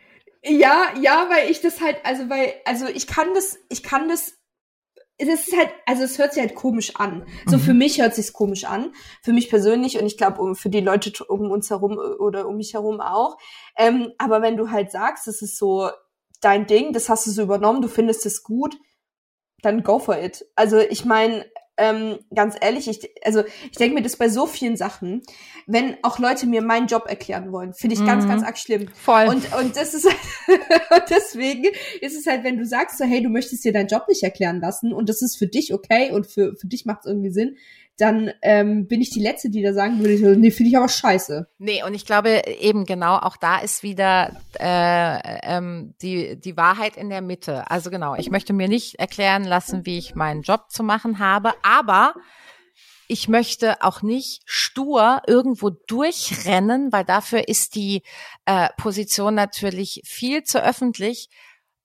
Ja, 0.43 0.88
ja, 0.99 1.27
weil 1.30 1.51
ich 1.51 1.61
das 1.61 1.81
halt, 1.81 1.97
also 2.03 2.30
weil, 2.30 2.51
also 2.65 2.88
ich 2.88 3.05
kann 3.05 3.27
das, 3.35 3.59
ich 3.69 3.84
kann 3.84 4.09
das 4.09 4.34
es 5.18 5.48
ist 5.48 5.57
halt, 5.57 5.69
also 5.85 6.03
es 6.03 6.18
hört 6.18 6.34
sich 6.34 6.41
halt 6.41 6.56
komisch 6.56 6.95
an. 6.95 7.26
So 7.48 7.57
mhm. 7.57 7.61
für 7.61 7.73
mich 7.73 7.99
hört 8.02 8.15
sich's 8.15 8.34
komisch 8.34 8.65
an, 8.65 8.94
für 9.22 9.34
mich 9.34 9.49
persönlich 9.49 9.99
und 9.99 10.06
ich 10.06 10.18
glaube 10.18 10.41
um, 10.41 10.56
für 10.56 10.69
die 10.69 10.81
Leute 10.81 11.11
um 11.26 11.49
uns 11.49 11.69
herum 11.69 11.98
oder 11.98 12.48
um 12.48 12.57
mich 12.57 12.73
herum 12.73 13.02
auch. 13.02 13.38
Ähm, 13.76 14.11
aber 14.18 14.41
wenn 14.41 14.57
du 14.57 14.69
halt 14.69 14.91
sagst, 14.91 15.27
das 15.27 15.41
ist 15.41 15.57
so 15.57 15.89
dein 16.41 16.68
Ding, 16.68 16.94
das 16.94 17.10
hast 17.10 17.26
du 17.26 17.31
so 17.31 17.41
übernommen, 17.41 17.81
du 17.81 17.88
findest 17.88 18.26
es 18.26 18.44
gut, 18.44 18.77
dann 19.61 19.84
go 19.84 19.98
for 19.98 20.18
it. 20.18 20.45
Also 20.56 20.77
ich 20.77 21.03
meine, 21.03 21.45
ähm, 21.77 22.17
ganz 22.33 22.55
ehrlich, 22.59 22.87
ich, 22.87 23.09
also 23.23 23.43
ich 23.71 23.77
denke 23.77 23.95
mir 23.95 24.01
das 24.01 24.17
bei 24.17 24.29
so 24.29 24.47
vielen 24.47 24.77
Sachen, 24.77 25.21
wenn 25.67 25.97
auch 26.03 26.19
Leute 26.19 26.47
mir 26.47 26.61
meinen 26.61 26.87
Job 26.87 27.05
erklären 27.07 27.51
wollen, 27.51 27.73
finde 27.73 27.95
ich 27.95 28.01
mhm. 28.01 28.07
ganz, 28.07 28.27
ganz 28.27 28.43
arg 28.43 28.57
schlimm. 28.57 28.87
Voll. 28.93 29.27
Und, 29.27 29.53
und 29.55 29.75
das 29.75 29.93
ist 29.93 30.07
deswegen 31.09 31.65
ist 32.01 32.17
es 32.17 32.25
halt, 32.25 32.43
wenn 32.43 32.57
du 32.57 32.65
sagst, 32.65 32.97
so, 32.97 33.05
hey, 33.05 33.21
du 33.21 33.29
möchtest 33.29 33.63
dir 33.63 33.73
deinen 33.73 33.87
Job 33.87 34.07
nicht 34.07 34.23
erklären 34.23 34.59
lassen 34.59 34.91
und 34.93 35.09
das 35.09 35.21
ist 35.21 35.37
für 35.37 35.47
dich 35.47 35.73
okay 35.73 36.11
und 36.11 36.27
für, 36.27 36.55
für 36.55 36.67
dich 36.67 36.85
macht 36.85 37.01
es 37.01 37.05
irgendwie 37.05 37.31
Sinn, 37.31 37.57
dann 37.98 38.32
ähm, 38.44 38.88
bin 38.88 39.02
ich 39.02 39.10
die 39.10 39.19
Letzte, 39.19 39.49
die 39.49 39.64
da 39.64 39.74
sagen 39.74 39.99
würde, 39.99 40.38
nee, 40.38 40.52
finde 40.52 40.69
ich 40.69 40.78
aber 40.78 40.88
scheiße. 40.88 41.49
Nee, 41.57 41.84
und 41.84 41.95
ich 41.95 42.06
glaube 42.06 42.44
eben 42.60 42.86
genau, 42.86 43.18
auch 43.18 43.38
da 43.38 43.57
ist 43.57 43.82
wieder 43.82 44.38
äh, 44.60 45.40
ähm, 45.44 45.95
die, 46.02 46.40
die 46.40 46.56
Wahrheit 46.56 46.95
in 46.95 47.10
der 47.10 47.22
Mitte. 47.22 47.69
Also 47.72 47.90
genau, 47.90 48.15
ich 48.15 48.30
möchte 48.30 48.53
mir 48.53 48.68
nicht 48.68 48.99
erklären 48.99 49.44
lassen, 49.44 49.86
wie 49.86 49.98
ich 49.98 50.14
meinen 50.14 50.44
Job 50.44 50.69
zu 50.69 50.84
machen 50.84 51.18
habe, 51.18 51.53
aber 51.64 52.14
ich 53.07 53.28
möchte 53.28 53.82
auch 53.82 54.02
nicht 54.02 54.44
stur 54.45 55.22
irgendwo 55.26 55.69
durchrennen, 55.69 56.91
weil 56.91 57.06
dafür 57.06 57.48
ist 57.48 57.76
die 57.76 58.03
äh, 58.45 58.68
Position 58.78 59.34
natürlich 59.34 60.02
viel 60.06 60.44
zu 60.44 60.61
öffentlich. 60.61 61.30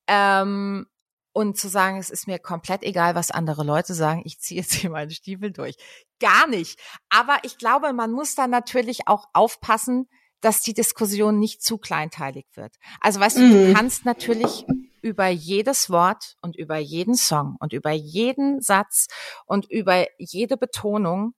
Ähm, 0.08 0.86
und 1.32 1.56
zu 1.56 1.68
sagen, 1.68 1.98
es 1.98 2.10
ist 2.10 2.26
mir 2.26 2.38
komplett 2.38 2.82
egal, 2.82 3.14
was 3.14 3.30
andere 3.30 3.64
Leute 3.64 3.94
sagen, 3.94 4.22
ich 4.24 4.38
ziehe 4.38 4.60
jetzt 4.60 4.74
hier 4.74 4.90
meinen 4.90 5.10
Stiefel 5.10 5.50
durch. 5.50 5.76
Gar 6.20 6.46
nicht. 6.46 6.78
Aber 7.08 7.38
ich 7.42 7.58
glaube, 7.58 7.92
man 7.92 8.12
muss 8.12 8.34
da 8.34 8.46
natürlich 8.46 9.08
auch 9.08 9.26
aufpassen, 9.32 10.08
dass 10.40 10.60
die 10.60 10.74
Diskussion 10.74 11.38
nicht 11.38 11.62
zu 11.62 11.78
kleinteilig 11.78 12.46
wird. 12.54 12.76
Also 13.00 13.20
weißt 13.20 13.36
du, 13.38 13.48
du 13.48 13.68
mhm. 13.68 13.74
kannst 13.74 14.04
natürlich 14.04 14.66
über 15.00 15.28
jedes 15.28 15.88
Wort 15.88 16.36
und 16.42 16.56
über 16.56 16.76
jeden 16.76 17.14
Song 17.14 17.56
und 17.60 17.72
über 17.72 17.92
jeden 17.92 18.60
Satz 18.60 19.06
und 19.46 19.70
über 19.70 20.06
jede 20.18 20.56
Betonung 20.56 21.34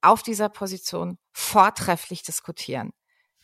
auf 0.00 0.22
dieser 0.22 0.48
Position 0.48 1.18
vortrefflich 1.32 2.22
diskutieren. 2.22 2.92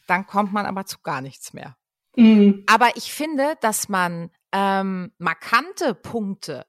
Dann 0.07 0.27
kommt 0.27 0.53
man 0.53 0.67
aber 0.67 0.87
zu 0.87 0.99
gar 1.01 1.21
nichts 1.21 1.53
mehr. 1.53 1.77
Mhm. 2.17 2.65
Aber 2.67 2.97
ich 2.97 3.13
finde, 3.13 3.57
dass 3.61 3.89
man 3.89 4.31
ähm, 4.53 5.13
markante 5.19 5.95
Punkte 5.95 6.67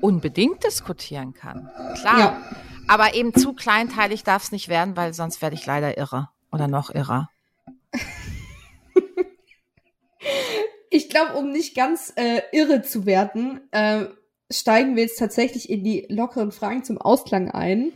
unbedingt 0.00 0.64
diskutieren 0.64 1.34
kann. 1.34 1.70
Klar. 2.00 2.18
Ja. 2.18 2.42
Aber 2.86 3.14
eben 3.14 3.34
zu 3.34 3.52
kleinteilig 3.52 4.24
darf 4.24 4.44
es 4.44 4.52
nicht 4.52 4.68
werden, 4.68 4.96
weil 4.96 5.12
sonst 5.12 5.42
werde 5.42 5.56
ich 5.56 5.66
leider 5.66 5.98
irre 5.98 6.30
oder 6.50 6.68
noch 6.68 6.94
irrer. 6.94 7.28
ich 10.90 11.10
glaube, 11.10 11.34
um 11.34 11.50
nicht 11.50 11.74
ganz 11.76 12.12
äh, 12.16 12.40
irre 12.52 12.82
zu 12.82 13.04
werden, 13.04 13.60
äh, 13.72 14.06
steigen 14.50 14.96
wir 14.96 15.02
jetzt 15.02 15.18
tatsächlich 15.18 15.68
in 15.68 15.84
die 15.84 16.06
lockeren 16.08 16.52
Fragen 16.52 16.84
zum 16.84 16.98
Ausklang 16.98 17.50
ein. 17.50 17.92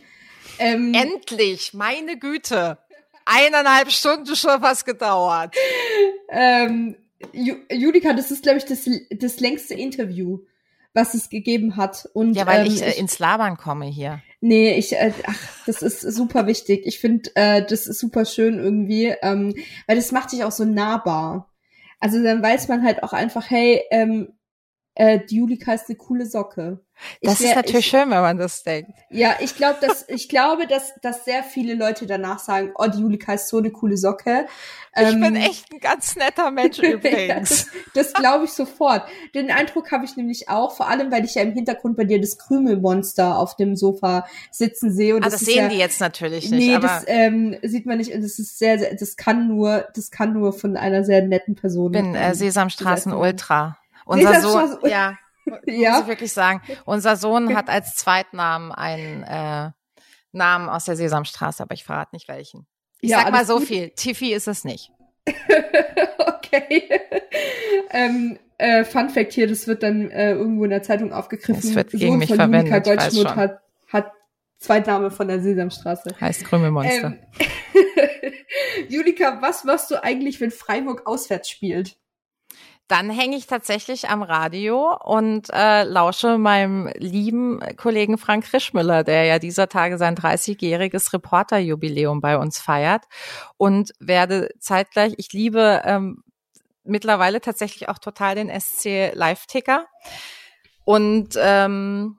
Ähm, 0.59 0.93
Endlich, 0.93 1.73
meine 1.73 2.19
Güte. 2.19 2.77
Eineinhalb 3.25 3.89
Stunden 3.91 4.35
schon 4.35 4.61
was 4.61 4.85
gedauert. 4.85 5.55
ähm, 6.29 6.97
Julika, 7.31 8.13
das 8.13 8.31
ist, 8.31 8.43
glaube 8.43 8.57
ich, 8.57 8.65
das, 8.65 8.89
das 9.11 9.39
längste 9.39 9.73
Interview, 9.73 10.39
was 10.93 11.13
es 11.13 11.29
gegeben 11.29 11.75
hat. 11.75 12.09
Und, 12.13 12.35
ja, 12.35 12.45
weil 12.45 12.65
ähm, 12.65 12.73
ich 12.73 12.81
äh, 12.81 12.99
ins 12.99 13.19
Labern 13.19 13.57
komme 13.57 13.85
hier. 13.85 14.21
Nee, 14.41 14.75
ich, 14.75 14.93
äh, 14.93 15.13
ach, 15.25 15.39
das 15.65 15.81
ist 15.81 16.01
super 16.01 16.47
wichtig. 16.47 16.85
Ich 16.85 16.99
finde, 16.99 17.31
äh, 17.35 17.65
das 17.65 17.87
ist 17.87 17.99
super 17.99 18.25
schön 18.25 18.59
irgendwie, 18.59 19.15
ähm, 19.21 19.55
weil 19.87 19.95
das 19.95 20.11
macht 20.11 20.31
dich 20.31 20.43
auch 20.43 20.51
so 20.51 20.65
nahbar. 20.65 21.49
Also 21.99 22.21
dann 22.21 22.43
weiß 22.43 22.67
man 22.67 22.83
halt 22.83 23.01
auch 23.03 23.13
einfach, 23.13 23.49
hey, 23.49 23.81
ähm, 23.89 24.33
äh, 24.95 25.19
die 25.19 25.37
Julika 25.37 25.73
ist 25.73 25.89
eine 25.89 25.97
coole 25.97 26.25
Socke. 26.25 26.79
Das 27.21 27.41
wär, 27.41 27.49
ist 27.49 27.55
natürlich 27.55 27.79
ich, 27.79 27.87
schön, 27.87 28.11
wenn 28.11 28.21
man 28.21 28.37
das 28.37 28.63
denkt. 28.63 28.91
Ja, 29.09 29.35
ich 29.39 29.55
glaube, 29.55 29.79
dass 29.81 30.07
ich 30.07 30.29
glaube, 30.29 30.67
dass 30.67 30.93
dass 31.01 31.25
sehr 31.25 31.43
viele 31.43 31.73
Leute 31.73 32.05
danach 32.05 32.39
sagen, 32.39 32.71
oh, 32.75 32.85
die 32.85 33.01
Julika 33.01 33.33
ist 33.33 33.49
so 33.49 33.57
eine 33.57 33.71
coole 33.71 33.97
Socke. 33.97 34.45
Ich 34.95 35.01
ähm, 35.01 35.21
bin 35.21 35.35
echt 35.35 35.73
ein 35.73 35.79
ganz 35.79 36.15
netter 36.15 36.51
Mensch 36.51 36.77
übrigens. 36.77 37.65
ja, 37.73 37.79
das 37.95 38.11
das 38.11 38.13
glaube 38.13 38.45
ich 38.45 38.51
sofort. 38.51 39.03
Den 39.33 39.49
Eindruck 39.49 39.91
habe 39.91 40.05
ich 40.05 40.15
nämlich 40.15 40.49
auch, 40.49 40.75
vor 40.75 40.87
allem, 40.87 41.11
weil 41.11 41.25
ich 41.25 41.33
ja 41.33 41.41
im 41.41 41.53
Hintergrund 41.53 41.97
bei 41.97 42.03
dir 42.03 42.21
das 42.21 42.37
Krümelmonster 42.37 43.39
auf 43.39 43.55
dem 43.55 43.75
Sofa 43.75 44.27
sitzen 44.51 44.93
sehe. 44.93 45.15
Und 45.15 45.23
ah, 45.23 45.29
das, 45.29 45.39
das 45.39 45.45
sehen 45.45 45.63
ja, 45.63 45.69
die 45.69 45.77
jetzt 45.77 45.99
natürlich 45.99 46.51
nicht. 46.51 46.67
Nee, 46.67 46.79
das 46.79 47.03
ähm, 47.07 47.57
sieht 47.63 47.87
man 47.87 47.97
nicht. 47.97 48.13
Und 48.13 48.21
das 48.21 48.37
ist 48.37 48.59
sehr, 48.59 48.77
sehr, 48.77 48.93
das 48.95 49.17
kann 49.17 49.47
nur, 49.47 49.87
das 49.95 50.11
kann 50.11 50.33
nur 50.33 50.53
von 50.53 50.77
einer 50.77 51.03
sehr 51.03 51.23
netten 51.23 51.55
Person. 51.55 51.93
Ich 51.93 52.01
bin 52.01 52.13
äh, 52.13 52.35
Sesamstraßen 52.35 53.13
Ultra. 53.13 53.77
Unser 54.05 54.41
Sohn, 54.41 54.77
ja, 54.83 55.17
ja. 55.65 55.91
muss 55.91 56.01
ich 56.01 56.07
wirklich 56.07 56.33
sagen. 56.33 56.61
Unser 56.85 57.15
Sohn 57.15 57.55
hat 57.55 57.69
als 57.69 57.95
Zweitnamen 57.95 58.71
einen 58.71 59.23
äh, 59.23 59.71
Namen 60.31 60.69
aus 60.69 60.85
der 60.85 60.95
Sesamstraße, 60.95 61.63
aber 61.63 61.73
ich 61.73 61.83
verrate 61.83 62.15
nicht 62.15 62.27
welchen. 62.27 62.67
Ich 63.01 63.11
ja, 63.11 63.19
sag 63.19 63.31
mal 63.31 63.45
so 63.45 63.57
gut. 63.57 63.67
viel. 63.67 63.89
Tiffy 63.89 64.33
ist 64.33 64.47
es 64.47 64.63
nicht. 64.63 64.91
okay. 66.17 66.89
ähm, 67.91 68.39
äh, 68.57 68.83
Fun 68.83 69.09
Fact 69.09 69.33
hier, 69.33 69.47
das 69.47 69.67
wird 69.67 69.83
dann 69.83 70.09
äh, 70.09 70.31
irgendwo 70.31 70.63
in 70.63 70.69
der 70.69 70.83
Zeitung 70.83 71.11
aufgegriffen. 71.11 71.55
Es 71.55 71.75
wird 71.75 71.91
gegen 71.91 72.07
Sohn 72.07 72.19
mich 72.19 72.29
von 72.29 72.37
verwendet. 72.37 72.83
Goldschmuck 72.83 73.35
hat, 73.35 73.59
hat 73.89 74.11
Zweitname 74.57 75.11
von 75.11 75.27
der 75.27 75.41
Sesamstraße. 75.41 76.15
Heißt 76.19 76.45
Krümelmonster. 76.45 77.07
Ähm, 77.07 77.19
Julika, 78.89 79.41
was 79.41 79.63
machst 79.63 79.91
du 79.91 80.01
eigentlich, 80.01 80.39
wenn 80.39 80.51
Freiburg 80.51 81.05
auswärts 81.05 81.49
spielt? 81.49 81.97
Dann 82.87 83.09
hänge 83.09 83.37
ich 83.37 83.47
tatsächlich 83.47 84.09
am 84.09 84.23
Radio 84.23 84.97
und 85.03 85.49
äh, 85.53 85.83
lausche 85.83 86.37
meinem 86.37 86.89
lieben 86.97 87.59
Kollegen 87.77 88.17
Frank 88.17 88.51
Rischmüller, 88.51 89.03
der 89.03 89.25
ja 89.25 89.39
dieser 89.39 89.69
Tage 89.69 89.97
sein 89.97 90.15
30-jähriges 90.15 91.13
Reporterjubiläum 91.13 92.21
bei 92.21 92.37
uns 92.37 92.59
feiert 92.59 93.05
und 93.57 93.93
werde 93.99 94.49
zeitgleich, 94.59 95.13
ich 95.17 95.31
liebe 95.31 95.81
ähm, 95.85 96.23
mittlerweile 96.83 97.41
tatsächlich 97.41 97.89
auch 97.89 97.99
total 97.99 98.35
den 98.35 98.49
SC 98.49 99.13
Live-Ticker 99.13 99.85
und 100.83 101.35
ähm, 101.37 102.17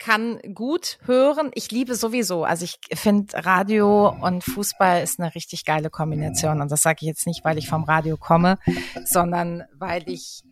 kann 0.00 0.40
gut 0.54 0.98
hören. 1.04 1.50
Ich 1.54 1.70
liebe 1.70 1.94
sowieso, 1.94 2.44
also 2.44 2.64
ich 2.64 2.80
finde 2.92 3.44
Radio 3.44 4.08
und 4.08 4.42
Fußball 4.42 5.02
ist 5.02 5.20
eine 5.20 5.34
richtig 5.34 5.64
geile 5.64 5.90
Kombination. 5.90 6.60
Und 6.60 6.72
das 6.72 6.82
sage 6.82 6.98
ich 7.02 7.06
jetzt 7.06 7.26
nicht, 7.26 7.44
weil 7.44 7.58
ich 7.58 7.68
vom 7.68 7.84
Radio 7.84 8.16
komme, 8.16 8.58
sondern 9.04 9.62
weil 9.78 10.08
ich 10.08 10.42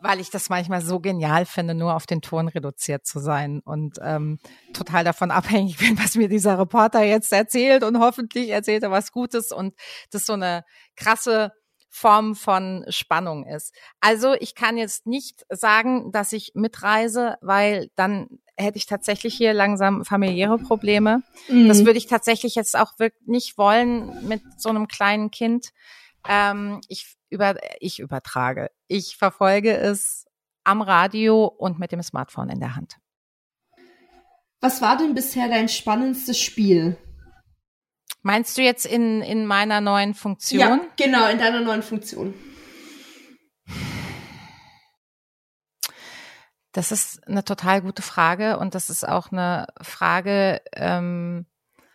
weil 0.00 0.20
ich 0.20 0.30
das 0.30 0.48
manchmal 0.48 0.80
so 0.80 1.00
genial 1.00 1.44
finde, 1.44 1.74
nur 1.74 1.96
auf 1.96 2.06
den 2.06 2.22
Ton 2.22 2.46
reduziert 2.46 3.04
zu 3.04 3.18
sein 3.18 3.60
und 3.64 3.98
ähm, 4.00 4.38
total 4.72 5.02
davon 5.02 5.32
abhängig 5.32 5.78
bin, 5.78 5.98
was 5.98 6.14
mir 6.14 6.28
dieser 6.28 6.56
Reporter 6.56 7.02
jetzt 7.02 7.32
erzählt 7.32 7.82
und 7.82 7.98
hoffentlich 7.98 8.50
erzählt 8.50 8.84
er 8.84 8.92
was 8.92 9.10
Gutes 9.10 9.50
und 9.50 9.74
das 10.12 10.24
so 10.24 10.34
eine 10.34 10.64
krasse 10.94 11.50
Form 11.90 12.36
von 12.36 12.84
Spannung 12.90 13.44
ist. 13.44 13.74
Also 14.00 14.34
ich 14.38 14.54
kann 14.54 14.76
jetzt 14.76 15.06
nicht 15.06 15.44
sagen, 15.48 16.12
dass 16.12 16.32
ich 16.32 16.52
mitreise, 16.54 17.36
weil 17.40 17.90
dann 17.96 18.28
hätte 18.58 18.76
ich 18.76 18.86
tatsächlich 18.86 19.34
hier 19.34 19.54
langsam 19.54 20.04
familiäre 20.04 20.58
Probleme. 20.58 21.22
Mhm. 21.48 21.68
Das 21.68 21.84
würde 21.84 21.98
ich 21.98 22.06
tatsächlich 22.06 22.54
jetzt 22.54 22.76
auch 22.76 22.98
wirklich 22.98 23.26
nicht 23.26 23.56
wollen 23.56 24.26
mit 24.26 24.42
so 24.58 24.68
einem 24.68 24.88
kleinen 24.88 25.30
Kind. 25.30 25.70
Ähm, 26.28 26.80
ich, 26.88 27.16
über, 27.30 27.56
ich 27.80 28.00
übertrage. 28.00 28.70
Ich 28.88 29.16
verfolge 29.16 29.76
es 29.76 30.26
am 30.64 30.82
Radio 30.82 31.44
und 31.46 31.78
mit 31.78 31.92
dem 31.92 32.02
Smartphone 32.02 32.50
in 32.50 32.60
der 32.60 32.76
Hand. 32.76 32.96
Was 34.60 34.82
war 34.82 34.96
denn 34.96 35.14
bisher 35.14 35.48
dein 35.48 35.68
spannendstes 35.68 36.38
Spiel? 36.38 36.98
Meinst 38.22 38.58
du 38.58 38.62
jetzt 38.62 38.84
in, 38.84 39.22
in 39.22 39.46
meiner 39.46 39.80
neuen 39.80 40.14
Funktion? 40.14 40.60
Ja, 40.60 40.80
genau, 40.96 41.28
in 41.28 41.38
deiner 41.38 41.60
neuen 41.60 41.82
Funktion. 41.82 42.34
Das 46.72 46.92
ist 46.92 47.26
eine 47.26 47.44
total 47.44 47.80
gute 47.80 48.02
Frage 48.02 48.58
und 48.58 48.74
das 48.74 48.90
ist 48.90 49.06
auch 49.06 49.32
eine 49.32 49.66
Frage, 49.80 50.60
ähm, 50.74 51.46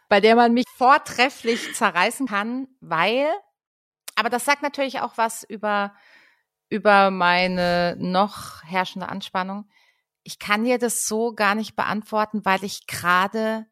bei 0.09 0.19
der 0.19 0.35
man 0.35 0.53
mich 0.53 0.65
vortrefflich 0.75 1.75
zerreißen 1.75 2.27
kann, 2.27 2.67
weil, 2.81 3.27
aber 4.15 4.29
das 4.29 4.45
sagt 4.45 4.61
natürlich 4.61 4.99
auch 4.99 5.17
was 5.17 5.43
über, 5.43 5.93
über 6.69 7.11
meine 7.11 7.95
noch 7.97 8.63
herrschende 8.63 9.09
Anspannung. 9.09 9.69
Ich 10.23 10.39
kann 10.39 10.63
dir 10.63 10.79
das 10.79 11.05
so 11.05 11.33
gar 11.33 11.55
nicht 11.55 11.75
beantworten, 11.75 12.45
weil 12.45 12.63
ich 12.63 12.87
gerade 12.87 13.67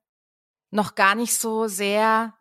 noch 0.69 0.95
gar 0.95 1.15
nicht 1.15 1.33
so 1.33 1.67
sehr 1.67 2.33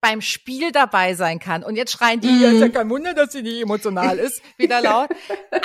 beim 0.00 0.20
Spiel 0.20 0.72
dabei 0.72 1.14
sein 1.14 1.38
kann. 1.38 1.62
Und 1.62 1.76
jetzt 1.76 1.92
schreien 1.92 2.20
die, 2.20 2.28
mm. 2.28 2.42
ja, 2.42 2.50
ist 2.50 2.60
ja 2.60 2.68
kein 2.68 2.88
Wunder, 2.88 3.14
dass 3.14 3.32
sie 3.32 3.42
nicht 3.42 3.60
emotional 3.60 4.18
ist, 4.18 4.42
wieder 4.56 4.80
laut. 4.80 5.10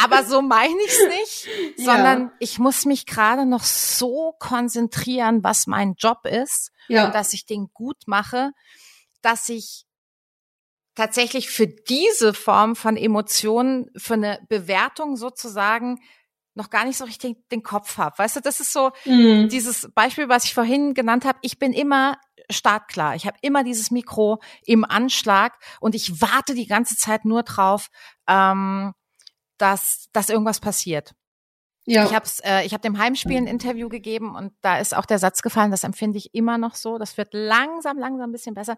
Aber 0.03 0.23
so 0.25 0.41
meine 0.41 0.75
ich 0.85 0.91
es 0.91 1.07
nicht, 1.07 1.77
ja. 1.77 1.85
sondern 1.85 2.31
ich 2.39 2.59
muss 2.59 2.85
mich 2.85 3.05
gerade 3.05 3.45
noch 3.45 3.63
so 3.63 4.35
konzentrieren, 4.39 5.43
was 5.43 5.67
mein 5.67 5.95
Job 5.97 6.25
ist 6.25 6.71
ja. 6.87 7.05
und 7.05 7.15
dass 7.15 7.33
ich 7.33 7.45
den 7.45 7.69
gut 7.73 8.03
mache, 8.07 8.51
dass 9.21 9.47
ich 9.49 9.85
tatsächlich 10.95 11.49
für 11.49 11.67
diese 11.67 12.33
Form 12.33 12.75
von 12.75 12.97
Emotionen, 12.97 13.89
für 13.95 14.13
eine 14.15 14.39
Bewertung 14.49 15.17
sozusagen 15.17 15.99
noch 16.55 16.69
gar 16.69 16.85
nicht 16.85 16.97
so 16.97 17.03
richtig 17.03 17.37
den 17.49 17.63
Kopf 17.63 17.97
habe. 17.97 18.17
Weißt 18.17 18.37
du, 18.37 18.39
das 18.39 18.61
ist 18.61 18.71
so 18.71 18.91
mm. 19.03 19.49
dieses 19.49 19.91
Beispiel, 19.93 20.29
was 20.29 20.45
ich 20.45 20.53
vorhin 20.53 20.93
genannt 20.93 21.25
habe. 21.25 21.37
Ich 21.41 21.59
bin 21.59 21.73
immer 21.73 22.17
startklar. 22.49 23.15
Ich 23.15 23.25
habe 23.25 23.37
immer 23.41 23.63
dieses 23.63 23.91
Mikro 23.91 24.39
im 24.65 24.85
Anschlag 24.85 25.57
und 25.79 25.95
ich 25.95 26.21
warte 26.21 26.53
die 26.53 26.67
ganze 26.67 26.95
Zeit 26.95 27.25
nur 27.25 27.43
drauf, 27.43 27.89
ähm, 28.27 28.93
dass, 29.57 30.07
dass 30.13 30.29
irgendwas 30.29 30.59
passiert. 30.59 31.13
Ja. 31.85 32.05
Ich 32.05 32.13
habe 32.13 32.27
äh, 32.43 32.65
ich 32.65 32.73
hab 32.73 32.81
dem 32.81 32.97
Heimspiel 32.97 33.37
ein 33.37 33.47
Interview 33.47 33.89
gegeben 33.89 34.35
und 34.35 34.53
da 34.61 34.79
ist 34.79 34.95
auch 34.95 35.05
der 35.05 35.19
Satz 35.19 35.41
gefallen, 35.41 35.71
das 35.71 35.83
empfinde 35.83 36.17
ich 36.17 36.33
immer 36.33 36.57
noch 36.57 36.75
so. 36.75 36.97
Das 36.97 37.17
wird 37.17 37.29
langsam, 37.33 37.99
langsam 37.99 38.29
ein 38.29 38.31
bisschen 38.31 38.55
besser. 38.55 38.77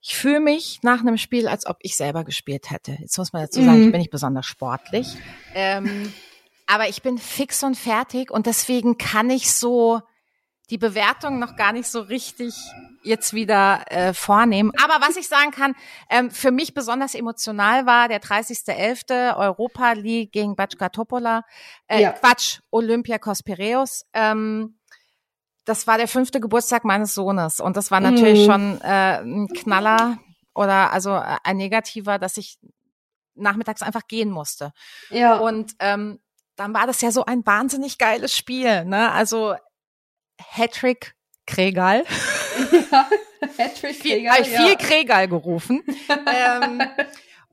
Ich 0.00 0.16
fühle 0.16 0.40
mich 0.40 0.80
nach 0.82 1.00
einem 1.00 1.16
Spiel, 1.16 1.48
als 1.48 1.66
ob 1.66 1.76
ich 1.80 1.96
selber 1.96 2.24
gespielt 2.24 2.70
hätte. 2.70 2.96
Jetzt 3.00 3.18
muss 3.18 3.32
man 3.32 3.42
dazu 3.42 3.62
sagen, 3.62 3.78
mhm. 3.78 3.86
ich 3.86 3.92
bin 3.92 4.00
nicht 4.00 4.10
besonders 4.10 4.46
sportlich. 4.46 5.16
Ähm, 5.54 6.12
aber 6.66 6.88
ich 6.88 7.02
bin 7.02 7.18
fix 7.18 7.62
und 7.62 7.76
fertig 7.76 8.30
und 8.30 8.46
deswegen 8.46 8.98
kann 8.98 9.30
ich 9.30 9.52
so 9.52 10.00
die 10.70 10.78
Bewertung 10.78 11.38
noch 11.38 11.56
gar 11.56 11.72
nicht 11.72 11.88
so 11.88 12.00
richtig 12.00 12.54
jetzt 13.02 13.32
wieder 13.32 13.84
äh, 13.86 14.12
vornehmen. 14.12 14.72
Aber 14.82 15.04
was 15.06 15.16
ich 15.16 15.28
sagen 15.28 15.50
kann, 15.50 15.74
ähm, 16.10 16.30
für 16.30 16.50
mich 16.50 16.74
besonders 16.74 17.14
emotional 17.14 17.86
war 17.86 18.08
der 18.08 18.20
30.11. 18.20 19.36
Europa 19.36 19.92
League 19.92 20.32
gegen 20.32 20.56
Batschka 20.56 20.90
Topola. 20.90 21.44
Äh, 21.86 22.02
ja. 22.02 22.12
Quatsch, 22.12 22.60
Olympiakos 22.70 23.42
Piraeus. 23.42 24.04
Ähm, 24.12 24.78
das 25.64 25.86
war 25.86 25.98
der 25.98 26.08
fünfte 26.08 26.40
Geburtstag 26.40 26.84
meines 26.84 27.14
Sohnes 27.14 27.60
und 27.60 27.76
das 27.76 27.90
war 27.90 28.00
natürlich 28.00 28.46
mhm. 28.46 28.52
schon 28.52 28.80
äh, 28.80 29.20
ein 29.20 29.48
Knaller 29.48 30.18
oder 30.54 30.92
also 30.92 31.12
ein 31.12 31.56
negativer, 31.58 32.18
dass 32.18 32.38
ich 32.38 32.58
nachmittags 33.34 33.82
einfach 33.82 34.06
gehen 34.08 34.30
musste. 34.30 34.72
Ja. 35.10 35.36
Und 35.36 35.74
ähm, 35.78 36.20
dann 36.56 36.74
war 36.74 36.86
das 36.86 37.00
ja 37.00 37.12
so 37.12 37.24
ein 37.24 37.46
wahnsinnig 37.46 37.98
geiles 37.98 38.36
Spiel. 38.36 38.84
Ne? 38.86 39.12
Also 39.12 39.54
Hattrick 40.38 41.14
Kregal. 41.46 42.04
Ja, 42.90 43.08
Hattrick 43.58 44.00
Kregal. 44.00 44.32
Habe 44.34 44.42
ich 44.42 44.48
viel 44.48 44.68
ja. 44.68 44.74
Kregal 44.76 45.28
gerufen. 45.28 45.82
ähm, 46.26 46.82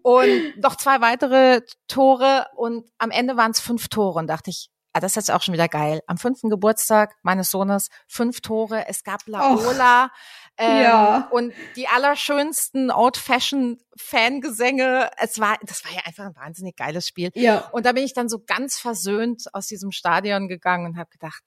und 0.01 0.59
noch 0.61 0.75
zwei 0.75 1.01
weitere 1.01 1.61
Tore 1.87 2.47
und 2.55 2.87
am 2.97 3.11
Ende 3.11 3.37
waren 3.37 3.51
es 3.51 3.59
fünf 3.59 3.87
Tore 3.87 4.19
und 4.19 4.27
dachte 4.27 4.51
ich, 4.51 4.69
ah, 4.93 4.99
das 4.99 5.13
ist 5.13 5.15
jetzt 5.15 5.31
auch 5.31 5.41
schon 5.41 5.53
wieder 5.53 5.67
geil. 5.67 6.01
Am 6.07 6.17
fünften 6.17 6.49
Geburtstag 6.49 7.15
meines 7.23 7.51
Sohnes 7.51 7.89
fünf 8.07 8.41
Tore. 8.41 8.87
Es 8.87 9.03
gab 9.03 9.25
Laola 9.27 10.11
ähm, 10.57 10.83
ja. 10.83 11.27
und 11.31 11.53
die 11.75 11.87
allerschönsten 11.87 12.91
Old-Fashioned 12.91 13.81
Fangesänge. 13.97 15.09
Es 15.17 15.39
war, 15.39 15.57
das 15.63 15.83
war 15.83 15.91
ja 15.91 16.01
einfach 16.05 16.25
ein 16.25 16.35
wahnsinnig 16.35 16.75
geiles 16.75 17.07
Spiel. 17.07 17.31
Ja. 17.33 17.67
Und 17.71 17.85
da 17.85 17.91
bin 17.91 18.03
ich 18.03 18.13
dann 18.13 18.29
so 18.29 18.39
ganz 18.45 18.77
versöhnt 18.77 19.53
aus 19.53 19.67
diesem 19.67 19.91
Stadion 19.91 20.47
gegangen 20.47 20.85
und 20.85 20.97
habe 20.97 21.09
gedacht, 21.09 21.41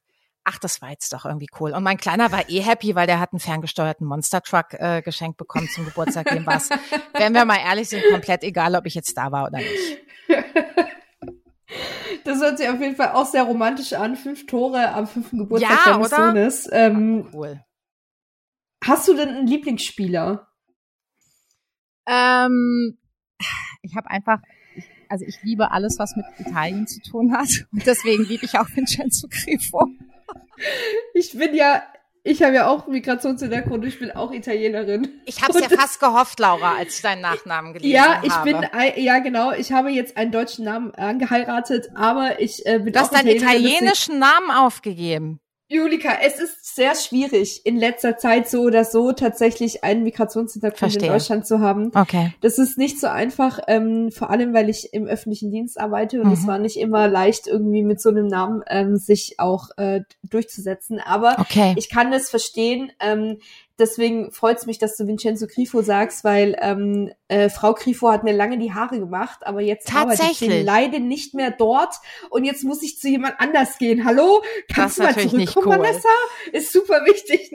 ach, 0.49 0.59
das 0.59 0.81
war 0.81 0.91
jetzt 0.91 1.12
doch 1.12 1.27
irgendwie 1.27 1.49
cool. 1.61 1.73
Und 1.73 1.83
mein 1.83 1.99
Kleiner 1.99 2.33
war 2.33 2.49
eh 2.49 2.61
happy, 2.61 2.95
weil 2.95 3.07
der 3.07 3.20
hat 3.20 3.33
einen 3.33 3.41
ferngesteuerten 3.41 4.07
Monster 4.07 4.41
Truck 4.43 4.73
äh, 4.73 5.03
geschenkt 5.03 5.37
bekommen 5.37 5.69
zum 5.69 5.85
Geburtstag. 5.85 6.27
Dem 6.31 6.47
war's, 6.47 6.70
wenn 7.12 7.35
wir 7.35 7.45
mal 7.45 7.59
ehrlich 7.59 7.89
sind, 7.91 8.03
komplett 8.11 8.43
egal, 8.43 8.75
ob 8.75 8.87
ich 8.87 8.95
jetzt 8.95 9.16
da 9.16 9.31
war 9.31 9.47
oder 9.47 9.59
nicht. 9.59 9.99
Das 12.25 12.41
hört 12.41 12.59
sich 12.59 12.69
auf 12.69 12.81
jeden 12.81 12.97
Fall 12.97 13.12
auch 13.12 13.27
sehr 13.27 13.43
romantisch 13.43 13.93
an. 13.93 14.16
Fünf 14.16 14.47
Tore 14.47 14.93
am 14.93 15.07
fünften 15.07 15.39
Geburtstag 15.39 15.87
ja, 15.87 15.93
deines 15.93 16.11
Sohnes. 16.11 16.69
Ähm, 16.73 17.29
cool. 17.33 17.62
Hast 18.85 19.07
du 19.09 19.15
denn 19.15 19.29
einen 19.29 19.47
Lieblingsspieler? 19.47 20.49
Ähm, 22.07 22.99
ich 23.83 23.97
habe 23.97 24.11
einfach, 24.11 24.41
also 25.09 25.25
ich 25.27 25.43
liebe 25.43 25.70
alles, 25.70 25.99
was 25.99 26.16
mit 26.16 26.25
Italien 26.39 26.87
zu 26.87 27.01
tun 27.03 27.33
hat. 27.33 27.49
Und 27.73 27.87
deswegen 27.87 28.25
liebe 28.25 28.45
ich 28.45 28.59
auch 28.59 28.69
Vincenzo 28.75 29.29
Grifo 29.29 29.87
ich 31.14 31.36
bin 31.36 31.55
ja, 31.55 31.82
ich 32.24 32.42
habe 32.42 32.55
ja 32.55 32.68
auch 32.68 32.86
Migrationshintergrund, 32.86 33.84
ich 33.84 33.98
bin 33.98 34.10
auch 34.10 34.32
Italienerin. 34.32 35.20
Ich 35.24 35.42
habe 35.42 35.59
es 35.59 35.70
ja 35.70 35.76
fast 35.76 36.00
gehofft, 36.00 36.38
Laura, 36.40 36.76
als 36.76 36.96
ich 36.96 37.02
deinen 37.02 37.22
Nachnamen 37.22 37.72
gelesen 37.72 37.94
ja, 37.94 38.16
habe. 38.16 38.26
Ja, 38.26 38.44
ich 38.44 38.94
bin, 38.94 39.05
ja 39.05 39.18
genau, 39.20 39.52
ich 39.52 39.72
habe 39.72 39.90
jetzt 39.90 40.16
einen 40.16 40.32
deutschen 40.32 40.64
Namen 40.64 40.94
angeheiratet, 40.94 41.90
aber 41.94 42.40
ich 42.40 42.66
äh, 42.66 42.78
bin 42.78 42.92
du 42.92 43.00
auch 43.00 43.09
Du 43.09 43.14
hast 43.14 43.14
deinen 43.14 43.36
italienischen 43.36 44.18
Namen 44.18 44.50
aufgegeben. 44.50 45.40
Julika, 45.70 46.19
es 46.24 46.40
ist 46.40 46.74
sehr 46.74 46.95
schwierig, 46.95 47.61
in 47.66 47.77
letzter 47.77 48.16
Zeit 48.16 48.49
so 48.49 48.62
oder 48.62 48.85
so 48.85 49.12
tatsächlich 49.12 49.85
einen 49.85 50.03
Migrationshintergrund 50.03 50.78
Verstehe. 50.78 51.07
in 51.07 51.12
Deutschland 51.12 51.47
zu 51.47 51.61
haben. 51.61 51.90
Okay. 51.95 52.32
Das 52.40 52.59
ist 52.59 52.78
nicht 52.78 52.99
so 52.99 53.07
einfach, 53.07 53.61
ähm, 53.69 54.11
vor 54.11 54.31
allem, 54.31 54.55
weil 54.55 54.70
ich 54.70 54.95
im 54.95 55.07
öffentlichen 55.07 55.51
Dienst 55.51 55.78
arbeite 55.78 56.23
und 56.23 56.28
mhm. 56.28 56.32
es 56.32 56.47
war 56.47 56.59
nicht 56.59 56.78
immer 56.78 57.07
leicht, 57.07 57.47
irgendwie 57.47 57.82
mit 57.82 58.01
so 58.01 58.09
einem 58.09 58.28
Namen 58.28 58.62
ähm, 58.69 58.97
sich 58.97 59.35
auch 59.39 59.69
äh, 59.77 60.01
durchzusetzen. 60.23 61.01
Aber 61.01 61.36
okay. 61.39 61.74
ich 61.77 61.90
kann 61.90 62.11
das 62.11 62.31
verstehen. 62.31 62.90
Ähm, 62.99 63.36
deswegen 63.78 64.32
freut 64.32 64.59
es 64.59 64.66
mich, 64.66 64.78
dass 64.78 64.96
du 64.96 65.06
Vincenzo 65.06 65.46
Grifo 65.46 65.82
sagst, 65.82 66.24
weil 66.24 66.56
ähm, 66.60 67.12
äh, 67.28 67.48
Frau 67.48 67.74
Grifo 67.74 68.10
hat 68.10 68.24
mir 68.24 68.32
lange 68.32 68.59
die 68.59 68.72
Haare 68.72 68.98
gemacht, 68.98 69.46
aber 69.46 69.60
jetzt 69.60 69.94
arbeite 69.94 70.24
ich 70.30 70.40
leider 70.40 70.98
nicht 70.98 71.34
mehr 71.34 71.50
dort 71.50 71.94
und 72.30 72.44
jetzt 72.44 72.64
muss 72.64 72.82
ich 72.82 72.98
zu 72.98 73.09
jemand 73.09 73.34
anders 73.38 73.78
gehen. 73.78 74.05
Hallo, 74.05 74.42
kannst 74.72 74.98
du 74.98 75.05
mal 75.05 75.16
zurückkommen, 75.16 75.68
cool. 75.68 75.78
Vanessa? 75.78 76.09
Ist 76.52 76.72
super 76.72 77.05
wichtig. 77.05 77.52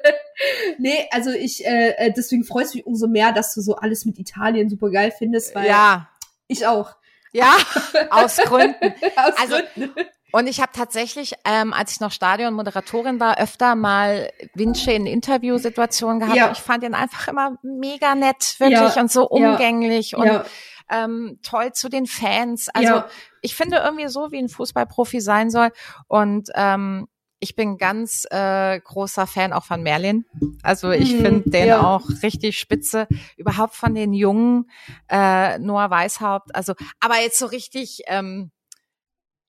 nee, 0.78 1.08
also 1.10 1.30
ich, 1.30 1.66
äh, 1.66 1.94
äh 1.96 2.12
deswegen 2.16 2.44
freut 2.44 2.66
es 2.66 2.74
mich 2.74 2.86
umso 2.86 3.08
mehr, 3.08 3.32
dass 3.32 3.54
du 3.54 3.60
so 3.60 3.76
alles 3.76 4.04
mit 4.04 4.18
Italien 4.18 4.68
super 4.68 4.90
geil 4.90 5.12
findest, 5.16 5.54
weil 5.54 5.66
ja. 5.66 6.08
ich 6.46 6.66
auch. 6.66 6.94
Ja, 7.32 7.54
aus 8.10 8.36
Gründen. 8.36 8.94
aus 9.16 9.34
also, 9.36 9.56
Gründen. 9.74 9.94
Und 10.36 10.48
ich 10.48 10.60
habe 10.60 10.70
tatsächlich, 10.74 11.32
ähm, 11.46 11.72
als 11.72 11.92
ich 11.92 12.00
noch 12.00 12.12
Stadionmoderatorin 12.12 13.20
war, 13.20 13.38
öfter 13.38 13.74
mal 13.74 14.30
Vinci 14.52 14.94
in 14.94 15.06
Interviewsituationen 15.06 16.20
gehabt. 16.20 16.36
Ja. 16.36 16.52
Ich 16.52 16.58
fand 16.58 16.84
ihn 16.84 16.92
einfach 16.92 17.28
immer 17.28 17.56
mega 17.62 18.14
nett, 18.14 18.56
wirklich 18.58 18.96
ja. 18.96 19.00
und 19.00 19.10
so 19.10 19.26
umgänglich 19.26 20.10
ja. 20.10 20.18
und 20.18 20.44
ähm, 20.90 21.38
toll 21.42 21.72
zu 21.72 21.88
den 21.88 22.04
Fans. 22.04 22.68
Also 22.68 23.02
ich 23.40 23.56
finde 23.56 23.78
irgendwie 23.78 24.08
so, 24.08 24.30
wie 24.30 24.36
ein 24.36 24.50
Fußballprofi 24.50 25.22
sein 25.22 25.48
soll. 25.48 25.70
Und 26.06 26.50
ähm, 26.54 27.08
ich 27.38 27.56
bin 27.56 27.78
ganz 27.78 28.26
äh, 28.30 28.78
großer 28.78 29.26
Fan 29.26 29.54
auch 29.54 29.64
von 29.64 29.82
Merlin. 29.82 30.26
Also 30.62 30.90
ich 30.90 31.14
mhm, 31.14 31.22
finde 31.22 31.50
den 31.50 31.68
ja. 31.68 31.80
auch 31.80 32.02
richtig 32.22 32.58
spitze. 32.58 33.08
Überhaupt 33.38 33.74
von 33.74 33.94
den 33.94 34.12
Jungen, 34.12 34.70
äh, 35.08 35.58
Noah 35.60 35.88
Weishaupt. 35.88 36.54
Also, 36.54 36.74
aber 37.00 37.22
jetzt 37.22 37.38
so 37.38 37.46
richtig, 37.46 38.02
ähm, 38.06 38.50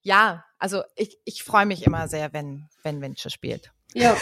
ja, 0.08 0.42
also 0.58 0.82
ich, 0.96 1.18
ich 1.26 1.42
freue 1.42 1.66
mich 1.66 1.86
immer 1.86 2.08
sehr, 2.08 2.32
wenn, 2.32 2.66
wenn 2.82 3.02
Vince 3.02 3.28
spielt. 3.28 3.72
Ja, 3.92 4.16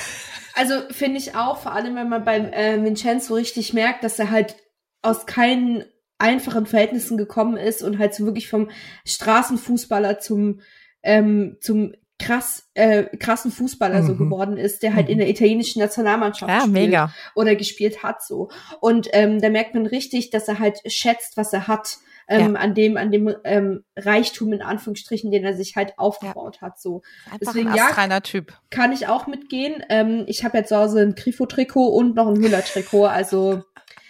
also 0.55 0.83
finde 0.91 1.19
ich 1.19 1.37
auch, 1.37 1.59
vor 1.59 1.73
allem 1.73 1.95
wenn 1.95 2.09
man 2.09 2.25
beim 2.25 2.47
äh, 2.53 2.83
Vincenzo 2.83 3.35
richtig 3.35 3.73
merkt, 3.73 4.03
dass 4.03 4.19
er 4.19 4.33
halt 4.33 4.57
aus 5.03 5.27
keinen 5.27 5.85
einfachen 6.19 6.67
Verhältnissen 6.67 7.17
gekommen 7.17 7.57
ist 7.57 7.83
und 7.83 8.01
halt 8.01 8.15
so 8.15 8.25
wirklich 8.25 8.49
vom 8.49 8.69
Straßenfußballer 9.07 10.19
zum 10.19 10.61
ähm, 11.05 11.57
zum 11.61 11.93
krass 12.19 12.69
äh, 12.75 13.05
krassen 13.19 13.53
Fußballer 13.53 14.03
mhm. 14.03 14.07
so 14.07 14.17
geworden 14.17 14.57
ist, 14.57 14.83
der 14.83 14.95
halt 14.95 15.07
mhm. 15.07 15.13
in 15.13 15.19
der 15.19 15.29
italienischen 15.29 15.81
Nationalmannschaft 15.81 16.51
ja, 16.51 16.61
spielt 16.61 16.73
mega. 16.73 17.15
oder 17.37 17.55
gespielt 17.55 18.03
hat 18.03 18.25
so. 18.25 18.51
Und 18.81 19.09
ähm, 19.13 19.41
da 19.41 19.51
merkt 19.51 19.75
man 19.75 19.87
richtig, 19.87 20.31
dass 20.31 20.49
er 20.49 20.59
halt 20.59 20.81
schätzt, 20.91 21.37
was 21.37 21.53
er 21.53 21.69
hat 21.69 21.99
ähm, 22.29 22.55
ja. 22.55 22.61
an 22.61 22.75
dem, 22.75 22.97
an 22.97 23.11
dem 23.11 23.35
ähm, 23.45 23.85
Reichtum 23.97 24.53
in 24.53 24.63
Anführungsstrichen, 24.63 25.31
den 25.31 25.45
er 25.45 25.55
sich 25.55 25.77
halt 25.77 25.99
aufgebaut 25.99 26.57
ja. 26.57 26.69
hat. 26.69 26.81
So. 26.81 27.03
Einfach 27.27 27.39
Deswegen 27.41 27.69
ein 27.69 27.77
ja, 27.77 28.21
Typ. 28.21 28.53
kann 28.71 28.93
ich 28.93 29.07
auch 29.07 29.27
mitgehen. 29.27 29.83
Ähm, 29.89 30.25
ich 30.27 30.45
habe 30.45 30.59
jetzt 30.59 30.69
zu 30.69 30.77
Hause 30.77 31.01
ein 31.01 31.15
Grifo-Trikot 31.15 31.89
und 31.89 32.17
noch 32.17 32.29
ein 32.29 32.39
Müller-Trikot, 32.39 33.07
also 33.07 33.63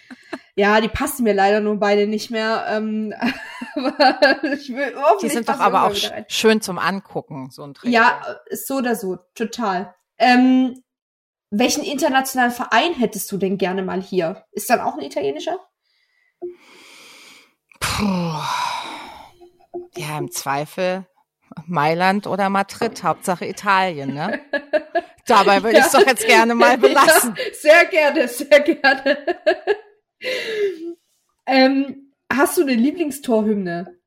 ja, 0.56 0.80
die 0.80 0.88
passen 0.88 1.24
mir 1.24 1.34
leider 1.34 1.60
nur 1.60 1.78
beide 1.78 2.06
nicht 2.06 2.30
mehr. 2.30 2.66
Ähm, 2.70 3.12
aber 3.74 4.44
ich 4.52 4.70
will 4.70 4.94
die 5.22 5.28
sind 5.28 5.48
doch 5.48 5.60
aber 5.60 5.84
auch 5.84 5.94
schön 6.28 6.60
zum 6.60 6.78
Angucken, 6.78 7.50
so 7.50 7.62
ein 7.62 7.74
Trikot. 7.74 7.92
Ja, 7.92 8.22
so 8.50 8.76
oder 8.76 8.94
so, 8.94 9.18
total. 9.34 9.94
Ähm, 10.18 10.82
welchen 11.50 11.84
internationalen 11.84 12.50
Verein 12.50 12.94
hättest 12.94 13.30
du 13.30 13.36
denn 13.36 13.58
gerne 13.58 13.82
mal 13.82 14.02
hier? 14.02 14.44
Ist 14.52 14.68
dann 14.68 14.80
auch 14.80 14.94
ein 14.96 15.04
italienischer? 15.04 15.58
Puh. 17.86 18.32
Ja, 19.96 20.18
im 20.18 20.30
Zweifel 20.30 21.06
Mailand 21.66 22.26
oder 22.26 22.50
Madrid, 22.50 23.02
Hauptsache 23.02 23.46
Italien, 23.46 24.14
ne? 24.14 24.40
Dabei 25.26 25.62
würde 25.62 25.78
ja. 25.78 25.80
ich 25.80 25.86
es 25.86 25.92
doch 25.92 26.06
jetzt 26.06 26.26
gerne 26.26 26.54
mal 26.54 26.78
belassen. 26.78 27.34
Ja, 27.36 27.54
sehr 27.54 27.84
gerne, 27.86 28.28
sehr 28.28 28.60
gerne. 28.60 29.38
ähm, 31.46 32.12
hast 32.32 32.58
du 32.58 32.62
eine 32.62 32.74
Lieblingstorhymne? 32.74 33.98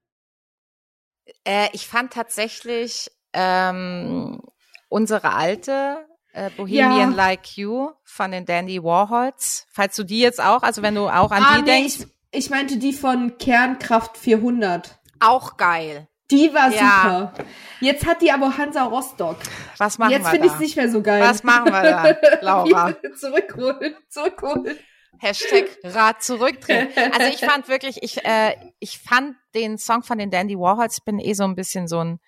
Äh, 1.44 1.70
ich 1.74 1.88
fand 1.88 2.14
tatsächlich 2.14 3.10
ähm, 3.34 4.42
unsere 4.88 5.34
alte 5.34 6.06
äh, 6.32 6.50
Bohemian 6.52 7.12
ja. 7.12 7.16
Like 7.16 7.58
You 7.58 7.92
von 8.04 8.32
den 8.32 8.46
Dandy 8.46 8.82
Warhols. 8.82 9.68
Falls 9.72 9.96
du 9.96 10.04
die 10.04 10.20
jetzt 10.20 10.42
auch, 10.42 10.64
also 10.64 10.82
wenn 10.82 10.96
du 10.96 11.10
auch 11.10 11.32
an 11.32 11.44
ah, 11.44 11.56
die 11.56 11.62
nee, 11.64 11.72
denkst. 11.72 11.96
Ich 12.00 12.19
ich 12.32 12.50
meinte 12.50 12.78
die 12.78 12.94
von 12.94 13.38
Kernkraft 13.38 14.18
400. 14.18 15.00
Auch 15.20 15.58
geil. 15.58 16.08
Die 16.32 16.54
war 16.54 16.72
ja. 16.72 17.32
super. 17.32 17.46
Jetzt 17.80 18.06
hat 18.06 18.22
die 18.22 18.32
aber 18.32 18.58
Hansa 18.58 18.84
Rostock. 18.84 19.38
Was 19.78 19.98
machen 19.98 20.12
Jetzt 20.12 20.26
wir 20.26 20.32
finde 20.32 20.48
ich 20.48 20.54
es 20.54 20.60
nicht 20.60 20.76
mehr 20.76 20.90
so 20.90 21.02
geil. 21.02 21.22
Was 21.22 21.44
machen 21.44 21.72
wir 21.72 21.82
da, 21.82 22.16
Laura? 22.42 22.94
zurückholen, 23.16 23.96
zurückholen. 24.10 24.78
Hashtag 25.18 25.66
Rad 25.84 26.22
zurückdrehen. 26.22 26.90
Also 26.96 27.34
ich 27.34 27.40
fand 27.40 27.68
wirklich, 27.68 28.04
ich, 28.04 28.24
äh, 28.24 28.56
ich 28.80 29.00
fand 29.00 29.36
den 29.56 29.78
Song 29.78 30.04
von 30.04 30.18
den 30.18 30.30
Dandy 30.30 30.56
Warhols, 30.56 31.02
bin 31.02 31.20
eh 31.20 31.34
so 31.34 31.44
ein 31.44 31.56
bisschen 31.56 31.88
so 31.88 32.00
ein 32.00 32.20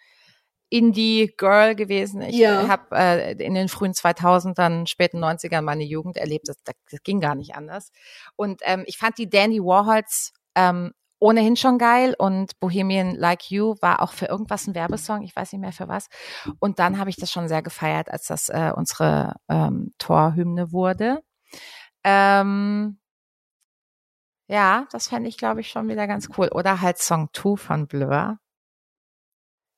Indie-Girl 0.71 1.75
gewesen. 1.75 2.21
Ich 2.21 2.37
ja. 2.37 2.67
habe 2.67 2.95
äh, 2.95 3.33
in 3.33 3.53
den 3.53 3.67
frühen 3.67 3.91
2000ern, 3.91 4.87
späten 4.87 5.23
90ern 5.23 5.61
meine 5.61 5.83
Jugend 5.83 6.17
erlebt. 6.17 6.47
Das, 6.47 6.57
das 6.63 7.03
ging 7.03 7.19
gar 7.19 7.35
nicht 7.35 7.55
anders. 7.55 7.91
Und 8.37 8.61
ähm, 8.63 8.83
ich 8.87 8.97
fand 8.97 9.17
die 9.17 9.29
Dandy 9.29 9.59
Warhols 9.59 10.31
ähm, 10.55 10.93
ohnehin 11.19 11.55
schon 11.55 11.77
geil 11.77 12.15
und 12.17 12.59
Bohemian 12.59 13.15
Like 13.15 13.51
You 13.51 13.75
war 13.81 14.01
auch 14.01 14.13
für 14.13 14.25
irgendwas 14.25 14.65
ein 14.65 14.73
Werbesong, 14.73 15.21
ich 15.21 15.35
weiß 15.35 15.51
nicht 15.51 15.61
mehr 15.61 15.73
für 15.73 15.87
was. 15.87 16.07
Und 16.59 16.79
dann 16.79 16.97
habe 16.97 17.11
ich 17.11 17.15
das 17.17 17.31
schon 17.31 17.47
sehr 17.47 17.61
gefeiert, 17.61 18.09
als 18.09 18.25
das 18.25 18.49
äh, 18.49 18.71
unsere 18.75 19.35
ähm, 19.49 19.93
Torhymne 19.99 20.71
wurde. 20.71 21.21
Ähm, 22.03 22.97
ja, 24.47 24.87
das 24.91 25.09
fände 25.09 25.29
ich, 25.29 25.37
glaube 25.37 25.61
ich, 25.61 25.69
schon 25.69 25.87
wieder 25.89 26.07
ganz 26.07 26.29
cool. 26.37 26.47
Oder 26.47 26.81
halt 26.81 26.97
Song 26.97 27.29
2 27.33 27.57
von 27.57 27.87
Blur. 27.87 28.39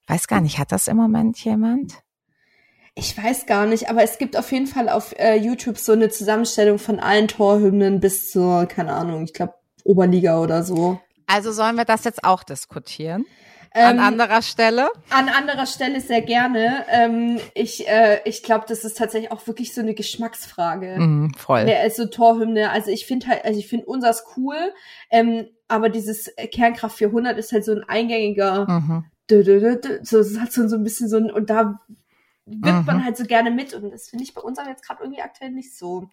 Weiß 0.07 0.27
gar 0.27 0.41
nicht, 0.41 0.59
hat 0.59 0.71
das 0.71 0.87
im 0.87 0.97
Moment 0.97 1.43
jemand? 1.43 1.93
Ich 2.95 3.17
weiß 3.17 3.47
gar 3.47 3.65
nicht, 3.65 3.89
aber 3.89 4.03
es 4.03 4.17
gibt 4.17 4.37
auf 4.37 4.51
jeden 4.51 4.67
Fall 4.67 4.87
auf 4.89 5.17
äh, 5.17 5.35
YouTube 5.35 5.77
so 5.77 5.93
eine 5.93 6.09
Zusammenstellung 6.09 6.77
von 6.77 6.99
allen 6.99 7.27
Torhymnen 7.27 7.99
bis 7.99 8.29
zur, 8.29 8.67
keine 8.67 8.93
Ahnung, 8.93 9.23
ich 9.23 9.33
glaube 9.33 9.55
Oberliga 9.83 10.39
oder 10.39 10.63
so. 10.63 10.99
Also 11.25 11.51
sollen 11.51 11.75
wir 11.75 11.85
das 11.85 12.03
jetzt 12.03 12.23
auch 12.23 12.43
diskutieren? 12.43 13.25
An 13.71 13.97
ähm, 13.97 14.03
anderer 14.03 14.43
Stelle? 14.43 14.89
An 15.09 15.29
anderer 15.29 15.65
Stelle 15.65 15.99
sehr 15.99 16.21
gerne. 16.21 16.85
Ähm, 16.89 17.39
ich 17.55 17.87
äh, 17.87 18.19
ich 18.23 18.43
glaube, 18.43 18.65
das 18.67 18.83
ist 18.83 18.97
tatsächlich 18.97 19.31
auch 19.31 19.47
wirklich 19.47 19.73
so 19.73 19.81
eine 19.81 19.95
Geschmacksfrage. 19.95 20.99
Mm, 20.99 21.33
voll. 21.35 21.65
Der 21.65 21.83
ist 21.85 21.97
so 21.97 22.05
Torhymne. 22.05 22.69
Also 22.69 22.91
ich 22.91 23.07
finde 23.07 23.27
halt, 23.27 23.43
also 23.45 23.59
ich 23.59 23.67
finde 23.67 23.87
unsers 23.87 24.25
cool, 24.37 24.57
ähm, 25.09 25.47
aber 25.67 25.89
dieses 25.89 26.31
Kernkraft 26.51 26.97
400 26.97 27.35
ist 27.39 27.51
halt 27.51 27.65
so 27.65 27.71
ein 27.71 27.83
eingängiger. 27.83 28.69
Mhm. 28.69 29.05
So, 29.29 30.19
es 30.19 30.39
hat 30.39 30.51
so, 30.51 30.67
so 30.67 30.75
ein 30.75 30.83
bisschen 30.83 31.09
so 31.09 31.17
ein, 31.17 31.31
und 31.31 31.49
da 31.49 31.79
wirkt 32.45 32.79
mhm. 32.79 32.85
man 32.85 33.05
halt 33.05 33.15
so 33.15 33.23
gerne 33.23 33.51
mit 33.51 33.73
und 33.73 33.89
das 33.91 34.09
finde 34.09 34.25
ich 34.25 34.33
bei 34.33 34.41
uns 34.41 34.59
aber 34.59 34.69
jetzt 34.69 34.85
gerade 34.85 35.01
irgendwie 35.03 35.21
aktuell 35.21 35.51
nicht 35.51 35.77
so. 35.77 36.09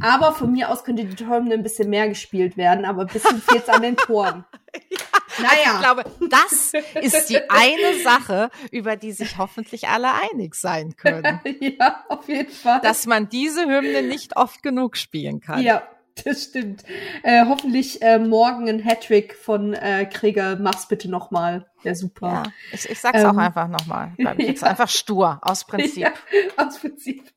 Aber 0.00 0.32
von 0.32 0.52
mir 0.52 0.70
aus 0.70 0.84
könnte 0.84 1.04
die 1.04 1.14
Torhymne 1.14 1.54
ein 1.54 1.62
bisschen 1.62 1.90
mehr 1.90 2.08
gespielt 2.08 2.56
werden, 2.56 2.86
aber 2.86 3.02
ein 3.02 3.08
bisschen 3.08 3.42
fehlt 3.42 3.68
an 3.68 3.82
den 3.82 3.96
Toren. 3.96 4.44
ja, 4.90 4.98
naja. 5.38 5.50
Also 5.52 5.74
ich 5.74 5.80
glaube, 5.80 6.04
das 6.30 6.72
ist 7.02 7.28
die 7.28 7.50
eine 7.50 8.02
Sache, 8.02 8.50
über 8.70 8.96
die 8.96 9.12
sich 9.12 9.36
hoffentlich 9.36 9.88
alle 9.88 10.08
einig 10.32 10.54
sein 10.54 10.96
können. 10.96 11.40
ja, 11.60 12.04
auf 12.08 12.26
jeden 12.28 12.52
Fall. 12.52 12.80
Dass 12.80 13.06
man 13.06 13.28
diese 13.28 13.66
Hymne 13.66 14.02
nicht 14.02 14.36
oft 14.36 14.62
genug 14.62 14.96
spielen 14.96 15.40
kann. 15.40 15.60
Ja, 15.60 15.82
das 16.24 16.44
stimmt. 16.44 16.84
Äh, 17.22 17.44
hoffentlich 17.46 18.02
äh, 18.02 18.18
morgen 18.18 18.68
ein 18.68 18.84
Hattrick 18.84 19.34
von 19.34 19.74
äh, 19.74 20.06
Krieger. 20.06 20.56
Mach's 20.56 20.88
bitte 20.88 21.08
nochmal. 21.08 21.70
Wäre 21.82 21.94
super. 21.94 22.28
Ja, 22.28 22.42
ich, 22.72 22.88
ich 22.88 23.00
sag's 23.00 23.20
ähm, 23.20 23.26
auch 23.26 23.36
einfach 23.36 23.68
nochmal. 23.68 24.12
Bleib 24.16 24.38
ich 24.38 24.46
jetzt 24.46 24.62
ja. 24.62 24.68
einfach 24.68 24.88
stur, 24.88 25.38
aus 25.42 25.66
Prinzip. 25.66 26.02
Ja, 26.02 26.12
aus 26.56 26.78
Prinzip. 26.78 27.32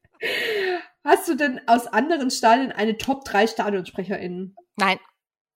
Hast 1.03 1.27
du 1.27 1.35
denn 1.35 1.61
aus 1.67 1.87
anderen 1.87 2.31
Stadien 2.31 2.71
eine 2.71 2.97
Top 2.97 3.25
3 3.25 3.47
StadionsprecherInnen? 3.47 4.55
Nein, 4.77 4.99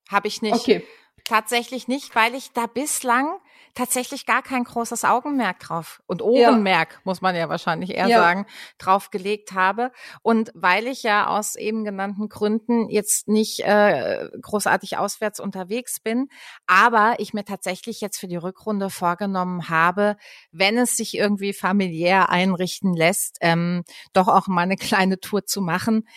habe 0.09 0.27
ich 0.27 0.41
nicht. 0.41 0.55
Okay. 0.55 0.85
Tatsächlich 1.23 1.87
nicht, 1.87 2.15
weil 2.15 2.35
ich 2.35 2.51
da 2.51 2.67
bislang 2.67 3.39
tatsächlich 3.77 4.25
gar 4.25 4.41
kein 4.41 4.63
großes 4.63 5.05
Augenmerk 5.05 5.59
drauf 5.59 6.01
und 6.07 6.23
Ohrenmerk, 6.23 6.93
ja. 6.93 6.99
muss 7.03 7.21
man 7.21 7.35
ja 7.35 7.47
wahrscheinlich 7.47 7.91
eher 7.91 8.07
ja. 8.07 8.17
sagen, 8.17 8.47
drauf 8.79 9.11
gelegt 9.11 9.51
habe. 9.51 9.91
Und 10.23 10.51
weil 10.55 10.87
ich 10.87 11.03
ja 11.03 11.27
aus 11.27 11.55
eben 11.55 11.83
genannten 11.83 12.27
Gründen 12.27 12.89
jetzt 12.89 13.27
nicht 13.27 13.59
äh, 13.59 14.29
großartig 14.41 14.97
auswärts 14.97 15.39
unterwegs 15.39 15.99
bin, 15.99 16.27
aber 16.65 17.15
ich 17.19 17.33
mir 17.33 17.45
tatsächlich 17.45 18.01
jetzt 18.01 18.17
für 18.17 18.27
die 18.27 18.35
Rückrunde 18.35 18.89
vorgenommen 18.89 19.69
habe, 19.69 20.17
wenn 20.51 20.79
es 20.79 20.97
sich 20.97 21.15
irgendwie 21.15 21.53
familiär 21.53 22.29
einrichten 22.29 22.95
lässt, 22.95 23.37
ähm, 23.41 23.83
doch 24.11 24.27
auch 24.27 24.47
mal 24.47 24.63
eine 24.63 24.77
kleine 24.77 25.19
Tour 25.19 25.45
zu 25.45 25.61
machen 25.61 26.07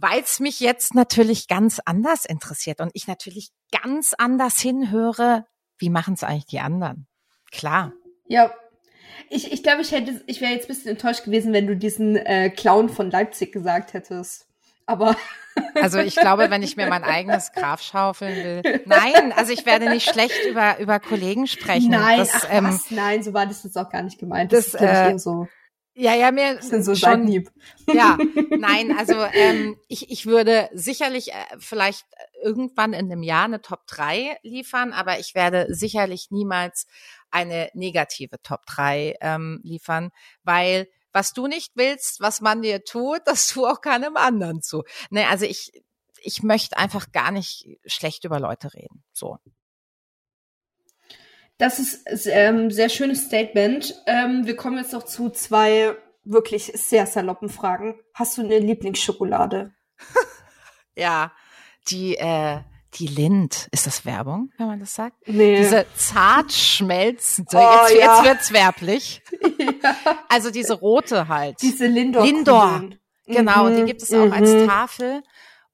weil 0.00 0.20
es 0.20 0.38
mich 0.38 0.60
jetzt 0.60 0.94
natürlich 0.94 1.48
ganz 1.48 1.80
anders 1.84 2.24
interessiert 2.24 2.80
und 2.80 2.92
ich 2.94 3.08
natürlich 3.08 3.50
ganz 3.72 4.14
anders 4.16 4.60
hinhöre, 4.60 5.44
wie 5.78 5.90
machen 5.90 6.14
es 6.14 6.24
eigentlich 6.24 6.46
die 6.46 6.60
anderen? 6.60 7.06
Klar. 7.50 7.92
Ja. 8.26 8.52
Ich, 9.30 9.52
ich 9.52 9.62
glaube, 9.62 9.82
ich 9.82 9.92
hätte, 9.92 10.22
ich 10.26 10.40
wäre 10.40 10.52
jetzt 10.52 10.64
ein 10.64 10.68
bisschen 10.68 10.90
enttäuscht 10.90 11.24
gewesen, 11.24 11.52
wenn 11.52 11.66
du 11.66 11.76
diesen 11.76 12.16
äh, 12.16 12.50
Clown 12.50 12.88
von 12.88 13.10
Leipzig 13.10 13.52
gesagt 13.52 13.94
hättest. 13.94 14.46
Aber. 14.86 15.16
Also 15.74 15.98
ich 15.98 16.14
glaube, 16.14 16.50
wenn 16.50 16.62
ich 16.62 16.76
mir 16.76 16.86
mein 16.86 17.02
eigenes 17.02 17.50
Graf 17.50 17.82
schaufeln 17.82 18.62
will. 18.62 18.80
Nein, 18.84 19.32
also 19.34 19.52
ich 19.52 19.66
werde 19.66 19.90
nicht 19.90 20.08
schlecht 20.08 20.46
über, 20.48 20.78
über 20.78 21.00
Kollegen 21.00 21.48
sprechen. 21.48 21.90
Nein, 21.90 22.20
das, 22.20 22.30
ach, 22.32 22.46
ähm? 22.48 22.80
Nein, 22.90 23.24
so 23.24 23.34
war 23.34 23.44
das 23.44 23.64
jetzt 23.64 23.76
auch 23.76 23.90
gar 23.90 24.02
nicht 24.02 24.20
gemeint. 24.20 24.52
Das, 24.52 24.70
das 24.70 24.74
ist 24.74 24.80
äh, 24.80 25.10
eher 25.10 25.18
so. 25.18 25.48
Ja, 26.00 26.14
ja, 26.14 26.30
mir 26.30 26.62
so 26.62 26.94
schon. 26.94 27.28
Ja, 27.92 28.16
nein, 28.56 28.96
also 28.96 29.14
ähm, 29.32 29.76
ich, 29.88 30.12
ich 30.12 30.26
würde 30.26 30.70
sicherlich 30.72 31.32
äh, 31.32 31.34
vielleicht 31.58 32.06
irgendwann 32.42 32.92
in 32.92 33.10
einem 33.10 33.22
Jahr 33.22 33.44
eine 33.44 33.60
Top 33.60 33.86
3 33.86 34.38
liefern, 34.42 34.92
aber 34.92 35.18
ich 35.18 35.34
werde 35.34 35.66
sicherlich 35.68 36.30
niemals 36.30 36.86
eine 37.30 37.70
negative 37.74 38.40
Top 38.42 38.66
3 38.66 39.16
ähm, 39.20 39.60
liefern, 39.62 40.10
weil 40.42 40.88
was 41.12 41.32
du 41.32 41.46
nicht 41.46 41.72
willst, 41.74 42.20
was 42.20 42.40
man 42.40 42.62
dir 42.62 42.84
tut, 42.84 43.20
das 43.26 43.48
tu 43.48 43.66
auch 43.66 43.80
keinem 43.80 44.16
anderen 44.16 44.62
zu. 44.62 44.84
Nee, 45.10 45.24
also 45.24 45.44
ich, 45.44 45.72
ich 46.22 46.42
möchte 46.42 46.76
einfach 46.76 47.12
gar 47.12 47.30
nicht 47.30 47.66
schlecht 47.86 48.24
über 48.24 48.40
Leute 48.40 48.72
reden. 48.74 49.02
So. 49.12 49.38
Das 51.58 51.80
ist 51.80 52.26
ähm, 52.26 52.70
sehr 52.70 52.88
schönes 52.88 53.24
Statement. 53.24 54.00
Ähm, 54.06 54.46
wir 54.46 54.54
kommen 54.54 54.78
jetzt 54.78 54.92
noch 54.92 55.02
zu 55.02 55.30
zwei 55.30 55.96
wirklich 56.22 56.66
sehr 56.74 57.06
saloppen 57.06 57.48
Fragen. 57.48 57.98
Hast 58.14 58.38
du 58.38 58.42
eine 58.42 58.58
Lieblingsschokolade? 58.58 59.72
ja, 60.94 61.32
die 61.88 62.16
äh, 62.16 62.60
die 62.94 63.06
Lind. 63.06 63.68
Ist 63.70 63.86
das 63.86 64.04
Werbung, 64.04 64.50
wenn 64.56 64.66
man 64.66 64.80
das 64.80 64.94
sagt? 64.94 65.16
Nee. 65.26 65.58
Diese 65.58 65.86
zart 65.94 66.52
schmelzende. 66.52 67.56
Oh, 67.56 67.86
jetzt, 67.88 67.94
ja. 67.94 68.16
jetzt 68.16 68.24
wird's 68.24 68.52
werblich. 68.52 69.22
ja. 69.58 69.96
Also 70.28 70.50
diese 70.50 70.74
rote 70.74 71.28
halt. 71.28 71.60
Diese 71.60 71.86
Lindor. 71.86 72.24
Lindor. 72.24 72.90
Genau, 73.26 73.64
mhm. 73.64 73.76
die 73.76 73.84
gibt 73.84 74.02
es 74.02 74.12
auch 74.12 74.26
mhm. 74.26 74.32
als 74.32 74.66
Tafel. 74.66 75.22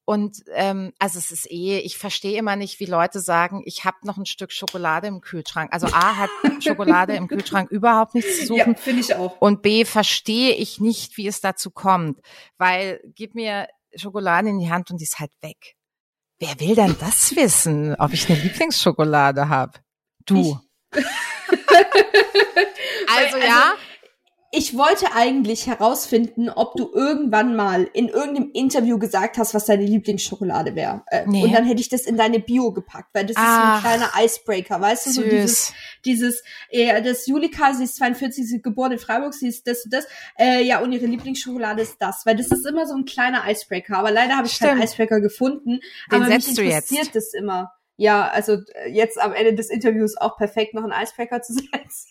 Und 0.07 0.43
ähm, 0.53 0.93
also 0.99 1.19
es 1.19 1.31
ist 1.31 1.51
eh, 1.51 1.79
ich 1.79 1.97
verstehe 1.97 2.37
immer 2.37 2.57
nicht, 2.57 2.79
wie 2.79 2.85
Leute 2.85 3.21
sagen, 3.21 3.63
ich 3.65 3.87
habe 3.87 3.97
noch 4.03 4.19
ein 4.19 4.27
Stück 4.27 4.53
Schokolade 4.53 5.07
im 5.07 5.23
Kühlschrank. 5.23 5.73
Also 5.73 5.87
A 5.87 6.17
hat 6.17 6.31
Schokolade 6.63 7.15
im 7.15 7.27
Kühlschrank 7.27 7.71
überhaupt 7.71 8.15
nichts 8.15 8.41
zu 8.41 8.47
suchen. 8.49 8.73
Ja, 8.73 8.75
finde 8.75 9.01
ich 9.01 9.15
auch. 9.15 9.41
Und 9.41 9.63
B 9.63 9.87
verstehe 9.87 10.53
ich 10.55 10.79
nicht, 10.79 11.17
wie 11.17 11.27
es 11.27 11.41
dazu 11.41 11.71
kommt. 11.71 12.21
Weil 12.59 13.01
gib 13.15 13.35
mir 13.35 13.67
Schokolade 13.95 14.51
in 14.51 14.59
die 14.59 14.71
Hand 14.71 14.91
und 14.91 14.99
die 14.99 15.05
ist 15.05 15.21
halt 15.21 15.33
weg. 15.41 15.77
Wer 16.47 16.61
will 16.61 16.75
denn 16.75 16.95
das 17.01 17.35
wissen, 17.37 17.95
ob 17.95 18.13
ich 18.13 18.29
eine 18.29 18.39
Lieblingsschokolade 18.39 19.49
habe? 19.49 19.73
Du. 20.27 20.61
also, 20.93 21.07
also 23.07 23.39
ja, 23.39 23.73
ich 24.57 24.77
wollte 24.77 25.13
eigentlich 25.15 25.67
herausfinden, 25.67 26.49
ob 26.49 26.77
du 26.77 26.91
irgendwann 26.93 27.57
mal 27.57 27.89
in 27.93 28.09
irgendeinem 28.09 28.51
Interview 28.53 28.99
gesagt 28.99 29.39
hast, 29.39 29.55
was 29.55 29.65
deine 29.65 29.85
Lieblingsschokolade 29.85 30.75
wäre. 30.75 31.03
Äh, 31.09 31.25
nee. 31.27 31.43
Und 31.43 31.53
dann 31.53 31.65
hätte 31.65 31.81
ich 31.81 31.89
das 31.89 32.03
in 32.03 32.17
deine 32.17 32.39
Bio 32.39 32.73
gepackt, 32.73 33.11
weil 33.15 33.27
das 33.27 33.37
Ach, 33.37 33.43
ist 33.43 33.55
so 33.55 33.89
ein 33.89 33.99
kleiner 33.99 34.25
Icebreaker, 34.25 34.81
weißt 34.81 35.07
du? 35.07 35.11
So 35.11 35.23
dieses, 35.23 35.73
dieses, 36.05 36.43
äh, 36.71 37.03
das 37.03 37.27
Julika, 37.27 37.75
sie 37.75 37.85
ist 37.85 37.97
42, 37.97 38.47
sie 38.47 38.57
ist 38.57 38.63
geboren 38.63 38.93
in 38.93 38.99
Freiburg, 38.99 39.35
sie 39.35 39.49
ist 39.49 39.67
das 39.67 39.85
und 39.85 39.93
das. 39.93 40.07
Äh, 40.39 40.63
ja, 40.63 40.81
und 40.81 40.93
ihre 40.93 41.07
Lieblingsschokolade 41.07 41.83
ist 41.83 41.97
das, 41.99 42.25
weil 42.25 42.37
das 42.37 42.49
ist 42.49 42.67
immer 42.67 42.87
so 42.87 42.95
ein 42.95 43.05
kleiner 43.05 43.45
Icebreaker. 43.49 43.99
Aber 43.99 44.11
leider 44.11 44.37
habe 44.37 44.47
ich 44.47 44.55
Stimmt. 44.55 44.73
keinen 44.73 44.83
Icebreaker 44.83 45.21
gefunden. 45.21 45.81
Den 46.13 46.23
aber 46.23 46.27
setzt 46.27 46.49
mich 46.49 46.59
interessiert 46.59 46.91
du 46.91 46.95
jetzt? 46.95 47.17
das 47.17 47.35
immer 47.35 47.73
ja, 47.97 48.29
also 48.29 48.55
äh, 48.75 48.91
jetzt 48.91 49.21
am 49.21 49.33
Ende 49.33 49.55
des 49.55 49.71
Interviews 49.71 50.17
auch 50.17 50.37
perfekt 50.37 50.75
noch 50.75 50.83
einen 50.83 50.93
Icebreaker 50.93 51.43
zu 51.43 51.53
setzen. 51.55 52.11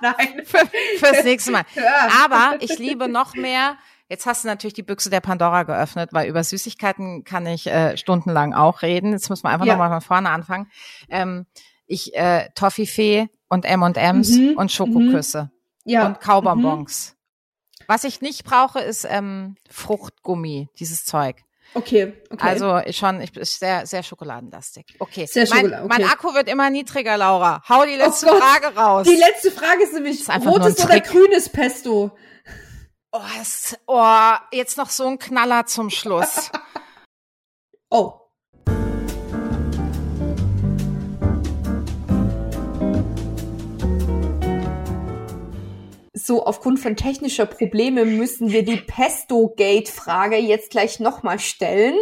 Nein. 0.00 0.42
Für, 0.44 0.66
fürs 0.98 1.24
nächste 1.24 1.52
Mal. 1.52 1.62
Ja. 1.74 2.08
Aber 2.24 2.56
ich 2.60 2.78
liebe 2.78 3.08
noch 3.08 3.34
mehr. 3.34 3.76
Jetzt 4.08 4.26
hast 4.26 4.44
du 4.44 4.48
natürlich 4.48 4.74
die 4.74 4.82
Büchse 4.82 5.10
der 5.10 5.20
Pandora 5.20 5.62
geöffnet, 5.62 6.10
weil 6.12 6.28
über 6.28 6.44
Süßigkeiten 6.44 7.24
kann 7.24 7.46
ich 7.46 7.66
äh, 7.66 7.96
stundenlang 7.96 8.52
auch 8.52 8.82
reden. 8.82 9.12
Jetzt 9.12 9.30
muss 9.30 9.42
man 9.42 9.52
einfach 9.52 9.66
ja. 9.66 9.72
nochmal 9.72 9.90
von 9.90 10.00
vorne 10.00 10.30
anfangen. 10.30 10.70
Ähm, 11.08 11.46
ich 11.86 12.14
äh, 12.14 12.48
Toffifee 12.54 13.28
und 13.48 13.64
M&M's 13.64 14.30
mhm. 14.30 14.54
und 14.56 14.70
Schokoküsse 14.70 15.50
mhm. 15.84 15.90
ja. 15.90 16.06
und 16.06 16.20
Kaubonbons. 16.20 17.14
Mhm. 17.14 17.84
Was 17.86 18.04
ich 18.04 18.20
nicht 18.20 18.44
brauche, 18.44 18.80
ist 18.80 19.06
ähm, 19.08 19.56
Fruchtgummi, 19.70 20.68
dieses 20.78 21.04
Zeug. 21.04 21.42
Okay, 21.74 22.12
okay. 22.30 22.46
Also 22.46 22.80
schon, 22.90 23.20
ich 23.20 23.32
bin 23.32 23.44
sehr, 23.44 23.86
sehr 23.86 24.02
schokoladenlastig. 24.02 24.96
Okay. 24.98 25.26
Sehr 25.26 25.46
mein, 25.48 25.66
okay. 25.72 25.86
mein 25.88 26.04
Akku 26.04 26.34
wird 26.34 26.48
immer 26.48 26.68
niedriger, 26.68 27.16
Laura. 27.16 27.62
Hau 27.68 27.84
die 27.84 27.96
letzte 27.96 28.26
oh 28.26 28.36
Frage 28.36 28.74
raus. 28.76 29.06
Die 29.06 29.16
letzte 29.16 29.50
Frage 29.50 29.82
ist 29.82 29.94
nämlich, 29.94 30.20
ist 30.20 30.28
rotes 30.30 30.84
oder 30.84 31.00
grünes 31.00 31.48
Pesto? 31.48 32.16
Oh, 33.12 33.20
ist, 33.40 33.78
oh, 33.86 34.32
jetzt 34.52 34.76
noch 34.76 34.90
so 34.90 35.06
ein 35.06 35.18
Knaller 35.18 35.66
zum 35.66 35.90
Schluss. 35.90 36.50
oh. 37.90 38.21
So 46.24 46.44
aufgrund 46.44 46.80
von 46.80 46.96
technischer 46.96 47.46
Probleme 47.46 48.04
müssen 48.04 48.50
wir 48.50 48.64
die 48.64 48.76
Pesto-Gate-Frage 48.76 50.36
jetzt 50.36 50.70
gleich 50.70 51.00
nochmal 51.00 51.38
stellen. 51.38 51.98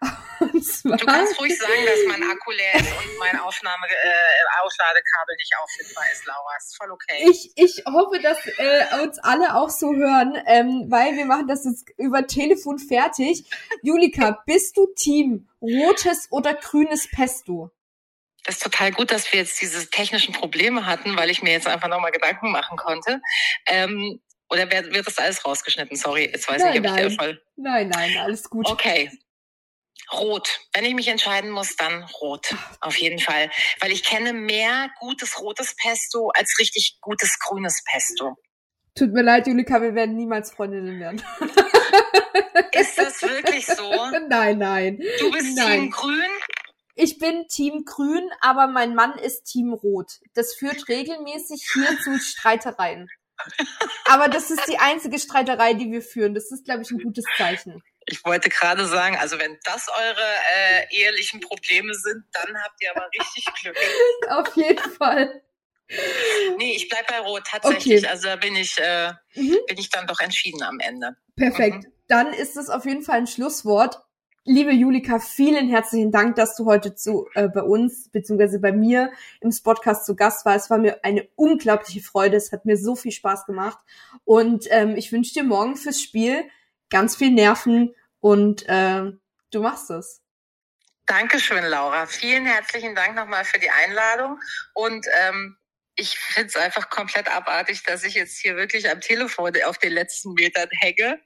Zwar, 0.62 0.96
du 0.96 1.06
kannst 1.06 1.40
ruhig 1.40 1.58
sagen, 1.58 1.84
dass 1.84 1.98
mein 2.06 2.22
Akku 2.30 2.52
leer 2.52 2.74
ist 2.76 2.92
und 2.92 3.18
mein 3.18 3.38
Aufnahme, 3.40 3.86
äh, 3.86 4.64
Aufladekabel 4.64 5.36
nicht 5.36 5.52
auffindbar 5.62 6.04
ist, 6.12 6.26
Laura. 6.26 6.56
Ist 6.58 6.76
voll 6.76 6.90
okay. 6.90 7.26
Ich, 7.30 7.52
ich 7.56 7.84
hoffe, 7.86 8.20
dass 8.20 8.38
äh, 8.58 9.02
uns 9.02 9.18
alle 9.18 9.56
auch 9.56 9.70
so 9.70 9.94
hören, 9.94 10.38
ähm, 10.46 10.86
weil 10.88 11.16
wir 11.16 11.24
machen 11.24 11.48
das 11.48 11.64
jetzt 11.64 11.90
über 11.96 12.26
Telefon 12.26 12.78
fertig. 12.78 13.44
Julika, 13.82 14.42
bist 14.46 14.76
du 14.76 14.86
Team 14.94 15.48
rotes 15.60 16.28
oder 16.30 16.54
grünes 16.54 17.08
Pesto? 17.10 17.70
Das 18.44 18.56
ist 18.56 18.62
total 18.62 18.92
gut, 18.92 19.10
dass 19.10 19.32
wir 19.32 19.40
jetzt 19.40 19.60
diese 19.60 19.90
technischen 19.90 20.32
Probleme 20.32 20.86
hatten, 20.86 21.16
weil 21.16 21.30
ich 21.30 21.42
mir 21.42 21.52
jetzt 21.52 21.66
einfach 21.66 21.88
nochmal 21.88 22.12
Gedanken 22.12 22.50
machen 22.50 22.76
konnte. 22.78 23.20
Ähm, 23.66 24.20
oder 24.50 24.70
wird, 24.70 24.92
wird 24.94 25.06
das 25.06 25.18
alles 25.18 25.44
rausgeschnitten? 25.44 25.96
Sorry, 25.96 26.24
jetzt 26.24 26.48
weiß 26.48 26.62
nein, 26.62 26.72
ich, 26.72 26.78
ob 26.78 26.86
nein. 26.86 27.06
ich 27.06 27.16
voll. 27.16 27.42
Nein, 27.56 27.88
nein, 27.88 28.16
alles 28.18 28.48
gut. 28.48 28.66
Okay. 28.68 29.10
Rot. 30.12 30.60
Wenn 30.72 30.86
ich 30.86 30.94
mich 30.94 31.08
entscheiden 31.08 31.50
muss, 31.50 31.76
dann 31.76 32.04
rot. 32.20 32.54
Auf 32.80 32.96
jeden 32.96 33.18
Fall. 33.18 33.50
Weil 33.80 33.92
ich 33.92 34.04
kenne 34.04 34.32
mehr 34.32 34.88
gutes 35.00 35.38
rotes 35.40 35.76
Pesto 35.76 36.30
als 36.30 36.56
richtig 36.58 36.98
gutes 37.02 37.38
grünes 37.38 37.82
Pesto. 37.84 38.36
Tut 38.94 39.12
mir 39.12 39.22
leid, 39.22 39.46
Julika, 39.46 39.82
wir 39.82 39.94
werden 39.94 40.16
niemals 40.16 40.50
Freundinnen 40.52 40.98
werden. 40.98 41.22
Ist 42.72 42.98
das 42.98 43.22
wirklich 43.22 43.66
so? 43.66 43.90
Nein, 44.28 44.58
nein. 44.58 44.98
Du 45.18 45.30
bist 45.30 45.56
nein. 45.56 45.80
Team 45.80 45.90
Grün? 45.90 46.30
Ich 47.00 47.20
bin 47.20 47.46
Team 47.46 47.84
Grün, 47.84 48.28
aber 48.40 48.66
mein 48.66 48.96
Mann 48.96 49.16
ist 49.18 49.44
Team 49.44 49.72
Rot. 49.72 50.18
Das 50.34 50.56
führt 50.56 50.88
regelmäßig 50.88 51.64
hier 51.72 51.96
zu 52.02 52.18
Streitereien. 52.18 53.08
Aber 54.06 54.26
das 54.26 54.50
ist 54.50 54.66
die 54.66 54.78
einzige 54.78 55.20
Streiterei, 55.20 55.74
die 55.74 55.92
wir 55.92 56.02
führen. 56.02 56.34
Das 56.34 56.50
ist, 56.50 56.64
glaube 56.64 56.82
ich, 56.82 56.90
ein 56.90 56.98
gutes 56.98 57.24
Zeichen. 57.36 57.80
Ich 58.06 58.24
wollte 58.24 58.48
gerade 58.48 58.84
sagen, 58.86 59.16
also 59.16 59.38
wenn 59.38 59.56
das 59.62 59.86
eure 59.88 60.26
äh, 60.56 60.86
ehelichen 60.90 61.38
Probleme 61.38 61.94
sind, 61.94 62.24
dann 62.32 62.60
habt 62.64 62.82
ihr 62.82 62.90
aber 62.90 63.08
richtig 63.16 63.44
Glück. 63.62 63.76
Auf 64.30 64.56
jeden 64.56 64.90
Fall. 64.94 65.40
Nee, 66.56 66.74
ich 66.74 66.88
bleib 66.88 67.06
bei 67.06 67.20
Rot 67.20 67.44
tatsächlich. 67.46 68.02
Okay. 68.02 68.08
Also 68.08 68.26
da 68.26 68.34
bin 68.34 68.56
ich, 68.56 68.76
äh, 68.78 69.12
mhm. 69.34 69.56
bin 69.68 69.78
ich 69.78 69.90
dann 69.90 70.08
doch 70.08 70.18
entschieden 70.18 70.64
am 70.64 70.80
Ende. 70.80 71.16
Perfekt. 71.36 71.84
Mhm. 71.84 71.92
Dann 72.08 72.32
ist 72.32 72.56
es 72.56 72.70
auf 72.70 72.86
jeden 72.86 73.02
Fall 73.02 73.18
ein 73.18 73.26
Schlusswort. 73.28 74.00
Liebe 74.44 74.72
Julika, 74.72 75.18
vielen 75.18 75.68
herzlichen 75.68 76.10
Dank, 76.10 76.36
dass 76.36 76.56
du 76.56 76.64
heute 76.64 76.94
zu 76.94 77.28
äh, 77.34 77.48
bei 77.48 77.60
uns 77.60 78.08
beziehungsweise 78.10 78.58
bei 78.60 78.72
mir 78.72 79.12
im 79.40 79.50
Podcast 79.62 80.06
zu 80.06 80.16
Gast 80.16 80.46
warst. 80.46 80.66
Es 80.66 80.70
war 80.70 80.78
mir 80.78 81.04
eine 81.04 81.28
unglaubliche 81.34 82.00
Freude. 82.00 82.36
Es 82.36 82.50
hat 82.50 82.64
mir 82.64 82.76
so 82.78 82.96
viel 82.96 83.12
Spaß 83.12 83.44
gemacht 83.44 83.78
und 84.24 84.66
ähm, 84.70 84.96
ich 84.96 85.12
wünsche 85.12 85.34
dir 85.34 85.44
morgen 85.44 85.76
fürs 85.76 86.00
Spiel 86.00 86.48
ganz 86.88 87.16
viel 87.16 87.30
Nerven 87.30 87.94
und 88.20 88.66
äh, 88.68 89.12
du 89.50 89.60
machst 89.60 89.90
es. 89.90 90.22
Dankeschön, 91.04 91.64
Laura. 91.64 92.06
Vielen 92.06 92.46
herzlichen 92.46 92.94
Dank 92.94 93.16
nochmal 93.16 93.44
für 93.44 93.58
die 93.58 93.70
Einladung 93.70 94.40
und 94.72 95.06
ähm, 95.20 95.58
ich 95.94 96.18
finde 96.18 96.48
es 96.48 96.56
einfach 96.56 96.88
komplett 96.88 97.28
abartig, 97.28 97.82
dass 97.82 98.04
ich 98.04 98.14
jetzt 98.14 98.38
hier 98.38 98.56
wirklich 98.56 98.88
am 98.90 99.00
Telefon 99.00 99.52
auf 99.66 99.78
den 99.78 99.92
letzten 99.92 100.32
Metern 100.34 100.68
hänge 100.70 101.20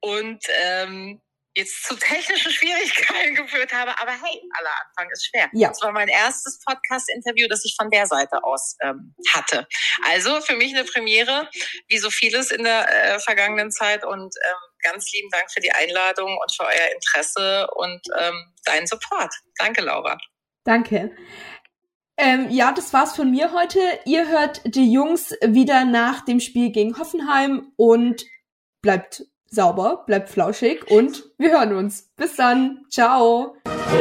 und 0.00 0.44
ähm, 0.62 1.20
jetzt 1.54 1.84
zu 1.84 1.96
technischen 1.96 2.52
Schwierigkeiten 2.52 3.34
geführt 3.42 3.72
habe. 3.72 3.98
Aber 4.00 4.12
hey, 4.12 4.42
aller 4.58 4.70
Anfang 4.86 5.10
ist 5.12 5.26
schwer. 5.26 5.48
Ja. 5.52 5.68
Das 5.68 5.82
war 5.82 5.92
mein 5.92 6.08
erstes 6.08 6.60
Podcast-Interview, 6.64 7.48
das 7.48 7.64
ich 7.64 7.74
von 7.78 7.90
der 7.90 8.06
Seite 8.06 8.44
aus 8.44 8.76
ähm, 8.82 9.14
hatte. 9.34 9.66
Also 10.06 10.40
für 10.40 10.56
mich 10.56 10.74
eine 10.74 10.84
Premiere, 10.84 11.48
wie 11.88 11.98
so 11.98 12.10
vieles 12.10 12.50
in 12.50 12.64
der 12.64 12.88
äh, 12.88 13.18
vergangenen 13.20 13.70
Zeit. 13.70 14.04
Und 14.04 14.34
ähm, 14.48 14.56
ganz 14.82 15.10
lieben 15.12 15.30
Dank 15.30 15.50
für 15.50 15.60
die 15.60 15.72
Einladung 15.72 16.38
und 16.38 16.54
für 16.54 16.64
euer 16.64 16.94
Interesse 16.94 17.68
und 17.74 18.00
ähm, 18.18 18.54
deinen 18.64 18.86
Support. 18.86 19.34
Danke, 19.58 19.82
Laura. 19.82 20.18
Danke. 20.64 21.16
Ähm, 22.16 22.50
ja, 22.50 22.72
das 22.72 22.92
war's 22.92 23.16
von 23.16 23.30
mir 23.30 23.52
heute. 23.52 23.80
Ihr 24.04 24.28
hört 24.28 24.60
die 24.64 24.92
Jungs 24.92 25.34
wieder 25.42 25.86
nach 25.86 26.24
dem 26.24 26.38
Spiel 26.38 26.70
gegen 26.70 26.98
Hoffenheim 26.98 27.72
und 27.76 28.24
bleibt 28.82 29.24
sauber, 29.50 30.04
bleibt 30.06 30.30
flauschig 30.30 30.90
und 30.90 31.24
wir 31.38 31.50
hören 31.50 31.74
uns. 31.74 32.10
Bis 32.16 32.36
dann. 32.36 32.86
Ciao. 32.88 33.56
So 33.66 34.00